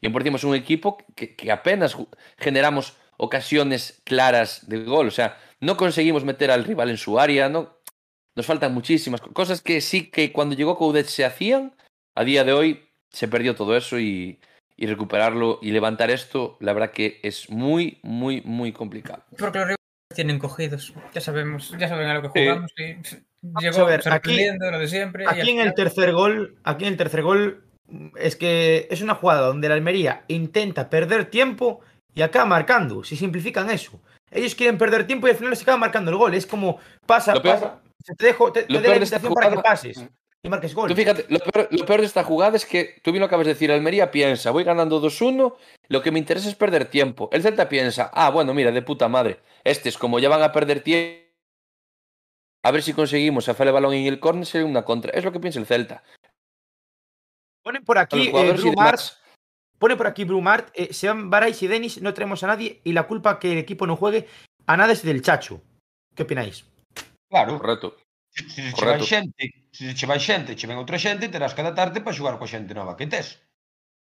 Y 0.00 0.08
por 0.10 0.22
encima 0.22 0.36
es 0.36 0.44
un 0.44 0.54
equipo 0.54 0.98
que, 1.16 1.34
que 1.34 1.50
apenas 1.50 1.96
generamos 2.38 2.96
ocasiones 3.16 4.00
claras 4.04 4.68
de 4.68 4.84
gol. 4.84 5.08
O 5.08 5.10
sea, 5.10 5.38
no 5.60 5.76
conseguimos 5.76 6.24
meter 6.24 6.50
al 6.50 6.64
rival 6.64 6.90
en 6.90 6.98
su 6.98 7.18
área. 7.18 7.48
No, 7.48 7.77
nos 8.38 8.46
faltan 8.46 8.72
muchísimas 8.72 9.20
co- 9.20 9.32
cosas 9.32 9.60
que 9.60 9.80
sí 9.80 10.10
que 10.12 10.30
cuando 10.32 10.54
llegó 10.54 10.78
Coudet 10.78 11.06
se 11.06 11.24
hacían. 11.24 11.74
A 12.14 12.22
día 12.22 12.44
de 12.44 12.52
hoy 12.52 12.88
se 13.10 13.26
perdió 13.26 13.56
todo 13.56 13.76
eso 13.76 13.98
y, 13.98 14.38
y 14.76 14.86
recuperarlo 14.86 15.58
y 15.60 15.72
levantar 15.72 16.10
esto, 16.12 16.56
la 16.60 16.72
verdad 16.72 16.92
que 16.92 17.18
es 17.24 17.50
muy, 17.50 17.98
muy, 18.02 18.40
muy 18.42 18.70
complicado. 18.72 19.24
Porque 19.36 19.58
los 19.58 19.66
rivales 19.66 19.76
tienen 20.14 20.38
cogidos. 20.38 20.94
Ya 21.12 21.20
sabemos, 21.20 21.74
ya 21.78 21.88
saben 21.88 22.06
a 22.06 22.14
lo 22.14 22.22
que 22.22 22.28
Sí. 22.38 22.46
jugamos. 22.46 22.70
Y 22.76 22.94
pff, 22.94 23.12
a 23.56 23.60
llegó 23.60 23.86
ver, 23.86 24.02
aquí- 24.08 24.46
lo 24.60 24.78
de 24.78 24.86
siempre. 24.86 25.24
y 25.24 25.26
Aquí 25.26 25.50
en 25.50 25.58
el 25.58 25.74
tercer 25.74 26.12
gol, 26.12 26.56
aquí 26.62 26.84
en 26.84 26.92
el 26.92 26.96
tercer 26.96 27.22
gol, 27.22 27.64
es 28.16 28.36
que 28.36 28.86
es 28.88 29.02
una 29.02 29.16
jugada 29.16 29.40
donde 29.48 29.68
la 29.68 29.74
Almería 29.74 30.22
intenta 30.28 30.88
perder 30.90 31.24
tiempo 31.24 31.80
y 32.14 32.22
acaba 32.22 32.44
marcando. 32.44 33.02
Si 33.02 33.16
simplifican 33.16 33.68
eso. 33.68 34.00
Ellos 34.30 34.54
quieren 34.54 34.78
perder 34.78 35.06
tiempo 35.08 35.26
y 35.26 35.30
al 35.30 35.36
final 35.36 35.56
se 35.56 35.62
acaba 35.64 35.78
marcando 35.78 36.12
el 36.12 36.16
gol. 36.18 36.34
Es 36.34 36.46
como 36.46 36.78
pasa, 37.04 37.32
pasa. 37.42 37.80
Te 38.04 38.26
dejo, 38.26 38.52
te, 38.52 38.62
te 38.62 38.72
lo 38.72 38.80
doy 38.80 38.88
la 38.88 38.88
peor 38.88 38.98
de 38.98 39.04
esta 39.04 39.16
invitación 39.16 39.34
para 39.34 39.50
que 39.50 39.62
pases 39.62 40.08
y 40.42 40.48
marques 40.48 40.74
gol. 40.74 40.88
Tú 40.88 40.94
fíjate, 40.94 41.26
lo 41.28 41.38
peor, 41.40 41.68
lo 41.70 41.84
peor 41.84 42.00
de 42.00 42.06
esta 42.06 42.24
jugada 42.24 42.56
es 42.56 42.64
que 42.64 43.00
tú 43.02 43.10
bien 43.10 43.20
lo 43.20 43.26
acabas 43.26 43.46
de 43.46 43.54
decir, 43.54 43.72
Almería 43.72 44.10
piensa, 44.10 44.50
voy 44.50 44.64
ganando 44.64 45.02
2-1, 45.02 45.56
lo 45.88 46.02
que 46.02 46.10
me 46.10 46.18
interesa 46.18 46.48
es 46.48 46.54
perder 46.54 46.86
tiempo. 46.86 47.28
El 47.32 47.42
Celta 47.42 47.68
piensa, 47.68 48.10
ah, 48.14 48.30
bueno, 48.30 48.54
mira, 48.54 48.70
de 48.70 48.82
puta 48.82 49.08
madre, 49.08 49.40
este 49.64 49.88
es 49.88 49.98
como 49.98 50.18
ya 50.18 50.28
van 50.28 50.42
a 50.42 50.52
perder 50.52 50.80
tiempo, 50.80 51.26
a 52.64 52.70
ver 52.70 52.82
si 52.82 52.92
conseguimos 52.92 53.48
hacer 53.48 53.66
el 53.66 53.72
balón 53.72 53.94
en 53.94 54.06
el 54.06 54.20
córner, 54.20 54.46
sería 54.46 54.66
una 54.66 54.84
contra. 54.84 55.12
Es 55.12 55.24
lo 55.24 55.32
que 55.32 55.40
piensa 55.40 55.58
el 55.58 55.66
Celta. 55.66 56.02
Ponen 57.62 57.84
por 57.84 57.98
aquí 57.98 58.30
eh, 58.32 58.52
Brumart, 58.52 59.00
pone 59.78 59.96
por 59.96 60.06
aquí 60.06 60.24
Brumart, 60.24 60.70
eh, 60.74 60.92
se 60.92 61.08
van 61.08 61.30
Barais 61.30 61.62
y 61.62 61.66
Denis, 61.66 62.00
no 62.00 62.14
tenemos 62.14 62.42
a 62.42 62.46
nadie 62.46 62.80
y 62.84 62.92
la 62.92 63.06
culpa 63.06 63.38
que 63.38 63.52
el 63.52 63.58
equipo 63.58 63.86
no 63.86 63.96
juegue 63.96 64.26
a 64.66 64.76
nada 64.76 64.92
es 64.92 65.02
del 65.02 65.22
Chacho. 65.22 65.60
¿Qué 66.14 66.22
opináis? 66.22 66.64
Claro. 67.30 67.58
Correcto. 67.58 67.96
Se, 68.30 68.48
se, 68.48 68.62
se 68.72 68.84
vai 68.84 69.00
xente, 69.00 69.44
se 69.72 69.94
che 69.94 70.06
vai 70.06 70.20
xente, 70.20 70.54
che 70.54 70.66
ven 70.68 70.80
outra 70.82 70.98
xente, 71.04 71.32
terás 71.32 71.54
que 71.54 71.62
adaptarte 71.62 72.00
para 72.00 72.16
xogar 72.16 72.36
coa 72.38 72.52
xente 72.54 72.72
nova 72.76 72.96
que 72.98 73.06
tes. 73.12 73.28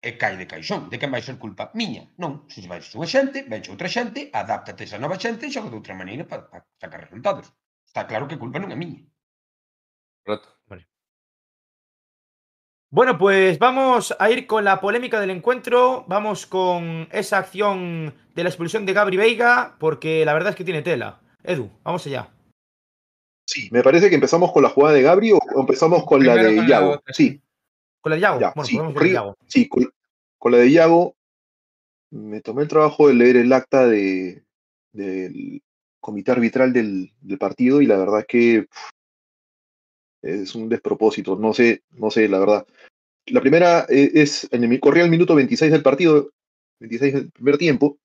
E 0.09 0.11
cai 0.21 0.35
de 0.41 0.47
caixón, 0.53 0.81
de 0.91 0.99
quen 1.01 1.13
vai 1.15 1.23
ser 1.25 1.37
culpa? 1.45 1.65
Miña, 1.81 2.03
non. 2.23 2.33
Se 2.53 2.61
che 2.61 2.69
vai 2.73 2.81
unha 3.01 3.09
xente, 3.15 3.39
venche 3.53 3.73
outra 3.75 3.89
xente, 3.97 4.21
adáptate 4.41 4.81
a 4.85 4.87
esa 4.89 5.03
nova 5.05 5.17
xente 5.25 5.43
e 5.47 5.53
xoga 5.55 5.73
de 5.73 5.79
outra 5.81 5.97
maneira 6.01 6.25
para, 6.31 6.43
para 6.51 6.65
sacar 6.83 7.01
resultados. 7.05 7.47
Está 7.89 8.03
claro 8.11 8.29
que 8.29 8.41
culpa 8.43 8.59
non 8.61 8.73
é 8.75 8.77
miña. 8.77 9.01
Correcto. 10.25 10.49
Vale. 10.69 10.85
Bueno, 12.91 13.19
pues 13.19 13.59
vamos 13.59 14.15
a 14.19 14.31
ir 14.31 14.47
con 14.47 14.63
la 14.65 14.81
polémica 14.81 15.21
del 15.21 15.31
encuentro. 15.31 16.05
Vamos 16.07 16.47
con 16.47 17.09
esa 17.11 17.39
acción 17.39 18.15
de 18.35 18.43
la 18.43 18.51
expulsión 18.51 18.85
de 18.87 18.93
Gabri 18.93 19.17
Veiga, 19.17 19.77
porque 19.81 20.25
la 20.25 20.35
verdad 20.35 20.51
es 20.51 20.57
que 20.57 20.65
tiene 20.65 20.83
tela. 20.83 21.21
Edu, 21.43 21.71
vamos 21.83 22.07
allá. 22.07 22.34
Sí, 23.47 23.69
me 23.71 23.83
parece 23.83 24.09
que 24.09 24.15
empezamos 24.15 24.53
con 24.53 24.63
la 24.63 24.71
jugada 24.71 24.95
de 24.95 25.03
Gabri 25.03 25.33
o 25.33 25.41
empezamos 25.57 26.05
con 26.05 26.25
la 26.25 26.35
de 26.37 26.57
con 26.57 26.67
Yago. 26.67 27.03
Sí, 27.09 27.41
¿Con 28.01 28.11
la 28.11 28.17
de 28.17 28.23
Yago? 28.23 28.41
ya, 28.41 28.53
bueno, 28.55 28.67
sí, 28.67 29.13
Yago. 29.13 29.37
con, 29.69 29.93
con 30.39 30.53
la 30.53 30.59
de 30.59 30.71
Yago 30.71 31.17
me 32.11 32.41
tomé 32.41 32.63
el 32.63 32.69
trabajo 32.69 33.09
de 33.09 33.15
leer 33.15 33.37
el 33.37 33.53
acta 33.53 33.87
de, 33.87 34.45
del 34.93 35.63
comité 36.01 36.33
arbitral 36.33 36.73
del, 36.73 37.13
del 37.21 37.39
partido 37.39 37.81
y 37.81 37.87
la 37.87 37.97
verdad 37.97 38.21
es 38.21 38.27
que 38.27 38.63
pff, 38.63 38.91
es 40.25 40.55
un 40.55 40.69
despropósito, 40.69 41.37
no 41.37 41.53
sé, 41.53 41.83
no 41.93 42.11
sé, 42.11 42.29
la 42.29 42.39
verdad. 42.39 42.67
La 43.27 43.41
primera 43.41 43.87
eh, 43.89 44.11
es, 44.15 44.49
en 44.51 44.65
el, 44.65 44.81
corría 44.81 45.05
el 45.05 45.11
minuto 45.11 45.35
26 45.35 45.71
del 45.71 45.83
partido, 45.83 46.31
26 46.81 47.15
del 47.15 47.31
primer 47.31 47.59
tiempo, 47.59 47.99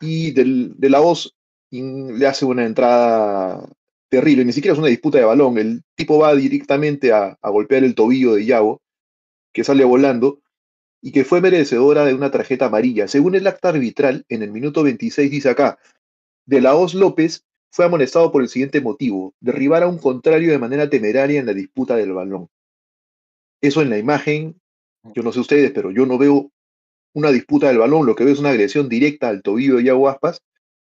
y 0.00 0.32
del, 0.32 0.74
de 0.78 0.90
la 0.90 1.00
voz 1.00 1.34
le 1.70 2.26
hace 2.26 2.44
una 2.44 2.64
entrada 2.64 3.68
terrible, 4.14 4.44
ni 4.44 4.52
siquiera 4.52 4.74
es 4.74 4.78
una 4.78 4.86
disputa 4.86 5.18
de 5.18 5.24
balón, 5.24 5.58
el 5.58 5.82
tipo 5.96 6.18
va 6.18 6.36
directamente 6.36 7.12
a, 7.12 7.36
golpear 7.42 7.82
el 7.82 7.96
tobillo 7.96 8.34
de 8.34 8.44
Yago, 8.44 8.80
que 9.52 9.64
sale 9.64 9.84
volando, 9.84 10.40
y 11.02 11.10
que 11.10 11.24
fue 11.24 11.40
merecedora 11.40 12.04
de 12.04 12.14
una 12.14 12.30
tarjeta 12.30 12.66
amarilla. 12.66 13.08
Según 13.08 13.34
el 13.34 13.44
acta 13.48 13.70
arbitral, 13.70 14.24
en 14.28 14.44
el 14.44 14.52
minuto 14.52 14.84
26 14.84 15.30
dice 15.32 15.50
acá, 15.50 15.78
De 16.46 16.60
la 16.60 16.76
Hoz 16.76 16.94
López 16.94 17.44
fue 17.72 17.86
amonestado 17.86 18.30
por 18.30 18.42
el 18.42 18.48
siguiente 18.48 18.80
motivo, 18.80 19.34
derribar 19.40 19.82
a 19.82 19.88
un 19.88 19.98
contrario 19.98 20.52
de 20.52 20.58
manera 20.58 20.88
temeraria 20.88 21.40
en 21.40 21.46
la 21.46 21.52
disputa 21.52 21.96
del 21.96 22.12
balón. 22.12 22.48
Eso 23.60 23.82
en 23.82 23.90
la 23.90 23.98
imagen, 23.98 24.60
yo 25.12 25.24
no 25.24 25.32
sé 25.32 25.40
ustedes, 25.40 25.72
pero 25.72 25.90
yo 25.90 26.06
no 26.06 26.18
veo 26.18 26.52
una 27.14 27.32
disputa 27.32 27.66
del 27.66 27.78
balón, 27.78 28.06
lo 28.06 28.14
que 28.14 28.22
veo 28.22 28.32
es 28.32 28.40
una 28.40 28.50
agresión 28.50 28.88
directa 28.88 29.28
al 29.28 29.42
tobillo 29.42 29.78
de 29.78 29.84
Yago 29.84 30.08
Aspas, 30.08 30.40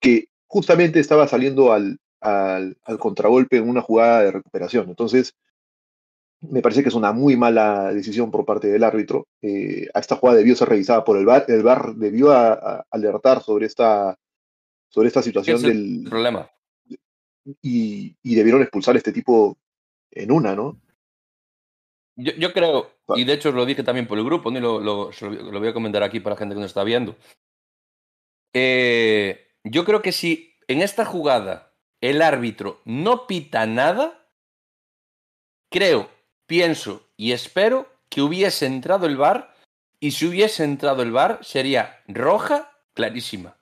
que 0.01 0.28
justamente 0.47 0.99
estaba 0.99 1.30
saliendo 1.30 1.72
al, 1.72 1.99
al, 2.26 2.78
al 2.84 2.99
contragolpe 2.99 3.57
en 3.57 3.69
una 3.69 3.82
jugada 3.82 4.21
de 4.21 4.32
recuperación. 4.32 4.89
Entonces, 4.89 5.36
me 6.41 6.61
parece 6.61 6.84
que 6.84 6.89
es 6.89 6.95
una 6.95 7.11
muy 7.11 7.36
mala 7.36 7.93
decisión 7.93 8.30
por 8.32 8.45
parte 8.45 8.67
del 8.67 8.84
árbitro. 8.84 9.28
Eh, 9.41 9.88
a 9.93 9.99
esta 9.99 10.15
jugada 10.17 10.38
debió 10.38 10.55
ser 10.55 10.69
revisada 10.69 11.03
por 11.03 11.17
el 11.17 11.26
VAR. 11.26 11.45
El 11.47 11.63
VAR 11.63 11.95
debió 11.95 12.32
a, 12.32 12.53
a 12.53 12.86
alertar 12.91 13.41
sobre 13.41 13.65
esta, 13.65 14.17
sobre 14.89 15.07
esta 15.07 15.21
situación 15.23 15.55
es 15.57 15.61
del, 15.63 16.01
el 16.03 16.09
problema. 16.09 16.49
y, 17.61 18.15
y 18.21 18.36
debieron 18.36 18.61
expulsar 18.61 18.95
a 18.95 18.97
este 18.97 19.11
tipo 19.13 19.57
en 20.11 20.32
una, 20.32 20.55
¿no? 20.55 20.80
Yo, 22.17 22.32
yo 22.34 22.53
creo, 22.53 22.91
y 23.15 23.26
de 23.26 23.34
hecho 23.34 23.51
lo 23.51 23.65
dije 23.65 23.84
también 23.84 24.07
por 24.07 24.17
el 24.17 24.23
grupo, 24.23 24.49
¿no? 24.49 24.57
y 24.57 24.61
lo- 24.61 24.80
lo 24.80 25.59
voy 25.59 25.67
a 25.67 25.73
comentar 25.73 26.01
aquí 26.01 26.21
para 26.21 26.36
la 26.36 26.39
gente 26.39 26.55
que 26.55 26.61
nos 26.61 26.71
está 26.71 26.84
viendo. 26.86 27.15
Eh, 28.53 29.47
yo 29.63 29.84
creo 29.84 30.01
que 30.01 30.11
si 30.11 30.53
en 30.67 30.82
esta 30.82 31.03
jugada 31.05 31.74
el 32.09 32.21
árbitro 32.21 32.81
no 32.85 33.27
pita 33.27 33.65
nada, 33.65 34.27
creo, 35.69 36.09
pienso 36.45 37.07
y 37.17 37.31
espero 37.31 37.87
que 38.09 38.21
hubiese 38.21 38.65
entrado 38.65 39.05
el 39.05 39.17
VAR 39.17 39.55
y 39.99 40.11
si 40.11 40.27
hubiese 40.27 40.63
entrado 40.63 41.01
el 41.01 41.11
VAR 41.11 41.39
sería 41.41 42.01
roja 42.07 42.71
clarísima. 42.93 43.57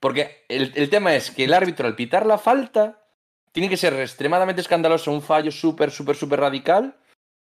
Porque 0.00 0.44
el, 0.48 0.72
el 0.76 0.90
tema 0.90 1.14
es 1.14 1.30
que 1.30 1.44
el 1.44 1.54
árbitro 1.54 1.86
al 1.86 1.96
pitar 1.96 2.26
la 2.26 2.38
falta 2.38 3.02
tiene 3.52 3.70
que 3.70 3.78
ser 3.78 3.94
extremadamente 3.94 4.60
escandaloso, 4.60 5.10
un 5.10 5.22
fallo 5.22 5.50
súper, 5.50 5.90
súper, 5.90 6.14
súper 6.14 6.40
radical, 6.40 6.94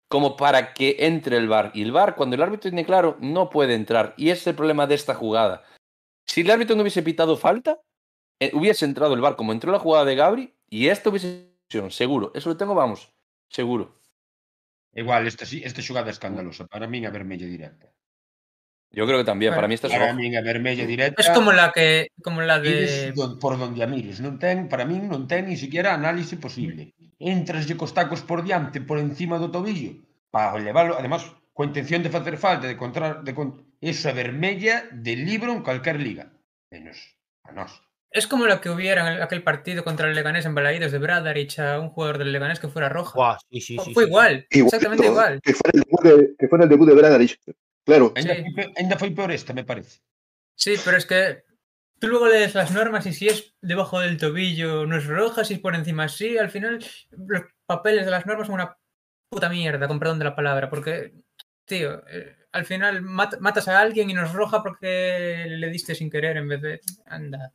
como 0.09 0.37
para 0.37 0.75
que 0.75 0.97
entre 1.01 1.39
el 1.39 1.49
VAR. 1.49 1.71
Y 1.75 1.83
el 1.83 1.93
VAR, 1.93 2.15
cuando 2.15 2.37
el 2.37 2.43
árbitro 2.43 2.71
tiene 2.71 2.85
claro, 2.85 3.17
no 3.21 3.49
puede 3.49 3.75
entrar. 3.75 4.13
Y 4.17 4.29
es 4.29 4.47
el 4.47 4.55
problema 4.55 4.87
de 4.87 4.97
esta 4.97 5.15
jugada. 5.15 5.65
Si 6.27 6.43
el 6.43 6.51
árbitro 6.51 6.77
no 6.77 6.83
hubiese 6.83 7.03
pitado 7.03 7.37
falta, 7.37 7.81
Eh, 8.41 8.51
hubiese 8.55 8.85
entrado 8.85 9.15
el 9.15 9.21
bar 9.21 9.37
como 9.37 9.53
entró 9.53 9.71
la 9.73 9.79
jugada 9.79 10.05
de 10.05 10.17
Gabri 10.17 10.55
y 10.69 10.89
esto 10.89 11.11
hubiese 11.11 11.55
sido 11.69 11.91
seguro. 11.91 12.33
Eso 12.35 12.49
lo 12.51 12.57
tengo, 12.57 12.75
vamos, 12.75 13.13
seguro. 13.49 14.01
Igual, 14.95 15.27
esta, 15.27 15.45
esta 15.45 15.83
xogada 15.83 16.09
é 16.09 16.15
escandalosa. 16.15 16.67
Para 16.71 16.87
min 16.87 17.07
a 17.07 17.11
vermella 17.11 17.47
directa. 17.47 17.91
Yo 18.95 19.07
creo 19.07 19.19
que 19.19 19.25
también, 19.25 19.51
bueno, 19.51 19.59
para 19.59 19.69
mí 19.69 19.75
esta 19.75 19.89
es 19.89 19.93
Para 19.93 20.15
min 20.15 20.37
a 20.37 20.41
vermella 20.41 20.87
directa. 20.87 21.21
Es 21.21 21.31
como 21.31 21.51
la 21.51 21.73
que 21.73 22.15
como 22.23 22.43
la 22.43 22.61
de 22.61 23.11
don, 23.11 23.41
por 23.41 23.59
donde 23.59 23.83
a 23.83 23.91
mires, 23.91 24.23
non 24.23 24.39
ten, 24.39 24.71
para 24.71 24.87
min 24.87 25.11
non 25.11 25.27
ten 25.27 25.51
ni 25.51 25.59
siquiera 25.59 25.99
análise 25.99 26.39
posible. 26.39 26.95
Entraslle 27.19 27.75
cos 27.75 27.91
tacos 27.91 28.23
por 28.23 28.47
diante, 28.47 28.79
por 28.79 29.03
encima 29.03 29.43
do 29.43 29.51
tobillo, 29.51 29.99
para 30.31 30.55
leválo, 30.63 30.95
además, 30.95 31.27
coa 31.51 31.67
intención 31.67 32.07
de 32.07 32.15
facer 32.15 32.39
falta, 32.39 32.71
de 32.71 32.79
contra, 32.79 33.19
de 33.19 33.35
con... 33.35 33.75
eso 33.83 34.07
é 34.07 34.15
vermella 34.15 34.87
de 34.95 35.19
libro 35.19 35.51
en 35.51 35.67
calquer 35.67 35.99
liga. 35.99 36.31
Menos 36.71 37.19
a 37.43 37.51
nós. 37.51 37.75
Es 38.15 38.29
como 38.29 38.47
la 38.47 38.61
que 38.61 38.71
hubiera 38.71 39.07
en 39.09 39.15
el- 39.17 39.23
aquel 39.23 39.43
partido 39.43 39.83
contra 39.83 40.09
el 40.09 40.15
Leganés 40.15 40.47
en 40.47 40.55
Balaídos 40.55 40.93
de 40.93 40.99
Bradarich 40.99 41.59
a 41.59 41.81
un 41.81 41.89
jugador 41.91 42.19
del 42.19 42.31
Leganés 42.33 42.61
que 42.61 42.69
fuera 42.69 42.89
roja. 42.89 43.13
Guau, 43.15 43.37
sí, 43.51 43.61
sí, 43.61 43.77
sí, 43.85 43.93
Fue 43.93 44.05
sí. 44.05 44.09
igual, 44.09 44.47
exactamente 44.49 45.07
igual. 45.07 45.41
Que 45.43 45.53
fue 45.53 45.71
en 45.73 45.79
el 45.81 45.85
debut 45.85 46.03
de, 46.05 46.37
que 46.39 46.49
fue 46.49 46.59
en 46.59 46.63
el 46.63 46.69
debut 46.69 46.89
de 46.89 46.95
Bradarich. 46.95 47.39
Claro, 47.85 48.13
Ainda, 48.17 48.35
ainda 48.77 48.97
foi 48.99 49.11
peor 49.11 49.31
esta, 49.33 49.53
me 49.53 49.65
parece. 49.65 49.99
Sí, 50.57 50.77
pero 50.85 50.97
es 50.97 51.05
que 51.07 51.43
tú 51.99 52.07
luego 52.09 52.29
lees 52.29 52.55
las 52.55 52.71
normas 52.71 53.05
y 53.07 53.13
si 53.13 53.27
es 53.27 53.53
debajo 53.61 53.99
del 53.99 54.17
tobillo 54.17 54.87
no 54.87 54.97
es 54.97 55.07
roja, 55.07 55.45
si 55.45 55.55
es 55.55 55.61
por 55.61 55.75
encima 55.75 56.09
sí, 56.09 56.39
al 56.39 56.51
final 56.51 56.79
los 57.11 57.43
papeles 57.67 58.05
de 58.07 58.11
las 58.13 58.27
normas 58.27 58.47
son 58.47 58.55
una 58.55 58.79
puta 59.29 59.49
mierda, 59.49 59.89
con 59.89 59.99
perdón 59.99 60.21
de 60.21 60.25
la 60.27 60.37
palabra, 60.37 60.71
porque, 60.71 61.13
tío, 61.67 62.07
eh, 62.09 62.37
al 62.53 62.65
final 62.65 63.03
mat- 63.03 63.39
matas 63.41 63.67
a 63.67 63.81
alguien 63.81 64.09
y 64.09 64.15
no 64.15 64.25
es 64.25 64.33
roja 64.33 64.63
porque 64.63 65.47
le 65.49 65.69
diste 65.69 65.97
sin 65.97 66.09
querer 66.09 66.37
en 66.37 66.47
vez 66.49 66.63
de... 66.63 66.81
Anda. 67.07 67.53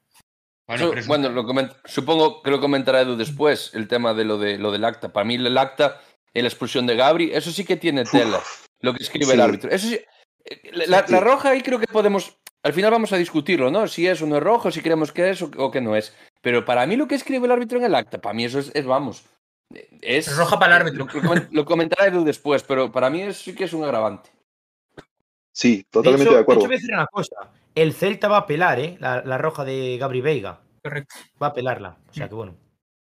Bueno, 0.70 0.84
Eso- 0.84 0.90
pero 0.91 1.02
es- 1.02 1.08
bueno, 1.08 1.30
lo 1.30 1.44
coment- 1.46 1.76
supongo 1.86 2.44
que 2.44 2.52
lo 2.52 2.60
comentará 2.62 3.02
Edu 3.02 3.16
después, 3.18 3.72
el 3.74 3.88
tema 3.88 4.14
de 4.14 4.24
lo, 4.24 4.38
de, 4.38 4.58
lo 4.60 4.72
del 4.72 4.86
acta. 4.86 5.12
Para 5.12 5.26
mí 5.26 5.36
el 5.36 5.58
acta 5.58 6.00
la 6.34 6.48
expulsión 6.48 6.86
de 6.86 6.96
Gabri, 6.96 7.32
eso 7.34 7.52
sí 7.52 7.66
que 7.66 7.76
tiene 7.76 8.04
tela, 8.06 8.40
lo 8.82 8.94
que 8.94 9.02
escribe 9.04 9.34
el 9.34 9.41
árbitro. 9.41 9.70
Eso 9.72 9.88
sí, 9.88 10.00
eh, 10.46 10.72
la, 10.88 11.06
Sí. 11.06 11.12
la 11.12 11.20
roja 11.20 11.50
ahí 11.50 11.62
creo 11.62 11.80
que 11.80 11.88
podemos, 11.88 12.38
al 12.64 12.72
final 12.74 12.91
vamos 12.91 13.12
a 13.12 13.18
discutirlo, 13.18 13.72
¿no? 13.72 13.88
Si 13.88 14.06
es 14.08 14.22
o 14.22 14.28
no 14.28 14.38
es 14.38 14.44
rojo, 14.44 14.70
si 14.72 14.82
creemos 14.82 15.12
que 15.12 15.32
es 15.32 15.41
o, 15.41 15.50
o 15.58 15.72
que 15.72 15.82
no 15.82 15.96
es. 15.96 16.16
Pero 16.41 16.64
para 16.66 16.86
mí 16.86 16.96
lo 16.96 17.08
que 17.08 17.16
escribe 17.16 17.46
el 17.48 17.52
árbitro 17.52 17.80
en 17.80 17.86
el 17.86 17.96
acta, 17.96 18.20
para 18.22 18.34
mí 18.36 18.46
eso 18.46 18.60
es, 18.60 18.72
es, 18.76 18.86
vamos, 18.86 19.26
es... 20.02 20.28
Es 20.28 20.38
roja 20.38 20.58
para 20.60 20.76
el 20.78 20.82
árbitro. 20.84 21.06
Lo, 21.08 21.14
lo 21.14 21.22
comen- 21.30 21.48
lo 21.52 21.66
comentará 21.66 22.06
Edu 22.08 22.24
después, 22.24 22.62
pero 22.64 22.91
para 22.91 23.10
mí 23.10 23.24
es, 23.24 23.38
sí 23.38 23.56
que 23.56 23.64
es 23.66 23.74
un 23.74 23.84
agravante. 23.84 24.30
Sí, 25.52 25.84
totalmente 25.90 26.26
hecho, 26.26 26.36
de 26.36 26.40
acuerdo. 26.41 26.62
hecho, 26.62 26.68
voy 26.68 26.76
a 26.76 26.80
decir 26.80 26.94
una 26.94 27.08
cosa. 27.08 27.36
El 27.81 27.93
Celta 27.93 28.27
va 28.27 28.38
a 28.38 28.41
apelar, 28.41 28.80
¿eh? 28.80 28.97
La, 28.99 29.23
la 29.23 29.38
roja 29.38 29.64
de 29.64 29.97
Gabri 29.97 30.22
Veiga. 30.22 30.61
Correcto. 30.84 31.15
Va 31.41 31.47
a 31.47 31.49
apelarla. 31.51 31.97
O 32.10 32.14
sea 32.14 32.27
que 32.27 32.35
bueno. 32.35 32.57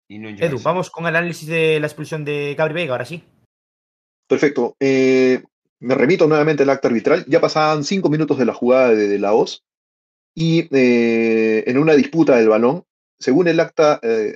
y 0.07 0.15
Edu, 0.43 0.59
vamos 0.61 0.89
con 0.89 1.05
el 1.07 1.15
análisis 1.15 1.47
de 1.47 1.79
la 1.79 1.87
expulsión 1.87 2.23
de 2.23 2.55
Gabri 2.57 2.73
Veiga, 2.73 2.93
ahora 2.93 3.05
sí. 3.05 3.23
Perfecto. 4.27 4.75
Eh, 4.79 5.43
me 5.79 5.95
remito 5.95 6.27
nuevamente 6.27 6.63
al 6.63 6.69
acta 6.69 6.87
arbitral. 6.87 7.25
Ya 7.27 7.41
pasaban 7.41 7.83
cinco 7.83 8.09
minutos 8.09 8.37
de 8.37 8.45
la 8.45 8.53
jugada 8.53 8.89
de, 8.91 9.07
de 9.07 9.19
la 9.19 9.33
OS 9.33 9.63
y 10.33 10.69
eh, 10.75 11.63
en 11.67 11.77
una 11.77 11.93
disputa 11.93 12.37
del 12.37 12.49
balón, 12.49 12.85
según 13.19 13.47
el 13.47 13.59
acta 13.59 13.99
eh, 14.01 14.35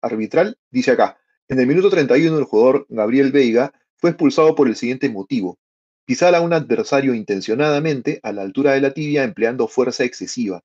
arbitral, 0.00 0.58
dice 0.70 0.92
acá, 0.92 1.18
en 1.48 1.58
el 1.58 1.66
minuto 1.66 1.90
31 1.90 2.38
el 2.38 2.44
jugador 2.44 2.86
Gabriel 2.88 3.32
Veiga 3.32 3.72
fue 3.96 4.10
expulsado 4.10 4.54
por 4.54 4.68
el 4.68 4.76
siguiente 4.76 5.08
motivo. 5.10 5.58
Pisar 6.04 6.34
a 6.34 6.40
un 6.40 6.52
adversario 6.52 7.14
intencionadamente 7.14 8.20
a 8.22 8.32
la 8.32 8.42
altura 8.42 8.72
de 8.72 8.80
la 8.80 8.92
tibia 8.92 9.22
empleando 9.22 9.68
fuerza 9.68 10.04
excesiva, 10.04 10.62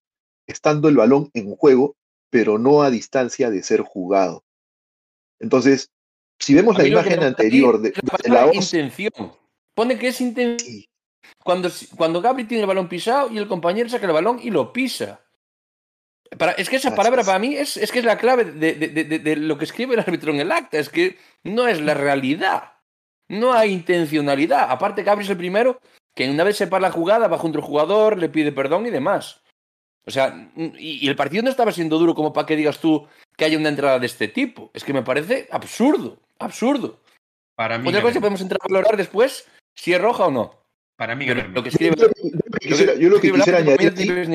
estando 0.48 0.90
el 0.90 0.98
balón 0.98 1.30
en 1.34 1.56
juego, 1.56 1.96
pero 2.30 2.58
no 2.58 2.82
a 2.82 2.90
distancia 2.90 3.50
de 3.50 3.64
ser 3.64 3.82
jugado. 3.82 4.44
Entonces, 5.40 5.92
si 6.40 6.54
vemos 6.54 6.76
A 6.78 6.82
la 6.82 6.88
imagen 6.88 7.24
anterior 7.24 7.80
de, 7.80 7.90
la 7.90 7.96
de 7.96 8.02
la 8.04 8.18
palabra 8.18 8.60
OS, 8.60 8.74
intención. 8.74 9.34
Pone 9.74 9.98
que 9.98 10.08
es 10.08 10.22
intención. 10.22 10.60
Sí. 10.60 10.90
Cuando, 11.44 11.70
cuando 11.96 12.22
Gabri 12.22 12.46
tiene 12.46 12.62
el 12.62 12.68
balón 12.68 12.90
pisado 12.90 13.32
y 13.32 13.38
el 13.38 13.48
compañero 13.48 13.90
saca 13.90 14.06
el 14.06 14.14
balón 14.14 14.40
y 14.42 14.50
lo 14.50 14.72
pisa. 14.74 15.22
Para, 16.38 16.52
es 16.54 16.70
que 16.70 16.76
esa 16.76 16.96
palabra 16.96 17.24
para 17.24 17.40
mí 17.40 17.56
es, 17.56 17.78
es 17.78 17.92
que 17.92 18.00
es 18.00 18.06
la 18.06 18.18
clave 18.18 18.46
de 18.46 19.36
lo 19.38 19.58
que 19.58 19.66
escribe 19.66 19.94
el 19.94 20.00
árbitro 20.00 20.34
en 20.34 20.40
el 20.40 20.52
acta. 20.52 20.78
Es 20.78 20.90
que 20.90 21.18
no 21.44 21.68
es 21.68 21.80
la 21.82 21.94
realidad. 21.94 22.77
No 23.30 23.54
hay 23.54 23.72
intencionalidad. 23.74 24.70
Aparte, 24.70 25.04
Gabri 25.04 25.24
es 25.26 25.30
el 25.30 25.38
primero 25.38 25.80
que 26.16 26.30
una 26.30 26.44
vez 26.44 26.58
se 26.58 26.68
para 26.68 26.82
la 26.84 26.92
jugada, 26.92 27.28
va 27.28 27.38
junto 27.38 27.60
al 27.60 27.64
jugador, 27.64 28.18
le 28.18 28.30
pide 28.30 28.52
perdón 28.52 28.86
y 28.88 28.90
demás. 28.90 29.42
O 30.06 30.12
sea, 30.12 30.50
y, 30.56 31.06
y 31.06 31.08
el 31.10 31.16
partido 31.16 31.44
no 31.44 31.50
estaba 31.50 31.72
siendo 31.72 32.00
duro 32.00 32.16
como 32.16 32.32
para 32.32 32.48
que 32.48 32.56
digas 32.56 32.80
tú 32.80 33.06
que 33.36 33.46
haya 33.46 33.58
una 33.58 33.70
entrada 33.70 34.00
de 34.00 34.06
este 34.06 34.28
tipo. 34.30 34.72
Es 34.74 34.84
que 34.84 34.94
me 34.94 35.04
parece 35.04 35.48
absurdo. 35.52 36.18
Absurdo. 36.40 37.02
Para 37.56 37.78
mí, 37.78 37.90
Otra 37.90 38.02
cosa 38.02 38.14
que 38.14 38.20
podemos 38.20 38.42
entrar 38.42 38.60
a 38.64 38.68
valorar 38.68 38.96
después 38.98 39.48
si 39.76 39.94
es 39.94 40.02
roja 40.02 40.28
o 40.28 40.32
no. 40.32 40.54
para 40.96 41.16
mí 41.16 41.26
Pero 41.28 41.48
lo 41.50 41.62
que 41.62 41.70
escribe. 41.70 41.96
Yo 41.98 42.08
lo 42.08 42.14
que- 42.14 42.30
yo 42.30 42.40
lo 42.40 42.56
que 42.56 42.62
quisiera, 42.68 42.96
yo 42.96 43.10
lo 43.10 43.20
que 43.20 43.28
añadir. 43.56 44.30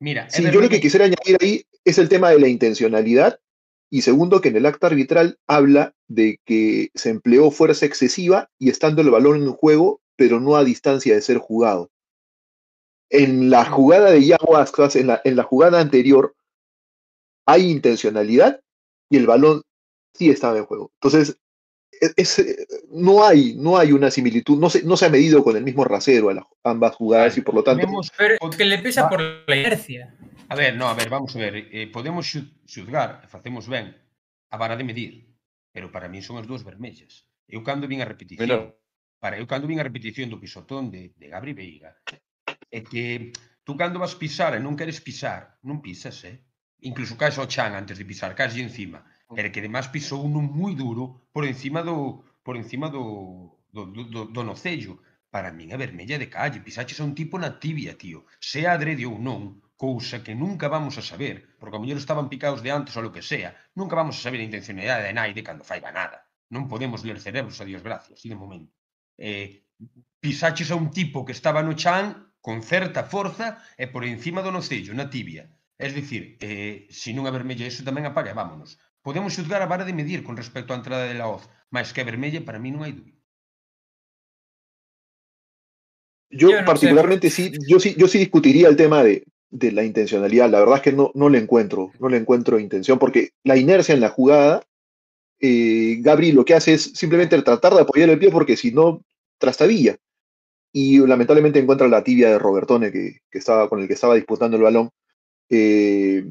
Mira, 0.00 0.30
sí, 0.30 0.44
yo 0.44 0.60
lo 0.60 0.68
que 0.68 0.80
quisiera 0.80 1.06
añadir 1.06 1.36
ahí 1.40 1.64
es 1.84 1.98
el 1.98 2.08
tema 2.08 2.30
de 2.30 2.38
la 2.38 2.46
intencionalidad 2.48 3.40
y 3.90 4.02
segundo 4.02 4.40
que 4.40 4.48
en 4.48 4.56
el 4.56 4.66
acta 4.66 4.88
arbitral 4.88 5.38
habla 5.46 5.94
de 6.08 6.40
que 6.44 6.90
se 6.94 7.10
empleó 7.10 7.50
fuerza 7.50 7.86
excesiva 7.86 8.50
y 8.58 8.70
estando 8.70 9.02
el 9.02 9.10
balón 9.10 9.42
en 9.42 9.52
juego, 9.52 10.00
pero 10.16 10.40
no 10.40 10.56
a 10.56 10.64
distancia 10.64 11.14
de 11.14 11.22
ser 11.22 11.38
jugado. 11.38 11.90
En 13.10 13.50
la 13.50 13.64
jugada 13.64 14.10
de 14.10 14.24
Yago 14.24 14.58
en 14.94 15.36
la 15.36 15.42
jugada 15.42 15.80
anterior, 15.80 16.34
hay 17.46 17.70
intencionalidad 17.70 18.60
y 19.08 19.16
el 19.16 19.26
balón 19.26 19.62
sí 20.12 20.28
estaba 20.28 20.58
en 20.58 20.66
juego. 20.66 20.90
Entonces, 21.00 21.38
ese, 22.16 22.66
no, 22.90 23.24
hay, 23.24 23.54
no 23.56 23.76
hay 23.76 23.92
una 23.92 24.10
similitud, 24.10 24.58
no 24.58 24.70
se, 24.70 24.82
no 24.82 24.96
se 24.96 25.06
ha 25.06 25.10
medido 25.10 25.42
con 25.42 25.56
el 25.56 25.64
mismo 25.64 25.84
rasero 25.84 26.30
a 26.30 26.34
las, 26.34 26.44
ambas 26.64 26.94
jugadas 26.94 27.36
y 27.38 27.40
por 27.42 27.54
lo 27.54 27.62
tanto... 27.62 27.80
Tenemos, 27.80 28.12
pero 28.16 28.38
que 28.50 28.64
le 28.64 28.78
pesa 28.78 29.06
ah. 29.06 29.08
por 29.08 29.20
la 29.20 29.56
inercia. 29.56 30.14
A 30.48 30.54
ver, 30.54 30.76
no, 30.76 30.88
a 30.88 30.94
ver, 30.94 31.10
vamos 31.10 31.36
a 31.36 31.38
ver, 31.38 31.68
eh, 31.72 31.90
podemos 31.92 32.26
xuzgar, 32.66 33.28
facemos 33.28 33.68
ben, 33.68 33.94
a 34.50 34.56
vara 34.56 34.76
de 34.76 34.84
medir, 34.84 35.28
pero 35.72 35.92
para 35.92 36.08
mí 36.08 36.22
son 36.22 36.38
as 36.38 36.46
dúas 36.46 36.64
vermellas. 36.64 37.28
Eu 37.48 37.64
cando 37.64 37.88
vin 37.88 38.00
a 38.00 38.08
repetición, 38.08 38.48
Mira. 38.48 38.76
para 39.20 39.36
eu 39.40 39.46
cando 39.48 39.68
vin 39.68 39.80
a 39.80 39.86
repetición 39.88 40.28
do 40.28 40.40
pisotón 40.40 40.92
de, 40.92 41.16
de 41.16 41.26
Gabri 41.32 41.52
Veiga, 41.52 41.96
é 42.70 42.80
que 42.80 43.32
tú 43.64 43.76
cando 43.76 44.00
vas 44.00 44.16
pisar 44.16 44.56
e 44.56 44.60
non 44.60 44.76
queres 44.76 45.00
pisar, 45.00 45.60
non 45.64 45.80
pisas, 45.80 46.24
eh? 46.24 46.44
Incluso 46.84 47.16
caes 47.20 47.36
ao 47.36 47.50
chan 47.50 47.74
antes 47.74 47.96
de 47.96 48.04
pisar, 48.04 48.32
caes 48.36 48.54
de 48.54 48.62
encima 48.62 49.04
pero 49.36 49.52
que 49.52 49.60
además 49.60 49.92
pisou 49.92 50.24
uno 50.24 50.40
moi 50.40 50.72
duro 50.74 51.28
por 51.32 51.44
encima 51.44 51.84
do 51.84 52.24
por 52.40 52.56
encima 52.56 52.88
do, 52.88 53.60
do, 53.72 53.84
do, 53.86 54.24
do 54.24 54.42
nocello. 54.42 55.04
Para 55.28 55.52
min 55.52 55.68
é 55.68 55.76
vermella 55.76 56.16
de 56.16 56.32
calle, 56.32 56.64
pisaches 56.64 56.96
a 57.00 57.04
un 57.04 57.12
tipo 57.12 57.36
na 57.36 57.60
tibia, 57.60 57.92
tío. 58.00 58.24
Se 58.40 58.64
adrede 58.64 59.04
ou 59.04 59.20
non, 59.20 59.60
cousa 59.76 60.24
que 60.24 60.32
nunca 60.32 60.72
vamos 60.72 60.96
a 60.96 61.04
saber, 61.04 61.60
porque 61.60 61.76
a 61.76 61.80
mellor 61.80 62.00
estaban 62.00 62.32
picados 62.32 62.64
de 62.64 62.72
antes 62.72 62.96
ou 62.96 63.04
lo 63.04 63.12
que 63.12 63.20
sea, 63.20 63.52
nunca 63.76 63.94
vamos 64.00 64.16
a 64.16 64.24
saber 64.24 64.40
a 64.40 64.48
intencionalidade 64.48 65.04
de 65.04 65.12
Naide 65.12 65.44
cando 65.44 65.68
faiba 65.68 65.92
nada. 65.92 66.24
Non 66.48 66.64
podemos 66.64 67.04
ler 67.04 67.20
cerebros, 67.20 67.60
a 67.60 67.68
Dios 67.68 67.84
gracias, 67.84 68.24
e 68.24 68.32
de 68.32 68.40
momento. 68.40 68.72
Eh, 69.20 69.68
pisaches 70.16 70.72
a 70.72 70.80
un 70.80 70.88
tipo 70.88 71.28
que 71.28 71.36
estaba 71.36 71.60
no 71.60 71.76
chan 71.76 72.32
con 72.40 72.64
certa 72.64 73.04
forza 73.04 73.60
e 73.76 73.92
por 73.92 74.08
encima 74.08 74.40
do 74.40 74.48
nocello, 74.48 74.96
na 74.96 75.12
tibia. 75.12 75.52
Es 75.76 75.92
dicir, 75.92 76.40
eh, 76.40 76.88
se 76.88 77.12
non 77.12 77.28
a 77.28 77.36
vermella 77.36 77.68
iso 77.68 77.84
tamén 77.84 78.08
apaga, 78.08 78.32
vámonos 78.32 78.80
Podemos 79.02 79.34
xuzgar 79.34 79.62
a 79.62 79.70
vara 79.70 79.84
de 79.84 79.96
medir 79.96 80.22
con 80.22 80.36
respecto 80.36 80.72
á 80.72 80.76
entrada 80.76 81.06
de 81.06 81.14
la 81.14 81.28
hoz, 81.28 81.48
mas 81.70 81.92
que 81.94 82.04
vermella 82.04 82.44
para 82.44 82.58
mí 82.58 82.70
non 82.70 82.84
hai 82.84 82.92
dúbida. 82.92 83.18
Yo, 86.30 86.52
Yo 86.52 86.60
no 86.60 86.66
particularmente 86.66 87.30
sí, 87.30 87.52
yo 87.66 87.80
sí, 87.80 87.94
yo 87.96 88.06
sí 88.06 88.18
discutiría 88.18 88.68
el 88.68 88.76
tema 88.76 89.02
de, 89.02 89.24
de 89.50 89.72
la 89.72 89.84
intencionalidad. 89.84 90.50
La 90.50 90.60
verdad 90.60 90.76
es 90.76 90.82
que 90.82 90.92
no, 90.92 91.10
no 91.14 91.28
le 91.28 91.38
encuentro, 91.38 91.92
no 91.98 92.08
le 92.08 92.18
encuentro 92.18 92.58
intención, 92.58 92.98
porque 92.98 93.30
la 93.44 93.56
inercia 93.56 93.94
en 93.94 94.00
la 94.00 94.10
jugada, 94.10 94.62
eh, 95.40 95.96
Gabri 96.00 96.32
lo 96.32 96.44
que 96.44 96.54
hace 96.54 96.74
es 96.74 96.82
simplemente 96.94 97.40
tratar 97.42 97.74
de 97.74 97.80
apoyar 97.80 98.10
el 98.10 98.18
pie 98.18 98.30
porque 98.30 98.56
si 98.56 98.72
no, 98.72 99.02
trastabilla. 99.38 99.96
Y 100.70 100.98
lamentablemente 100.98 101.58
encuentra 101.58 101.88
la 101.88 102.04
tibia 102.04 102.28
de 102.28 102.38
Robertone 102.38 102.92
que, 102.92 103.20
que 103.30 103.38
estaba, 103.38 103.68
con 103.68 103.80
el 103.80 103.88
que 103.88 103.94
estaba 103.94 104.14
disputando 104.14 104.56
el 104.56 104.62
balón. 104.62 104.90
Eh, 105.48 106.26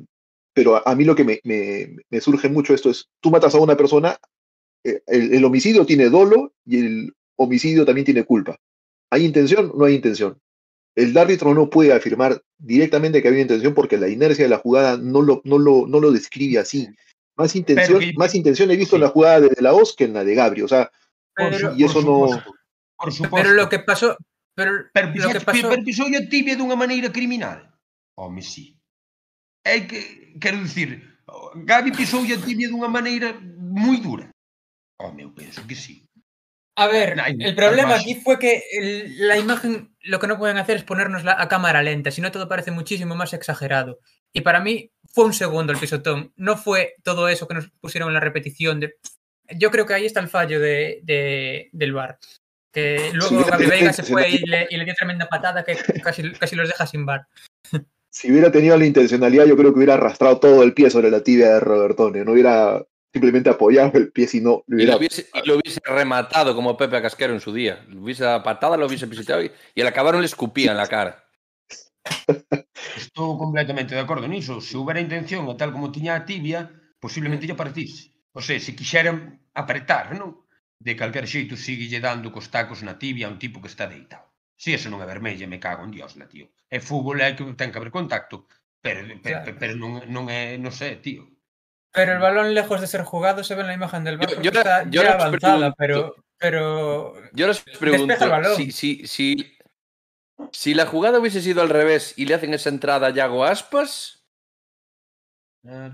pero 0.58 0.76
a, 0.76 0.82
a 0.88 0.96
mí 0.96 1.04
lo 1.06 1.14
que 1.16 1.24
me, 1.24 1.40
me- 1.44 1.98
me 2.10 2.20
surge 2.20 2.50
mucho 2.50 2.74
esto 2.74 2.90
es, 2.90 3.06
tú 3.22 3.30
matas 3.30 3.54
a 3.54 3.60
una 3.60 3.78
persona, 3.78 4.18
eh, 4.84 5.02
el, 5.06 5.36
el 5.36 5.46
homicidio 5.46 5.86
tiene 5.86 6.10
dolo 6.10 6.54
y 6.66 6.80
el 6.80 7.14
homicidio 7.38 7.86
también 7.86 8.06
tiene 8.06 8.24
culpa. 8.26 8.58
¿Hay 9.12 9.24
intención? 9.24 9.72
No 9.78 9.86
hay 9.86 9.94
intención. 9.94 10.40
El 10.96 11.16
árbitro 11.16 11.54
no 11.54 11.70
puede 11.70 11.94
afirmar 11.94 12.42
directamente 12.58 13.22
que 13.22 13.28
había 13.28 13.42
intención 13.44 13.76
porque 13.76 13.98
la 14.00 14.10
inercia 14.10 14.46
de 14.46 14.50
la 14.50 14.58
jugada 14.58 14.98
no 14.98 15.22
lo, 15.22 15.42
no 15.44 15.60
lo, 15.60 15.86
no 15.86 16.00
lo 16.00 16.12
describe 16.12 16.58
así. 16.58 16.88
Más 17.38 17.56
intención, 17.56 18.02
más 18.16 18.34
intención 18.34 18.72
he 18.72 18.76
visto 18.76 18.96
en 18.96 19.04
la 19.04 19.10
jugada 19.10 19.42
de, 19.42 19.50
de 19.50 19.62
la 19.62 19.74
OS 19.76 19.94
que 19.96 20.06
en 20.06 20.14
la 20.14 20.24
de 20.24 20.34
Gabri. 20.34 20.64
O 20.64 20.68
sea, 20.68 20.90
Pero- 21.36 21.76
y 21.76 21.84
por 21.84 21.92
eso 21.92 22.02
no- 22.02 22.44
Por. 22.98 23.30
Pero 23.32 23.54
lo 23.54 23.70
que 23.70 23.78
pasó. 23.78 24.18
Pero, 24.56 24.72
Pero, 24.92 25.14
lo 25.14 25.30
que 25.30 25.40
pasó. 25.42 25.70
a 25.70 26.30
tibia 26.32 26.56
dunha 26.58 26.76
maneira 26.76 27.12
criminal. 27.12 27.70
Home, 28.16 28.42
sí. 28.42 28.77
É 29.68 29.81
que, 29.88 30.34
quero 30.39 30.57
dicir, 30.64 30.89
Gabi 31.68 31.91
pisou 31.91 32.23
a 32.23 32.38
tibia 32.45 32.69
dunha 32.69 32.88
maneira 32.88 33.35
moi 33.60 33.98
dura. 33.99 34.30
Home, 35.02 35.23
eu 35.23 35.31
penso 35.35 35.61
que 35.68 35.76
sí. 35.76 36.03
A 36.77 36.85
ver, 36.88 37.19
Ay, 37.19 37.35
el 37.41 37.56
problema 37.56 37.95
además- 37.98 38.02
aquí 38.02 38.15
fue 38.22 38.38
que 38.38 38.61
el- 38.72 39.27
la 39.27 39.38
imagen 39.38 39.95
lo 40.03 40.19
que 40.19 40.27
no 40.27 40.38
pueden 40.38 40.57
hacer 40.57 40.77
es 40.77 40.84
ponernos 40.84 41.23
la, 41.23 41.34
a 41.41 41.48
cámara 41.49 41.81
lenta, 41.81 42.11
si 42.11 42.22
no 42.22 42.31
todo 42.31 42.48
parece 42.48 42.69
muchísimo 42.72 43.15
más 43.15 43.34
exagerado. 43.34 43.99
Y 44.31 44.41
para 44.41 44.60
mí 44.61 44.91
fue 45.11 45.26
un 45.26 45.34
segundo 45.34 45.73
el 45.73 45.80
pisotón, 45.80 46.31
no 46.35 46.56
fue 46.56 46.95
todo 47.03 47.30
eso 47.30 47.48
que 47.48 47.56
nos 47.56 47.69
pusieron 47.81 48.10
en 48.10 48.14
la 48.14 48.19
repetición. 48.22 48.80
De... 48.80 48.95
Yo 49.57 49.72
creo 49.72 49.85
que 49.88 49.95
ahí 49.95 50.06
está 50.06 50.19
el 50.19 50.30
fallo 50.30 50.60
de, 50.60 50.99
de- 51.03 51.69
del 51.73 51.94
bar. 51.94 52.19
Que 52.72 53.10
luego 53.14 53.44
Sí, 53.44 53.49
Gabi 53.49 53.65
Veiga 53.65 53.91
se 53.91 54.03
fue 54.03 54.30
y 54.30 54.38
le, 54.45 54.68
y 54.69 54.77
le 54.77 54.85
dio 54.85 54.94
tremenda 54.94 55.27
patada 55.27 55.64
que 55.65 55.76
casi, 56.03 56.31
casi 56.34 56.56
los 56.56 56.69
deja 56.69 56.85
sin 56.85 57.06
bar. 57.07 57.26
Si 58.18 58.31
hubiera 58.31 58.52
tenido 58.52 58.76
la 58.76 58.85
intencionalidad, 58.88 59.45
yo 59.45 59.56
creo 59.56 59.72
que 59.72 59.77
hubiera 59.77 59.94
arrastrado 59.94 60.39
todo 60.39 60.64
el 60.64 60.73
pie 60.73 60.89
sobre 60.89 61.11
la 61.11 61.22
tibia 61.22 61.53
de 61.53 61.60
Robertone. 61.60 62.26
No 62.26 62.31
hubiera 62.31 62.84
simplemente 63.14 63.52
apoyado 63.52 63.91
el 63.94 64.11
pie, 64.11 64.27
sino 64.27 64.64
lo 64.65 64.76
Y 64.76 64.76
hubiera 64.77 64.94
lo, 64.94 64.98
hubiese, 64.98 65.27
y 65.31 65.48
lo 65.48 65.57
hubiese 65.57 65.80
rematado 65.85 66.56
como 66.56 66.76
Pepe 66.76 66.98
a 66.98 67.02
Casquero 67.03 67.34
en 67.34 67.39
su 67.39 67.53
día. 67.53 67.85
Lo 67.88 68.02
hubiese 68.02 68.23
dado 68.23 68.41
patada, 68.41 68.76
lo 68.76 68.88
hubiese 68.88 69.06
pisado 69.06 69.44
y, 69.44 69.52
y 69.76 69.81
al 69.81 69.88
acabar 69.88 70.15
le 70.15 70.26
escupía 70.26 70.72
en 70.72 70.77
la 70.77 70.88
cara. 70.88 71.26
Estou 72.98 73.38
completamente 73.38 73.94
de 73.94 74.02
acordo 74.02 74.27
niso. 74.27 74.61
Se 74.61 74.77
houbera 74.77 74.99
intención, 74.99 75.45
tal 75.56 75.72
como 75.72 75.91
tiña 75.91 76.15
a 76.15 76.26
tibia, 76.26 76.72
posiblemente 76.99 77.45
lle 77.45 77.53
partise. 77.53 78.18
O 78.34 78.41
sea, 78.41 78.60
se 78.60 78.73
quixeran 78.73 79.45
apretar, 79.53 80.18
non? 80.18 80.41
De 80.80 80.95
calquer 80.95 81.27
xeito 81.30 81.53
sigue 81.53 81.85
lle 81.85 82.02
dando 82.02 82.34
cos 82.34 82.49
tacos 82.49 82.81
na 82.81 82.98
tibia 82.98 83.27
a 83.27 83.34
un 83.34 83.38
tipo 83.38 83.61
que 83.61 83.69
está 83.69 83.85
deitado. 83.85 84.27
Si 84.58 84.74
eso 84.74 84.90
non 84.90 85.00
é 85.00 85.06
vermella, 85.06 85.46
me 85.46 85.62
cago 85.62 85.86
en 85.86 85.94
Dios, 85.94 86.18
na 86.18 86.26
tío. 86.26 86.50
É 86.66 86.82
fútbol, 86.82 87.22
é 87.22 87.38
que 87.38 87.46
ten 87.54 87.70
que 87.70 87.78
haber 87.78 87.94
contacto, 87.94 88.50
pero, 88.82 89.06
pero, 89.22 89.46
claro. 89.46 89.58
pero 89.62 89.74
non, 89.78 90.02
non 90.10 90.26
é, 90.34 90.58
non 90.58 90.74
sé, 90.74 90.98
tío. 90.98 91.30
Pero 91.94 92.18
el 92.18 92.20
balón 92.20 92.58
lejos 92.58 92.82
de 92.82 92.90
ser 92.90 93.06
jugado 93.06 93.46
se 93.46 93.54
ve 93.54 93.62
en 93.62 93.68
la 93.70 93.78
imagen 93.78 94.04
del 94.04 94.18
bar 94.18 94.30
yo, 94.30 94.42
yo, 94.42 94.52
está 94.52 94.84
yo 94.90 95.06
ya 95.06 95.14
avanzada, 95.14 95.74
pregunto, 95.74 96.26
pero, 96.38 97.14
pero... 97.14 97.32
Yo 97.34 97.48
les 97.48 97.62
pregunto, 97.62 98.18
si, 98.58 98.72
si, 98.72 99.08
si, 99.08 99.58
si 100.52 100.74
la 100.74 100.86
jugada 100.86 101.20
hubiese 101.20 101.42
sido 101.42 101.62
al 101.62 101.70
revés 101.70 102.14
y 102.18 102.26
le 102.26 102.34
hacen 102.34 102.54
esa 102.54 102.70
entrada 102.70 103.08
a 103.08 103.14
Yago 103.14 103.46
Aspas, 103.46 104.18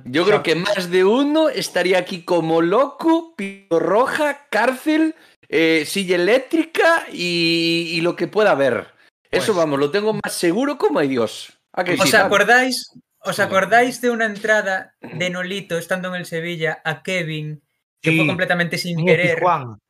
yo 0.06 0.26
creo 0.26 0.44
que 0.44 0.56
más 0.56 0.92
de 0.92 1.04
uno 1.04 1.50
estaría 1.50 1.98
aquí 1.98 2.24
como 2.24 2.62
loco, 2.62 3.34
pito 3.36 3.80
roja, 3.80 4.48
cárcel 4.50 5.16
eh, 5.56 5.86
silla 5.86 6.16
eléctrica 6.16 7.06
y, 7.12 7.90
y 7.94 8.02
lo 8.02 8.16
que 8.16 8.28
pueda 8.28 8.52
haber. 8.52 8.88
Eso 9.30 9.48
Pues- 9.54 9.58
vamos, 9.58 9.80
lo 9.80 9.92
tengo 9.92 10.14
más 10.14 10.34
seguro 10.34 10.78
como 10.78 11.00
hay 11.00 11.08
Dios. 11.08 11.60
¿A 11.74 11.84
que 11.84 11.94
¿Os 11.94 12.10
sí, 12.10 12.16
acordáis? 12.16 12.90
¿Os 13.20 13.40
acordáis 13.40 14.02
de 14.02 14.10
una 14.10 14.26
entrada 14.26 14.96
de 15.02 15.30
Nolito 15.30 15.78
estando 15.78 16.10
en 16.10 16.16
el 16.16 16.26
Sevilla 16.26 16.82
a 16.84 17.02
Kevin 17.04 17.62
que 18.02 18.12
Sí. 18.12 18.18
fue 18.18 18.28
completamente 18.28 18.78
sin 18.78 19.06
querer? 19.06 19.42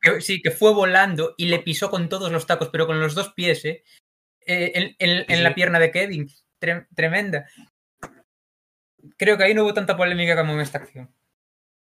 Que- 0.02 0.22
sí, 0.22 0.42
que 0.42 0.52
fue 0.52 0.72
volando 0.74 1.34
y 1.38 1.46
le 1.48 1.60
pisó 1.60 1.90
con 1.90 2.10
todos 2.10 2.32
los 2.32 2.46
tacos, 2.46 2.70
pero 2.72 2.86
con 2.86 3.00
los 3.00 3.16
dos 3.16 3.34
pies, 3.34 3.66
¿eh? 3.66 3.84
Eh, 4.46 4.72
en, 4.76 4.96
en- 5.00 5.26
en 5.28 5.38
Sí. 5.38 5.44
la 5.44 5.56
pierna 5.56 5.80
de 5.80 5.92
Kevin. 5.92 6.30
Tre- 6.62 6.88
tremenda. 6.96 7.48
Creo 9.18 9.38
que 9.38 9.44
ahí 9.44 9.54
no 9.54 9.64
hubo 9.64 9.74
tanta 9.74 9.98
polémica 9.98 10.36
como 10.36 10.54
en 10.54 10.60
esta 10.62 10.78
acción. 10.78 11.14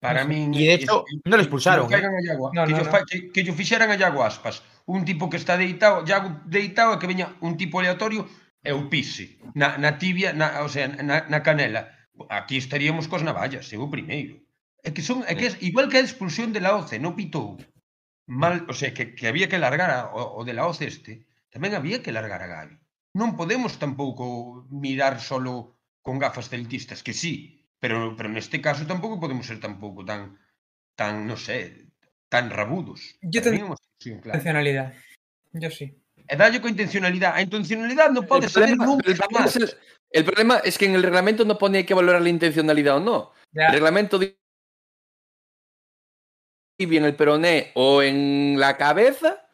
Para 0.06 0.22
no 0.24 0.30
sé. 0.30 0.38
min... 0.38 0.54
E 0.54 0.70
de 0.70 0.74
hecho, 0.78 1.06
non 1.26 1.42
expulsaron. 1.42 1.90
Que, 1.90 1.98
eh? 1.98 2.06
Iago, 2.06 2.54
no, 2.54 2.70
que, 2.70 2.74
no, 2.74 2.78
yo, 2.78 2.86
no. 2.86 3.06
que, 3.10 3.18
que 3.34 3.42
yo 3.42 3.58
fixeran 3.58 3.90
a 3.90 3.98
Iago 3.98 4.22
Aspas. 4.22 4.62
Un 4.86 5.02
tipo 5.02 5.30
que 5.34 5.42
está 5.42 5.58
deitado, 5.58 6.06
Iago 6.06 6.46
deitado, 6.46 6.94
e 6.94 7.00
que 7.02 7.10
veña 7.10 7.34
un 7.42 7.58
tipo 7.58 7.82
aleatorio 7.82 8.30
e 8.66 8.72
o 8.74 8.90
pise 8.90 9.38
na, 9.54 9.78
na 9.78 9.98
tibia, 10.02 10.34
na, 10.34 10.66
o 10.66 10.70
sea, 10.70 10.90
na, 10.90 11.26
na 11.30 11.40
canela. 11.46 11.90
Aquí 12.30 12.58
estaríamos 12.58 13.10
cos 13.10 13.26
navallas, 13.26 13.70
eu 13.74 13.86
primeiro. 13.90 14.46
É 14.86 14.92
que 14.94 15.02
son, 15.02 15.26
é 15.26 15.34
que 15.34 15.50
é, 15.50 15.58
igual 15.62 15.90
que 15.90 15.98
a 15.98 16.06
expulsión 16.06 16.54
de 16.54 16.62
la 16.62 16.78
OCE, 16.78 17.02
non 17.02 17.18
pitou 17.18 17.58
mal, 18.30 18.66
o 18.70 18.74
sea, 18.74 18.94
que, 18.94 19.18
que 19.18 19.26
había 19.26 19.50
que 19.50 19.62
largar 19.62 19.90
a, 19.90 20.00
o, 20.14 20.40
o 20.40 20.42
de 20.46 20.54
la 20.54 20.70
OCE 20.70 20.86
este, 20.86 21.26
tamén 21.50 21.74
había 21.74 22.02
que 22.06 22.14
largar 22.14 22.42
a 22.46 22.50
Gavi. 22.50 22.78
Non 23.18 23.34
podemos 23.40 23.78
tampouco 23.82 24.66
mirar 24.70 25.18
solo 25.18 25.80
con 26.06 26.22
gafas 26.22 26.50
celtistas, 26.54 27.02
que 27.02 27.14
sí, 27.18 27.55
pero 27.80 28.16
pero 28.18 28.30
neste 28.30 28.62
caso 28.62 28.86
tampouco 28.88 29.20
podemos 29.20 29.46
ser 29.46 29.60
tampouco 29.60 30.04
tan 30.06 30.38
tan, 30.96 31.28
non 31.28 31.36
sei, 31.36 31.92
tan 32.32 32.48
rabudos. 32.50 33.20
Yo 33.22 33.44
Para 33.44 33.52
ten- 33.52 33.54
min 33.56 33.64
é 33.64 33.68
unha 33.70 33.78
excepción, 33.78 34.16
claro. 34.24 34.36
Intencionalidad. 34.40 34.88
Yo 35.56 35.70
sí. 35.72 35.86
E 36.26 36.34
dalle 36.40 36.58
coa 36.64 36.72
intencionalidad. 36.74 37.36
A 37.36 37.44
intencionalidad 37.44 38.10
non 38.16 38.24
pode 38.26 38.48
El 38.48 38.54
saber 38.54 38.74
problema, 38.74 38.86
nunca 38.88 39.06
el 39.12 39.16
problema 39.20 39.40
jamás. 39.46 39.56
es 39.56 39.62
el- 39.62 39.76
el 40.16 40.24
problema 40.24 40.56
es 40.64 40.74
que 40.80 40.86
en 40.88 40.96
el 40.96 41.04
reglamento 41.04 41.44
no 41.44 41.60
pone 41.60 41.86
que 41.86 41.94
valorar 41.94 42.22
la 42.24 42.32
intencionalidad 42.32 42.98
o 42.98 43.04
no. 43.04 43.18
Ya, 43.52 43.68
El 43.70 43.74
reglamento 43.84 44.18
di- 44.18 44.34
y 46.78 46.98
en 46.98 47.06
el 47.06 47.16
peroné 47.16 47.72
o 47.76 48.02
en 48.02 48.60
la 48.60 48.76
cabeza, 48.78 49.48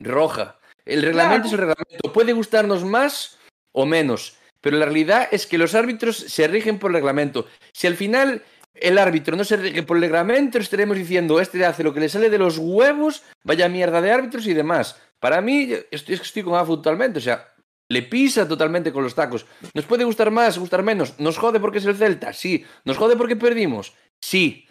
roja. 0.00 0.58
El 0.84 1.02
reglamento 1.02 1.46
es 1.46 1.52
el 1.52 1.58
reglamento. 1.58 2.12
Puede 2.12 2.32
gustarnos 2.32 2.84
más 2.84 3.38
o 3.72 3.86
menos, 3.86 4.38
pero 4.66 4.78
la 4.78 4.86
realidad 4.86 5.28
es 5.30 5.46
que 5.46 5.58
los 5.58 5.76
árbitros 5.76 6.16
se 6.16 6.48
rigen 6.48 6.80
por 6.80 6.90
reglamento. 6.90 7.46
Si 7.70 7.86
al 7.86 7.94
final 7.94 8.42
el 8.74 8.98
árbitro 8.98 9.36
no 9.36 9.44
se 9.44 9.56
rige 9.56 9.84
por 9.84 9.96
el 9.96 10.02
reglamento, 10.02 10.58
estaremos 10.58 10.96
diciendo, 10.96 11.38
este 11.38 11.64
hace 11.64 11.84
lo 11.84 11.94
que 11.94 12.00
le 12.00 12.08
sale 12.08 12.30
de 12.30 12.38
los 12.38 12.58
huevos, 12.58 13.22
vaya 13.44 13.68
mierda 13.68 14.00
de 14.00 14.10
árbitros 14.10 14.44
y 14.48 14.54
demás. 14.54 15.00
Para 15.20 15.40
mí, 15.40 15.72
estoy, 15.92 16.16
estoy 16.16 16.42
con 16.42 16.56
AFU 16.56 16.78
totalmente, 16.78 17.20
o 17.20 17.22
sea, 17.22 17.46
le 17.88 18.02
pisa 18.02 18.48
totalmente 18.48 18.92
con 18.92 19.04
los 19.04 19.14
tacos. 19.14 19.46
¿Nos 19.72 19.84
puede 19.84 20.02
gustar 20.02 20.32
más, 20.32 20.58
gustar 20.58 20.82
menos? 20.82 21.14
¿Nos 21.20 21.38
jode 21.38 21.60
porque 21.60 21.78
es 21.78 21.84
el 21.84 21.94
Celta? 21.94 22.32
Sí. 22.32 22.66
¿Nos 22.84 22.96
jode 22.96 23.14
porque 23.14 23.36
perdimos? 23.36 23.94
Sí. 24.20 24.66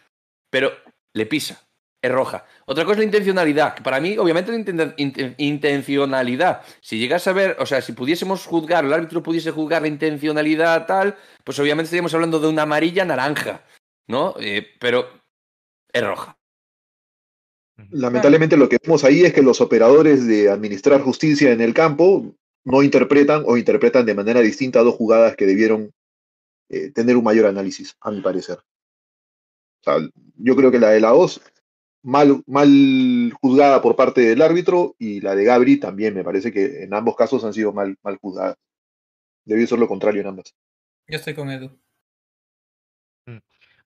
Pero 0.49 0.73
le 1.13 1.25
pisa. 1.25 1.64
Es 2.05 2.11
roja. 2.11 2.45
Otra 2.67 2.83
cosa 2.83 2.93
es 2.93 2.97
la 2.99 3.05
intencionalidad, 3.05 3.73
que 3.73 3.81
para 3.81 3.99
mí, 3.99 4.15
obviamente, 4.19 4.51
la 4.51 4.59
inten- 4.59 4.95
inten- 4.97 5.33
intencionalidad. 5.39 6.61
Si 6.79 6.99
llegas 6.99 7.25
a 7.25 7.33
ver, 7.33 7.57
o 7.59 7.65
sea, 7.65 7.81
si 7.81 7.93
pudiésemos 7.93 8.45
juzgar, 8.45 8.85
el 8.85 8.93
árbitro 8.93 9.23
pudiese 9.23 9.49
juzgar 9.49 9.81
la 9.81 9.87
intencionalidad 9.87 10.85
tal, 10.85 11.17
pues 11.43 11.57
obviamente 11.57 11.85
estaríamos 11.85 12.13
hablando 12.13 12.39
de 12.39 12.47
una 12.47 12.61
amarilla 12.61 13.05
naranja, 13.05 13.63
¿no? 14.07 14.35
Eh, 14.39 14.67
pero 14.79 15.09
es 15.91 16.03
roja. 16.05 16.37
Lamentablemente 17.89 18.55
lo 18.55 18.69
que 18.69 18.77
vemos 18.83 19.03
ahí 19.03 19.23
es 19.23 19.33
que 19.33 19.41
los 19.41 19.59
operadores 19.61 20.27
de 20.27 20.51
administrar 20.51 21.01
justicia 21.01 21.51
en 21.51 21.61
el 21.61 21.73
campo 21.73 22.35
no 22.65 22.83
interpretan 22.83 23.43
o 23.47 23.57
interpretan 23.57 24.05
de 24.05 24.13
manera 24.13 24.41
distinta 24.41 24.83
dos 24.83 24.93
jugadas 24.93 25.35
que 25.35 25.47
debieron 25.47 25.91
eh, 26.69 26.91
tener 26.91 27.17
un 27.17 27.23
mayor 27.23 27.47
análisis, 27.47 27.95
a 27.99 28.11
mi 28.11 28.21
parecer. 28.21 28.59
O 28.59 29.83
sea, 29.83 29.97
yo 30.35 30.55
creo 30.55 30.69
que 30.69 30.79
la 30.79 30.91
de 30.91 30.99
la 30.99 31.15
OS, 31.15 31.41
mal, 32.05 32.43
mal 32.45 33.33
juzgada 33.41 33.81
por 33.81 33.95
parte 33.95 34.21
del 34.21 34.41
árbitro, 34.41 34.95
y 34.99 35.19
la 35.21 35.35
de 35.35 35.43
Gabri 35.43 35.77
también 35.79 36.13
me 36.13 36.23
parece 36.23 36.51
que 36.53 36.83
en 36.83 36.93
ambos 36.93 37.15
casos 37.15 37.43
han 37.43 37.53
sido 37.53 37.73
mal, 37.73 37.97
mal 38.03 38.17
juzgadas. 38.17 38.55
Debió 39.43 39.65
ser 39.67 39.79
lo 39.79 39.87
contrario 39.87 40.21
en 40.21 40.27
ambas. 40.27 40.53
yo 41.07 41.17
estoy 41.17 41.33
con 41.33 41.49
Edu. 41.49 41.69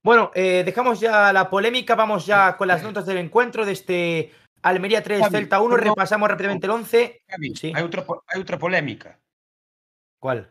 Bueno, 0.01 0.31
eh, 0.33 0.63
dejamos 0.65 0.99
ya 1.01 1.33
la 1.33 1.49
polémica, 1.49 1.93
vamos 1.95 2.25
ya 2.25 2.55
con 2.55 2.67
las 2.69 2.81
notas 2.83 3.05
del 3.05 3.17
encuentro 3.17 3.65
de 3.65 3.73
este 3.73 4.31
Almería 4.61 5.03
3, 5.03 5.19
Javi, 5.19 5.31
Celta 5.35 5.59
1, 5.59 5.75
perdón. 5.75 5.89
repasamos 5.89 6.29
rápidamente 6.29 6.67
el 6.67 6.71
11. 6.71 7.21
Javi, 7.27 7.53
Sí. 7.55 7.71
hai, 7.75 7.83
outra, 7.83 8.05
hai 8.27 8.39
outra 8.39 8.57
polémica. 8.57 9.19
¿Cuál? 10.19 10.47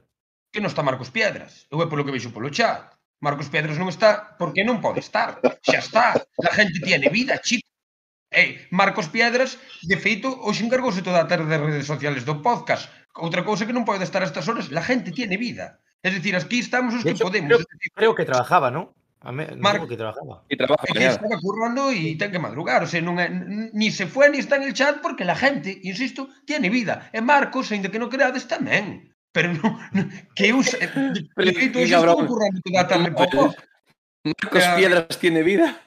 Que 0.53 0.61
non 0.61 0.69
está 0.69 0.85
Marcos 0.85 1.09
Piedras. 1.13 1.65
Eu 1.73 1.81
é 1.81 1.89
polo 1.89 2.05
que 2.05 2.13
veixo 2.13 2.29
polo 2.33 2.49
chat. 2.53 2.93
Marcos 3.21 3.51
Pedros 3.51 3.77
non 3.79 3.91
está 3.91 4.39
porque 4.39 4.63
non 4.63 4.79
pode 4.79 5.03
estar. 5.03 5.43
Xa 5.63 5.79
está. 5.83 6.07
A 6.19 6.53
gente 6.55 6.79
tiene 6.79 7.11
vida, 7.11 7.39
chico. 7.43 7.67
Ei, 8.31 8.61
Marcos 8.71 9.09
Piedras, 9.09 9.57
de 9.83 9.97
feito, 9.97 10.29
hoxe 10.29 10.63
encargouse 10.63 11.01
toda 11.03 11.25
a 11.25 11.29
tarde 11.31 11.49
das 11.49 11.65
redes 11.65 11.89
sociales 11.89 12.23
do 12.29 12.45
podcast. 12.45 12.87
Outra 13.17 13.43
cousa 13.43 13.67
que 13.67 13.75
non 13.75 13.89
pode 13.89 14.05
estar 14.05 14.23
a 14.23 14.29
estas 14.29 14.47
horas, 14.47 14.71
la 14.71 14.85
gente 14.85 15.11
tiene 15.11 15.41
vida. 15.41 15.81
Es 16.05 16.15
decir, 16.15 16.37
aquí 16.37 16.61
estamos 16.61 16.95
os 16.95 17.03
que 17.03 17.17
hecho, 17.17 17.27
podemos. 17.27 17.65
Creo, 17.67 17.91
creo 17.95 18.13
que 18.15 18.29
trabajaba, 18.29 18.71
¿no? 18.71 18.95
A 19.21 19.33
me, 19.33 19.51
Marco, 19.57 19.83
no 19.83 19.89
que 19.89 19.97
trabajaba. 19.97 20.45
Y 20.49 20.57
trabaja, 20.57 20.87
que 20.87 21.07
estaba 21.07 21.41
currando 21.43 21.91
e 21.91 22.15
ten 22.15 22.31
que 22.31 22.39
madrugar. 22.39 22.87
O 22.87 22.89
sea, 22.89 23.03
non 23.03 23.19
é, 23.19 23.27
ni 23.75 23.91
se 23.91 24.07
fue 24.07 24.31
ni 24.31 24.39
está 24.39 24.63
en 24.63 24.71
el 24.71 24.79
chat 24.79 25.03
porque 25.03 25.27
la 25.27 25.35
gente, 25.35 25.75
insisto, 25.83 26.31
tiene 26.47 26.71
vida. 26.71 27.11
E 27.11 27.19
Marcos, 27.19 27.75
ainda 27.75 27.91
que 27.91 27.99
non 27.99 28.13
creades, 28.13 28.47
tamén. 28.47 29.11
Pero 29.33 29.53
de 29.53 29.61
feito, 29.63 30.29
Qué 30.35 30.53
hoxe 30.53 30.79
estou 31.85 31.91
cabrón. 31.91 32.27
currando 32.27 32.61
toda 32.65 32.81
a 32.81 32.89
tarde 32.89 33.11
po 33.13 33.27
pop. 33.31 33.55
Marcos 34.25 34.63
Ya. 34.63 34.77
Piedras 34.77 35.19
tiene 35.19 35.43
vida. 35.43 35.81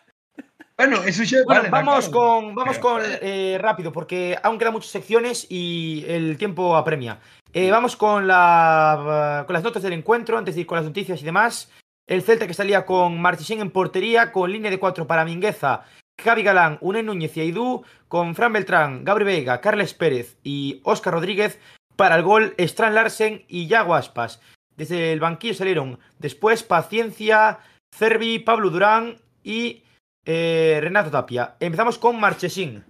Bueno, 0.77 1.03
eso 1.03 1.23
xa 1.26 1.43
Bueno, 1.45 1.61
vale, 1.63 1.69
vamos 1.69 2.09
claro. 2.09 2.18
con, 2.18 2.55
vamos 2.55 2.77
Pero, 2.77 2.89
con 2.89 3.01
eh, 3.22 3.57
rápido, 3.59 3.91
porque 3.91 4.38
aún 4.41 4.57
quedan 4.57 4.73
muchas 4.73 4.91
secciones 4.91 5.45
y 5.49 6.05
el 6.07 6.38
tiempo 6.38 6.76
apremia. 6.76 7.19
Eh, 7.53 7.69
vamos 7.69 7.95
con, 7.95 8.27
la, 8.27 9.43
con 9.45 9.53
las 9.53 9.63
notas 9.63 9.84
del 9.84 9.93
encuentro, 9.93 10.38
antes 10.38 10.55
de 10.55 10.61
ir 10.61 10.68
con 10.68 10.77
las 10.77 10.85
noticias 10.85 11.22
y 11.22 11.26
demás. 11.26 11.69
El 12.07 12.23
Celta 12.23 12.47
que 12.47 12.53
salía 12.53 12.85
con 12.85 13.22
Marchesín 13.22 13.59
en 13.61 13.69
portería, 13.69 14.31
con 14.31 14.51
línea 14.51 14.72
de 14.72 14.80
cuatro 14.80 15.05
para 15.05 15.26
Mingueza, 15.26 15.84
Javi 16.19 16.43
Galán, 16.43 16.77
Unai 16.81 17.03
Núñez 17.03 17.35
y 17.38 17.41
Aidú, 17.41 17.84
con 18.07 18.34
Fran 18.34 18.53
Beltrán, 18.53 19.03
Gabri 19.03 19.26
Veiga, 19.26 19.61
Carles 19.61 19.93
Pérez 19.93 20.38
y 20.43 20.81
Óscar 20.84 21.13
Rodríguez 21.13 21.59
para 21.95 22.15
el 22.15 22.23
gol, 22.23 22.55
Strand 22.57 22.95
Larsen 22.95 23.45
y 23.47 23.68
Yago 23.68 23.95
Aspas. 23.95 24.41
Desde 24.76 25.13
el 25.13 25.19
banquillo 25.19 25.53
salieron 25.53 25.99
después 26.19 26.63
Paciencia, 26.63 27.59
Cervi, 27.95 28.39
Pablo 28.39 28.69
Durán 28.69 29.18
y 29.43 29.84
eh, 30.26 30.80
Renato 30.81 31.11
Tapia. 31.11 31.55
Empezamos 31.59 31.97
con 31.97 32.19
Marchesín. 32.19 32.84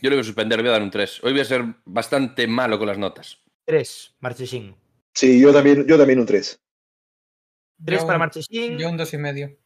Yo 0.00 0.10
le 0.10 0.16
voy 0.16 0.20
a 0.20 0.24
suspender, 0.24 0.58
le 0.58 0.62
voy 0.62 0.70
a 0.70 0.72
dar 0.72 0.82
un 0.82 0.90
3. 0.90 1.24
Hoy 1.24 1.32
voy 1.32 1.40
a 1.40 1.44
ser 1.44 1.64
bastante 1.84 2.46
malo 2.46 2.78
con 2.78 2.88
las 2.88 2.98
notas. 2.98 3.42
3, 3.66 4.16
Marchesín. 4.20 4.76
Sí, 5.14 5.40
yo 5.40 5.52
también, 5.52 5.86
yo 5.86 5.98
también 5.98 6.18
un 6.18 6.26
3. 6.26 6.58
3 7.84 8.00
Yo 8.00 8.06
para 8.06 8.18
Marchesín. 8.18 8.78
Yo 8.78 8.88
un 8.88 8.96
dos 8.96 9.12
y 9.12 9.18
medio. 9.18 9.56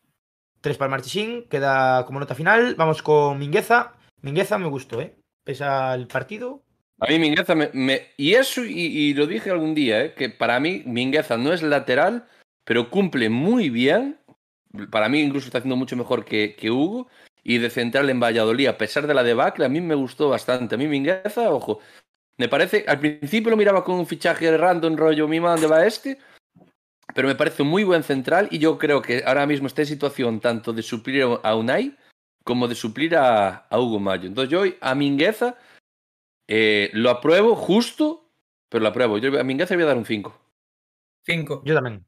3 0.60 0.76
para 0.76 0.90
Marchesín. 0.90 1.46
Queda 1.48 2.04
como 2.04 2.20
nota 2.20 2.34
final. 2.34 2.74
Vamos 2.74 3.02
con 3.02 3.38
Mingueza. 3.38 3.94
Mingueza 4.22 4.58
me 4.58 4.68
gustó, 4.68 5.00
¿eh? 5.00 5.17
Pese 5.48 5.64
al 5.64 6.06
partido. 6.08 6.62
A 7.00 7.06
mí 7.06 7.18
Mingueza 7.18 7.54
me... 7.54 7.70
me- 7.72 8.08
y 8.18 8.34
eso, 8.34 8.66
y, 8.66 8.82
y 8.82 9.14
lo 9.14 9.26
dije 9.26 9.50
algún 9.50 9.74
día, 9.74 10.04
¿eh? 10.04 10.12
que 10.12 10.28
para 10.28 10.60
mí 10.60 10.82
Mingueza 10.84 11.38
no 11.38 11.54
es 11.54 11.62
lateral, 11.62 12.28
pero 12.64 12.90
cumple 12.90 13.30
muy 13.30 13.70
bien. 13.70 14.18
Para 14.90 15.08
mí 15.08 15.22
incluso 15.22 15.46
está 15.46 15.56
haciendo 15.56 15.76
mucho 15.76 15.96
mejor 15.96 16.26
que, 16.26 16.54
que 16.54 16.70
Hugo. 16.70 17.08
Y 17.42 17.56
de 17.56 17.70
central 17.70 18.10
en 18.10 18.20
Valladolid, 18.20 18.66
a 18.66 18.76
pesar 18.76 19.06
de 19.06 19.14
la 19.14 19.22
debacle, 19.22 19.64
a 19.64 19.70
mí 19.70 19.80
me 19.80 19.94
gustó 19.94 20.28
bastante. 20.28 20.74
A 20.74 20.78
mí 20.78 20.86
Mingueza, 20.86 21.50
ojo, 21.50 21.80
Me 22.36 22.50
parece, 22.50 22.84
al 22.86 23.00
principio 23.00 23.48
lo 23.48 23.56
miraba 23.56 23.84
con 23.84 23.94
un 23.94 24.06
fichaje 24.06 24.54
random 24.54 24.96
rollo, 24.98 25.26
mima, 25.28 25.52
¿dónde 25.52 25.66
va 25.66 25.86
este? 25.86 26.18
Pero 27.14 27.26
me 27.26 27.36
parece 27.36 27.62
un 27.62 27.68
muy 27.68 27.84
buen 27.84 28.02
central 28.02 28.48
y 28.50 28.58
yo 28.58 28.76
creo 28.76 29.00
que 29.00 29.22
ahora 29.24 29.46
mismo 29.46 29.66
está 29.66 29.80
en 29.80 29.88
situación 29.88 30.40
tanto 30.40 30.74
de 30.74 30.82
suplir 30.82 31.24
a 31.42 31.54
Unai 31.54 31.96
como 32.48 32.66
de 32.66 32.74
suplir 32.74 33.14
a, 33.14 33.66
a 33.68 33.78
Hugo 33.78 34.00
Mayo. 34.00 34.26
Entonces 34.26 34.50
yo 34.50 34.62
a 34.80 34.94
Mingueza 34.94 35.58
eh, 36.48 36.88
lo 36.94 37.10
apruebo 37.10 37.54
justo, 37.54 38.32
pero 38.70 38.80
lo 38.80 38.88
apruebo. 38.88 39.18
Yo 39.18 39.38
a 39.38 39.44
Mingueza 39.44 39.74
le 39.74 39.76
voy 39.76 39.84
a 39.84 39.88
dar 39.88 39.98
un 39.98 40.06
5. 40.06 40.40
5. 41.26 41.62
Yo 41.66 41.74
también. 41.74 42.06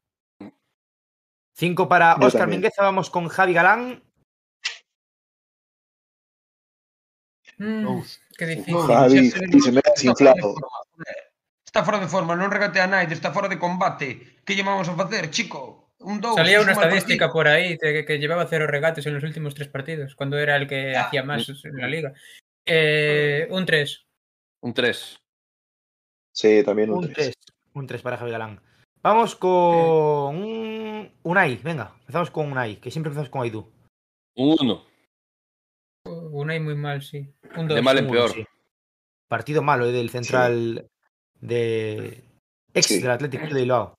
5 1.56 1.86
para 1.86 2.16
Yo 2.18 2.26
Oscar 2.26 2.40
también. 2.40 2.60
Mingueza. 2.62 2.82
Vamos 2.82 3.10
con 3.10 3.28
Javi 3.28 3.52
Galán. 3.52 4.02
Dous. 7.58 8.22
qué 8.38 8.46
difícil. 8.46 8.72
No, 8.72 8.80
Javi, 8.84 9.30
xa 9.30 9.40
se 9.60 9.72
me 9.72 9.80
está 9.80 9.92
has 9.92 10.04
inflado. 10.04 10.40
fora 10.40 10.40
de 10.40 10.40
forma, 10.40 10.68
joder. 10.96 11.16
Está 11.66 11.84
fora 11.84 11.98
de 11.98 12.08
forma, 12.08 12.34
non 12.34 12.50
regate 12.50 12.80
a 12.80 12.86
Naide, 12.86 13.12
está 13.12 13.30
fora 13.30 13.52
de 13.52 13.58
combate. 13.58 14.40
Que 14.46 14.56
lle 14.56 14.64
vamos 14.64 14.88
a 14.88 14.96
facer, 14.96 15.28
chico? 15.28 15.89
Un. 16.00 16.22
Salía 16.22 16.60
una 16.60 16.72
estadística 16.72 17.26
partido. 17.26 17.32
por 17.32 17.48
ahí 17.48 17.76
de 17.76 17.92
que, 17.92 18.04
que 18.04 18.18
llevaba 18.18 18.46
cero 18.46 18.66
regates 18.66 19.04
en 19.06 19.14
los 19.14 19.22
últimos 19.22 19.54
tres 19.54 19.68
partidos, 19.68 20.14
cuando 20.14 20.38
era 20.38 20.56
el 20.56 20.66
que 20.66 20.92
Ya. 20.92 21.06
hacía 21.06 21.22
más 21.22 21.48
en 21.64 21.76
la 21.76 21.86
liga. 21.88 22.12
Eh, 22.66 23.46
un 23.50 23.64
3. 23.66 24.06
Un 24.62 24.74
3. 24.74 25.16
Sí, 26.34 26.62
también 26.64 26.90
un 26.90 26.98
Un 26.98 27.12
3. 27.12 27.14
3. 27.14 27.34
Un 27.74 27.86
3 27.86 28.02
para 28.02 28.16
Javi 28.16 28.30
Galán. 28.30 28.60
Vamos 29.02 29.34
con 29.34 30.36
un 30.36 31.12
Unai. 31.22 31.56
Venga, 31.56 31.94
empezamos 32.00 32.30
con 32.30 32.50
Unai, 32.52 32.76
que 32.76 32.90
siempre 32.90 33.08
empezamos 33.10 33.30
con 33.30 33.42
Aidu. 33.42 33.70
Un 34.36 34.56
1. 34.60 34.84
Una 36.32 36.54
y 36.56 36.60
muy 36.60 36.74
mal, 36.76 37.02
sí. 37.02 37.30
Un 37.56 37.68
2. 37.68 37.74
De 37.76 37.82
mal 37.82 37.98
en 37.98 38.06
Un 38.06 38.12
peor. 38.12 38.30
sí. 38.30 38.44
Partido 39.28 39.62
malo 39.62 39.86
eh, 39.86 39.92
del 39.92 40.10
central 40.10 40.88
de 41.40 42.24
ex 42.74 42.86
Sí. 42.86 43.00
del 43.00 43.10
Atlético 43.10 43.46
de 43.46 43.60
Bilbao. 43.60 43.94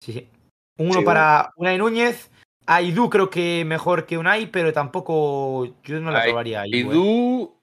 Sí, 0.00 0.12
sí. 0.12 0.28
Un 0.82 0.90
1 0.90 1.00
Sí, 1.00 1.04
para 1.04 1.52
Unai 1.56 1.78
Núñez. 1.78 2.30
Aidu 2.66 3.10
creo 3.10 3.30
que 3.30 3.64
mejor 3.64 4.06
que 4.06 4.18
Unai, 4.18 4.50
pero 4.50 4.72
tampoco 4.72 5.76
yo 5.82 6.00
no 6.00 6.10
la 6.10 6.22
probaría. 6.22 6.64
eh. 6.64 6.70
Aidú, 6.72 7.60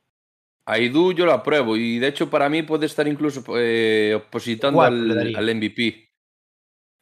Aidú 0.65 1.13
yo 1.13 1.25
lo 1.25 1.33
apruebo 1.33 1.77
y 1.77 1.99
de 1.99 2.07
hecho 2.07 2.29
para 2.29 2.49
mí 2.49 2.63
puede 2.63 2.85
estar 2.85 3.07
incluso 3.07 3.43
eh, 3.57 4.15
opositando 4.15 4.81
al, 4.81 5.55
MVP. 5.55 6.09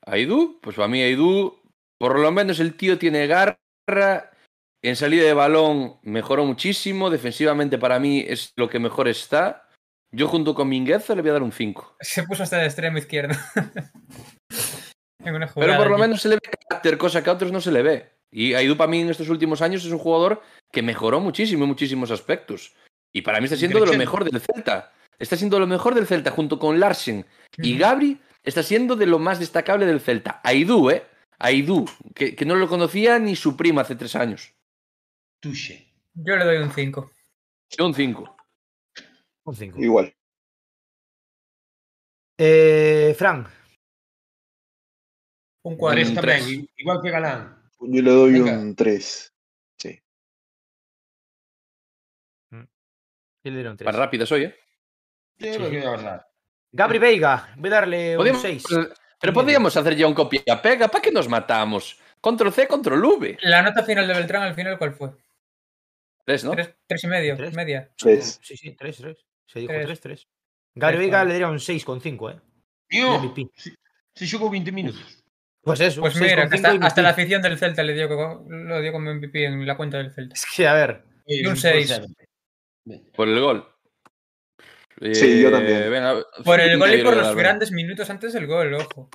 Aidú, 0.05 0.59
pues 0.61 0.75
para 0.75 0.87
mí 0.87 1.01
Aidú, 1.01 1.59
por 1.97 2.19
lo 2.19 2.31
menos 2.31 2.59
el 2.59 2.75
tío 2.75 2.97
tiene 2.97 3.27
garra, 3.27 3.59
en 4.81 4.95
salida 4.95 5.23
de 5.23 5.33
balón 5.33 5.97
mejoró 6.03 6.45
muchísimo, 6.45 7.09
defensivamente 7.09 7.77
para 7.77 7.99
mí 7.99 8.23
es 8.27 8.53
lo 8.55 8.69
que 8.69 8.79
mejor 8.79 9.07
está. 9.07 9.67
Yo 10.11 10.29
junto 10.29 10.55
con 10.55 10.69
Mingueza 10.69 11.15
le 11.15 11.21
voy 11.21 11.31
a 11.31 11.33
dar 11.33 11.43
un 11.43 11.51
5. 11.51 11.97
Se 11.99 12.23
puso 12.23 12.43
hasta 12.43 12.57
de 12.59 12.65
extremo 12.65 12.97
izquierdo. 12.97 13.35
en 15.19 15.35
una 15.35 15.47
jugada. 15.47 15.73
Pero 15.73 15.83
por 15.83 15.91
lo 15.91 15.97
menos 15.97 16.21
se 16.21 16.29
le 16.29 16.35
ve 16.35 16.41
carácter, 16.41 16.97
cosa 16.97 17.23
que 17.23 17.29
a 17.29 17.33
otros 17.33 17.51
no 17.51 17.61
se 17.61 17.71
le 17.71 17.81
ve. 17.81 18.11
Y 18.31 18.53
Aidú 18.53 18.75
para 18.75 18.89
mí 18.89 19.01
en 19.01 19.09
estos 19.09 19.29
últimos 19.29 19.61
años 19.61 19.85
es 19.85 19.91
un 19.91 19.99
jugador 19.99 20.41
que 20.71 20.81
mejoró 20.81 21.19
muchísimo 21.19 21.63
en 21.63 21.69
muchísimos 21.69 22.11
aspectos. 22.11 22.75
Y 23.13 23.21
para 23.21 23.39
mí 23.39 23.45
está 23.45 23.55
siendo 23.55 23.79
de 23.79 23.85
lo 23.85 23.97
mejor 23.97 24.29
del 24.29 24.41
Celta. 24.41 24.93
Está 25.17 25.35
siendo 25.35 25.59
lo 25.59 25.67
mejor 25.67 25.95
del 25.95 26.07
Celta 26.07 26.31
junto 26.31 26.59
con 26.59 26.79
Larsen 26.79 27.25
y. 27.57 27.77
Gabri. 27.77 28.19
Está 28.43 28.63
siendo 28.63 28.95
de 28.95 29.05
lo 29.05 29.19
más 29.19 29.39
destacable 29.39 29.85
del 29.85 29.99
Celta. 29.99 30.39
Aidú, 30.43 30.89
¿eh? 30.89 31.05
Aidú, 31.37 31.85
que, 32.15 32.33
que 32.33 32.45
no 32.45 32.55
lo 32.55 32.69
conocía 32.69 33.19
ni 33.19 33.35
su 33.35 33.57
prima 33.57 33.81
hace 33.81 33.95
tres 33.95 34.15
años. 34.15 34.53
Tuxe. 35.41 35.87
Yo 36.13 36.35
le 36.35 36.45
doy 36.45 36.57
un 36.57 36.71
5. 36.71 37.11
Yo 37.77 37.85
un 37.85 37.93
5. 37.93 38.37
Un 39.43 39.55
5. 39.55 39.79
Igual. 39.79 40.15
Eh, 42.39 43.15
Fran, 43.17 43.47
Un 45.67 45.73
Un 45.73 45.77
4. 45.77 45.95
Tres 45.99 46.13
tamén, 46.15 46.23
tres. 46.23 46.69
igual 46.79 46.99
que 47.03 47.09
Galán. 47.11 47.41
Yo 47.81 48.01
le 48.01 48.11
doy 48.11 48.31
Venga. 48.39 48.55
un 48.57 48.71
3. 48.75 49.33
Sí. 49.77 49.91
yo 53.43 53.51
le 53.51 53.57
doy 53.63 53.65
un 53.71 53.77
3. 53.77 53.85
Más 53.85 53.95
rápida 53.95 54.25
soy, 54.25 54.43
¿eh? 54.45 54.55
Sí, 55.39 55.57
lo 55.59 55.65
sí. 55.65 55.71
que 55.71 55.85
vas 55.85 56.03
a. 56.03 56.27
Gabri 56.71 56.99
Veiga, 56.99 57.53
voy 57.57 57.67
a 57.69 57.73
darle 57.73 58.11
un 58.17 58.23
Podíamos- 58.23 58.41
6. 58.41 58.63
pero 59.19 59.33
podríamos 59.33 59.75
hacer 59.75 59.95
ya 59.95 60.07
un 60.07 60.13
copia-pega. 60.13 60.87
¿Para 60.87 61.01
qué 61.01 61.11
nos 61.11 61.27
matamos? 61.27 61.99
Control 62.21 62.51
C, 62.53 62.67
control 62.67 63.03
V. 63.03 63.37
La 63.41 63.61
nota 63.61 63.83
final 63.83 64.07
de 64.07 64.13
Beltrán 64.13 64.43
al 64.43 64.55
final, 64.55 64.77
¿cuál 64.77 64.93
fue? 64.93 65.11
Tres, 66.25 66.43
¿no? 66.43 66.51
Tres, 66.51 66.73
tres 66.87 67.03
y 67.03 67.07
medio, 67.07 67.37
¿Tres? 67.37 67.53
media. 67.53 67.89
3. 67.97 68.39
Sí, 68.41 68.57
sí, 68.57 68.71
3, 68.71 68.97
3. 68.97 69.17
Se 69.45 69.59
dijo 69.59 69.71
Tres. 69.73 69.85
3, 69.85 69.99
3. 70.01 70.27
Gabri 70.75 70.95
Tres, 70.97 70.99
Veiga 71.05 71.17
vale. 71.19 71.27
le 71.27 71.33
daría 71.39 71.47
un 71.49 71.59
6,5, 71.59 72.31
¿eh? 72.31 72.41
Tío, 72.89 73.33
se, 73.55 73.75
se 74.13 74.25
xogou 74.27 74.49
20 74.49 74.71
minutos. 74.71 75.23
Pues 75.67 75.79
eso. 75.81 76.01
Pues 76.01 76.15
mira, 76.19 76.47
6,5 76.47 76.53
hasta, 76.55 76.85
hasta 76.87 77.01
la 77.01 77.09
afición 77.09 77.41
del 77.41 77.57
Celta 77.57 77.83
le 77.83 77.93
dio, 77.93 78.07
lo 78.47 78.81
dio 78.81 78.91
como 78.91 79.13
MVP 79.13 79.45
en 79.45 79.65
la 79.67 79.75
cuenta 79.77 79.97
del 79.97 80.11
Celta. 80.13 80.33
Es 80.33 80.45
que, 80.55 80.67
a 80.67 80.73
ver. 80.73 81.03
Un 81.27 81.43
por 81.43 81.57
seis. 81.57 81.89
sempre. 81.89 82.29
Por 83.15 83.27
el 83.27 83.39
gol. 83.41 83.67
Sí, 85.13 85.41
yo 85.41 85.49
Eh, 85.49 85.51
también. 85.51 85.91
venga, 85.91 86.23
Por 86.43 86.59
el 86.59 86.71
cinco 86.71 86.85
gol 86.85 86.95
y 86.95 87.03
por 87.03 87.17
los 87.17 87.35
grandes 87.35 87.71
minutos 87.71 88.09
antes 88.09 88.33
del 88.33 88.47
gol, 88.47 88.73
ojo. 88.73 89.09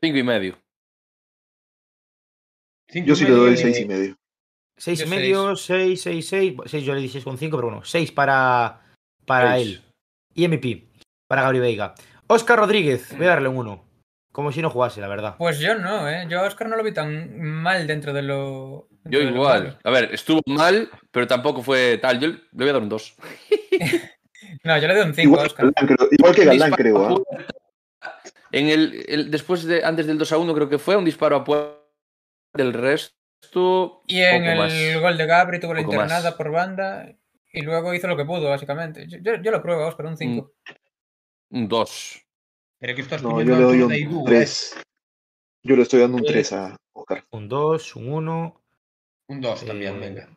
Cinco 0.00 0.18
y 0.18 0.22
medio. 0.22 0.58
Cinco 2.90 3.08
Yo 3.08 3.16
sí 3.16 3.24
le 3.24 3.30
doy 3.30 3.56
6 3.56 3.76
eh, 3.76 3.80
y 3.80 3.84
medio. 3.86 4.16
6 4.76 5.00
y 5.00 5.06
medio, 5.06 5.56
6, 5.56 6.00
6, 6.00 6.28
6. 6.28 6.54
6 6.66 6.84
yo 6.84 6.94
le 6.94 7.00
di 7.00 7.08
6,5, 7.08 7.38
pero 7.50 7.62
bueno. 7.62 7.84
6 7.84 8.12
para, 8.12 8.82
para 9.26 9.54
Seis. 9.56 9.66
él. 9.68 9.82
Y 10.34 10.46
MVP. 10.46 10.88
Para 11.26 11.42
Gabri 11.42 11.58
Veiga. 11.58 11.94
Oscar 12.28 12.58
Rodríguez, 12.58 13.16
voy 13.16 13.26
a 13.26 13.30
darle 13.30 13.48
un 13.48 13.56
1. 13.56 13.84
Como 14.32 14.52
si 14.52 14.62
no 14.62 14.70
jugase, 14.70 15.00
la 15.00 15.08
verdad. 15.08 15.34
Pues 15.38 15.58
yo 15.58 15.74
no, 15.76 16.08
¿eh? 16.08 16.26
Yo 16.28 16.40
a 16.40 16.42
Oscar 16.44 16.68
no 16.68 16.76
lo 16.76 16.84
vi 16.84 16.92
tan 16.92 17.40
mal 17.40 17.86
dentro 17.86 18.12
de 18.12 18.22
lo. 18.22 18.86
dentro 19.02 19.10
Yo 19.10 19.18
de 19.20 19.24
lo 19.24 19.30
igual. 19.32 19.78
A 19.82 19.90
ver, 19.90 20.10
estuvo 20.12 20.40
mal, 20.46 20.88
pero 21.10 21.26
tampoco 21.26 21.62
fue 21.62 21.98
tal. 21.98 22.20
Yo 22.20 22.28
le 22.28 22.38
voy 22.52 22.68
a 22.68 22.72
dar 22.74 22.82
un 22.82 22.88
2. 22.88 23.14
No, 24.64 24.78
yo 24.78 24.88
le 24.88 24.94
doy 24.94 25.06
un 25.06 25.14
5 25.14 25.20
a 25.20 25.22
Igual, 25.24 25.40
que 25.42 25.46
Oscar. 25.48 25.72
Galán, 25.74 25.96
creo, 25.96 26.08
igual 26.10 26.34
que 26.34 26.44
Galán, 26.44 26.70
creo. 26.72 27.24
¿ah? 28.00 28.18
En 28.52 28.68
el, 28.68 29.04
el- 29.08 29.30
después 29.30 29.64
de 29.64 29.84
antes 29.84 30.06
del 30.06 30.16
2 30.16 30.32
a 30.32 30.38
1 30.38 30.54
creo 30.54 30.68
que 30.68 30.78
fue 30.78 30.96
un 30.96 31.04
disparo 31.04 31.36
a 31.36 31.44
puerta 31.44 31.76
del 32.54 32.72
resto 32.72 34.02
Y 34.06 34.20
en 34.20 34.44
el 34.44 34.58
más. 34.58 35.02
gol 35.02 35.18
de 35.18 35.26
Gabri 35.26 35.60
tuvo 35.60 35.74
la 35.74 35.80
internada 35.82 36.30
más. 36.30 36.34
por 36.34 36.50
banda 36.50 37.12
y 37.52 37.62
luego 37.62 37.92
hizo 37.94 38.06
lo 38.08 38.16
que 38.16 38.24
pudo, 38.24 38.48
básicamente. 38.48 39.06
Yo, 39.08 39.18
yo, 39.20 39.34
yo 39.42 39.50
lo 39.50 39.60
pruebo, 39.62 39.86
Oscar, 39.86 40.06
un 40.06 40.16
5. 40.16 40.52
Un 41.50 41.68
2. 41.68 42.22
Pero 42.80 42.94
que 42.94 43.02
estás 43.02 43.22
No, 43.22 43.40
yo 43.42 43.56
le 43.56 43.62
doy 43.62 43.82
un 43.82 43.92
Aidú, 43.92 44.24
3. 44.24 44.80
Yo 45.64 45.76
le 45.76 45.82
estoy 45.82 46.00
dando 46.00 46.16
un 46.18 46.24
Eh. 46.24 46.28
3 46.28 46.52
a 46.52 46.76
Oscar. 46.94 47.24
Un 47.30 47.48
2, 47.48 47.96
un 47.96 48.12
1. 48.12 48.54
eh. 48.56 48.62
Un 49.30 49.40
dos 49.40 49.64
tamén, 49.64 49.96
Eh, 49.96 49.98
venga. 49.98 50.28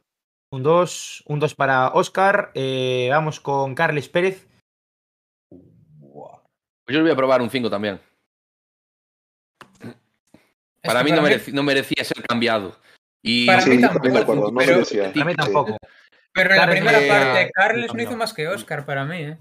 Un 0.51 0.63
2, 0.63 1.23
un 1.27 1.39
2 1.39 1.55
para 1.55 1.89
Oscar. 1.93 2.51
Eh, 2.55 3.07
vamos 3.09 3.39
con 3.39 3.73
Carles 3.75 4.09
Pérez. 4.09 4.47
Pues 5.49 6.93
yo 6.95 6.97
le 6.99 7.01
voy 7.03 7.11
a 7.11 7.15
probar 7.15 7.41
un 7.41 7.49
5 7.49 7.69
también. 7.69 8.01
Para 10.83 11.03
mí 11.03 11.11
no, 11.11 11.21
mereci- 11.21 11.53
no 11.53 11.63
merecía 11.63 12.03
ser 12.03 12.21
cambiado. 12.27 12.75
Y 13.23 13.45
Para 13.45 13.61
Sí, 13.61 13.69
mí 13.69 13.81
también 13.81 14.13
tampoco, 14.15 14.17
acuerdo. 14.23 14.51
No 14.51 14.57
pero- 14.57 14.71
merecía. 14.73 15.13
Para 15.13 15.25
mí 15.25 15.31
Sí. 15.31 15.37
tampoco. 15.37 15.77
Pero 16.33 16.49
en 16.49 16.55
la 16.55 16.61
Carles 16.65 16.79
primera 16.81 17.01
eh, 17.05 17.07
parte, 17.07 17.51
Carles 17.53 17.87
no 17.87 17.93
no. 17.93 18.01
hizo 18.03 18.17
más 18.17 18.33
que 18.33 18.47
Oscar 18.47 18.85
para 18.85 19.05
mí, 19.05 19.17
¿eh? 19.21 19.37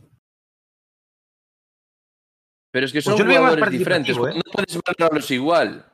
Pero 2.71 2.87
es 2.87 2.93
que 2.93 3.03
Pues 3.03 3.17
son 3.17 3.27
jugadores 3.27 3.71
diferentes. 3.71 4.17
¿eh? 4.17 4.21
No 4.21 4.53
puedes 4.53 4.79
valorarlos 4.85 5.31
igual. 5.31 5.87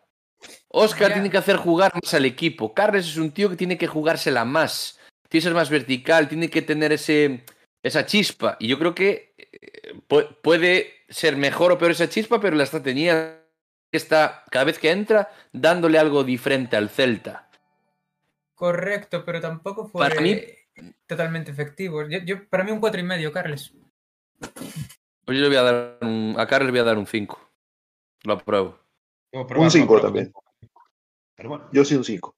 Oscar 0.69 1.09
Ya. 1.09 1.15
tiene 1.15 1.31
que 1.31 1.39
hacer 1.39 1.57
jugar 1.57 1.93
más 1.94 2.12
al 2.15 2.24
equipo. 2.27 2.74
Carles 2.74 3.07
es 3.07 3.16
un 3.16 3.31
tío 3.31 3.48
que 3.48 3.57
tiene 3.57 3.78
que 3.78 3.86
jugársela 3.86 4.44
más. 4.44 4.98
Tiene 5.28 5.40
que 5.43 5.48
ser 5.48 5.55
más 5.55 5.70
vertical, 5.70 6.28
tiene 6.28 6.51
que 6.51 6.62
tener 6.62 6.93
ese, 6.93 7.44
esa 7.82 8.05
chispa. 8.05 8.57
Y 8.61 8.69
yo 8.69 8.78
creo 8.78 8.94
que 8.94 9.35
eh, 9.39 9.94
pu- 10.09 10.36
puede 10.43 10.93
ser 11.09 11.36
mejor 11.36 11.73
o 11.73 11.78
peor 11.78 11.93
esa 11.93 12.09
chispa, 12.09 12.40
pero 12.40 12.57
la 12.57 12.65
está 12.65 12.82
teniendo. 12.82 13.35
Está, 13.90 14.44
cada 14.51 14.65
vez 14.66 14.78
que 14.78 14.90
entra, 14.90 15.32
dándole 15.53 15.98
algo 15.98 16.23
diferente 16.24 16.77
al 16.77 16.90
Celta. 16.90 17.48
Correcto, 18.55 19.24
pero 19.24 19.40
tampoco 19.40 19.89
fue 19.89 20.07
Para 20.09 20.20
mí- 20.20 20.40
totalmente 21.07 21.51
efectivo. 21.51 22.07
Yo, 22.09 22.19
yo- 22.19 22.47
para 22.48 22.65
mí 22.65 22.70
un 22.73 22.81
cuatro 22.81 23.01
y 23.01 23.05
medio, 23.05 23.32
Carles. 23.32 23.73
Pues 25.27 25.39
yo 25.39 25.43
le 25.43 25.48
voy 25.48 25.57
a 25.57 25.62
dar 25.62 25.98
un, 26.03 26.36
a 26.39 26.47
Carles 26.47 26.66
le 26.66 26.70
voy 26.70 26.81
a 26.81 26.85
dar 26.85 26.98
un 26.98 27.07
5. 27.07 27.51
Lo 28.23 28.35
apruebo. 28.35 28.78
Un 29.32 29.70
cinco 29.70 29.94
vou 29.94 30.01
probar. 30.01 30.03
también. 30.03 30.32
Pero 31.35 31.48
bueno. 31.48 31.69
Yo 31.73 31.85
sí 31.85 31.97
un 31.97 32.05
5. 32.05 32.35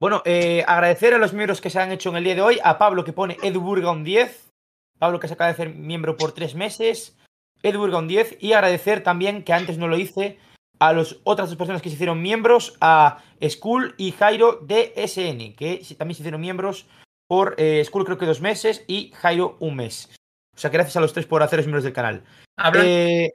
Bueno, 0.00 0.22
eh, 0.24 0.64
agradecer 0.66 1.12
a 1.12 1.18
los 1.18 1.34
miembros 1.34 1.60
que 1.60 1.68
se 1.68 1.78
han 1.78 1.92
hecho 1.92 2.08
en 2.08 2.16
el 2.16 2.24
día 2.24 2.34
de 2.34 2.40
hoy. 2.40 2.58
A 2.64 2.78
Pablo 2.78 3.04
que 3.04 3.12
pone 3.12 3.36
Edu 3.42 3.60
Burga 3.60 3.90
un 3.90 4.04
10. 4.04 4.52
Pablo 4.98 5.20
que 5.20 5.28
se 5.28 5.34
acaba 5.34 5.48
de 5.48 5.54
hacer 5.54 5.74
miembro 5.74 6.16
por 6.16 6.32
tres 6.32 6.54
meses. 6.54 7.18
Edu 7.62 7.78
Burga 7.78 7.98
un 7.98 8.08
10. 8.08 8.38
Y 8.40 8.54
agradecer 8.54 9.02
también, 9.02 9.44
que 9.44 9.52
antes 9.52 9.76
no 9.76 9.86
lo 9.86 9.98
hice, 9.98 10.38
a 10.78 10.94
las 10.94 11.16
otras 11.24 11.50
dos 11.50 11.58
personas 11.58 11.82
que 11.82 11.90
se 11.90 11.96
hicieron 11.96 12.22
miembros, 12.22 12.78
a 12.80 13.22
Skull 13.46 13.94
y 13.98 14.12
Jairo 14.12 14.60
de 14.62 14.94
SN, 14.96 15.54
que 15.54 15.82
también 15.98 16.16
se 16.16 16.22
hicieron 16.22 16.40
miembros 16.40 16.86
por 17.28 17.54
eh, 17.58 17.82
Skull 17.84 18.04
creo 18.04 18.18
que 18.18 18.26
dos 18.26 18.40
meses 18.40 18.84
y 18.86 19.12
Jairo 19.12 19.56
un 19.60 19.76
mes. 19.76 20.10
O 20.54 20.58
sea 20.58 20.70
gracias 20.70 20.96
a 20.96 21.00
los 21.00 21.12
tres 21.12 21.26
por 21.26 21.42
haceros 21.42 21.66
miembros 21.66 21.84
del 21.84 21.92
canal. 21.92 22.24
Hablando 22.56 22.88
Eh, 22.88 23.32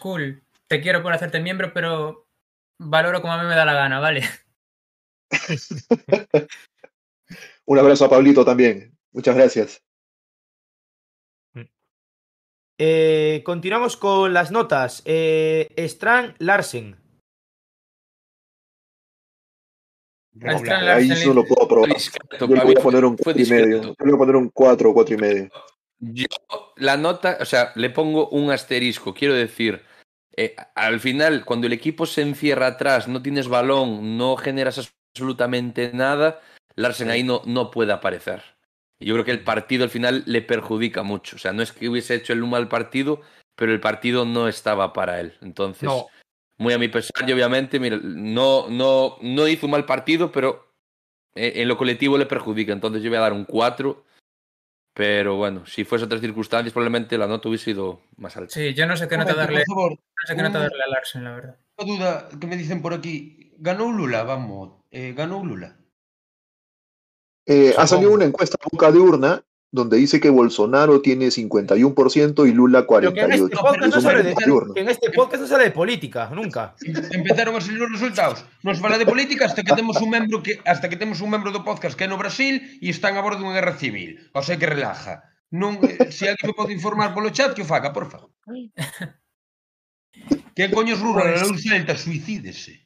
cool. 0.00 0.42
Te 0.68 0.80
quiero 0.80 1.02
por 1.02 1.12
hacerte 1.12 1.40
miembro, 1.40 1.72
pero 1.72 2.26
valoro 2.80 3.20
como 3.20 3.34
a 3.34 3.42
mí 3.42 3.48
me 3.48 3.54
da 3.54 3.64
la 3.64 3.74
gana, 3.74 4.00
¿vale? 4.00 4.22
Un 7.66 7.78
abrazo 7.78 8.04
a 8.04 8.10
Pablito 8.10 8.44
también. 8.44 8.96
Muchas 9.12 9.36
gracias. 9.36 9.82
eh, 12.78 13.42
continuamos 13.44 13.96
con 13.96 14.32
las 14.32 14.50
notas. 14.50 15.02
Eh, 15.04 15.72
Strand 15.76 16.34
Larsen. 16.38 17.05
Ahí 20.42 20.64
Larsen 20.64 21.16
sí 21.16 21.28
no 21.28 21.34
lo 21.34 21.44
puedo 21.44 21.66
probar. 21.68 21.94
discreto, 21.94 22.46
Yo 22.46 22.54
le 22.54 22.64
voy 22.64 22.74
a 22.78 22.82
poner 22.82 23.04
un 23.04 23.16
fue 23.16 23.32
4 23.34 23.42
y 23.42 23.46
medio. 23.46 23.82
Yo 23.82 23.94
le 23.98 24.04
voy 24.04 24.14
a 24.14 24.18
poner 24.18 24.36
un 24.36 24.50
4 24.50 24.90
o 24.90 24.94
4 24.94 25.14
y 25.14 25.18
medio. 25.18 25.50
Yo 25.98 26.26
la 26.76 26.96
nota, 26.96 27.38
o 27.40 27.44
sea, 27.44 27.72
le 27.74 27.90
pongo 27.90 28.28
un 28.28 28.50
asterisco. 28.50 29.14
Quiero 29.14 29.34
decir, 29.34 29.82
eh, 30.36 30.54
al 30.74 31.00
final, 31.00 31.44
cuando 31.44 31.66
el 31.66 31.72
equipo 31.72 32.06
se 32.06 32.22
encierra 32.22 32.66
atrás, 32.66 33.08
no 33.08 33.22
tienes 33.22 33.48
balón, 33.48 34.18
no 34.18 34.36
generas 34.36 34.90
absolutamente 35.14 35.90
nada, 35.94 36.40
Larsen 36.74 37.10
ahí 37.10 37.22
no, 37.22 37.40
no 37.46 37.70
puede 37.70 37.92
aparecer. 37.92 38.42
Yo 39.00 39.14
creo 39.14 39.24
que 39.24 39.30
el 39.30 39.44
partido 39.44 39.84
al 39.84 39.90
final 39.90 40.22
le 40.26 40.42
perjudica 40.42 41.02
mucho. 41.02 41.36
O 41.36 41.38
sea, 41.38 41.52
no 41.52 41.62
es 41.62 41.72
que 41.72 41.88
hubiese 41.88 42.14
hecho 42.14 42.32
el 42.32 42.42
un 42.42 42.50
mal 42.50 42.68
partido, 42.68 43.20
pero 43.54 43.72
el 43.72 43.80
partido 43.80 44.24
no 44.24 44.48
estaba 44.48 44.92
para 44.92 45.20
él. 45.20 45.34
Entonces, 45.40 45.84
No. 45.84 46.06
Muy 46.58 46.72
a 46.72 46.78
mi 46.78 46.88
pesar, 46.88 47.28
y 47.28 47.32
obviamente, 47.32 47.78
mira, 47.78 47.98
no, 48.02 48.68
no, 48.68 49.18
no 49.20 49.48
hizo 49.48 49.66
un 49.66 49.72
mal 49.72 49.84
partido, 49.84 50.32
pero 50.32 50.66
eh, 51.34 51.52
en 51.56 51.68
lo 51.68 51.76
colectivo 51.76 52.16
le 52.18 52.26
perjudica. 52.26 52.72
Entonces 52.72 53.02
yo 53.02 53.10
voy 53.10 53.18
a 53.18 53.22
dar 53.22 53.32
un 53.32 53.44
4. 53.44 54.04
Pero 54.94 55.36
bueno, 55.36 55.66
si 55.66 55.84
fuese 55.84 56.06
otras 56.06 56.22
circunstancias, 56.22 56.72
probablemente 56.72 57.18
la 57.18 57.26
nota 57.26 57.50
hubiese 57.50 57.66
sido 57.66 58.00
más 58.16 58.34
alta. 58.38 58.54
Sí, 58.54 58.72
yo 58.72 58.86
no 58.86 58.96
sé 58.96 59.06
qué 59.06 59.18
nota 59.18 59.34
darle, 59.34 59.62
Por 59.66 59.76
favor, 59.76 59.92
no 59.92 60.26
sé 60.26 60.34
qué 60.34 60.42
nota 60.42 60.58
darle 60.58 60.82
a 60.82 60.88
Larsen, 60.88 61.24
la 61.24 61.34
verdad. 61.34 61.58
Una 61.76 61.94
duda 61.94 62.28
que 62.40 62.46
me 62.46 62.56
dicen 62.56 62.80
por 62.80 62.94
aquí. 62.94 63.52
¿Ganó 63.58 63.92
Lula? 63.92 64.22
Vamos. 64.22 64.82
Eh, 64.90 65.12
¿Ganó 65.14 65.44
Lula? 65.44 65.76
Eh, 67.44 67.74
ha 67.76 67.86
salido 67.86 68.10
una 68.10 68.24
encuesta 68.24 68.56
a 68.58 68.68
boca 68.72 68.90
de 68.90 68.98
urna 68.98 69.44
donde 69.76 69.96
dice 69.96 70.18
que 70.18 70.30
Bolsonaro 70.30 71.00
tiene 71.00 71.26
51% 71.26 72.48
y 72.48 72.52
Lula 72.52 72.86
48%. 72.86 73.00
Pero 73.00 73.12
que 73.14 73.20
en, 73.20 73.32
este 73.32 73.54
no 73.54 74.34
mayor, 74.34 74.66
¿no? 74.68 74.76
en 74.76 74.88
este 74.88 75.10
podcast 75.12 75.42
no 75.42 75.46
se 75.46 75.58
de 75.62 75.70
política, 75.70 76.30
nunca. 76.34 76.74
Empezaron 77.12 77.54
a 77.54 77.60
salir 77.60 77.80
os 77.82 77.92
resultados. 77.92 78.44
Nos 78.64 78.80
fala 78.80 78.98
de 78.98 79.06
política 79.06 79.46
hasta 79.46 79.62
que 79.62 79.74
temos 79.74 80.00
un 80.00 80.10
membro 80.10 80.42
que 80.42 80.58
hasta 80.64 80.88
que 80.88 80.96
temos 80.96 81.20
un 81.20 81.30
membro 81.30 81.52
do 81.52 81.62
podcast 81.62 81.94
que 81.94 82.04
é 82.04 82.10
no 82.10 82.18
Brasil 82.18 82.58
e 82.82 82.90
están 82.90 83.14
a 83.14 83.22
bordo 83.22 83.44
dunha 83.44 83.54
guerra 83.54 83.78
civil. 83.78 84.18
O 84.34 84.42
sea 84.42 84.58
que 84.58 84.66
relaja. 84.66 85.22
Non, 85.54 85.78
eh, 85.84 86.10
se 86.10 86.26
alguén 86.26 86.50
me 86.50 86.58
pode 86.58 86.74
informar 86.74 87.14
polo 87.14 87.30
chat, 87.30 87.54
que 87.54 87.62
o 87.62 87.68
faga, 87.68 87.94
por 87.94 88.10
favor. 88.10 88.34
Que 90.56 90.72
coño 90.72 90.96
rural, 90.96 91.36
non 91.44 91.60
celta, 91.60 92.00
suicídese. 92.00 92.85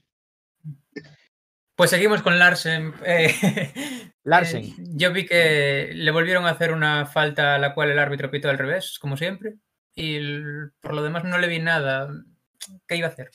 Pues 1.81 1.89
seguimos 1.89 2.20
con 2.20 2.39
Larsen. 2.39 2.93
Eh, 3.07 4.12
Larsen. 4.23 4.65
eh, 4.65 4.74
yo 4.97 5.15
vi 5.15 5.24
que 5.24 5.93
le 5.94 6.11
volvieron 6.11 6.44
a 6.44 6.51
hacer 6.51 6.74
una 6.74 7.07
falta 7.07 7.55
a 7.55 7.59
la 7.59 7.73
cual 7.73 7.90
el 7.90 7.98
árbitro 7.98 8.31
pitó 8.31 8.51
al 8.51 8.59
revés, 8.59 8.98
como 8.98 9.16
siempre. 9.16 9.55
Y 9.94 10.16
el- 10.16 10.73
por 10.82 10.93
lo 10.93 11.02
demás 11.02 11.24
no 11.24 11.39
le 11.39 11.48
vi 11.48 11.59
nada. 11.59 12.11
¿Qué 12.86 12.97
iba 12.97 13.07
a 13.07 13.11
hacer? 13.12 13.31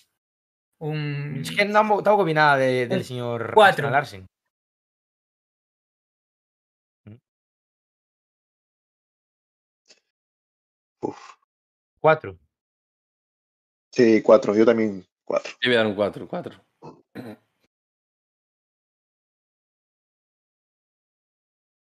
Un... 0.77 1.39
Es 1.41 1.55
que 1.55 1.65
no 1.65 1.73
tampoco 1.73 2.23
vi 2.23 2.35
nada 2.35 2.57
de- 2.57 2.85
del 2.88 3.03
señor 3.03 3.49
cuatro. 3.55 3.89
Larsen. 3.89 4.27
Uf. 11.01 11.17
Cuatro. 11.99 12.38
Sí, 13.91 14.22
4. 14.22 14.53
Yo 14.55 14.65
también 14.65 15.05
4. 15.23 15.51
Yo 15.61 15.69
voy 15.69 15.76
a 15.76 15.77
dar 15.80 15.88
un 15.88 15.95
4, 15.95 16.27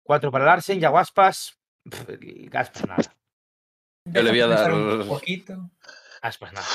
4. 0.03 0.29
Cuatro 0.29 0.31
para 0.31 0.45
Larsen, 0.45 0.79
ya 0.79 0.89
Aspas. 0.89 1.57
Pff, 1.89 2.09
Aspas 2.53 2.87
nada. 2.87 3.15
Yo 4.05 4.21
le 4.21 4.29
voy 4.31 4.39
a 4.41 4.47
dar- 4.47 4.73
un 4.73 5.07
poquito. 5.07 5.69
Aspas 6.21 6.53
nada. 6.53 6.65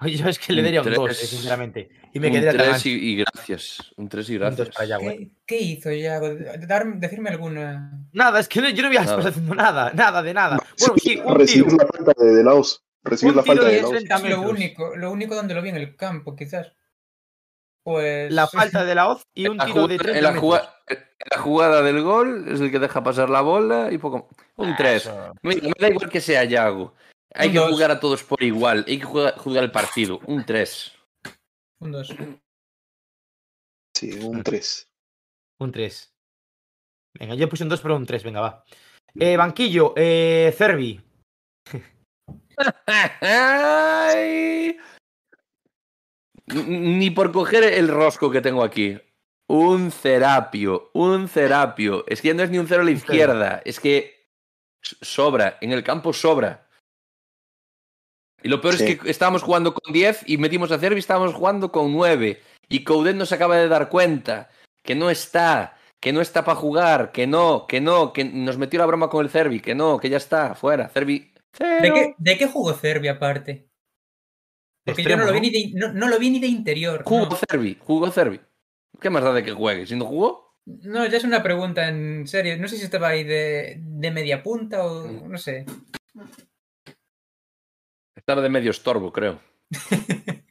Oye, 0.00 0.16
yo 0.18 0.28
es 0.28 0.38
que 0.38 0.52
le 0.52 0.60
Un 0.60 0.64
daría 0.66 0.82
un 0.82 0.92
2, 0.92 1.04
tres. 1.06 1.18
sinceramente. 1.30 1.88
Y 2.12 2.20
me 2.20 2.26
un 2.28 2.32
quedaría 2.34 2.50
tan 2.52 2.60
3 2.70 2.74
ancho. 2.74 2.88
y, 2.88 2.92
y 2.92 3.16
gracias. 3.16 3.92
Un 3.96 4.08
3 4.08 4.28
y 4.30 4.34
Un 4.34 4.40
gracias. 4.40 4.68
eh. 4.68 4.72
¿Qué, 4.76 5.30
qué 5.46 5.58
hizo 5.62 5.90
Yago? 5.92 6.34
Dar- 6.66 6.94
decirme 6.96 7.30
alguna. 7.30 8.06
Nada, 8.12 8.40
es 8.40 8.48
que 8.48 8.60
no- 8.60 8.68
yo 8.70 8.82
no 8.82 8.90
vi 8.90 8.96
a 8.96 9.00
Aspas 9.02 9.18
Nada. 9.18 9.30
haciendo 9.30 9.54
nada, 9.54 9.92
nada 9.94 10.22
de 10.22 10.34
nada. 10.34 10.56
Bueno, 10.78 10.94
sí, 11.02 11.20
un 11.24 11.34
recibir 11.36 11.64
tiro. 11.66 11.76
la 11.78 11.86
falta 11.86 12.12
de, 12.24 12.32
de 12.34 12.44
Laos. 12.44 12.84
Recibir 13.02 13.32
Un 13.32 13.36
la 13.36 13.42
falta 13.44 13.64
de 13.64 13.70
de 13.74 13.80
Laos. 13.82 13.90
30 13.92 14.16
Es 14.16 14.22
lo 14.24 14.40
único, 14.42 14.96
lo 14.96 15.10
único 15.12 15.34
donde 15.34 15.54
lo 15.54 15.62
vi 15.62 15.68
en 15.70 15.76
el 15.76 15.96
campo, 15.96 16.34
quizás. 16.36 16.72
Pues. 17.84 18.32
La 18.32 18.46
falta 18.46 18.84
de 18.84 18.94
la 18.94 19.08
Oz 19.08 19.22
y 19.34 19.46
un 19.46 19.58
la, 19.58 19.66
tiro 19.66 19.86
de 19.86 19.98
jugada, 19.98 20.12
30 20.12 20.18
en 20.18 20.24
la 20.24 20.30
metros. 20.32 20.40
jugada- 20.42 20.74
en 20.88 20.98
la 21.30 21.38
jugada 21.38 21.82
del 21.82 22.02
gol 22.02 22.48
es 22.48 22.60
el 22.60 22.70
que 22.70 22.78
deja 22.78 23.02
pasar 23.04 23.30
la 23.30 23.40
bola 23.42 23.90
y 23.92 23.98
poco. 23.98 24.28
Un 24.56 24.70
Ah, 24.70 24.74
3. 24.76 25.02
eso. 25.06 25.32
Me, 25.42 25.56
me 25.56 25.72
da 25.78 25.88
igual 25.88 26.08
que 26.10 26.20
sea 26.20 26.44
Yago. 26.44 26.94
Hay 27.34 27.48
Un 27.48 27.52
que 27.54 27.58
dos. 27.60 27.70
jugar 27.72 27.90
a 27.90 28.00
todos 28.00 28.22
por 28.24 28.42
igual. 28.42 28.84
Hay 28.88 28.98
que 28.98 29.04
jugar, 29.04 29.36
jugar 29.38 29.64
el 29.64 29.70
partido. 29.70 30.20
Un 30.26 30.44
3. 30.44 30.92
Un 31.80 31.92
2. 31.92 32.08
Sí, 33.96 34.10
un 34.24 34.42
3. 34.42 34.88
Un 35.60 35.70
3. 35.70 36.12
Venga, 37.16 37.36
yo 37.36 37.48
puse 37.48 37.62
un 37.62 37.68
2, 37.68 37.80
pero 37.80 37.94
un 37.96 38.04
3, 38.06 38.24
venga, 38.24 38.40
va. 38.40 38.64
Eh, 39.14 39.36
banquillo, 39.36 39.94
eh, 39.96 40.52
Cervi. 40.58 41.00
Ni 46.46 47.10
por 47.10 47.32
coger 47.32 47.64
el 47.64 47.88
rosco 47.88 48.30
que 48.30 48.40
tengo 48.40 48.62
aquí. 48.62 48.98
Un 49.48 49.90
cerapio, 49.90 50.90
un 50.94 51.28
cerapio. 51.28 52.04
Es 52.06 52.20
que 52.20 52.28
ya 52.28 52.34
no 52.34 52.42
es 52.42 52.50
ni 52.50 52.58
un 52.58 52.66
cero 52.66 52.82
a 52.82 52.84
la 52.84 52.90
izquierda. 52.90 53.62
Es 53.64 53.80
que 53.80 54.26
sobra. 54.82 55.58
En 55.60 55.72
el 55.72 55.82
campo 55.82 56.12
sobra. 56.12 56.68
Y 58.42 58.48
lo 58.48 58.60
peor 58.60 58.76
Sí. 58.76 58.84
es 58.84 59.00
que 59.00 59.10
estábamos 59.10 59.42
jugando 59.42 59.72
con 59.72 59.92
10 59.92 60.22
y 60.26 60.36
metimos 60.36 60.70
a 60.70 60.78
Cervi, 60.78 60.98
estábamos 60.98 61.34
jugando 61.34 61.72
con 61.72 61.92
9. 61.92 62.42
Y 62.68 62.84
Coudet 62.84 63.16
no 63.16 63.24
se 63.24 63.34
acaba 63.34 63.56
de 63.56 63.68
dar 63.68 63.88
cuenta 63.88 64.50
que 64.82 64.94
no 64.94 65.08
está, 65.08 65.78
que 66.00 66.12
no 66.12 66.20
está 66.20 66.44
para 66.44 66.58
jugar, 66.58 67.10
que 67.12 67.26
no, 67.26 67.66
que 67.66 67.80
no, 67.80 68.12
que 68.12 68.24
nos 68.24 68.58
metió 68.58 68.78
la 68.78 68.86
broma 68.86 69.08
con 69.08 69.24
el 69.24 69.30
Cervi, 69.30 69.60
que 69.60 69.74
no, 69.74 69.98
que 69.98 70.10
ya 70.10 70.18
está, 70.18 70.54
fuera. 70.54 70.88
Cervi, 70.90 71.32
¿De 71.58 71.92
qué, 71.92 72.14
¿De 72.18 72.36
qué 72.36 72.46
jugó 72.46 72.74
Cervi 72.74 73.08
aparte? 73.08 73.68
Porque 74.84 75.02
yo 75.02 75.16
no 75.16 75.24
lo, 75.24 75.32
vi 75.32 75.40
ni 75.40 75.50
de, 75.50 75.72
no, 75.74 75.92
no 75.92 76.08
lo 76.08 76.18
vi 76.18 76.30
ni 76.30 76.40
de 76.40 76.46
interior. 76.46 77.02
Jugó 77.04 77.26
No. 77.26 77.36
Cervi, 77.36 77.78
jugó 77.80 78.10
Cervi. 78.10 78.40
¿Qué 79.00 79.10
más 79.10 79.24
da 79.24 79.32
de 79.32 79.42
que 79.42 79.52
juegue? 79.52 79.86
Si 79.86 79.96
no 79.96 80.04
jugó, 80.04 80.58
No, 80.66 81.06
ya 81.06 81.16
es 81.16 81.24
una 81.24 81.42
pregunta 81.42 81.88
en 81.88 82.26
serio. 82.26 82.58
No 82.58 82.68
sé 82.68 82.76
si 82.76 82.84
estaba 82.84 83.08
ahí 83.08 83.24
de, 83.24 83.78
de 83.80 84.10
media 84.10 84.42
punta 84.42 84.84
o 84.84 85.06
no 85.28 85.38
sé. 85.38 85.64
estaba 88.14 88.42
de 88.42 88.48
medio 88.50 88.70
estorbo, 88.70 89.12
creo. 89.12 89.40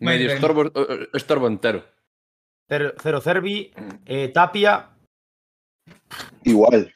Medio 0.00 0.30
estorbo, 0.30 0.66
eh, 0.66 1.08
estorbo 1.14 1.46
entero. 1.46 1.84
Cero, 2.68 2.92
cero 3.02 3.20
Cervi, 3.20 3.72
eh, 4.06 4.28
Tapia. 4.28 4.90
Igual. 6.44 6.94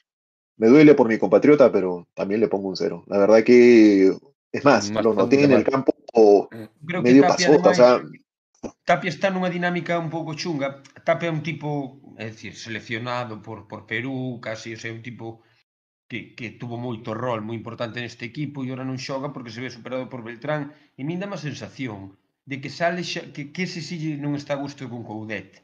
Me 0.56 0.68
duele 0.68 0.94
por 0.94 1.08
mi 1.08 1.18
compatriota, 1.18 1.70
pero 1.70 2.08
también 2.14 2.40
le 2.40 2.48
pongo 2.48 2.68
un 2.68 2.76
0. 2.76 3.04
La 3.06 3.18
verdad 3.18 3.44
que, 3.44 4.12
Es 4.52 4.64
más, 4.64 4.90
más 4.90 5.04
lo 5.04 5.14
noté 5.14 5.44
en 5.44 5.52
el 5.52 5.64
campo 5.64 5.92
Creo 6.86 7.02
medio 7.02 7.22
que 7.22 7.28
Tapia, 7.28 7.48
pasota, 7.48 7.70
o 7.70 7.74
sea... 7.74 8.02
Tapia 8.84 9.10
está 9.10 9.30
nunha 9.30 9.52
dinámica 9.52 10.00
un 10.00 10.10
pouco 10.10 10.34
chunga. 10.34 10.82
Tapia 11.06 11.28
é 11.28 11.32
un 11.32 11.44
tipo, 11.44 12.00
é 12.18 12.26
dicir, 12.32 12.56
seleccionado 12.56 13.38
por, 13.44 13.68
por 13.70 13.86
Perú, 13.86 14.40
casi, 14.40 14.74
o 14.74 14.78
sea, 14.80 14.90
un 14.90 15.04
tipo 15.04 15.44
que, 16.08 16.34
que 16.34 16.56
tuvo 16.56 16.80
moito 16.80 17.14
rol 17.14 17.44
moi 17.44 17.54
importante 17.54 18.00
neste 18.00 18.24
equipo 18.24 18.64
e 18.64 18.72
ora 18.74 18.88
non 18.88 18.98
xoga 18.98 19.30
porque 19.30 19.52
se 19.52 19.60
ve 19.62 19.70
superado 19.70 20.08
por 20.08 20.24
Beltrán. 20.26 20.74
E 20.98 21.04
min 21.04 21.20
dá 21.20 21.28
má 21.28 21.38
sensación 21.38 22.16
de 22.48 22.56
que 22.58 22.72
sale 22.72 23.04
xa, 23.04 23.28
que, 23.30 23.52
que 23.52 23.68
ese 23.68 23.84
sí 23.84 24.16
non 24.16 24.34
está 24.34 24.56
a 24.56 24.62
gusto 24.64 24.88
con 24.88 25.04
Coudet 25.04 25.62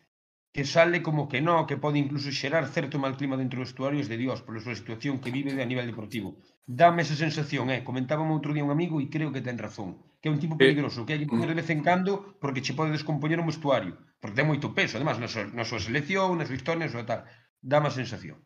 que 0.55 0.65
sale 0.65 1.03
como 1.03 1.29
que 1.29 1.41
no, 1.43 1.67
que 1.67 1.77
pode 1.77 1.99
incluso 1.99 2.31
xerar 2.31 2.65
certo 2.71 2.97
mal 3.03 3.19
clima 3.19 3.35
dentro 3.37 3.59
dos 3.59 3.75
vestuarios 3.75 4.07
de 4.07 4.15
Dios 4.15 4.39
pola 4.47 4.63
súa 4.63 4.79
situación 4.79 5.19
que 5.19 5.35
vive 5.35 5.51
a 5.59 5.67
nivel 5.67 5.91
deportivo. 5.91 6.39
Dame 6.63 7.03
esa 7.03 7.19
sensación, 7.19 7.75
eh? 7.75 7.83
comentábame 7.83 8.31
outro 8.31 8.55
día 8.55 8.63
un 8.63 8.71
amigo 8.71 9.03
e 9.03 9.11
creo 9.11 9.35
que 9.35 9.43
ten 9.43 9.59
razón, 9.59 9.99
que 10.23 10.31
é 10.31 10.33
un 10.33 10.39
tipo 10.39 10.55
eh, 10.55 10.63
peligroso, 10.63 11.03
que 11.03 11.19
hai 11.19 11.27
que 11.27 11.27
poner 11.27 11.51
de 11.51 11.59
mm. 11.59 11.61
vez 11.61 11.69
en 11.75 11.83
cando 11.83 12.39
porque 12.39 12.63
che 12.63 12.79
pode 12.79 12.95
descompoñer 12.95 13.43
un 13.43 13.51
vestuario, 13.51 13.99
porque 14.23 14.39
ten 14.39 14.47
moito 14.47 14.71
peso, 14.71 14.95
además, 14.95 15.19
na 15.19 15.27
súa, 15.27 15.51
na 15.51 15.67
súa 15.67 15.83
selección, 15.83 16.39
na 16.39 16.47
súa 16.47 16.55
historia, 16.55 16.87
na 16.87 16.95
súa 16.95 17.03
tal. 17.03 17.27
Dame 17.59 17.91
a 17.91 17.99
sensación. 17.99 18.39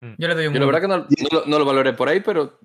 Mm. 0.00 0.16
Yo 0.16 0.26
le 0.32 0.34
doy 0.34 0.48
un... 0.48 0.56
Yo 0.56 0.64
la 0.64 0.70
verdad 0.72 0.80
que 0.80 0.88
no, 0.88 0.98
no, 1.04 1.38
no 1.44 1.56
lo 1.60 1.68
valoré 1.68 1.92
por 1.92 2.08
ahí, 2.08 2.24
pero... 2.24 2.56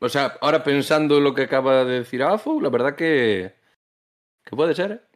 O 0.00 0.08
sea, 0.08 0.38
ahora 0.40 0.64
pensando 0.64 1.20
lo 1.20 1.34
que 1.34 1.44
acaba 1.44 1.84
de 1.84 2.00
decir 2.00 2.22
Afo, 2.22 2.56
la 2.56 2.72
verdad 2.72 2.96
que... 2.96 3.52
Que 4.48 4.56
puede 4.56 4.72
ser, 4.72 4.92
¿eh? 4.92 5.07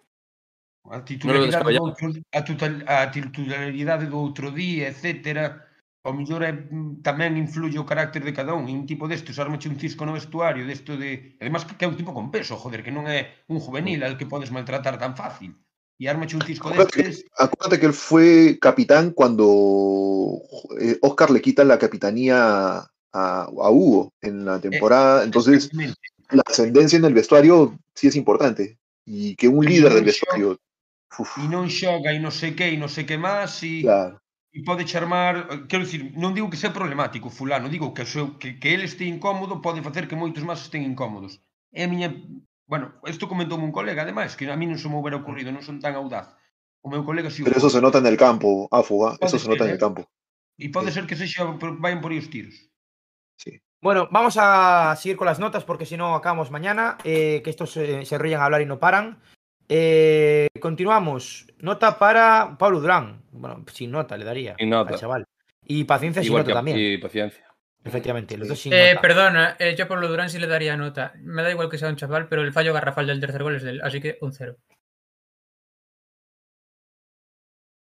A 0.91 1.01
titularidade, 1.05 1.51
descabellado. 1.51 1.85
do 1.85 1.91
outro, 1.91 2.07
a, 2.33 3.03
a 3.03 3.07
titularidade 3.11 4.07
do 4.07 4.19
outro 4.19 4.51
día, 4.51 4.89
etcétera, 4.89 5.63
ao 6.03 6.13
mellor 6.13 6.43
é, 6.43 6.53
mm, 6.53 7.07
tamén 7.07 7.39
influye 7.39 7.79
o 7.79 7.87
carácter 7.87 8.27
de 8.27 8.35
cada 8.35 8.55
un. 8.59 8.67
E 8.67 8.75
un 8.75 8.87
tipo 8.87 9.07
destes 9.07 9.39
armache 9.39 9.71
un 9.71 9.79
cisco 9.79 10.03
no 10.03 10.19
vestuario, 10.19 10.67
desto 10.67 10.99
de... 10.99 11.39
Además 11.39 11.65
que 11.65 11.79
que 11.79 11.87
é 11.87 11.89
un 11.89 11.95
tipo 11.95 12.11
con 12.11 12.35
peso, 12.35 12.59
joder, 12.59 12.83
que 12.83 12.91
non 12.91 13.07
é 13.07 13.47
un 13.47 13.63
juvenil 13.63 14.03
al 14.03 14.19
que 14.19 14.27
podes 14.27 14.51
maltratar 14.51 14.99
tan 14.99 15.15
fácil. 15.15 15.55
E 16.03 16.11
armache 16.11 16.35
un 16.35 16.43
cisco 16.43 16.67
Acuérdate 16.67 16.99
que, 16.99 17.07
destes... 17.07 17.31
acuérdate 17.39 17.79
que 17.79 17.87
él 17.87 17.95
fue 17.95 18.59
capitán 18.59 19.15
cuando 19.15 20.43
eh, 20.83 20.99
Oscar 21.01 21.31
le 21.31 21.39
quita 21.41 21.63
la 21.63 21.79
capitanía 21.79 22.83
a, 23.15 23.47
a 23.47 23.71
Hugo 23.71 24.11
en 24.21 24.45
la 24.45 24.59
temporada. 24.59 25.23
Entonces, 25.23 25.71
la 26.31 26.43
ascendencia 26.45 26.99
en 26.99 27.07
el 27.07 27.15
vestuario 27.15 27.79
sí 27.95 28.09
es 28.09 28.17
importante. 28.17 28.79
Y 29.07 29.37
que 29.37 29.47
un 29.47 29.65
líder 29.65 29.91
no 29.91 29.97
del 29.97 30.05
vestuario. 30.05 30.59
Uf. 31.19 31.37
e 31.39 31.45
non 31.49 31.69
xoga 31.69 32.13
e 32.13 32.19
non 32.19 32.33
sei 32.33 32.57
que 32.57 32.73
e 32.73 32.77
non 32.77 32.89
sei 32.89 33.05
que 33.05 33.21
máis 33.21 33.61
e, 33.63 33.85
claro. 33.85 34.21
e 34.49 34.63
pode 34.65 34.89
charmar, 34.89 35.35
eh, 35.53 35.67
quero 35.69 35.85
dicir, 35.85 36.13
non 36.17 36.33
digo 36.33 36.49
que 36.49 36.57
sea 36.57 36.73
problemático 36.73 37.29
fulano, 37.29 37.69
digo 37.69 37.93
que, 37.93 38.05
seu, 38.09 38.39
que, 38.41 38.57
que 38.57 38.69
ele 38.73 38.89
este 38.89 39.05
incómodo 39.05 39.61
pode 39.61 39.85
facer 39.85 40.09
que 40.09 40.17
moitos 40.17 40.45
máis 40.45 40.65
estén 40.65 40.83
incómodos. 40.85 41.41
É 41.73 41.85
a 41.85 41.91
miña... 41.91 42.13
Bueno, 42.65 42.97
isto 43.05 43.29
comentou 43.29 43.61
un 43.61 43.73
colega, 43.73 44.03
ademais, 44.03 44.33
que 44.33 44.49
a 44.49 44.57
mí 44.57 44.65
non 44.65 44.81
se 44.81 44.89
me 44.89 44.97
houbera 44.97 45.21
ocurrido, 45.21 45.53
non 45.53 45.61
son 45.61 45.77
tan 45.81 45.93
audaz. 45.93 46.33
O 46.81 46.89
meu 46.89 47.05
colega 47.05 47.29
si... 47.29 47.45
Pero 47.45 47.61
eso 47.61 47.69
se 47.69 47.85
nota 47.85 48.01
en 48.01 48.09
el 48.09 48.17
campo, 48.17 48.67
Áfuga, 48.73 49.21
eso 49.21 49.39
se 49.39 49.49
nota 49.49 49.65
en 49.65 49.77
el 49.77 49.81
eh. 49.81 49.85
campo. 49.85 50.09
E 50.59 50.69
pode 50.69 50.89
sí. 50.89 51.01
ser 51.01 51.05
que 51.07 51.17
se 51.17 51.27
vayan 51.81 52.01
por 52.01 52.13
aí 52.13 52.19
os 52.19 52.29
tiros. 52.29 52.55
Sí. 53.37 53.61
Bueno, 53.81 54.09
vamos 54.11 54.37
a 54.39 54.95
seguir 54.97 55.17
con 55.17 55.27
las 55.27 55.39
notas 55.39 55.65
porque 55.65 55.87
si 55.87 55.97
no 55.97 56.15
acabamos 56.15 56.51
mañana, 56.51 56.99
eh, 57.05 57.41
que 57.43 57.51
estos 57.51 57.77
eh, 57.77 58.05
se 58.05 58.19
ríen 58.19 58.41
a 58.41 58.45
hablar 58.45 58.63
y 58.63 58.67
no 58.67 58.79
paran. 58.79 59.21
Eh, 59.75 60.49
continuamos. 60.61 61.47
Nota 61.61 61.99
para 61.99 62.57
Pablo 62.59 62.79
Durán. 62.81 63.23
Bueno, 63.31 63.65
sin 63.73 63.91
nota 63.91 64.19
le 64.19 64.25
daría 64.27 64.55
Sin 64.59 64.69
nota. 64.69 64.93
al 64.93 65.01
chaval. 65.01 65.25
Y 65.65 65.85
paciencia 65.85 66.21
sin 66.21 66.27
Igual 66.29 66.43
nota 66.43 66.51
que 66.51 66.55
también. 66.55 66.79
y 66.79 66.99
paciencia. 66.99 67.47
Efectivamente, 67.83 68.37
los 68.37 68.49
dos 68.49 68.61
sin 68.61 68.73
Eh, 68.75 68.91
nota. 68.91 69.01
perdona, 69.01 69.57
eh, 69.59 69.75
yo 69.77 69.89
por 69.89 69.99
lo 69.99 70.09
Durán 70.09 70.29
sí 70.29 70.39
le 70.39 70.47
daría 70.47 70.77
nota. 70.77 71.15
Me 71.17 71.43
da 71.43 71.51
igual 71.51 71.71
que 71.71 71.79
sea 71.79 71.89
un 71.89 71.97
chaval, 71.97 72.29
pero 72.29 72.43
el 72.43 72.53
fallo 72.53 72.75
garrafal 72.75 73.07
del 73.07 73.19
tercer 73.21 73.43
gol 73.43 73.57
es 73.57 73.63
de 73.63 73.71
él, 73.71 73.81
así 73.83 73.99
que 74.01 74.19
un 74.21 74.33
cero. 74.35 74.57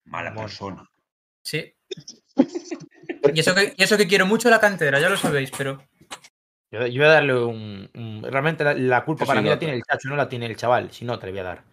Mala 0.05 0.33
persona. 0.35 0.89
Sí. 1.43 1.75
Y 3.35 3.41
eso, 3.41 3.55
que, 3.57 3.75
y 3.77 3.83
eso 3.83 3.97
que 3.97 4.07
quiero 4.07 4.27
mucho 4.27 4.51
la 4.51 4.61
cantera, 4.61 5.01
ya 5.01 5.09
lo 5.09 5.17
sabéis, 5.17 5.51
pero 5.57 5.83
Yo, 6.71 6.87
yo 6.87 7.01
voy 7.03 7.09
a 7.11 7.13
darle 7.15 7.35
un. 7.39 7.91
un- 7.95 8.23
realmente 8.23 8.63
la, 8.65 8.75
la 8.75 9.05
culpa 9.05 9.25
Yo 9.25 9.27
para 9.27 9.39
sin 9.41 9.45
mí 9.45 9.49
la 9.51 9.55
nota. 9.57 9.61
tiene 9.61 9.75
el 9.77 9.83
chacho, 9.83 10.09
no 10.09 10.17
la 10.17 10.29
tiene 10.29 10.47
el 10.47 10.57
chaval. 10.57 10.91
Sin 10.93 11.09
nota 11.09 11.27
le 11.27 11.33
voy 11.33 11.41
a 11.41 11.45
dar. 11.45 11.72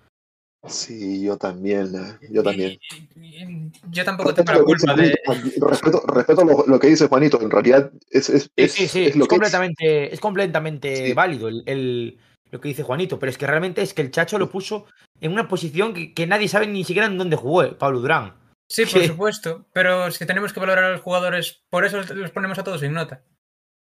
Sí, 0.67 1.23
yo 1.23 1.37
también. 1.37 1.93
eh, 1.95 2.27
Yo 2.31 2.43
también. 2.43 2.77
y- 3.15 3.19
y- 3.21 3.71
yo 3.91 4.03
tampoco 4.03 4.33
tengo 4.33 4.51
Respeto 4.51 4.53
la 4.53 4.59
lo 4.59 4.65
que 4.65 4.73
dice 4.73 4.85
culpa 4.87 5.01
de. 5.01 5.19
Juanito, 5.25 5.67
respeto, 5.67 6.03
respeto 6.07 6.43
lo, 6.45 6.65
lo 6.67 6.79
que 6.79 6.87
dice 6.87 7.07
Juanito. 7.07 7.41
En 7.41 7.49
realidad 7.49 7.91
es, 8.09 8.29
es, 8.29 8.43
Sí, 8.43 8.49
es, 8.57 8.71
sí, 8.73 8.87
sí. 8.87 9.01
es 9.03 9.09
Es, 9.11 9.15
lo 9.15 9.25
que 9.25 9.35
es. 9.35 9.39
completamente, 9.39 10.13
es 10.13 10.19
completamente 10.19 11.07
Sí. 11.07 11.13
válido 11.13 11.47
el, 11.47 11.63
el- 11.65 12.19
lo 12.51 12.59
que 12.59 12.67
dice 12.69 12.83
Juanito. 12.83 13.19
Pero 13.19 13.29
es 13.29 13.37
que 13.37 13.47
realmente 13.47 13.81
es 13.81 13.93
que 13.93 14.01
el 14.01 14.11
chacho 14.11 14.37
lo 14.37 14.49
puso 14.51 14.85
en 15.21 15.31
una 15.31 15.47
posición 15.47 15.93
que, 15.93 16.13
que 16.13 16.27
nadie 16.27 16.49
sabe 16.49 16.67
ni 16.67 16.83
siquiera 16.83 17.07
en 17.07 17.17
dónde 17.17 17.35
jugó 17.37 17.63
eh, 17.63 17.71
Pablo 17.79 18.01
Durán. 18.01 18.33
Sí, 18.69 18.85
por 18.85 19.01
Sí. 19.01 19.07
supuesto, 19.07 19.65
pero 19.71 20.11
si 20.11 20.25
tenemos 20.25 20.51
que 20.51 20.59
valorar 20.59 20.83
a 20.83 20.91
los 20.91 21.01
jugadores, 21.01 21.61
por 21.69 21.85
eso 21.85 22.01
los 22.13 22.31
ponemos 22.31 22.59
a 22.59 22.63
todos 22.65 22.81
sin 22.81 22.91
nota. 22.93 23.23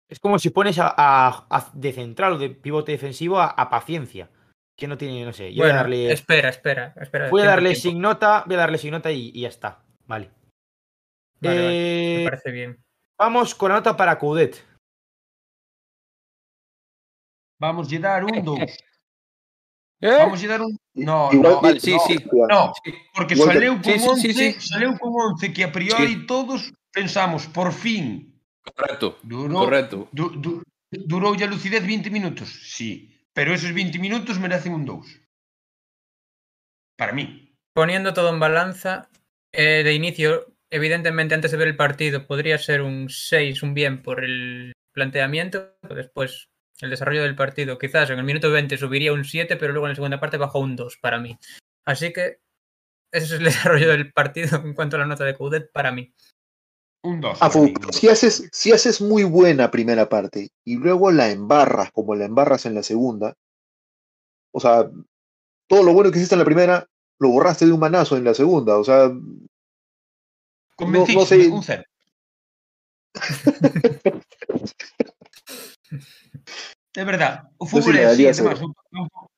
Es 0.09 0.21
como 0.21 0.39
si 0.39 0.51
pones 0.51 0.79
a, 0.79 0.95
a- 0.97 1.47
a- 1.51 1.71
de 1.75 1.93
central 1.93 2.35
o 2.35 2.39
de 2.39 2.51
pivote 2.51 2.93
defensivo 2.93 3.41
a, 3.41 3.47
a 3.49 3.69
paciencia. 3.69 4.31
Que 4.79 4.87
no 4.87 4.97
tiene, 4.97 5.25
no 5.25 5.33
sé. 5.33 5.53
Yo 5.53 5.63
voy 5.65 5.67
Bueno, 5.67 5.75
a 5.75 5.83
darle, 5.83 6.13
espera, 6.13 6.49
espera, 6.51 6.95
espera. 7.01 7.31
voy 7.31 7.43
a 7.43 7.47
darle 7.47 7.71
tiempo. 7.71 7.83
sin 7.89 8.01
nota, 8.01 8.45
voy 8.47 8.55
a 8.55 8.59
darle 8.59 8.79
sin 8.79 8.93
nota 8.93 9.11
y, 9.11 9.33
y 9.35 9.41
ya 9.41 9.49
está. 9.49 9.83
Vale. 10.07 10.31
Vale, 11.41 11.57
vale, 11.63 12.15
Eh, 12.15 12.19
me 12.19 12.25
parece 12.31 12.51
bien. 12.53 12.85
vamos 13.19 13.55
con 13.57 13.71
la 13.71 13.77
nota 13.79 13.97
para 13.97 14.17
Coudet. 14.19 14.65
Vamos 17.61 17.89
lle 17.91 17.99
dar 17.99 18.25
un 18.25 18.45
2. 18.45 18.59
¿Eh? 20.01 20.17
Vamos 20.19 20.41
lle 20.41 20.47
dar 20.47 20.63
un... 20.63 20.79
No, 20.95 21.33
no, 21.33 21.61
Vale, 21.61 21.81
sí, 21.81 21.93
no, 21.95 21.99
sí. 22.07 22.17
No, 22.49 22.73
porque 23.15 23.35
saleu 23.35 23.75
con 23.75 23.83
Sí, 23.83 23.99
sí, 23.99 24.09
11, 24.09 24.33
sí, 24.33 24.35
sí. 24.35 24.61
saleu 24.61 24.97
con 24.99 25.11
11 25.13 25.53
que 25.53 25.65
a 25.65 25.73
priori 25.73 26.25
todos 26.27 26.73
pensamos, 26.93 27.47
por 27.49 27.73
fin, 27.73 28.41
Correcto. 28.63 29.19
durou, 29.25 29.65
Correcto. 29.65 30.09
du, 30.13 30.31
du, 30.39 30.63
durou 30.91 31.35
a 31.35 31.47
lucidez 31.47 31.83
20 31.85 32.11
minutos, 32.11 32.49
sí, 32.49 33.11
pero 33.39 33.55
esos 33.55 33.73
20 33.73 34.01
minutos 34.01 34.41
merecen 34.41 34.75
un 34.75 34.85
2. 34.85 35.23
Para 36.97 37.13
mí. 37.13 37.55
Poniendo 37.73 38.13
todo 38.13 38.31
en 38.31 38.41
balanza, 38.41 39.11
eh, 39.53 39.85
de 39.85 39.95
inicio, 39.95 40.57
evidentemente 40.71 41.37
antes 41.37 41.53
de 41.53 41.57
ver 41.57 41.69
el 41.69 41.77
partido 41.77 42.27
podría 42.27 42.59
ser 42.59 42.83
un 42.83 43.09
6, 43.09 43.63
un 43.63 43.75
bien 43.75 44.03
por 44.03 44.25
el 44.25 44.73
planteamiento, 44.93 45.79
después 45.89 46.49
el 46.81 46.91
desarrollo 46.91 47.23
del 47.23 47.37
partido, 47.37 47.79
quizás 47.79 48.11
en 48.11 48.19
el 48.19 48.25
minuto 48.25 48.51
20 48.51 48.77
subiría 48.77 49.13
un 49.13 49.25
7, 49.25 49.57
pero 49.57 49.73
luego 49.73 49.87
en 49.87 49.91
la 49.91 49.95
segunda 49.95 50.19
parte 50.19 50.37
bajó 50.37 50.59
un 50.59 50.75
2 50.75 50.97
para 50.97 51.21
mí. 51.21 51.39
Así 51.87 52.13
que 52.13 52.41
ese 53.13 53.27
es 53.27 53.33
el 53.35 53.45
desarrollo 53.45 53.89
del 53.89 54.13
partido 54.13 54.61
en 54.65 54.75
cuanto 54.75 54.97
a 54.97 54.99
la 54.99 55.07
nota 55.07 55.25
de 55.25 55.37
Coudet 55.37 55.71
para 55.71 55.93
mí. 55.93 56.13
Un 57.03 57.21
2. 57.21 57.39
Afu, 57.41 57.73
si 57.93 58.09
haces, 58.09 58.49
si 58.53 58.73
haces 58.73 59.01
muy 59.01 59.25
buena 59.25 59.71
primera 59.71 60.09
parte 60.09 60.51
y 60.65 60.77
luego 60.77 61.11
la 61.13 61.31
embarras 61.31 61.93
como 61.93 62.15
la 62.15 62.25
embarras 62.25 62.67
en 62.67 62.75
la 62.75 62.83
segunda, 62.83 63.35
o 64.53 64.61
sea, 64.61 64.91
todo 65.69 65.83
lo 65.85 65.93
bueno 65.93 66.11
que 66.11 66.19
hiciste 66.19 66.35
en 66.35 66.41
la 66.41 66.45
primera 66.45 66.87
lo 67.21 67.29
borraste 67.31 67.67
de 67.67 67.73
un 67.73 67.81
manazo 67.81 68.17
en 68.17 68.25
la 68.25 68.35
segunda, 68.35 68.79
o 68.79 68.85
sea, 68.85 69.11
no 70.81 71.27
sé. 71.27 71.49
un 71.49 71.63
0. 71.63 71.85
É 76.97 77.05
verdad, 77.05 77.47
o 77.59 77.67
fútbol 77.67 77.95
sí 77.95 77.99
le 77.99 78.03
é 78.03 78.33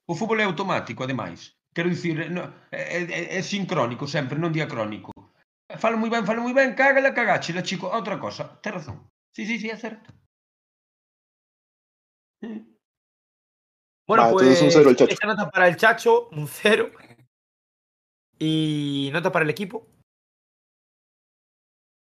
o, 0.07 0.49
automático, 0.49 1.05
ademais. 1.05 1.53
Quero 1.75 1.91
dicir, 1.91 2.31
no, 2.31 2.43
é, 2.73 3.05
é, 3.05 3.39
é 3.39 3.43
sincrónico 3.43 4.07
sempre, 4.07 4.39
non 4.39 4.53
diacrónico. 4.53 5.13
Fala 5.79 5.97
moi 5.97 6.11
ben, 6.11 6.27
fala 6.27 6.41
moi 6.41 6.53
ben, 6.53 6.75
cágala, 6.75 7.15
cagáchela, 7.15 7.63
chico. 7.63 7.87
Outra 7.93 8.19
cosa, 8.19 8.59
ten 8.63 8.73
razón. 8.75 9.07
Sí, 9.37 9.47
sí, 9.47 9.59
sí, 9.59 9.71
é 9.71 9.77
certo. 9.77 10.11
Sí. 12.43 12.67
Bueno, 14.07 14.33
pues 14.33 14.43
entonces 14.49 14.63
un 14.65 14.71
cero 14.73 14.91
el 14.91 14.97
Chacho. 14.97 15.13
esa 15.15 15.27
nota 15.27 15.51
para 15.51 15.69
el 15.69 15.77
Chacho, 15.77 16.29
un 16.31 16.49
cero. 16.49 16.91
Y 18.39 19.11
nota 19.13 19.31
para 19.31 19.45
el 19.45 19.51
equipo, 19.51 19.87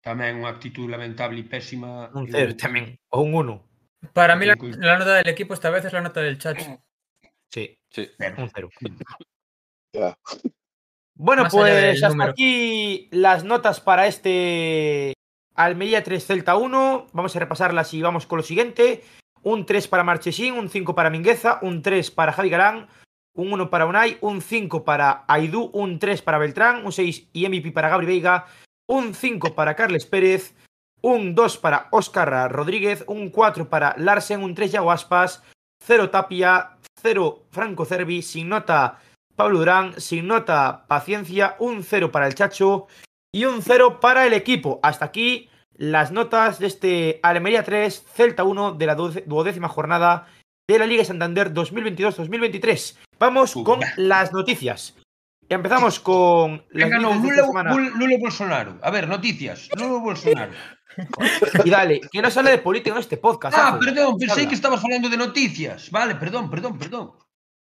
Tamén 0.04 0.36
unha 0.44 0.52
actitud 0.52 0.84
lamentable 0.84 1.40
e 1.40 1.48
pésima. 1.48 2.12
un 2.12 2.28
cero 2.28 2.52
también. 2.60 3.00
O 3.08 3.24
un 3.24 3.32
uno. 3.32 3.64
Para 4.12 4.36
mí 4.36 4.44
y- 4.44 4.76
la 4.84 5.00
nota 5.00 5.16
del 5.16 5.32
equipo 5.32 5.56
esta 5.56 5.72
vez 5.72 5.80
es 5.88 5.96
la 5.96 6.04
nota 6.04 6.20
del 6.20 6.36
Chacho. 6.36 6.76
Sí, 7.48 7.72
Sí. 7.88 8.10
Cero. 8.18 8.36
un 8.36 8.50
cero. 8.52 8.68
ya. 9.96 10.12
Bueno, 11.16 11.44
Más 11.44 11.52
pues 11.52 12.02
hasta 12.02 12.08
número. 12.08 12.30
aquí 12.32 13.08
las 13.12 13.44
notas 13.44 13.80
para 13.80 14.06
este 14.06 15.14
Almería 15.54 16.02
3 16.02 16.26
Celta 16.26 16.56
1. 16.56 17.06
Vamos 17.12 17.36
a 17.36 17.38
repasarlas 17.38 17.94
y 17.94 18.02
vamos 18.02 18.26
con 18.26 18.38
lo 18.38 18.42
siguiente. 18.42 19.02
Un 19.42 19.66
3 19.66 19.88
para 19.88 20.04
Marchesín, 20.04 20.54
un 20.54 20.68
5 20.68 20.94
para 20.94 21.10
Mingueza, 21.10 21.58
un 21.62 21.82
3 21.82 22.10
para 22.10 22.32
Javi 22.32 22.48
Galán, 22.48 22.88
un 23.34 23.52
1 23.52 23.70
para 23.70 23.86
Unai, 23.86 24.18
un 24.22 24.40
5 24.40 24.84
para 24.84 25.24
Aidú, 25.28 25.70
un 25.72 25.98
3 25.98 26.22
para 26.22 26.38
Beltrán, 26.38 26.84
un 26.84 26.92
6 26.92 27.28
y 27.32 27.48
MVP 27.48 27.70
para 27.72 27.90
Gabri 27.90 28.06
Veiga, 28.06 28.46
un 28.88 29.14
5 29.14 29.54
para 29.54 29.76
Carles 29.76 30.06
Pérez, 30.06 30.54
un 31.02 31.34
2 31.34 31.58
para 31.58 31.88
Óscar 31.90 32.50
Rodríguez, 32.50 33.04
un 33.06 33.28
4 33.28 33.68
para 33.68 33.94
Larsen, 33.98 34.42
un 34.42 34.54
3 34.54 34.72
Yago 34.72 34.90
Aspas, 34.90 35.42
0 35.84 36.10
Tapia, 36.10 36.78
0 37.02 37.44
Franco 37.50 37.84
Cervi, 37.84 38.22
sin 38.22 38.48
nota 38.48 38.98
Pablo 39.36 39.58
Durán, 39.58 40.00
sin 40.00 40.26
nota 40.26 40.84
Paciencia, 40.86 41.56
un 41.58 41.82
0 41.82 42.12
para 42.12 42.26
el 42.26 42.34
Chacho 42.34 42.86
y 43.32 43.44
un 43.44 43.62
0 43.62 44.00
para 44.00 44.26
el 44.26 44.32
equipo. 44.32 44.80
Hasta 44.82 45.04
aquí 45.04 45.48
las 45.76 46.12
notas 46.12 46.58
de 46.58 46.66
este 46.66 47.20
Almería 47.22 47.64
3, 47.64 48.04
Celta 48.14 48.44
1 48.44 48.74
de 48.74 48.86
la 48.86 48.94
duodécima 48.94 49.68
jornada 49.68 50.28
de 50.68 50.78
la 50.78 50.86
Liga 50.86 51.04
Santander 51.04 51.52
2022-2023. 51.52 52.96
Vamos 53.18 53.54
con 53.54 53.80
las 53.96 54.32
noticias. 54.32 54.96
Empezamos 55.48 56.00
con 56.00 56.64
las 56.70 56.88
Venga, 56.88 56.98
no, 56.98 57.14
Lula 57.14 58.16
Bolsonaro. 58.18 58.78
A 58.82 58.90
ver, 58.90 59.08
noticias. 59.08 59.68
Lula 59.76 60.00
Bolsonaro. 60.00 60.52
Y 61.64 61.70
dale, 61.70 62.00
que 62.10 62.22
no 62.22 62.28
habla 62.28 62.50
de 62.50 62.58
política 62.58 62.94
en 62.94 63.00
este 63.00 63.16
podcast. 63.16 63.56
Ah, 63.58 63.78
perdón, 63.78 64.16
Habla. 64.30 64.48
que 64.48 64.54
estabas 64.54 64.80
falando 64.80 65.08
de 65.08 65.16
noticias. 65.16 65.90
Vale, 65.90 66.14
perdón, 66.14 66.50
perdón, 66.50 66.78
perdón. 66.78 67.12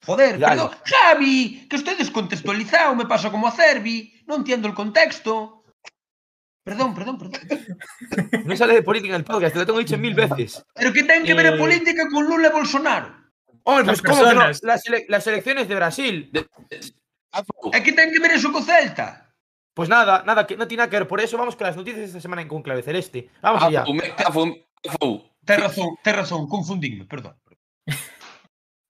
Joder, 0.05 0.39
Dale. 0.39 0.55
perdón. 0.55 0.77
Javi, 0.85 1.67
que 1.69 1.75
estoy 1.75 1.95
descontextualizado, 1.95 2.95
me 2.95 3.05
pasa 3.05 3.29
como 3.29 3.47
a 3.47 3.51
Cervi, 3.51 4.23
non 4.27 4.41
entiendo 4.41 4.67
el 4.67 4.73
contexto. 4.73 5.59
Perdón, 6.63 6.93
perdón, 6.93 7.17
perdón. 7.17 7.41
Non 8.45 8.55
sale 8.55 8.77
de 8.77 8.85
política 8.85 9.17
en 9.17 9.21
el 9.21 9.27
podcast, 9.27 9.57
te 9.57 9.59
lo 9.59 9.65
tengo 9.65 9.81
dicho 9.81 9.97
mil 9.97 10.13
veces. 10.13 10.61
Pero 10.77 10.93
que 10.93 11.03
ten 11.03 11.25
que 11.25 11.33
ver 11.33 11.49
eh... 11.49 11.53
a 11.53 11.57
política 11.57 12.05
con 12.07 12.29
Lula 12.29 12.47
e 12.47 12.53
Bolsonaro? 12.53 13.09
Hombre, 13.63 13.85
pues 13.85 14.01
¿cómo 14.01 14.23
que 14.23 14.35
no? 14.35 14.47
Las, 14.63 14.85
ele 14.87 15.05
las 15.09 15.25
elecciones 15.27 15.67
de 15.67 15.75
Brasil. 15.75 16.29
De... 16.31 16.45
É 17.73 17.81
que 17.81 17.93
ten 17.93 18.13
que 18.13 18.21
ver 18.21 18.37
eso 18.37 18.53
co 18.53 18.61
Celta? 18.61 19.33
Pues 19.73 19.89
nada, 19.89 20.23
nada, 20.25 20.45
que 20.45 20.57
no 20.57 20.67
tiene 20.67 20.85
nada 20.85 20.89
que 20.89 20.97
ver. 20.97 21.07
Por 21.07 21.21
eso 21.21 21.37
vamos 21.37 21.55
con 21.55 21.67
las 21.67 21.77
noticias 21.77 22.01
de 22.01 22.09
esta 22.09 22.21
semana 22.21 22.41
en 22.41 22.47
Conclave 22.47 22.81
Celeste. 22.81 23.29
Vamos 23.41 23.63
ah, 23.63 23.67
allá. 23.67 23.81
Afu, 23.83 23.93
afu, 24.25 24.41
ah, 24.45 24.93
afu. 24.93 25.09
Ah, 25.23 25.29
ten 25.45 25.61
razón, 25.61 25.89
ten 26.03 26.15
razón, 26.15 26.47
confundidme, 26.47 27.05
perdón. 27.05 27.35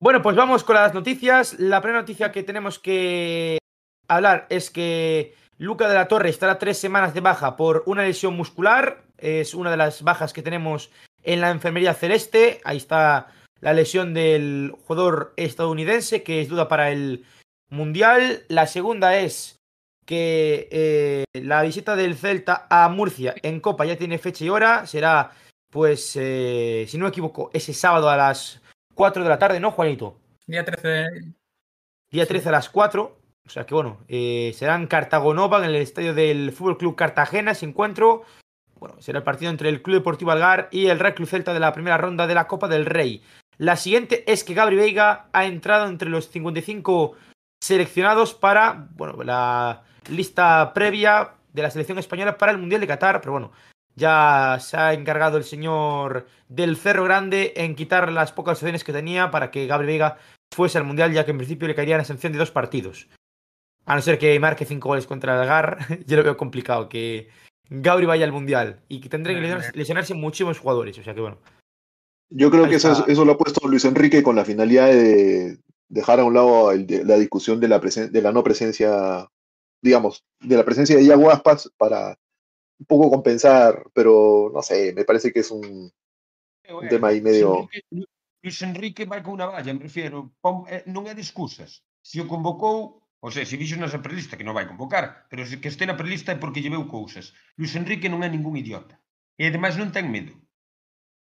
Bueno, 0.02 0.22
pues 0.22 0.34
vamos 0.34 0.64
con 0.64 0.76
las 0.76 0.94
noticias. 0.94 1.58
La 1.58 1.82
primera 1.82 2.00
noticia 2.00 2.32
que 2.32 2.42
tenemos 2.42 2.78
que 2.78 3.58
hablar 4.08 4.46
es 4.48 4.70
que 4.70 5.34
Luca 5.58 5.88
de 5.88 5.94
la 5.94 6.08
Torre 6.08 6.30
estará 6.30 6.58
tres 6.58 6.78
semanas 6.78 7.12
de 7.12 7.20
baja 7.20 7.54
por 7.54 7.82
una 7.84 8.04
lesión 8.04 8.34
muscular. 8.34 9.04
Es 9.18 9.52
una 9.52 9.70
de 9.70 9.76
las 9.76 10.02
bajas 10.02 10.32
que 10.32 10.40
tenemos 10.40 10.90
en 11.22 11.42
la 11.42 11.50
enfermería 11.50 11.92
celeste. 11.92 12.62
Ahí 12.64 12.78
está 12.78 13.26
la 13.60 13.74
lesión 13.74 14.14
del 14.14 14.74
jugador 14.86 15.34
estadounidense, 15.36 16.22
que 16.22 16.40
es 16.40 16.48
duda 16.48 16.66
para 16.66 16.90
el 16.90 17.26
Mundial. 17.68 18.46
La 18.48 18.66
segunda 18.66 19.18
es 19.18 19.56
que 20.06 20.66
eh, 20.72 21.24
la 21.34 21.60
visita 21.60 21.94
del 21.94 22.16
Celta 22.16 22.66
a 22.70 22.88
Murcia 22.88 23.34
en 23.42 23.60
Copa 23.60 23.84
ya 23.84 23.98
tiene 23.98 24.16
fecha 24.16 24.46
y 24.46 24.48
hora. 24.48 24.86
Será, 24.86 25.32
pues, 25.70 26.16
eh, 26.16 26.86
si 26.88 26.96
no 26.96 27.04
me 27.04 27.10
equivoco, 27.10 27.50
ese 27.52 27.74
sábado 27.74 28.08
a 28.08 28.16
las 28.16 28.62
4 29.00 29.22
de 29.22 29.30
la 29.30 29.38
tarde, 29.38 29.60
¿no, 29.60 29.70
Juanito? 29.70 30.18
Día 30.46 30.62
13. 30.62 31.32
Día 32.12 32.26
13 32.26 32.50
a 32.50 32.52
las 32.52 32.68
4. 32.68 33.18
O 33.46 33.48
sea 33.48 33.64
que 33.64 33.72
bueno, 33.72 34.04
eh, 34.08 34.52
será 34.54 34.74
en 34.74 34.86
Cartagonova, 34.86 35.56
en 35.56 35.64
el 35.64 35.76
estadio 35.76 36.12
del 36.12 36.52
Fútbol 36.52 36.76
Club 36.76 36.96
Cartagena, 36.96 37.52
ese 37.52 37.64
encuentro. 37.64 38.24
Bueno, 38.78 39.00
será 39.00 39.20
el 39.20 39.24
partido 39.24 39.50
entre 39.50 39.70
el 39.70 39.80
Club 39.80 39.96
Deportivo 39.96 40.32
Algar 40.32 40.68
y 40.70 40.88
el 40.88 40.98
Real 40.98 41.14
Club 41.14 41.30
Celta 41.30 41.54
de 41.54 41.60
la 41.60 41.72
primera 41.72 41.96
ronda 41.96 42.26
de 42.26 42.34
la 42.34 42.46
Copa 42.46 42.68
del 42.68 42.84
Rey. 42.84 43.22
La 43.56 43.76
siguiente 43.76 44.30
es 44.30 44.44
que 44.44 44.52
Gabri 44.52 44.76
Veiga 44.76 45.28
ha 45.32 45.46
entrado 45.46 45.88
entre 45.88 46.10
los 46.10 46.28
55 46.28 47.16
seleccionados 47.58 48.34
para 48.34 48.86
bueno, 48.96 49.22
la 49.24 49.82
lista 50.10 50.74
previa 50.74 51.36
de 51.54 51.62
la 51.62 51.70
selección 51.70 51.98
española 51.98 52.36
para 52.36 52.52
el 52.52 52.58
Mundial 52.58 52.82
de 52.82 52.86
Qatar, 52.86 53.22
pero 53.22 53.32
bueno, 53.32 53.50
ya 54.00 54.58
se 54.60 54.76
ha 54.76 54.92
encargado 54.94 55.36
el 55.36 55.44
señor 55.44 56.26
del 56.48 56.76
Cerro 56.76 57.04
Grande 57.04 57.52
en 57.56 57.76
quitar 57.76 58.10
las 58.10 58.32
pocas 58.32 58.58
opciones 58.58 58.82
que 58.82 58.92
tenía 58.92 59.30
para 59.30 59.50
que 59.52 59.66
Gabri 59.66 59.86
Veiga 59.86 60.16
fuese 60.52 60.78
al 60.78 60.84
Mundial, 60.84 61.12
ya 61.12 61.24
que 61.24 61.30
en 61.30 61.36
principio 61.38 61.68
le 61.68 61.74
caería 61.76 61.98
la 61.98 62.04
sanción 62.04 62.32
de 62.32 62.38
dos 62.38 62.50
partidos. 62.50 63.08
A 63.86 63.94
no 63.94 64.02
ser 64.02 64.18
que 64.18 64.38
marque 64.40 64.64
cinco 64.64 64.88
goles 64.88 65.06
contra 65.06 65.34
el 65.34 65.40
Algar, 65.42 65.78
yo 66.06 66.16
lo 66.16 66.24
veo 66.24 66.36
complicado 66.36 66.88
que 66.88 67.28
Gabri 67.68 68.06
vaya 68.06 68.24
al 68.24 68.32
Mundial 68.32 68.80
y 68.88 69.00
que 69.00 69.08
tendrán 69.08 69.36
que 69.36 69.42
lesionar- 69.42 69.74
lesionarse 69.76 70.14
muchísimos 70.14 70.58
jugadores, 70.58 70.98
o 70.98 71.02
sea 71.04 71.14
que 71.14 71.20
bueno. 71.20 71.38
Yo 72.32 72.50
creo 72.50 72.68
que 72.68 72.76
eso, 72.76 73.06
eso 73.06 73.24
lo 73.24 73.32
ha 73.32 73.38
puesto 73.38 73.66
Luis 73.68 73.84
Enrique 73.84 74.22
con 74.22 74.36
la 74.36 74.44
finalidad 74.44 74.86
de 74.86 75.58
dejar 75.88 76.20
a 76.20 76.24
un 76.24 76.34
lado 76.34 76.70
el 76.72 76.86
de- 76.86 77.04
la 77.04 77.16
discusión 77.16 77.58
de 77.60 77.68
la, 77.68 77.80
presen- 77.80 78.10
de 78.10 78.22
la 78.22 78.32
no 78.32 78.42
presencia, 78.44 79.28
digamos, 79.82 80.22
de 80.40 80.56
la 80.56 80.64
presencia 80.64 80.96
de 80.96 81.02
Iago 81.02 81.30
Aspas 81.30 81.70
para 81.76 82.16
un 82.80 82.86
poco 82.86 83.10
compensar, 83.10 83.84
pero 83.92 84.50
no 84.52 84.62
sé, 84.62 84.92
me 84.96 85.04
parece 85.04 85.32
que 85.32 85.40
es 85.40 85.50
un, 85.50 85.92
eh, 86.64 86.72
un 86.72 86.88
tema 86.88 87.08
aí 87.08 87.20
medio... 87.20 87.68
Luis 88.42 88.62
Enrique 88.62 89.04
vai 89.04 89.20
con 89.20 89.36
unha 89.36 89.52
valla, 89.52 89.76
me 89.76 89.84
refiero, 89.84 90.32
pom, 90.40 90.64
eh, 90.64 90.80
non 90.88 91.04
é 91.04 91.12
de 91.12 91.20
excusas. 91.20 91.84
Se 92.00 92.16
o 92.24 92.24
convocou, 92.24 93.04
ou 93.20 93.28
sea, 93.28 93.44
se 93.44 93.60
dixo 93.60 93.76
nesa 93.76 94.00
prelista 94.00 94.40
que 94.40 94.48
non 94.48 94.56
vai 94.56 94.64
convocar, 94.64 95.28
pero 95.28 95.44
se 95.44 95.60
que 95.60 95.68
este 95.68 95.84
na 95.84 96.00
prelista 96.00 96.32
é 96.32 96.40
porque 96.40 96.64
lleveu 96.64 96.88
cousas. 96.88 97.36
Luis 97.60 97.76
Enrique 97.76 98.08
non 98.08 98.24
é 98.24 98.32
ningún 98.32 98.56
idiota. 98.56 98.96
E 99.36 99.44
ademais 99.44 99.76
non 99.76 99.92
ten 99.92 100.08
medo. 100.08 100.32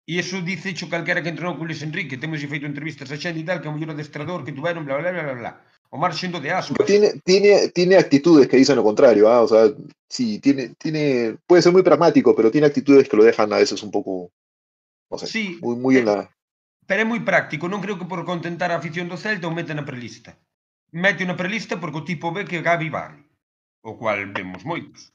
E 0.05 0.21
iso 0.21 0.45
dice 0.45 0.77
xo 0.77 0.93
calquera 0.93 1.25
que 1.25 1.33
entrenou 1.33 1.57
con 1.57 1.65
Luis 1.65 1.81
Enrique. 1.81 2.21
Temos 2.21 2.37
feito 2.37 2.69
entrevistas 2.69 3.09
a 3.09 3.17
xente 3.17 3.41
e 3.41 3.47
tal, 3.49 3.57
que 3.57 3.65
é 3.65 3.71
o 3.71 3.73
mellor 3.73 3.97
adestrador 3.97 4.45
que 4.45 4.53
tuveron, 4.53 4.85
bla, 4.85 5.01
bla, 5.01 5.09
bla, 5.09 5.25
bla, 5.25 5.37
bla. 5.41 5.53
O 5.89 5.97
mar 5.97 6.13
xendo 6.13 6.39
de 6.39 6.51
aspas. 6.51 6.85
Tiene, 6.85 7.21
tiene, 7.23 7.69
tiene 7.69 7.95
actitudes 7.95 8.47
que 8.47 8.57
dicen 8.57 8.75
lo 8.75 8.83
contrario, 8.83 9.29
¿ah? 9.29 9.41
o 9.41 9.47
sea, 9.47 9.71
sí, 10.09 10.39
tiene, 10.39 10.75
tiene, 10.77 11.37
puede 11.47 11.61
ser 11.61 11.71
muy 11.71 11.83
pragmático, 11.83 12.35
pero 12.35 12.51
tiene 12.51 12.67
actitudes 12.67 13.07
que 13.07 13.15
lo 13.15 13.23
dejan 13.23 13.51
a 13.53 13.57
veces 13.57 13.81
un 13.83 13.91
poco, 13.91 14.31
no 15.09 15.17
sé, 15.17 15.27
Sí, 15.27 15.57
muy, 15.61 15.75
muy 15.75 15.97
en 15.97 16.05
la... 16.05 16.29
Pero 16.87 17.03
é 17.03 17.05
moi 17.07 17.19
práctico, 17.19 17.67
non 17.67 17.83
creo 17.83 17.99
que 17.99 18.07
por 18.07 18.23
contentar 18.23 18.71
a 18.71 18.79
afición 18.79 19.11
do 19.11 19.19
Celta 19.19 19.47
o 19.47 19.51
meta 19.51 19.75
na 19.75 19.83
prelista. 19.83 20.39
Mete 20.95 21.27
na 21.27 21.35
prelista 21.35 21.75
porque 21.79 21.99
o 21.99 22.07
tipo 22.07 22.31
ve 22.31 22.47
que 22.47 22.63
Gavi 22.63 22.87
vale. 22.87 23.27
O 23.83 23.99
cual 23.99 24.31
vemos 24.31 24.63
moitos. 24.63 25.11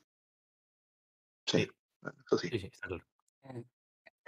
Sí, 1.48 1.64
eso 2.04 2.36
sí. 2.36 2.48
Sí, 2.52 2.58
sí, 2.60 2.68
está 2.68 2.88
claro. 2.88 3.04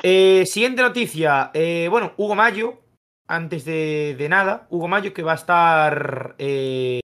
Eh, 0.02 0.44
siguiente 0.46 0.80
noticia. 0.80 1.50
eh, 1.52 1.86
bueno, 1.92 2.12
Hugo 2.16 2.34
Mayo, 2.34 2.83
antes 3.26 3.64
de, 3.64 4.14
de 4.18 4.28
nada, 4.28 4.66
Hugo 4.70 4.88
Mayo 4.88 5.14
que 5.14 5.22
va 5.22 5.32
a 5.32 5.36
estar 5.36 6.34
eh, 6.38 7.00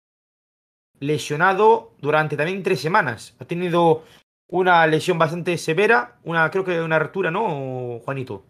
lesionado 0.98 1.94
durante 2.01 2.36
también 2.36 2.62
tres 2.62 2.80
semanas. 2.80 3.34
Ha 3.40 3.44
tenido 3.44 4.05
una 4.48 4.86
lesión 4.86 5.18
bastante 5.18 5.56
severa, 5.59 6.18
una 6.24 6.51
creo 6.51 6.64
que 6.64 6.80
una 6.80 6.98
rotura, 6.98 7.30
¿no, 7.30 8.01
Juanito? 8.05 8.44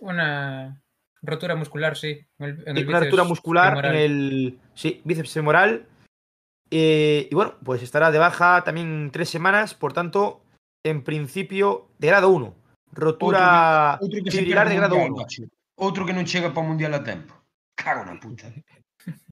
Una 0.00 0.82
rotura 1.22 1.54
muscular, 1.56 1.96
sí. 1.96 2.24
en 2.38 2.44
el- 2.48 2.68
en 2.68 2.76
Sí, 2.76 2.82
el 2.82 2.88
una 2.88 3.00
rotura 3.00 3.24
muscular 3.24 3.68
femoral. 3.70 3.94
en 3.96 4.00
el 4.02 4.58
sí, 4.74 5.00
bíceps 5.04 5.32
femoral. 5.32 5.86
Eh, 6.70 7.28
y 7.30 7.34
bueno, 7.34 7.54
pues 7.64 7.82
estará 7.82 8.10
de 8.10 8.18
baja 8.18 8.62
también 8.64 9.10
tres 9.12 9.28
semanas, 9.30 9.74
por 9.74 9.92
tanto, 9.92 10.42
en 10.84 11.02
principio, 11.02 11.88
de 11.98 12.06
grado 12.08 12.28
1. 12.28 12.54
Rotura 12.92 13.98
fibrilar 14.00 14.64
perde 14.66 14.70
de 14.74 14.76
grado 14.76 14.96
mundial, 14.96 15.26
1. 15.40 15.48
Outro 15.78 16.04
que 16.04 16.12
non 16.12 16.26
chega 16.26 16.50
para 16.50 16.66
o 16.66 16.68
Mundial 16.68 16.92
a 16.94 17.06
tempo. 17.06 17.38
Cago 17.78 18.02
na 18.02 18.18
puta. 18.18 18.50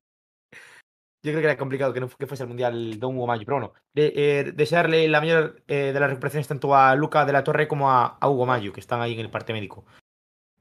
Yo 1.27 1.33
creo 1.33 1.41
que 1.43 1.51
era 1.51 1.59
complicado 1.59 1.93
que 1.93 1.99
no 1.99 2.09
que 2.09 2.29
fuese 2.29 2.45
el 2.45 2.49
mundial 2.49 3.01
de 3.01 3.07
Hugo 3.07 3.27
Mayo, 3.27 3.43
pero 3.45 3.57
bueno, 3.57 3.73
eh, 3.97 4.53
desearle 4.55 5.09
la 5.09 5.21
mayor 5.21 5.61
eh, 5.67 5.91
de 5.93 5.99
las 5.99 6.09
recuperaciones 6.09 6.47
tanto 6.47 6.73
a 6.77 6.95
Luca 6.95 7.27
de 7.27 7.33
la 7.33 7.43
Torre 7.43 7.67
como 7.67 7.91
a, 7.91 8.17
Hugo 8.23 8.47
Mayo, 8.47 8.73
que 8.73 8.79
están 8.79 9.01
ahí 9.01 9.15
en 9.15 9.19
el 9.19 9.31
parte 9.31 9.53
médico. 9.53 9.85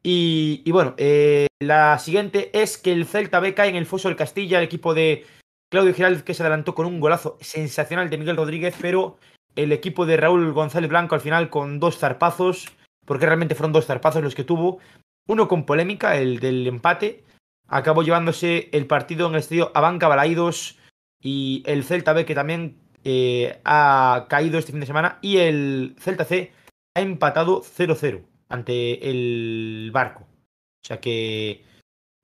Y, 0.02 0.64
bueno, 0.72 0.96
eh, 0.98 1.48
la 1.60 2.00
siguiente 2.00 2.50
es 2.60 2.80
que 2.80 2.92
el 2.92 3.06
Celta 3.06 3.40
B 3.40 3.54
cae 3.54 3.70
en 3.70 3.76
el 3.76 3.86
foso 3.86 4.08
del 4.08 4.18
Castilla, 4.18 4.58
el 4.58 4.64
equipo 4.64 4.96
de 4.96 5.26
Claudio 5.72 5.94
Giraldez 5.94 6.24
que 6.24 6.34
se 6.34 6.42
adelantó 6.42 6.74
con 6.74 6.88
un 6.88 7.00
golazo 7.00 7.38
sensacional 7.42 8.10
de 8.10 8.18
Miguel 8.18 8.38
Rodríguez, 8.38 8.76
pero 8.82 9.18
el 9.56 9.72
equipo 9.72 10.08
de 10.08 10.18
Raúl 10.18 10.52
González 10.54 10.90
Blanco 10.90 11.14
al 11.14 11.22
final 11.22 11.52
con 11.52 11.80
dos 11.80 12.00
zarpazos, 12.00 12.76
porque 13.06 13.26
realmente 13.28 13.54
fueron 13.54 13.74
dos 13.74 13.86
zarpazos 13.86 14.24
los 14.24 14.36
que 14.36 14.44
tuvo, 14.44 14.80
uno 15.28 15.48
con 15.48 15.66
polémica, 15.66 16.18
el 16.18 16.40
del 16.40 16.68
empate, 16.68 17.24
acabó 17.68 18.04
llevándose 18.04 18.70
el 18.72 18.88
partido 18.88 19.28
en 19.28 19.34
el 19.34 19.40
estadio 19.40 19.72
Abanca 19.74 20.08
Balaidos 20.08 20.78
y 21.22 21.64
el 21.66 21.84
Celta 21.84 22.14
B 22.14 22.26
que 22.26 22.36
también 22.36 22.78
eh, 23.04 23.60
ha 23.66 24.26
caído 24.30 24.60
este 24.60 24.72
fin 24.72 24.82
de 24.82 24.88
semana 24.88 25.20
y 25.22 25.38
el 25.38 25.96
Celta 26.00 26.26
C 26.26 26.52
ha 26.96 27.02
empatado 27.02 27.62
0-0 27.62 28.26
ante 28.50 29.10
el 29.10 29.90
Barco. 29.92 30.22
O 30.22 30.88
sea 30.88 31.00
que 31.00 31.64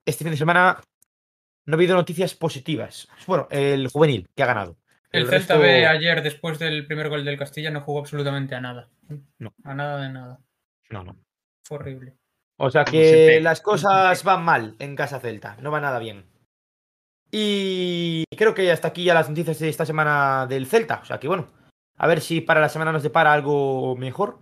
este 0.06 0.24
fin 0.24 0.32
de 0.32 0.38
semana 0.38 0.80
no 1.66 1.74
ha 1.74 1.76
habido 1.76 1.96
noticias 1.96 2.34
positivas. 2.34 3.08
Bueno, 3.26 3.48
el 3.50 3.88
juvenil 3.88 4.28
que 4.34 4.42
ha 4.42 4.46
ganado. 4.46 4.76
El, 5.10 5.28
Celta 5.28 5.58
B 5.58 5.86
ayer, 5.86 6.22
después 6.22 6.58
del 6.58 6.86
primer 6.86 7.10
gol 7.10 7.24
del 7.24 7.38
Castilla, 7.38 7.70
no 7.70 7.82
jugó 7.82 8.00
absolutamente 8.00 8.54
a 8.54 8.60
nada. 8.60 8.88
No. 9.38 9.54
A 9.62 9.74
nada 9.74 10.00
de 10.00 10.08
nada. 10.08 10.40
No, 10.90 11.04
no. 11.04 11.16
Fue 11.64 11.78
horrible. 11.78 12.16
O 12.64 12.70
sea 12.70 12.84
que 12.84 13.40
las 13.40 13.60
cosas 13.70 14.22
van 14.22 14.44
mal 14.44 14.76
en 14.78 14.94
casa 14.94 15.18
Celta, 15.18 15.56
no 15.60 15.72
va 15.72 15.80
nada 15.80 15.98
bien. 15.98 16.24
Y 17.28 18.24
creo 18.36 18.54
que 18.54 18.70
hasta 18.70 18.88
aquí 18.88 19.02
ya 19.02 19.14
las 19.14 19.28
noticias 19.28 19.58
de 19.58 19.68
esta 19.68 19.84
semana 19.84 20.46
del 20.46 20.66
Celta. 20.66 21.00
O 21.02 21.04
sea 21.04 21.18
que 21.18 21.26
bueno, 21.26 21.48
a 21.98 22.06
ver 22.06 22.20
si 22.20 22.40
para 22.40 22.60
la 22.60 22.68
semana 22.68 22.92
nos 22.92 23.02
depara 23.02 23.32
algo 23.32 23.96
mejor. 23.96 24.38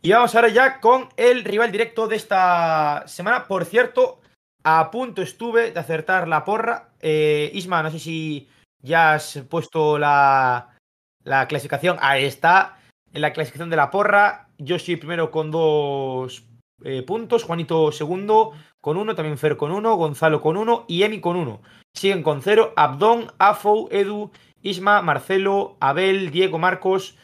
Y 0.00 0.12
vamos 0.12 0.34
ahora 0.34 0.48
ya 0.48 0.80
con 0.80 1.10
el 1.18 1.44
rival 1.44 1.70
directo 1.70 2.08
de 2.08 2.16
esta 2.16 3.04
semana. 3.06 3.46
Por 3.46 3.66
cierto, 3.66 4.22
a 4.62 4.90
punto 4.90 5.20
estuve 5.20 5.70
de 5.70 5.80
acertar 5.80 6.28
la 6.28 6.46
porra. 6.46 6.92
Eh, 7.00 7.50
Isma, 7.52 7.82
no 7.82 7.90
sé 7.90 7.98
si 7.98 8.48
ya 8.80 9.14
has 9.14 9.42
puesto 9.50 9.98
la, 9.98 10.78
la 11.24 11.46
clasificación. 11.46 11.98
Ahí 12.00 12.24
está. 12.24 12.78
En 13.12 13.20
la 13.20 13.34
clasificación 13.34 13.68
de 13.68 13.76
la 13.76 13.90
porra, 13.90 14.48
yo 14.56 14.78
soy 14.78 14.96
primero 14.96 15.30
con 15.30 15.50
dos 15.50 16.46
eh, 16.84 17.02
puntos, 17.02 17.44
Juanito 17.44 17.90
segundo 17.92 18.52
con 18.80 18.96
uno, 18.96 19.14
también 19.14 19.38
Fer 19.38 19.56
con 19.56 19.72
uno, 19.72 19.96
Gonzalo 19.96 20.40
con 20.40 20.56
uno 20.56 20.84
y 20.86 21.02
Emi 21.02 21.20
con 21.20 21.36
uno. 21.36 21.62
Siguen 21.94 22.22
con 22.22 22.42
cero 22.42 22.72
Abdón, 22.76 23.32
Afou, 23.38 23.88
Edu, 23.90 24.30
Isma, 24.62 25.00
Marcelo, 25.00 25.76
Abel, 25.80 26.30
Diego, 26.30 26.58
Marcos, 26.58 27.16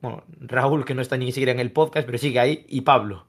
bueno, 0.00 0.24
Raúl 0.40 0.84
que 0.84 0.94
no 0.94 1.02
está 1.02 1.16
ni 1.16 1.32
siquiera 1.32 1.52
en 1.52 1.60
el 1.60 1.72
podcast, 1.72 2.06
pero 2.06 2.18
sigue 2.18 2.40
ahí, 2.40 2.64
y 2.68 2.80
Pablo. 2.82 3.26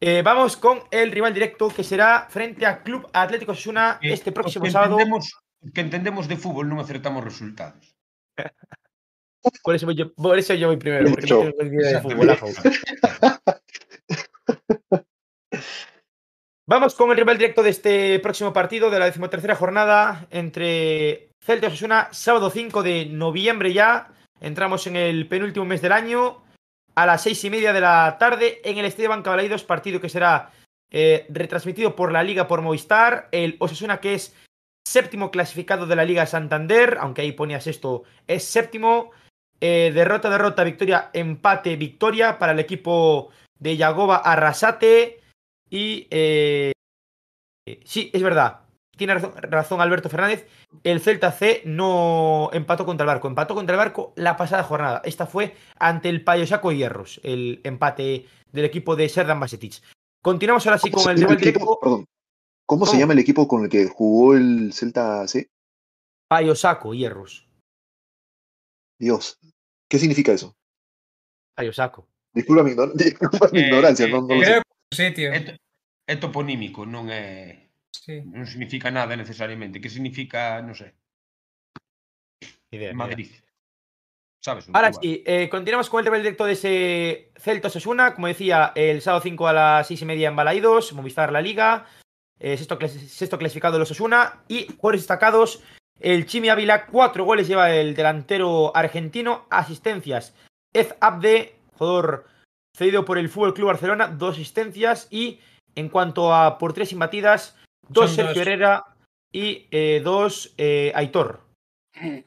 Eh, 0.00 0.22
vamos 0.22 0.56
con 0.56 0.80
el 0.90 1.10
rival 1.10 1.32
directo 1.32 1.68
que 1.68 1.82
será 1.82 2.26
frente 2.28 2.66
a 2.66 2.82
Club 2.82 3.08
Atlético 3.12 3.52
Osasuna 3.52 3.98
Eh, 4.02 4.12
este 4.12 4.30
próximo 4.30 4.64
que 4.64 4.70
sábado. 4.70 4.92
Entendemos, 4.92 5.32
que 5.72 5.80
entendemos 5.80 6.28
de 6.28 6.36
fútbol 6.36 6.68
non 6.68 6.80
acertamos 6.80 7.24
resultados. 7.24 7.96
Por 9.62 9.74
eso, 9.74 9.86
voy 9.86 9.94
yo, 9.94 10.12
por 10.14 10.36
eso 10.36 10.54
yo 10.54 10.66
voy 10.66 10.76
primero, 10.76 11.08
porque 11.08 11.30
no 11.30 11.54
de 11.54 12.00
fútbol. 12.02 12.34
Vamos 16.68 16.96
con 16.96 17.10
el 17.10 17.16
rival 17.16 17.38
directo 17.38 17.62
de 17.62 17.70
este 17.70 18.18
próximo 18.18 18.52
partido 18.52 18.90
de 18.90 18.98
la 18.98 19.04
decimotercera 19.04 19.54
jornada 19.54 20.26
entre 20.30 21.30
Celta 21.40 21.68
Osasuna, 21.68 22.08
sábado 22.10 22.50
5 22.50 22.82
de 22.82 23.06
noviembre 23.06 23.72
ya. 23.72 24.12
Entramos 24.40 24.86
en 24.88 24.96
el 24.96 25.28
penúltimo 25.28 25.64
mes 25.64 25.80
del 25.80 25.92
año. 25.92 26.42
A 26.96 27.06
las 27.06 27.22
seis 27.22 27.44
y 27.44 27.50
media 27.50 27.72
de 27.72 27.80
la 27.80 28.16
tarde 28.18 28.60
en 28.64 28.78
el 28.78 28.86
Estadio 28.86 29.10
Banca 29.10 29.30
Balaidos, 29.30 29.64
partido 29.64 30.00
que 30.00 30.08
será 30.08 30.50
eh, 30.90 31.26
retransmitido 31.28 31.94
por 31.94 32.10
la 32.10 32.24
Liga 32.24 32.48
por 32.48 32.62
Movistar. 32.62 33.28
El 33.30 33.56
Osasuna, 33.60 34.00
que 34.00 34.14
es 34.14 34.34
séptimo 34.84 35.30
clasificado 35.30 35.86
de 35.86 35.94
la 35.94 36.04
Liga 36.04 36.26
Santander, 36.26 36.98
aunque 37.00 37.22
ahí 37.22 37.32
ponías 37.32 37.66
esto, 37.66 38.04
es 38.26 38.44
séptimo. 38.44 39.10
Eh, 39.60 39.92
derrota, 39.94 40.30
derrota, 40.30 40.64
victoria, 40.64 41.10
empate, 41.12 41.76
victoria 41.76 42.38
para 42.38 42.52
el 42.52 42.58
equipo 42.58 43.30
de 43.58 43.76
Yagoba 43.76 44.16
Arrasate. 44.16 45.20
Y 45.68 46.06
eh, 46.10 46.72
sí, 47.84 48.10
es 48.12 48.22
verdad. 48.22 48.60
Tiene 48.96 49.14
razón, 49.14 49.32
razón, 49.36 49.80
Alberto 49.80 50.08
Fernández. 50.08 50.46
El 50.82 51.00
Celta 51.00 51.30
C 51.32 51.62
no 51.66 52.50
empató 52.52 52.86
contra 52.86 53.04
el 53.04 53.08
Barco. 53.08 53.28
Empató 53.28 53.54
contra 53.54 53.74
el 53.74 53.78
Barco 53.78 54.12
la 54.16 54.36
pasada 54.36 54.62
jornada. 54.62 55.02
Esta 55.04 55.26
fue 55.26 55.54
ante 55.78 56.08
el 56.08 56.24
Payosaco 56.24 56.72
Hierros, 56.72 57.20
el 57.22 57.60
empate 57.64 58.26
del 58.52 58.64
equipo 58.64 58.96
de 58.96 59.08
Serdan 59.08 59.38
Basetic. 59.38 59.82
Continuamos 60.22 60.66
ahora 60.66 60.78
sí 60.78 60.90
con 60.90 61.10
el 61.10 61.18
rival 61.18 61.36
directo. 61.36 61.78
Perdón. 61.80 62.06
¿Cómo, 62.66 62.80
¿Cómo, 62.80 62.86
se 62.86 62.98
llama 62.98 63.12
el 63.12 63.20
equipo 63.20 63.46
con 63.46 63.64
el 63.64 63.70
que 63.70 63.86
jugó 63.86 64.34
el 64.34 64.72
Celta 64.72 65.28
C? 65.28 65.48
Payosaco 66.28 66.94
Hierros. 66.94 67.46
Dios. 68.98 69.38
¿Qué 69.88 69.98
significa 69.98 70.32
eso? 70.32 70.56
Payosaco. 71.54 72.08
Disculpa 72.36 72.62
mi, 72.62 72.70
igno 72.76 72.86
disculpa 72.94 73.48
mi 73.52 73.60
Eh, 73.60 73.66
ignorancia. 73.66 74.06
no, 74.12 74.20
no 74.20 74.34
lo 74.36 74.44
sé. 74.44 74.60
Creo 74.60 74.62
que 74.62 74.96
sí, 74.96 75.10
tío. 75.16 75.32
É, 75.32 75.56
é 76.06 76.16
toponímico, 76.20 76.84
non 76.84 77.08
é 77.08 77.64
Sí. 77.96 78.20
non 78.28 78.44
significa 78.46 78.92
nada 78.92 79.16
necesariamente. 79.16 79.80
Que 79.80 79.88
significa, 79.88 80.60
non 80.60 80.76
sei, 80.76 80.92
Idea, 82.70 82.92
idea. 82.92 82.94
Madrid. 82.94 83.30
Sabes? 84.44 84.68
Ahora 84.72 84.90
Lugar. 84.90 85.02
sí, 85.02 85.24
eh, 85.26 85.48
continuamos 85.48 85.88
con 85.90 86.00
el 86.00 86.06
rival 86.06 86.22
directo 86.22 86.44
de 86.44 86.52
ese 86.52 87.32
Celta 87.40 87.68
Osasuna. 87.68 88.14
Como 88.14 88.28
decía, 88.28 88.72
el 88.76 89.00
sábado 89.02 89.22
5 89.22 89.48
a 89.48 89.52
las 89.52 89.86
6 89.88 90.02
y 90.02 90.04
media 90.04 90.28
en 90.28 90.36
Balaidos, 90.36 90.92
Movistar 90.92 91.32
La 91.32 91.40
Liga. 91.40 91.86
Eh, 92.38 92.56
sexto, 92.56 92.78
clas- 92.78 92.92
sexto 93.08 93.38
clasificado 93.38 93.78
los 93.78 93.90
Osasuna. 93.90 94.44
Y 94.46 94.66
jugadores 94.76 95.00
destacados, 95.00 95.64
el 95.98 96.26
Chimi 96.26 96.48
Ávila, 96.50 96.86
cuatro 96.86 97.24
goles 97.24 97.48
lleva 97.48 97.74
el 97.74 97.94
delantero 97.96 98.76
argentino. 98.76 99.46
Asistencias, 99.50 100.34
Ez 100.72 100.94
Abde, 101.00 101.55
jugador 101.76 102.26
cedido 102.76 103.04
por 103.04 103.18
el 103.18 103.28
Fútbol 103.28 103.54
Club 103.54 103.68
Barcelona, 103.68 104.08
dos 104.08 104.34
asistencias. 104.34 105.08
Y 105.10 105.40
en 105.74 105.88
cuanto 105.88 106.34
a 106.34 106.58
por 106.58 106.72
tres 106.72 106.92
imbatidas, 106.92 107.56
dos 107.88 108.10
Son 108.10 108.16
Sergio 108.16 108.34
dos. 108.34 108.42
Herrera 108.42 108.84
y 109.32 109.66
eh, 109.70 110.00
dos 110.02 110.54
eh, 110.58 110.92
Aitor. 110.94 111.40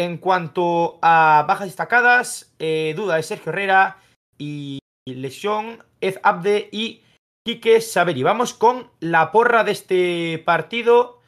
En 0.00 0.18
cuanto 0.18 1.00
a 1.02 1.44
bajas 1.48 1.66
destacadas, 1.66 2.54
eh, 2.60 2.94
duda 2.96 3.16
de 3.16 3.24
Sergio 3.24 3.50
Herrera 3.50 3.96
y 4.38 4.78
lesión, 5.04 5.82
Ed 6.00 6.20
Abde 6.22 6.68
y 6.70 7.02
Quique 7.44 7.80
Saveri. 7.80 8.22
Vamos 8.22 8.54
con 8.54 8.92
la 9.00 9.32
porra 9.32 9.64
de 9.64 9.72
este 9.72 10.38
partido 10.46 11.20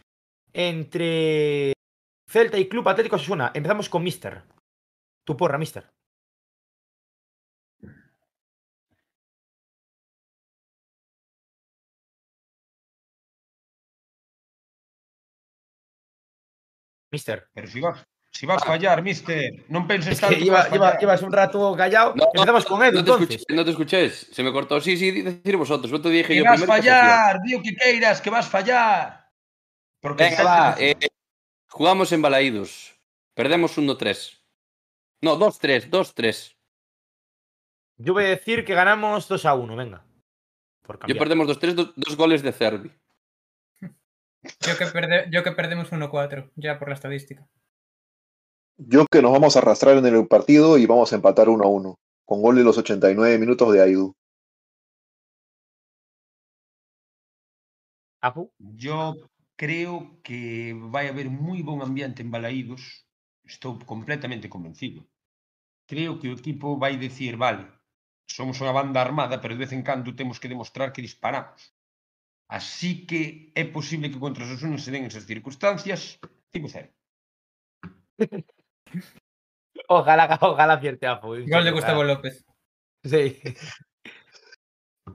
entre 0.52 1.72
Celta 2.30 2.58
y 2.58 2.68
Club 2.68 2.88
Atlético 2.88 3.16
Osasuna. 3.16 3.50
Empezamos 3.54 3.88
con 3.88 4.04
Mister. 4.04 4.44
Tu 5.30 5.36
porra, 5.36 5.58
Mister. 5.58 5.84
Mister. 17.12 17.48
Pero 17.52 17.66
si 17.68 17.80
vas, 17.80 18.06
si 18.30 18.46
vas 18.46 18.62
fallar, 18.64 19.02
mister, 19.02 19.66
non 19.70 19.86
penses 19.90 20.18
tanto 20.18 20.38
que 20.38 20.46
que 20.46 20.50
vas 20.50 20.66
lleva- 20.70 20.70
lleva- 20.70 20.86
fallar. 20.94 21.00
llevas 21.02 21.22
un 21.26 21.32
rato 21.34 21.58
callado. 21.74 22.14
No, 22.14 22.30
Empezamos 22.34 22.64
con 22.66 22.82
Edu, 22.82 22.98
no 22.98 23.04
te, 23.04 23.10
entonces. 23.10 23.30
escuché, 23.42 23.54
no 23.54 23.64
te 23.64 23.70
escuches, 23.70 24.12
se 24.30 24.42
me 24.42 24.52
cortó. 24.54 24.80
Sí, 24.80 24.96
sí, 24.96 25.10
decir 25.22 25.56
vosotros. 25.56 25.90
Yo 25.90 26.00
te 26.00 26.10
dije 26.10 26.28
Que 26.34 26.38
yo 26.38 26.44
vas 26.44 26.64
fallar, 26.64 27.42
di 27.42 27.54
o 27.54 27.62
que 27.62 27.74
queiras, 27.74 28.20
que 28.20 28.30
vas 28.30 28.46
fallar. 28.46 29.30
Porque 30.00 30.24
Venga, 30.24 30.42
va. 30.44 30.76
Eh, 30.78 30.94
jugamos 31.68 32.12
en 32.12 32.22
Balaídos. 32.22 32.94
Perdemos 33.34 33.76
1-3. 33.78 34.39
No, 35.22 35.36
2-3, 35.38 35.90
2-3. 35.90 36.56
Yo 37.98 38.14
voy 38.14 38.24
a 38.24 38.28
decir 38.28 38.64
que 38.64 38.74
ganamos 38.74 39.28
2 39.28 39.44
a 39.44 39.54
1, 39.54 39.76
venga. 39.76 40.04
Por 40.82 40.98
Yo 41.06 41.16
perdemos 41.16 41.46
2-3, 41.46 41.74
do- 41.74 41.92
dos 41.96 42.16
goles 42.16 42.42
de 42.42 42.52
Cervi. 42.52 42.90
Yo 43.82 44.78
que, 44.78 44.86
perde- 44.86 45.28
yo 45.30 45.42
que 45.44 45.52
perdemos 45.52 45.92
1-4, 45.92 46.50
ya 46.56 46.78
por 46.78 46.88
la 46.88 46.94
estadística. 46.94 47.46
Yo 48.78 49.04
que 49.06 49.20
nos 49.20 49.32
vamos 49.32 49.54
a 49.54 49.58
arrastrar 49.58 49.98
en 49.98 50.06
el 50.06 50.26
partido 50.26 50.78
y 50.78 50.86
vamos 50.86 51.12
a 51.12 51.16
empatar 51.16 51.50
1 51.50 51.62
a 51.62 51.68
1. 51.68 51.94
Con 52.24 52.40
gol 52.40 52.56
de 52.56 52.64
los 52.64 52.78
89 52.78 53.36
minutos 53.38 53.70
de 53.74 53.82
Aidu. 53.82 54.14
Apu. 58.22 58.52
Yo 58.58 59.14
creo 59.56 60.18
que 60.22 60.72
vai 60.74 61.08
haber 61.08 61.28
moi 61.28 61.60
bon 61.62 61.80
ambiente 61.82 62.22
en 62.22 62.30
Balaídos. 62.30 63.04
Estou 63.50 63.72
completamente 63.92 64.48
convencido. 64.54 65.00
Creo 65.90 66.12
que 66.18 66.30
o 66.30 66.36
equipo 66.38 66.78
vai 66.82 66.94
decir, 66.96 67.34
vale, 67.34 67.66
somos 68.30 68.62
unha 68.62 68.76
banda 68.78 69.02
armada, 69.02 69.42
pero 69.42 69.54
de 69.54 69.62
vez 69.66 69.72
en 69.74 69.82
cando 69.82 70.14
temos 70.14 70.38
que 70.38 70.50
demostrar 70.52 70.94
que 70.94 71.02
disparamos. 71.02 71.74
Así 72.46 73.06
que 73.08 73.50
é 73.54 73.64
posible 73.76 74.10
que 74.10 74.22
contra 74.22 74.46
os 74.46 74.50
Osasuna 74.54 74.78
se 74.78 74.94
den 74.94 75.06
esas 75.10 75.26
circunstancias. 75.26 76.00
5-0. 76.54 76.90
Ojalá, 79.88 80.38
ojalá 80.40 80.74
acierte 80.74 81.06
en 81.06 81.18
Gol 81.50 81.64
de 81.64 81.70
Gustavo. 81.70 82.04
López. 82.04 82.44
Sí. 83.02 83.40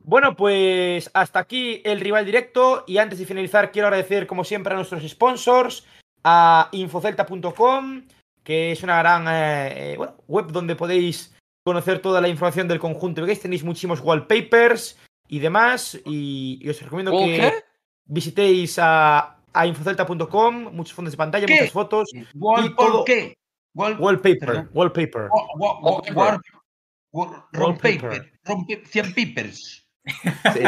Bueno, 0.04 0.36
pues 0.36 1.10
hasta 1.14 1.40
aquí 1.40 1.82
el 1.86 2.00
rival 2.00 2.26
directo. 2.26 2.84
Y 2.86 2.98
antes 2.98 3.18
de 3.18 3.26
finalizar, 3.26 3.72
quiero 3.72 3.88
agradecer, 3.88 4.28
como 4.28 4.44
siempre, 4.44 4.74
a 4.74 4.76
nuestros 4.76 5.08
sponsors, 5.10 5.88
a 6.24 6.70
infocelta.com, 6.74 8.04
que 8.46 8.72
es 8.72 8.82
una 8.84 9.00
gran 9.00 9.28
eh, 9.28 9.94
eh, 9.94 9.98
bueno, 9.98 10.16
web 10.28 10.48
donde 10.52 10.76
podéis 10.78 11.36
conocer 11.66 12.00
toda 12.00 12.22
la 12.22 12.30
información 12.30 12.68
del 12.70 12.80
conjunto 12.80 13.26
de. 13.26 13.36
Tenéis 13.36 13.64
muchísimos 13.64 14.00
wallpapers 14.00 14.98
y 15.28 15.40
demás. 15.40 16.00
Y, 16.06 16.60
y 16.62 16.70
os 16.70 16.82
recomiendo 16.82 17.12
¿Cómo 17.12 17.26
que 17.26 17.38
qué? 17.40 17.54
visitéis 18.06 18.78
a, 18.80 19.40
a 19.52 19.68
infocelta.com, 19.68 20.74
muchos 20.74 20.94
fondos 20.94 21.12
de 21.12 21.18
pantalla, 21.18 21.46
¿Qué? 21.48 21.56
muchas 21.56 21.72
fotos. 21.72 22.10
Y 22.14 22.24
todo- 22.76 23.04
qué? 23.04 23.36
Gol 23.74 23.98
Wallpaper, 24.00 24.70
wallpaper. 24.74 25.28
Wa- 25.58 25.80
wa- 25.82 26.02
wa- 26.14 26.40
Wallpaper. 27.12 28.32
Rompe 28.44 28.84
100 28.86 29.14
pipers. 29.14 29.86
Sí. 30.06 30.60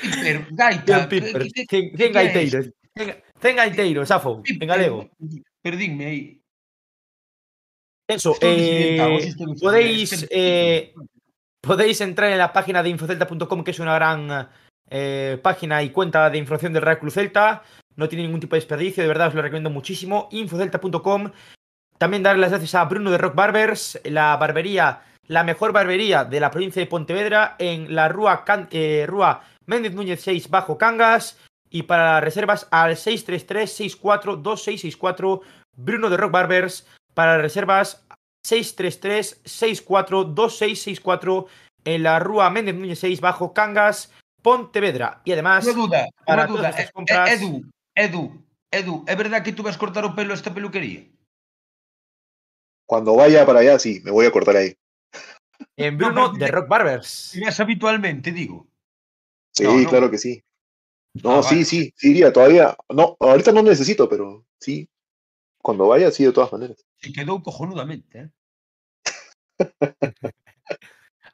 Piper, 0.00 0.46
gaita. 0.50 0.96
Cien 0.96 1.08
pipers, 1.08 1.52
¿qué- 1.52 1.66
qué- 1.66 1.66
cien- 1.66 1.90
qué 1.90 1.96
cien 1.96 2.10
é 2.10 2.12
gaiteiros. 2.12 2.66
Cien- 2.96 3.22
Cien 3.40 3.56
gaiteiros, 3.56 4.10
Afo, 4.10 4.42
isto? 4.44 4.64
en 4.64 4.68
galego. 4.68 5.10
Perdínme 5.62 6.06
aí. 6.06 6.40
Eso, 8.08 8.36
eh, 8.40 8.96
podéis, 9.60 10.26
eh, 10.30 10.94
podéis 11.60 12.00
entrar 12.00 12.30
en 12.30 12.38
la 12.38 12.52
página 12.52 12.80
de 12.82 12.90
infocelta.com, 12.90 13.64
que 13.64 13.72
es 13.72 13.80
una 13.80 13.94
gran 13.96 14.48
eh, 14.88 15.38
página 15.42 15.82
y 15.82 15.90
cuenta 15.90 16.30
de 16.30 16.38
información 16.38 16.72
del 16.72 16.82
Real 16.82 17.00
Club 17.00 17.10
Celta. 17.12 17.62
No 17.96 18.08
tiene 18.08 18.24
ningún 18.24 18.38
tipo 18.40 18.54
de 18.54 18.60
desperdicio, 18.60 19.02
de 19.02 19.08
verdad 19.08 19.28
os 19.28 19.34
lo 19.34 19.42
recomiendo 19.42 19.70
muchísimo. 19.70 20.28
Infocelta.com. 20.30 21.32
También 21.98 22.22
darle 22.22 22.42
las 22.42 22.50
gracias 22.50 22.74
a 22.74 22.84
Bruno 22.84 23.10
de 23.10 23.18
Rock 23.18 23.34
Barbers, 23.34 23.98
la 24.04 24.36
barbería, 24.36 25.00
la 25.26 25.42
mejor 25.44 25.72
barbería 25.72 26.24
de 26.24 26.40
la 26.40 26.50
provincia 26.50 26.80
de 26.80 26.86
Pontevedra, 26.86 27.56
en 27.58 27.94
la 27.94 28.08
Rúa, 28.08 28.44
Can- 28.44 28.68
Rúa 29.06 29.42
Méndez 29.64 29.94
Núñez 29.94 30.20
6 30.20 30.50
bajo 30.50 30.76
Cangas. 30.78 31.38
Y 31.70 31.82
para 31.82 32.20
reservas 32.20 32.68
al 32.70 32.92
633-642664, 32.96 35.40
Bruno 35.76 36.08
de 36.10 36.16
Rock 36.16 36.30
Barbers. 36.30 36.86
Para 37.16 37.38
reservas 37.40 38.04
633-642664 38.46 41.46
en 41.84 42.02
la 42.02 42.18
Rúa 42.18 42.50
Méndez 42.50 42.74
Núñez 42.74 42.98
6 42.98 43.20
bajo 43.22 43.54
Cangas, 43.54 44.12
Pontevedra. 44.42 45.22
Y 45.24 45.32
además, 45.32 45.64
Unha 45.66 45.72
duda, 45.74 46.04
para 46.28 46.44
unha 46.44 46.52
duda. 46.52 46.68
todas 46.70 46.84
Eh, 46.84 46.90
compras- 46.92 47.30
eh, 47.32 47.40
Edu, 47.40 47.64
Edu, 47.96 48.22
Edu, 48.70 48.94
é 49.08 49.16
verdad 49.16 49.40
que 49.42 49.52
tú 49.56 49.62
vas 49.64 49.78
cortar 49.80 50.04
o 50.04 50.12
pelo 50.14 50.36
a 50.36 50.38
esta 50.38 50.52
peluquería? 50.52 51.08
Cuando 52.86 53.16
vaya 53.16 53.46
para 53.48 53.60
allá, 53.64 53.78
sí, 53.80 54.02
me 54.04 54.10
voy 54.12 54.26
a 54.28 54.30
cortar 54.30 54.56
ahí. 54.60 54.76
en 55.78 55.96
Bruno 55.96 56.34
de 56.36 56.48
Rock 56.48 56.68
Barbers. 56.68 57.32
Vas 57.42 57.58
habitualmente, 57.60 58.30
digo. 58.30 58.66
Sí, 59.56 59.64
No, 59.64 59.72
no. 59.80 59.88
claro 59.88 60.10
que 60.12 60.18
sí. 60.18 60.42
No, 61.24 61.38
Ah, 61.40 61.42
sí, 61.42 61.54
vale. 61.56 61.64
sí, 61.64 61.90
sí 61.96 62.10
iría 62.12 62.30
todavía. 62.30 62.76
No, 62.92 63.16
ahorita 63.18 63.52
no 63.52 63.62
necesito, 63.62 64.06
pero 64.06 64.44
sí. 64.60 64.86
Cuando 65.66 65.88
vaya, 65.88 66.12
sí, 66.12 66.22
de 66.22 66.30
todas 66.30 66.52
maneras. 66.52 66.86
Se 66.98 67.12
quedó 67.12 67.42
cojonudamente, 67.42 68.20
¿eh? 68.20 68.30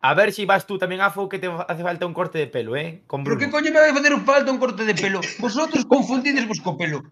A 0.01 0.15
ver 0.15 0.33
si 0.33 0.47
vas 0.47 0.67
tú 0.67 0.79
también, 0.79 1.03
Afo, 1.03 1.29
que 1.29 1.39
te 1.39 1.49
hace 1.49 1.83
falta 1.83 2.07
un 2.07 2.15
corte 2.15 2.39
de 2.39 2.47
pelo, 2.47 2.75
¿eh? 2.75 3.05
Con 3.07 3.25
Bruno. 3.25 3.39
Pero 3.39 3.51
que 3.51 3.53
coño 3.55 3.71
me 3.71 3.81
vai 3.81 3.93
facer 3.93 4.19
falta 4.25 4.51
un 4.51 4.57
corte 4.57 4.87
de 4.87 4.95
pelo? 4.95 5.21
Vosotros 5.39 5.85
confundidesvos 5.85 6.63
co 6.65 6.79
pelo. 6.79 7.05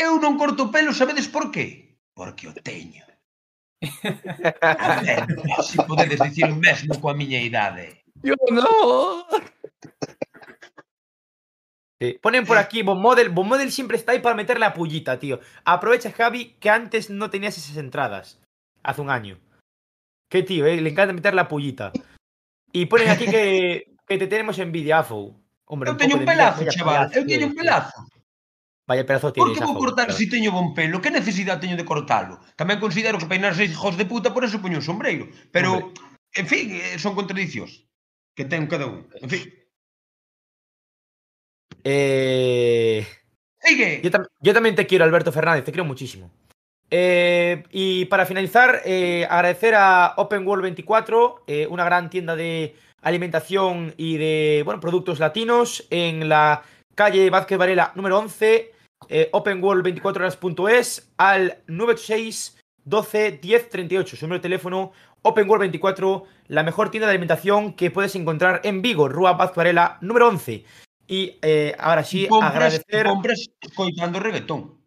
Eu 0.00 0.16
non 0.16 0.40
corto 0.40 0.72
pelo, 0.72 0.96
sabedes 0.96 1.28
por 1.28 1.52
qué? 1.52 2.00
Porque 2.16 2.48
o 2.48 2.54
teño. 2.56 3.04
A 4.64 5.04
ver, 5.04 5.28
se 5.60 5.76
si 5.76 5.76
podedes 5.84 6.16
dicir 6.16 6.48
o 6.48 6.56
mesmo 6.56 6.96
coa 6.96 7.12
miña 7.12 7.44
idade. 7.44 8.08
Yo 8.24 8.40
no. 8.48 9.28
Sí. 12.12 12.18
Ponen 12.20 12.44
por 12.44 12.58
aquí 12.58 12.82
Bon 12.82 13.00
Model. 13.00 13.30
Bon 13.30 13.46
Model 13.46 13.70
siempre 13.72 13.96
está 13.96 14.12
ahí 14.12 14.20
para 14.20 14.34
meter 14.34 14.58
la 14.58 14.74
pullita, 14.74 15.18
tío. 15.18 15.40
Aprovecha, 15.64 16.12
Javi, 16.12 16.56
que 16.60 16.70
antes 16.70 17.10
no 17.10 17.30
tenías 17.30 17.56
esas 17.56 17.76
entradas. 17.76 18.40
Hace 18.82 19.00
un 19.00 19.10
año. 19.10 19.38
Qué 20.28 20.42
tío, 20.42 20.66
eh? 20.66 20.80
le 20.80 20.90
encanta 20.90 21.12
meter 21.12 21.34
la 21.34 21.48
pullita. 21.48 21.92
Y 22.72 22.86
ponen 22.86 23.08
aquí 23.08 23.26
que, 23.26 23.94
que 24.06 24.18
te 24.18 24.26
tenemos 24.26 24.58
envidia, 24.58 24.98
Afo. 24.98 25.40
Hombre, 25.66 25.90
eu 25.90 25.96
teño 25.96 26.16
un, 26.16 26.20
un 26.20 26.26
pelazo, 26.26 26.60
envidia, 26.60 26.72
chaval. 26.76 27.08
Pelazo, 27.08 27.18
eu 27.18 27.26
teño 27.26 27.46
un 27.46 27.54
pelazo. 27.54 27.98
Vaya 28.86 29.06
pelazo 29.06 29.32
tienes, 29.32 29.56
Por 29.56 29.58
que 29.58 29.64
vou 29.64 29.80
cortar 29.80 30.12
se 30.12 30.18
si 30.18 30.28
teño 30.28 30.52
bon 30.52 30.74
pelo? 30.76 31.00
Que 31.00 31.08
necesidade 31.08 31.64
teño 31.64 31.76
de 31.76 31.88
cortalo? 31.88 32.36
Tamén 32.60 32.76
considero 32.76 33.16
que 33.16 33.24
peinar 33.24 33.56
hijos 33.56 33.96
de 33.96 34.04
puta, 34.04 34.36
por 34.36 34.44
eso 34.44 34.60
poño 34.60 34.76
un 34.76 34.84
sombreiro. 34.84 35.24
Pero, 35.48 35.88
Hombre. 35.88 36.04
en 36.36 36.46
fin, 36.46 36.66
eh, 36.68 37.00
son 37.00 37.16
contradicións 37.16 37.88
que 38.36 38.44
ten 38.44 38.68
cada 38.68 38.84
un. 38.84 39.08
En 39.24 39.30
fin. 39.32 39.48
Eh... 41.84 43.06
sigue. 43.60 44.00
Yo, 44.02 44.10
tam- 44.10 44.26
yo 44.40 44.52
también 44.54 44.74
te 44.74 44.86
quiero, 44.86 45.04
Alberto 45.04 45.30
Fernández, 45.32 45.64
te 45.64 45.72
quiero 45.72 45.84
muchísimo. 45.84 46.30
Eh, 46.90 47.62
y 47.70 48.04
para 48.06 48.26
finalizar, 48.26 48.82
eh, 48.84 49.26
agradecer 49.28 49.74
a 49.74 50.14
Open 50.16 50.46
World 50.46 50.62
24, 50.62 51.44
eh, 51.46 51.66
una 51.68 51.84
gran 51.84 52.10
tienda 52.10 52.36
de 52.36 52.74
alimentación 53.02 53.94
y 53.96 54.16
de 54.16 54.62
bueno, 54.64 54.80
productos 54.80 55.18
latinos 55.18 55.86
en 55.90 56.28
la 56.28 56.62
calle 56.94 57.28
Vázquez 57.30 57.58
Varela 57.58 57.92
número 57.96 58.18
11, 58.18 58.72
eh, 59.08 59.28
openworld24horas.es 59.32 61.10
al 61.16 61.58
986 61.66 62.58
12 62.84 63.32
10 63.42 63.68
38, 63.70 64.16
su 64.16 64.26
número 64.26 64.38
de 64.38 64.42
teléfono 64.42 64.92
Open 65.22 65.48
World 65.48 65.62
24, 65.62 66.24
la 66.48 66.62
mejor 66.62 66.90
tienda 66.90 67.06
de 67.06 67.12
alimentación 67.12 67.72
que 67.72 67.90
puedes 67.90 68.14
encontrar 68.14 68.60
en 68.64 68.82
Vigo, 68.82 69.08
Rúa 69.08 69.32
Vázquez 69.32 69.56
Varela 69.56 69.98
número 70.00 70.28
11. 70.28 70.64
Y 71.06 71.38
eh, 71.42 71.74
ahora 71.78 72.04
sí, 72.04 72.26
compras, 72.26 72.52
agradecer. 72.52 73.06
compras 73.06 73.50
escoitando 73.60 74.20
reggaetón. 74.20 74.80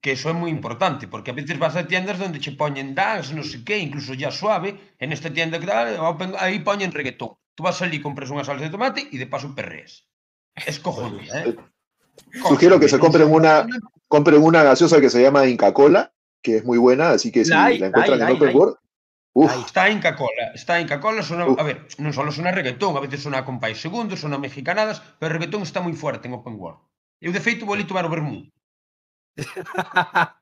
Que 0.00 0.16
eso 0.16 0.32
é 0.32 0.32
moi 0.32 0.48
importante, 0.48 1.04
porque 1.12 1.28
a 1.28 1.36
veces 1.36 1.60
vas 1.60 1.76
a 1.76 1.84
tiendas 1.84 2.16
donde 2.16 2.40
che 2.40 2.56
poñen 2.56 2.96
dance, 2.96 3.36
non 3.36 3.44
sei 3.44 3.60
que, 3.60 3.76
incluso 3.76 4.16
ya 4.16 4.32
suave, 4.32 4.96
en 4.96 5.12
esta 5.12 5.28
tienda 5.28 5.60
que 5.60 5.68
tal, 5.68 5.92
open, 6.00 6.32
aí 6.40 6.64
poñen 6.64 6.88
reggaetón. 6.88 7.36
Tú 7.52 7.60
vas 7.68 7.84
ali, 7.84 8.00
compras 8.00 8.32
unha 8.32 8.40
salsa 8.40 8.64
de 8.64 8.72
tomate 8.72 9.12
e 9.12 9.20
de 9.20 9.28
paso 9.28 9.52
perreas. 9.52 10.08
Es 10.56 10.80
cojonuda, 10.80 11.44
eh? 11.44 11.52
Sugiero 12.48 12.80
que 12.80 12.88
se 12.88 12.96
compren 12.96 13.28
una, 13.28 13.68
compren 14.08 14.40
una 14.40 14.64
gaseosa 14.64 15.00
que 15.00 15.12
se 15.12 15.20
llama 15.20 15.44
Inca 15.44 15.72
Cola, 15.76 16.12
que 16.40 16.56
es 16.56 16.64
muy 16.64 16.78
buena, 16.78 17.10
así 17.10 17.30
que 17.30 17.44
si 17.44 17.50
La 17.50 17.64
hay, 17.64 17.78
la 17.78 17.92
encuentran 17.92 18.18
la 18.18 18.26
hay, 18.26 18.36
en 18.36 18.42
Open. 18.42 18.56
World, 18.56 18.76
uf. 19.34 19.52
Está 19.66 19.88
Inca 19.90 20.16
Cola, 20.16 20.52
está 20.54 20.80
Inca 20.80 21.00
Cola, 21.00 21.22
sona, 21.22 21.46
Uh. 21.46 21.56
a 21.58 21.64
ver, 21.64 21.86
non 21.98 22.12
só 22.12 22.22
sona 22.30 22.50
reggaetón, 22.54 22.96
a 22.96 23.00
veces 23.04 23.22
sona 23.22 23.44
con 23.44 23.60
pais 23.60 23.78
segundos, 23.80 24.20
sona 24.20 24.38
mexicanadas, 24.38 25.00
pero 25.18 25.30
o 25.30 25.34
reggaetón 25.38 25.62
está 25.62 25.80
moi 25.80 25.94
fuerte 25.94 26.26
en 26.28 26.34
Open 26.34 26.56
World. 26.58 26.80
Eu, 27.20 27.32
de 27.32 27.40
feito, 27.40 27.64
vou 27.66 27.74
ali 27.76 27.84
tomar 27.84 28.04
o 28.06 28.10
vermú. 28.12 28.48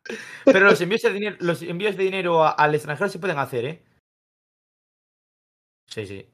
Pero 0.44 0.64
los 0.66 0.80
envíos 0.80 1.02
de 1.02 1.12
dinero, 1.12 1.36
los 1.40 1.60
envíos 1.62 1.96
de 1.96 2.04
dinero 2.04 2.42
a- 2.44 2.50
al 2.56 2.74
extranjero 2.74 3.10
se 3.10 3.18
pueden 3.18 3.38
hacer, 3.38 3.64
¿eh? 3.64 3.82
Sí, 5.86 6.06
sí. 6.06 6.26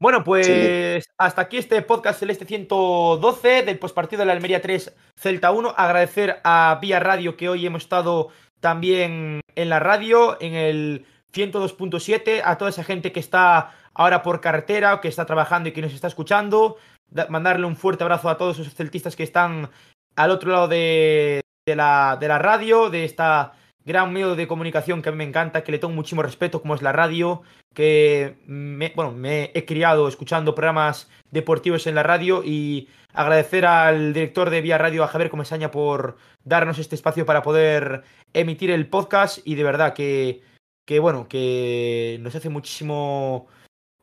Bueno, 0.00 0.24
pues 0.24 1.04
hasta 1.18 1.42
aquí 1.42 1.58
este 1.58 1.82
podcast 1.82 2.20
Celeste 2.20 2.46
112 2.46 3.62
del 3.62 3.78
postpartido 3.78 4.20
de 4.20 4.26
la 4.26 4.32
Almería 4.32 4.62
3 4.62 4.94
Celta 5.16 5.50
1. 5.52 5.74
Agradecer 5.76 6.40
a 6.42 6.78
Vía 6.80 7.00
Radio 7.00 7.36
que 7.36 7.48
hoy 7.48 7.66
hemos 7.66 7.82
estado 7.82 8.28
también 8.60 9.40
en 9.54 9.68
la 9.68 9.78
radio, 9.78 10.38
en 10.40 10.54
el 10.54 11.06
102.7, 11.32 12.42
a 12.44 12.56
toda 12.58 12.70
esa 12.70 12.84
gente 12.84 13.12
que 13.12 13.20
está 13.20 13.72
ahora 13.94 14.22
por 14.22 14.40
carretera 14.40 14.94
o 14.94 15.00
que 15.00 15.08
está 15.08 15.26
trabajando 15.26 15.68
y 15.68 15.72
que 15.72 15.82
nos 15.82 15.92
está 15.92 16.06
escuchando. 16.08 16.76
Da- 17.10 17.26
mandarle 17.28 17.66
un 17.66 17.76
fuerte 17.76 18.04
abrazo 18.04 18.28
a 18.28 18.36
todos 18.38 18.58
esos 18.58 18.74
celtistas 18.74 19.16
que 19.16 19.24
están 19.24 19.68
al 20.16 20.30
otro 20.30 20.50
lado 20.52 20.68
de, 20.68 21.40
de 21.66 21.76
la, 21.76 22.16
de 22.20 22.28
la 22.28 22.38
radio, 22.38 22.88
de 22.90 23.04
esta 23.04 23.52
gran 23.84 24.12
medio 24.12 24.36
de 24.36 24.46
comunicación 24.46 25.02
que 25.02 25.08
a 25.08 25.12
mí 25.12 25.18
me 25.18 25.24
encanta, 25.24 25.64
que 25.64 25.72
le 25.72 25.78
tengo 25.78 25.94
muchísimo 25.94 26.22
respeto, 26.22 26.60
como 26.60 26.74
es 26.74 26.82
la 26.82 26.92
radio, 26.92 27.42
que 27.74 28.36
me, 28.46 28.92
bueno, 28.94 29.10
me 29.12 29.50
he 29.54 29.64
criado 29.64 30.06
escuchando 30.06 30.54
programas 30.54 31.10
deportivos 31.30 31.86
en 31.86 31.94
la 31.96 32.02
radio 32.02 32.42
y 32.44 32.88
agradecer 33.12 33.66
al 33.66 34.12
director 34.12 34.50
de 34.50 34.60
Vía 34.60 34.78
Radio, 34.78 35.02
a 35.02 35.08
Javier 35.08 35.30
Comesaña, 35.30 35.70
por 35.70 36.16
darnos 36.44 36.78
este 36.78 36.94
espacio 36.94 37.26
para 37.26 37.42
poder 37.42 38.02
emitir 38.34 38.70
el 38.70 38.86
podcast 38.86 39.38
y 39.44 39.54
de 39.56 39.64
verdad 39.64 39.94
que, 39.94 40.42
que 40.90 40.98
bueno, 40.98 41.28
que 41.28 42.18
nos 42.20 42.34
hace 42.34 42.48
muchísimo 42.48 43.46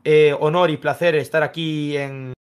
eh, 0.06 0.34
honor 0.40 0.70
y 0.70 0.78
placer 0.78 1.16
estar 1.16 1.44
aquí 1.44 1.98
en, 1.98 2.32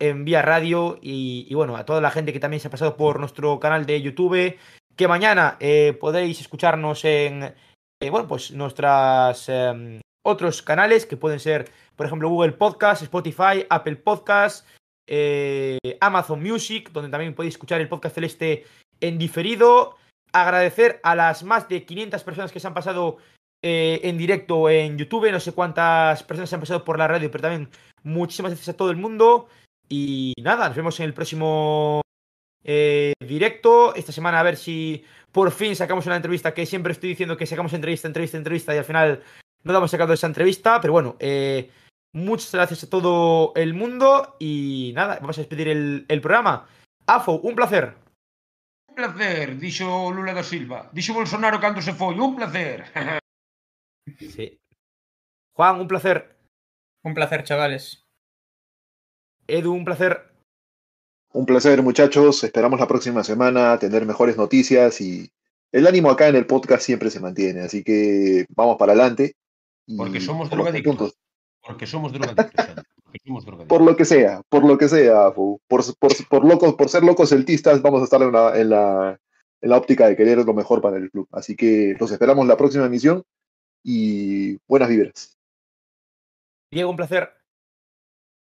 en 0.00 0.24
Vía 0.24 0.42
Radio 0.42 0.98
y, 1.00 1.54
bueno, 1.54 1.76
a 1.76 1.84
toda 1.84 2.00
la 2.00 2.10
gente 2.10 2.32
que 2.32 2.40
también 2.40 2.58
se 2.58 2.66
ha 2.66 2.72
pasado 2.72 2.96
por 2.96 3.20
nuestro 3.20 3.60
canal 3.60 3.86
de 3.86 4.02
YouTube, 4.02 4.58
que 4.96 5.06
mañana 5.06 5.56
eh, 5.60 5.96
podéis 6.00 6.40
escucharnos 6.40 7.04
en, 7.04 7.44
eh, 7.44 8.10
bueno, 8.10 8.26
pues 8.26 8.50
nuestras 8.50 9.48
eh, 9.48 10.00
otros 10.24 10.62
canales 10.62 11.06
que 11.06 11.16
pueden 11.16 11.38
ser, 11.38 11.70
por 11.94 12.06
ejemplo, 12.06 12.28
Google 12.28 12.54
Podcast, 12.54 13.02
Spotify, 13.02 13.66
Apple 13.70 13.94
Podcast, 13.94 14.66
eh, 15.06 15.78
Amazon 16.00 16.42
Music, 16.42 16.90
donde 16.90 17.10
también 17.10 17.36
podéis 17.36 17.54
escuchar 17.54 17.80
el 17.80 17.88
podcast 17.88 18.16
celeste 18.16 18.64
en 18.98 19.16
diferido. 19.16 19.94
Agradecer 20.32 20.98
a 21.04 21.14
las 21.14 21.44
más 21.44 21.68
de 21.68 21.84
500 21.84 22.24
personas 22.24 22.50
que 22.50 22.58
se 22.58 22.66
han 22.66 22.74
pasado 22.74 23.18
eh, 23.68 24.00
en 24.08 24.16
directo 24.16 24.70
en 24.70 24.96
YouTube. 24.96 25.32
No 25.32 25.40
sé 25.40 25.50
cuántas 25.50 26.22
personas 26.22 26.52
han 26.52 26.60
pasado 26.60 26.84
por 26.84 27.00
la 27.00 27.08
radio, 27.08 27.28
pero 27.32 27.42
también 27.42 27.68
muchísimas 28.04 28.52
gracias 28.52 28.72
a 28.72 28.76
todo 28.76 28.92
el 28.92 28.96
mundo. 28.96 29.48
Y 29.88 30.34
nada, 30.40 30.68
nos 30.68 30.76
vemos 30.76 31.00
en 31.00 31.06
el 31.06 31.14
próximo 31.14 32.00
eh, 32.62 33.14
directo. 33.18 33.92
Esta 33.96 34.12
semana 34.12 34.38
a 34.38 34.44
ver 34.44 34.56
si 34.56 35.04
por 35.32 35.50
fin 35.50 35.74
sacamos 35.74 36.06
una 36.06 36.14
entrevista, 36.14 36.54
que 36.54 36.64
siempre 36.64 36.92
estoy 36.92 37.08
diciendo 37.08 37.36
que 37.36 37.44
sacamos 37.44 37.72
entrevista, 37.72 38.06
entrevista, 38.06 38.36
entrevista 38.36 38.72
y 38.72 38.78
al 38.78 38.84
final 38.84 39.24
no 39.64 39.72
la 39.72 39.78
hemos 39.78 39.90
sacado 39.90 40.12
esa 40.12 40.28
entrevista. 40.28 40.80
Pero 40.80 40.92
bueno, 40.92 41.16
eh, 41.18 41.68
muchas 42.12 42.52
gracias 42.52 42.84
a 42.84 42.90
todo 42.90 43.52
el 43.56 43.74
mundo 43.74 44.36
y 44.38 44.92
nada, 44.94 45.18
vamos 45.20 45.38
a 45.38 45.40
despedir 45.40 45.66
el, 45.68 46.20
programa. 46.20 46.68
Afo, 47.04 47.40
un 47.40 47.56
placer. 47.56 47.96
Un 48.86 48.94
placer, 48.94 49.58
dixo 49.58 50.12
Lula 50.12 50.34
da 50.34 50.44
Silva. 50.44 50.88
Dixo 50.92 51.14
Bolsonaro 51.14 51.58
cando 51.58 51.82
se 51.82 51.92
foi, 51.94 52.14
un 52.14 52.36
placer. 52.36 52.84
Sí. 54.18 54.58
Juan, 55.54 55.80
un 55.80 55.88
placer. 55.88 56.36
Un 57.02 57.14
placer, 57.14 57.44
chavales. 57.44 58.04
Edu, 59.46 59.72
un 59.72 59.84
placer. 59.84 60.32
un 61.32 61.46
placer 61.46 61.82
muchachos, 61.82 62.42
esperamos 62.44 62.80
la 62.80 62.88
próxima 62.88 63.22
semana 63.22 63.78
tener 63.78 64.06
mejores 64.06 64.36
noticias 64.36 65.00
y 65.00 65.30
el 65.70 65.86
ánimo 65.86 66.10
acá 66.10 66.28
en 66.28 66.36
el 66.36 66.46
podcast 66.46 66.82
siempre 66.82 67.10
se 67.10 67.20
mantiene, 67.20 67.60
así 67.60 67.84
que 67.84 68.46
vamos 68.48 68.76
para 68.76 68.92
adelante. 68.92 69.36
Porque 69.96 70.20
somos 70.20 70.48
por 70.48 70.58
drogadictos. 70.58 70.96
puntos. 70.96 71.18
Porque 71.60 71.86
somos 71.86 72.12
drogadictos. 72.12 72.66
Porque 73.04 73.18
somos 73.24 73.44
drogadictos. 73.44 73.78
Por 73.78 73.86
lo 73.86 73.96
que 73.96 74.04
sea, 74.04 74.42
por 74.48 74.64
lo 74.64 74.78
que 74.78 74.88
sea, 74.88 75.30
Fu. 75.32 75.60
por, 75.68 75.82
por, 75.98 76.28
por, 76.28 76.44
locos, 76.44 76.74
por 76.74 76.88
ser 76.88 77.04
locos 77.04 77.28
celtistas, 77.28 77.82
vamos 77.82 78.00
a 78.00 78.04
estar 78.04 78.22
en 78.22 78.32
la, 78.32 78.58
en, 78.58 78.70
la, 78.70 79.20
en 79.60 79.70
la 79.70 79.76
óptica 79.76 80.08
de 80.08 80.16
querer 80.16 80.38
lo 80.38 80.54
mejor 80.54 80.80
para 80.80 80.96
el 80.96 81.10
club. 81.10 81.28
Así 81.30 81.54
que 81.54 81.94
los 82.00 82.10
esperamos 82.10 82.46
la 82.46 82.56
próxima 82.56 82.86
emisión 82.86 83.22
y 83.86 84.58
buenas 84.66 84.88
vibras. 84.88 85.38
Diego, 86.72 86.90
un 86.90 86.96
placer. 86.96 87.32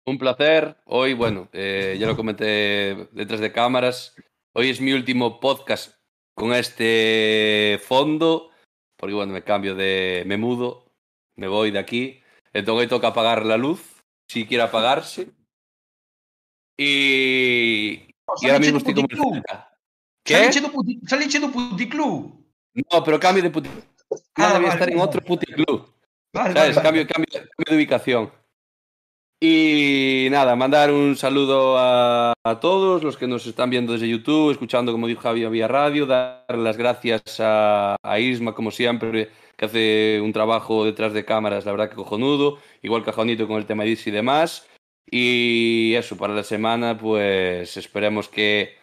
Un 0.07 0.17
placer. 0.17 0.75
Hoy, 0.85 1.13
bueno, 1.13 1.47
eh, 1.53 1.97
ya 1.99 2.07
lo 2.07 2.15
comenté 2.15 3.07
detrás 3.11 3.39
de 3.39 3.51
cámaras. 3.51 4.15
Hoy 4.53 4.71
es 4.71 4.81
mi 4.81 4.91
último 4.91 5.39
podcast 5.39 5.95
con 6.33 6.51
este 6.53 7.79
fondo, 7.85 8.49
porque 8.97 9.13
bueno, 9.13 9.31
me 9.31 9.43
cambio 9.43 9.75
de. 9.75 10.23
me 10.25 10.37
mudo, 10.37 10.91
me 11.35 11.47
voy 11.47 11.69
de 11.69 11.77
aquí. 11.77 12.23
Entonces 12.51 12.81
hoy 12.81 12.87
toca 12.87 13.09
apagar 13.09 13.45
la 13.45 13.57
luz, 13.57 14.03
si 14.27 14.47
quiere 14.47 14.63
apagarse. 14.63 15.29
Y. 16.75 18.15
Y 18.41 18.47
ahora 18.47 18.59
mismo 18.59 18.79
estoy 18.79 18.95
como. 18.95 19.07
¿Qué? 20.23 20.33
Saliche 20.33 20.61
do, 20.61 20.71
puti, 20.71 20.99
saliche 21.05 21.39
do 21.39 21.51
puticlub. 21.51 22.43
No, 22.73 23.03
pero 23.03 23.19
cambio 23.19 23.43
de 23.43 23.51
puti. 23.51 23.69
Ah, 24.35 24.53
debía 24.53 24.69
vale, 24.69 24.73
estar 24.73 24.89
en 24.91 24.99
otro 24.99 25.21
puticlub. 25.21 25.93
Vale, 26.33 26.53
¿Sabes? 26.53 26.75
vale, 26.75 26.87
Cambio, 26.87 27.07
cambio, 27.07 27.31
cambio 27.33 27.65
de 27.67 27.75
ubicación. 27.75 28.31
Y 29.41 30.27
nada, 30.31 30.55
mandar 30.57 30.91
un 30.91 31.15
saludo 31.15 31.77
a, 31.77 32.33
a 32.43 32.59
todos 32.59 33.03
los 33.03 33.15
que 33.15 33.25
nos 33.25 33.47
están 33.47 33.69
viendo 33.69 33.93
desde 33.93 34.09
YouTube, 34.09 34.51
escuchando, 34.51 34.91
como 34.91 35.07
dijo 35.07 35.21
Javi, 35.21 35.45
vía 35.47 35.67
radio, 35.67 36.05
dar 36.05 36.43
las 36.49 36.75
gracias 36.75 37.21
a, 37.39 37.95
a 38.03 38.19
Isma, 38.19 38.53
como 38.53 38.69
siempre, 38.69 39.31
que 39.55 39.65
hace 39.65 40.19
un 40.21 40.33
trabajo 40.33 40.83
detrás 40.83 41.13
de 41.13 41.23
cámaras, 41.23 41.65
la 41.65 41.71
verdad 41.71 41.89
que 41.89 41.95
cojonudo, 41.95 42.59
igual 42.81 43.03
que 43.03 43.11
a 43.11 43.13
Juanito 43.13 43.47
con 43.47 43.57
el 43.57 43.65
tema 43.65 43.83
de 43.83 43.97
y 44.05 44.11
demás. 44.11 44.67
Y 45.09 45.93
eso, 45.95 46.17
para 46.17 46.33
la 46.33 46.43
semana, 46.43 46.97
pues 46.97 47.77
esperemos 47.77 48.27
que 48.27 48.78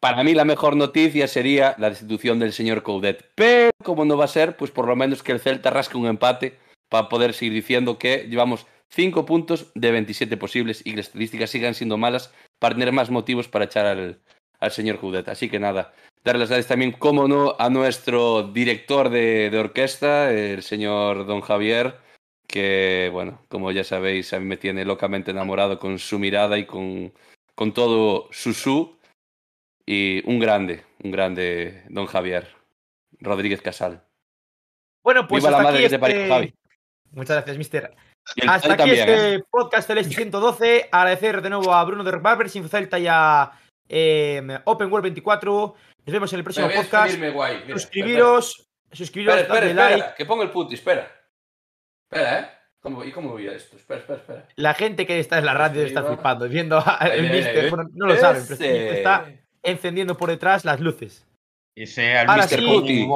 para 0.00 0.24
mí 0.24 0.34
la 0.34 0.44
mejor 0.44 0.76
noticia 0.76 1.28
sería 1.28 1.74
la 1.78 1.90
destitución 1.90 2.38
del 2.38 2.52
señor 2.52 2.82
Coudet. 2.82 3.30
Pero 3.34 3.70
como 3.84 4.04
no 4.04 4.16
va 4.16 4.24
a 4.24 4.28
ser, 4.28 4.56
pues 4.56 4.70
por 4.70 4.88
lo 4.88 4.96
menos 4.96 5.22
que 5.22 5.32
el 5.32 5.40
Celta 5.40 5.70
rasque 5.70 5.98
un 5.98 6.06
empate 6.06 6.58
para 6.88 7.08
poder 7.08 7.34
seguir 7.34 7.52
diciendo 7.52 7.98
que 7.98 8.26
llevamos 8.28 8.66
5 8.88 9.24
puntos 9.26 9.70
de 9.74 9.92
27 9.92 10.36
posibles 10.36 10.80
y 10.84 10.90
que 10.90 10.96
las 10.96 11.06
estadísticas 11.06 11.50
sigan 11.50 11.74
siendo 11.74 11.96
malas 11.96 12.32
para 12.58 12.74
tener 12.74 12.92
más 12.92 13.10
motivos 13.10 13.46
para 13.46 13.66
echar 13.66 13.86
al, 13.86 14.18
al 14.58 14.70
señor 14.70 14.98
Coudet. 14.98 15.28
Así 15.28 15.48
que 15.48 15.60
nada, 15.60 15.92
darle 16.24 16.40
las 16.40 16.48
gracias 16.48 16.68
también, 16.68 16.92
como 16.92 17.28
no, 17.28 17.54
a 17.58 17.70
nuestro 17.70 18.42
director 18.42 19.10
de, 19.10 19.50
de 19.50 19.58
orquesta, 19.58 20.32
el 20.32 20.62
señor 20.62 21.26
Don 21.26 21.40
Javier, 21.40 21.94
que, 22.46 23.10
bueno, 23.12 23.42
como 23.48 23.70
ya 23.70 23.84
sabéis, 23.84 24.32
a 24.32 24.40
mí 24.40 24.46
me 24.46 24.56
tiene 24.56 24.84
locamente 24.84 25.30
enamorado 25.30 25.78
con 25.78 25.98
su 25.98 26.18
mirada 26.18 26.58
y 26.58 26.66
con, 26.66 27.12
con 27.54 27.72
todo 27.72 28.28
su 28.32 28.54
su. 28.54 28.99
Y 29.86 30.22
un 30.28 30.38
grande, 30.38 30.84
un 31.02 31.10
grande 31.10 31.84
Don 31.88 32.06
Javier 32.06 32.48
Rodríguez 33.18 33.62
Casal. 33.62 34.02
Bueno, 35.02 35.26
pues 35.26 35.42
Viva 35.42 35.56
la 35.56 35.62
madre 35.62 35.78
aquí 35.78 35.84
que 35.84 35.90
te 35.90 35.98
parió, 35.98 36.16
este- 36.20 36.28
Javi. 36.28 36.54
Muchas 37.12 37.36
gracias, 37.36 37.58
mister. 37.58 37.94
Hasta 38.46 38.72
aquí 38.72 38.76
también, 38.76 39.08
este 39.08 39.34
¿eh? 39.34 39.44
podcast 39.50 39.88
Celeste 39.88 40.14
112. 40.14 40.88
Agradecer 40.92 41.42
de 41.42 41.50
nuevo 41.50 41.74
a 41.74 41.82
Bruno 41.84 42.04
de 42.04 42.10
Rock 42.12 42.22
Barbers, 42.22 42.54
Infocelta 42.54 42.98
y 42.98 43.06
a 43.08 43.50
eh, 43.88 44.60
Open 44.64 44.90
World 44.92 45.04
24. 45.04 45.74
Nos 46.06 46.12
vemos 46.12 46.32
en 46.32 46.38
el 46.38 46.44
próximo 46.44 46.68
podcast. 46.68 46.92
despedirme, 47.06 47.30
guay. 47.30 47.62
Mira, 47.64 47.78
suscribiros, 47.78 48.68
suscribiros, 48.92 49.36
Espera, 49.38 49.58
espera, 49.58 49.74
dadle 49.74 49.94
espera, 49.94 50.06
like. 50.06 50.16
que 50.16 50.26
pongo 50.26 50.42
el 50.42 50.50
puti, 50.50 50.74
espera. 50.74 51.10
Espera, 52.04 52.40
¿eh? 52.40 52.50
¿Cómo, 52.80 53.04
¿Y 53.04 53.12
cómo 53.12 53.30
voy 53.30 53.48
a 53.48 53.52
esto? 53.52 53.76
Espera, 53.76 54.00
espera, 54.00 54.18
espera. 54.20 54.48
La 54.56 54.74
gente 54.74 55.06
que 55.06 55.18
está 55.18 55.38
en 55.38 55.46
la 55.46 55.54
radio 55.54 55.82
está 55.82 56.04
flipando, 56.04 56.48
viendo 56.48 56.82
al 56.86 57.22
mister. 57.22 57.70
Bueno, 57.70 57.90
no 57.92 58.06
lo 58.06 58.16
saben, 58.16 58.44
pero 58.46 58.64
está 58.64 59.26
encendiendo 59.62 60.16
por 60.16 60.28
detrás 60.30 60.64
las 60.64 60.80
luces. 60.80 61.26
Ese 61.76 62.12
el 62.12 62.28
Ahora 62.28 62.44
Mr. 62.44 62.58
sí. 62.58 63.08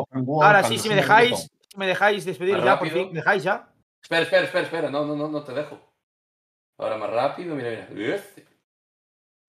Ahora 0.43 0.63
sí, 0.65 0.79
si 0.79 0.89
me 0.89 0.95
me 0.95 1.01
dejáis, 1.01 1.51
si 1.71 1.77
me 1.79 1.87
dejáis 1.87 2.25
despedir 2.25 2.63
ya, 2.63 2.79
por 2.79 2.89
fin, 2.89 3.13
¿dejáis 3.13 3.43
ya? 3.43 3.69
Espera, 4.03 4.23
espera, 4.23 4.45
espera, 4.45 4.65
espera. 4.65 4.91
No, 4.91 5.05
no, 5.05 5.17
no, 5.17 5.29
no 5.29 5.43
te 5.43 5.53
dejo. 5.53 5.79
Ahora 6.79 6.97
más 6.99 7.11
rápido, 7.11 7.55
mira, 7.55 7.89
mira. 7.91 8.15
Este. 8.17 8.45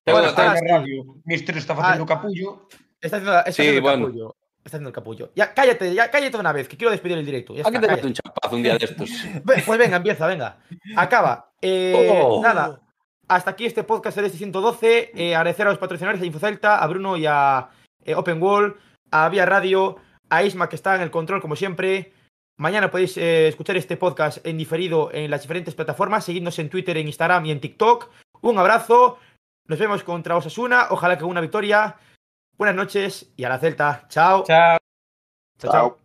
Bueno, 0.06 0.28
Está 0.30 0.46
en 0.46 0.54
la 0.68 0.78
radio. 0.78 1.16
Mister 1.26 1.58
está 1.58 1.76
facendo 1.76 2.06
capullo. 2.06 2.68
Está 3.02 3.18
haciendo, 3.18 3.38
está 3.40 3.52
Sí, 3.52 3.62
haciendo 3.62 3.78
el 3.78 3.82
bueno. 3.82 4.06
capullo. 4.08 4.36
Está 4.58 4.70
haciendo 4.70 4.90
el 4.90 4.96
capullo. 4.96 5.32
Ya, 5.36 5.54
cállate, 5.54 5.94
ya, 5.94 6.10
cállate 6.10 6.38
una 6.38 6.52
vez, 6.52 6.68
que 6.68 6.78
quiero 6.78 6.92
despedir 6.92 7.18
el 7.18 7.26
directo. 7.26 7.56
Ya 7.56 7.62
Aquí 7.68 7.80
te 7.80 8.06
un 8.08 8.14
chapazo 8.14 8.56
un 8.56 8.64
día 8.64 8.78
de 8.78 8.86
estos. 8.86 9.10
Pues 9.66 9.78
venga, 9.78 9.98
empieza, 9.98 10.28
venga. 10.28 10.58
Acaba. 10.96 11.52
Eh, 11.62 11.94
Oh. 12.24 12.42
Nada. 12.42 12.80
Hasta 13.28 13.52
aquí 13.52 13.66
este 13.66 13.84
podcast 13.84 14.18
del 14.18 14.30
112. 14.30 15.12
Eh, 15.16 15.36
agradecer 15.36 15.66
a 15.66 15.72
los 15.72 15.80
patrocinadores, 15.80 16.22
a 16.22 16.26
Infocelta, 16.26 16.78
a 16.78 16.88
Bruno 16.88 17.18
y 17.18 17.26
a 17.26 17.70
eh, 18.04 18.16
Open 18.16 18.42
Wall, 18.42 18.78
a 19.12 19.30
Vía 19.30 19.46
Radio, 19.46 19.98
a 20.30 20.44
Isma 20.44 20.70
que 20.70 20.76
está 20.76 20.96
en 20.96 21.02
el 21.02 21.12
control 21.12 21.42
como 21.42 21.56
siempre. 21.56 22.14
Mañana 22.58 22.92
podéis 22.92 23.18
eh, 23.18 23.48
escuchar 23.48 23.78
este 23.78 23.98
podcast 23.98 24.46
en 24.46 24.58
diferido 24.58 25.12
en 25.12 25.32
las 25.32 25.42
diferentes 25.42 25.74
plataformas. 25.74 26.24
Seguidnos 26.24 26.60
en 26.60 26.70
Twitter, 26.70 26.98
en 26.98 27.08
Instagram 27.08 27.46
y 27.48 27.52
en 27.52 27.60
TikTok. 27.60 28.10
Un 28.42 28.60
abrazo. 28.60 29.18
Nos 29.68 29.80
vemos 29.80 30.04
contra 30.04 30.38
Osasuna. 30.38 30.88
Ojalá 30.92 31.18
que 31.18 31.26
una 31.26 31.42
victoria. 31.42 31.98
Buenas 32.58 32.76
noches 32.76 33.34
y 33.36 33.44
a 33.44 33.50
la 33.50 33.58
Celta. 33.58 34.06
Chao. 34.08 34.44
Chao. 34.44 34.78
chao. 35.60 35.72
chao. 35.72 36.05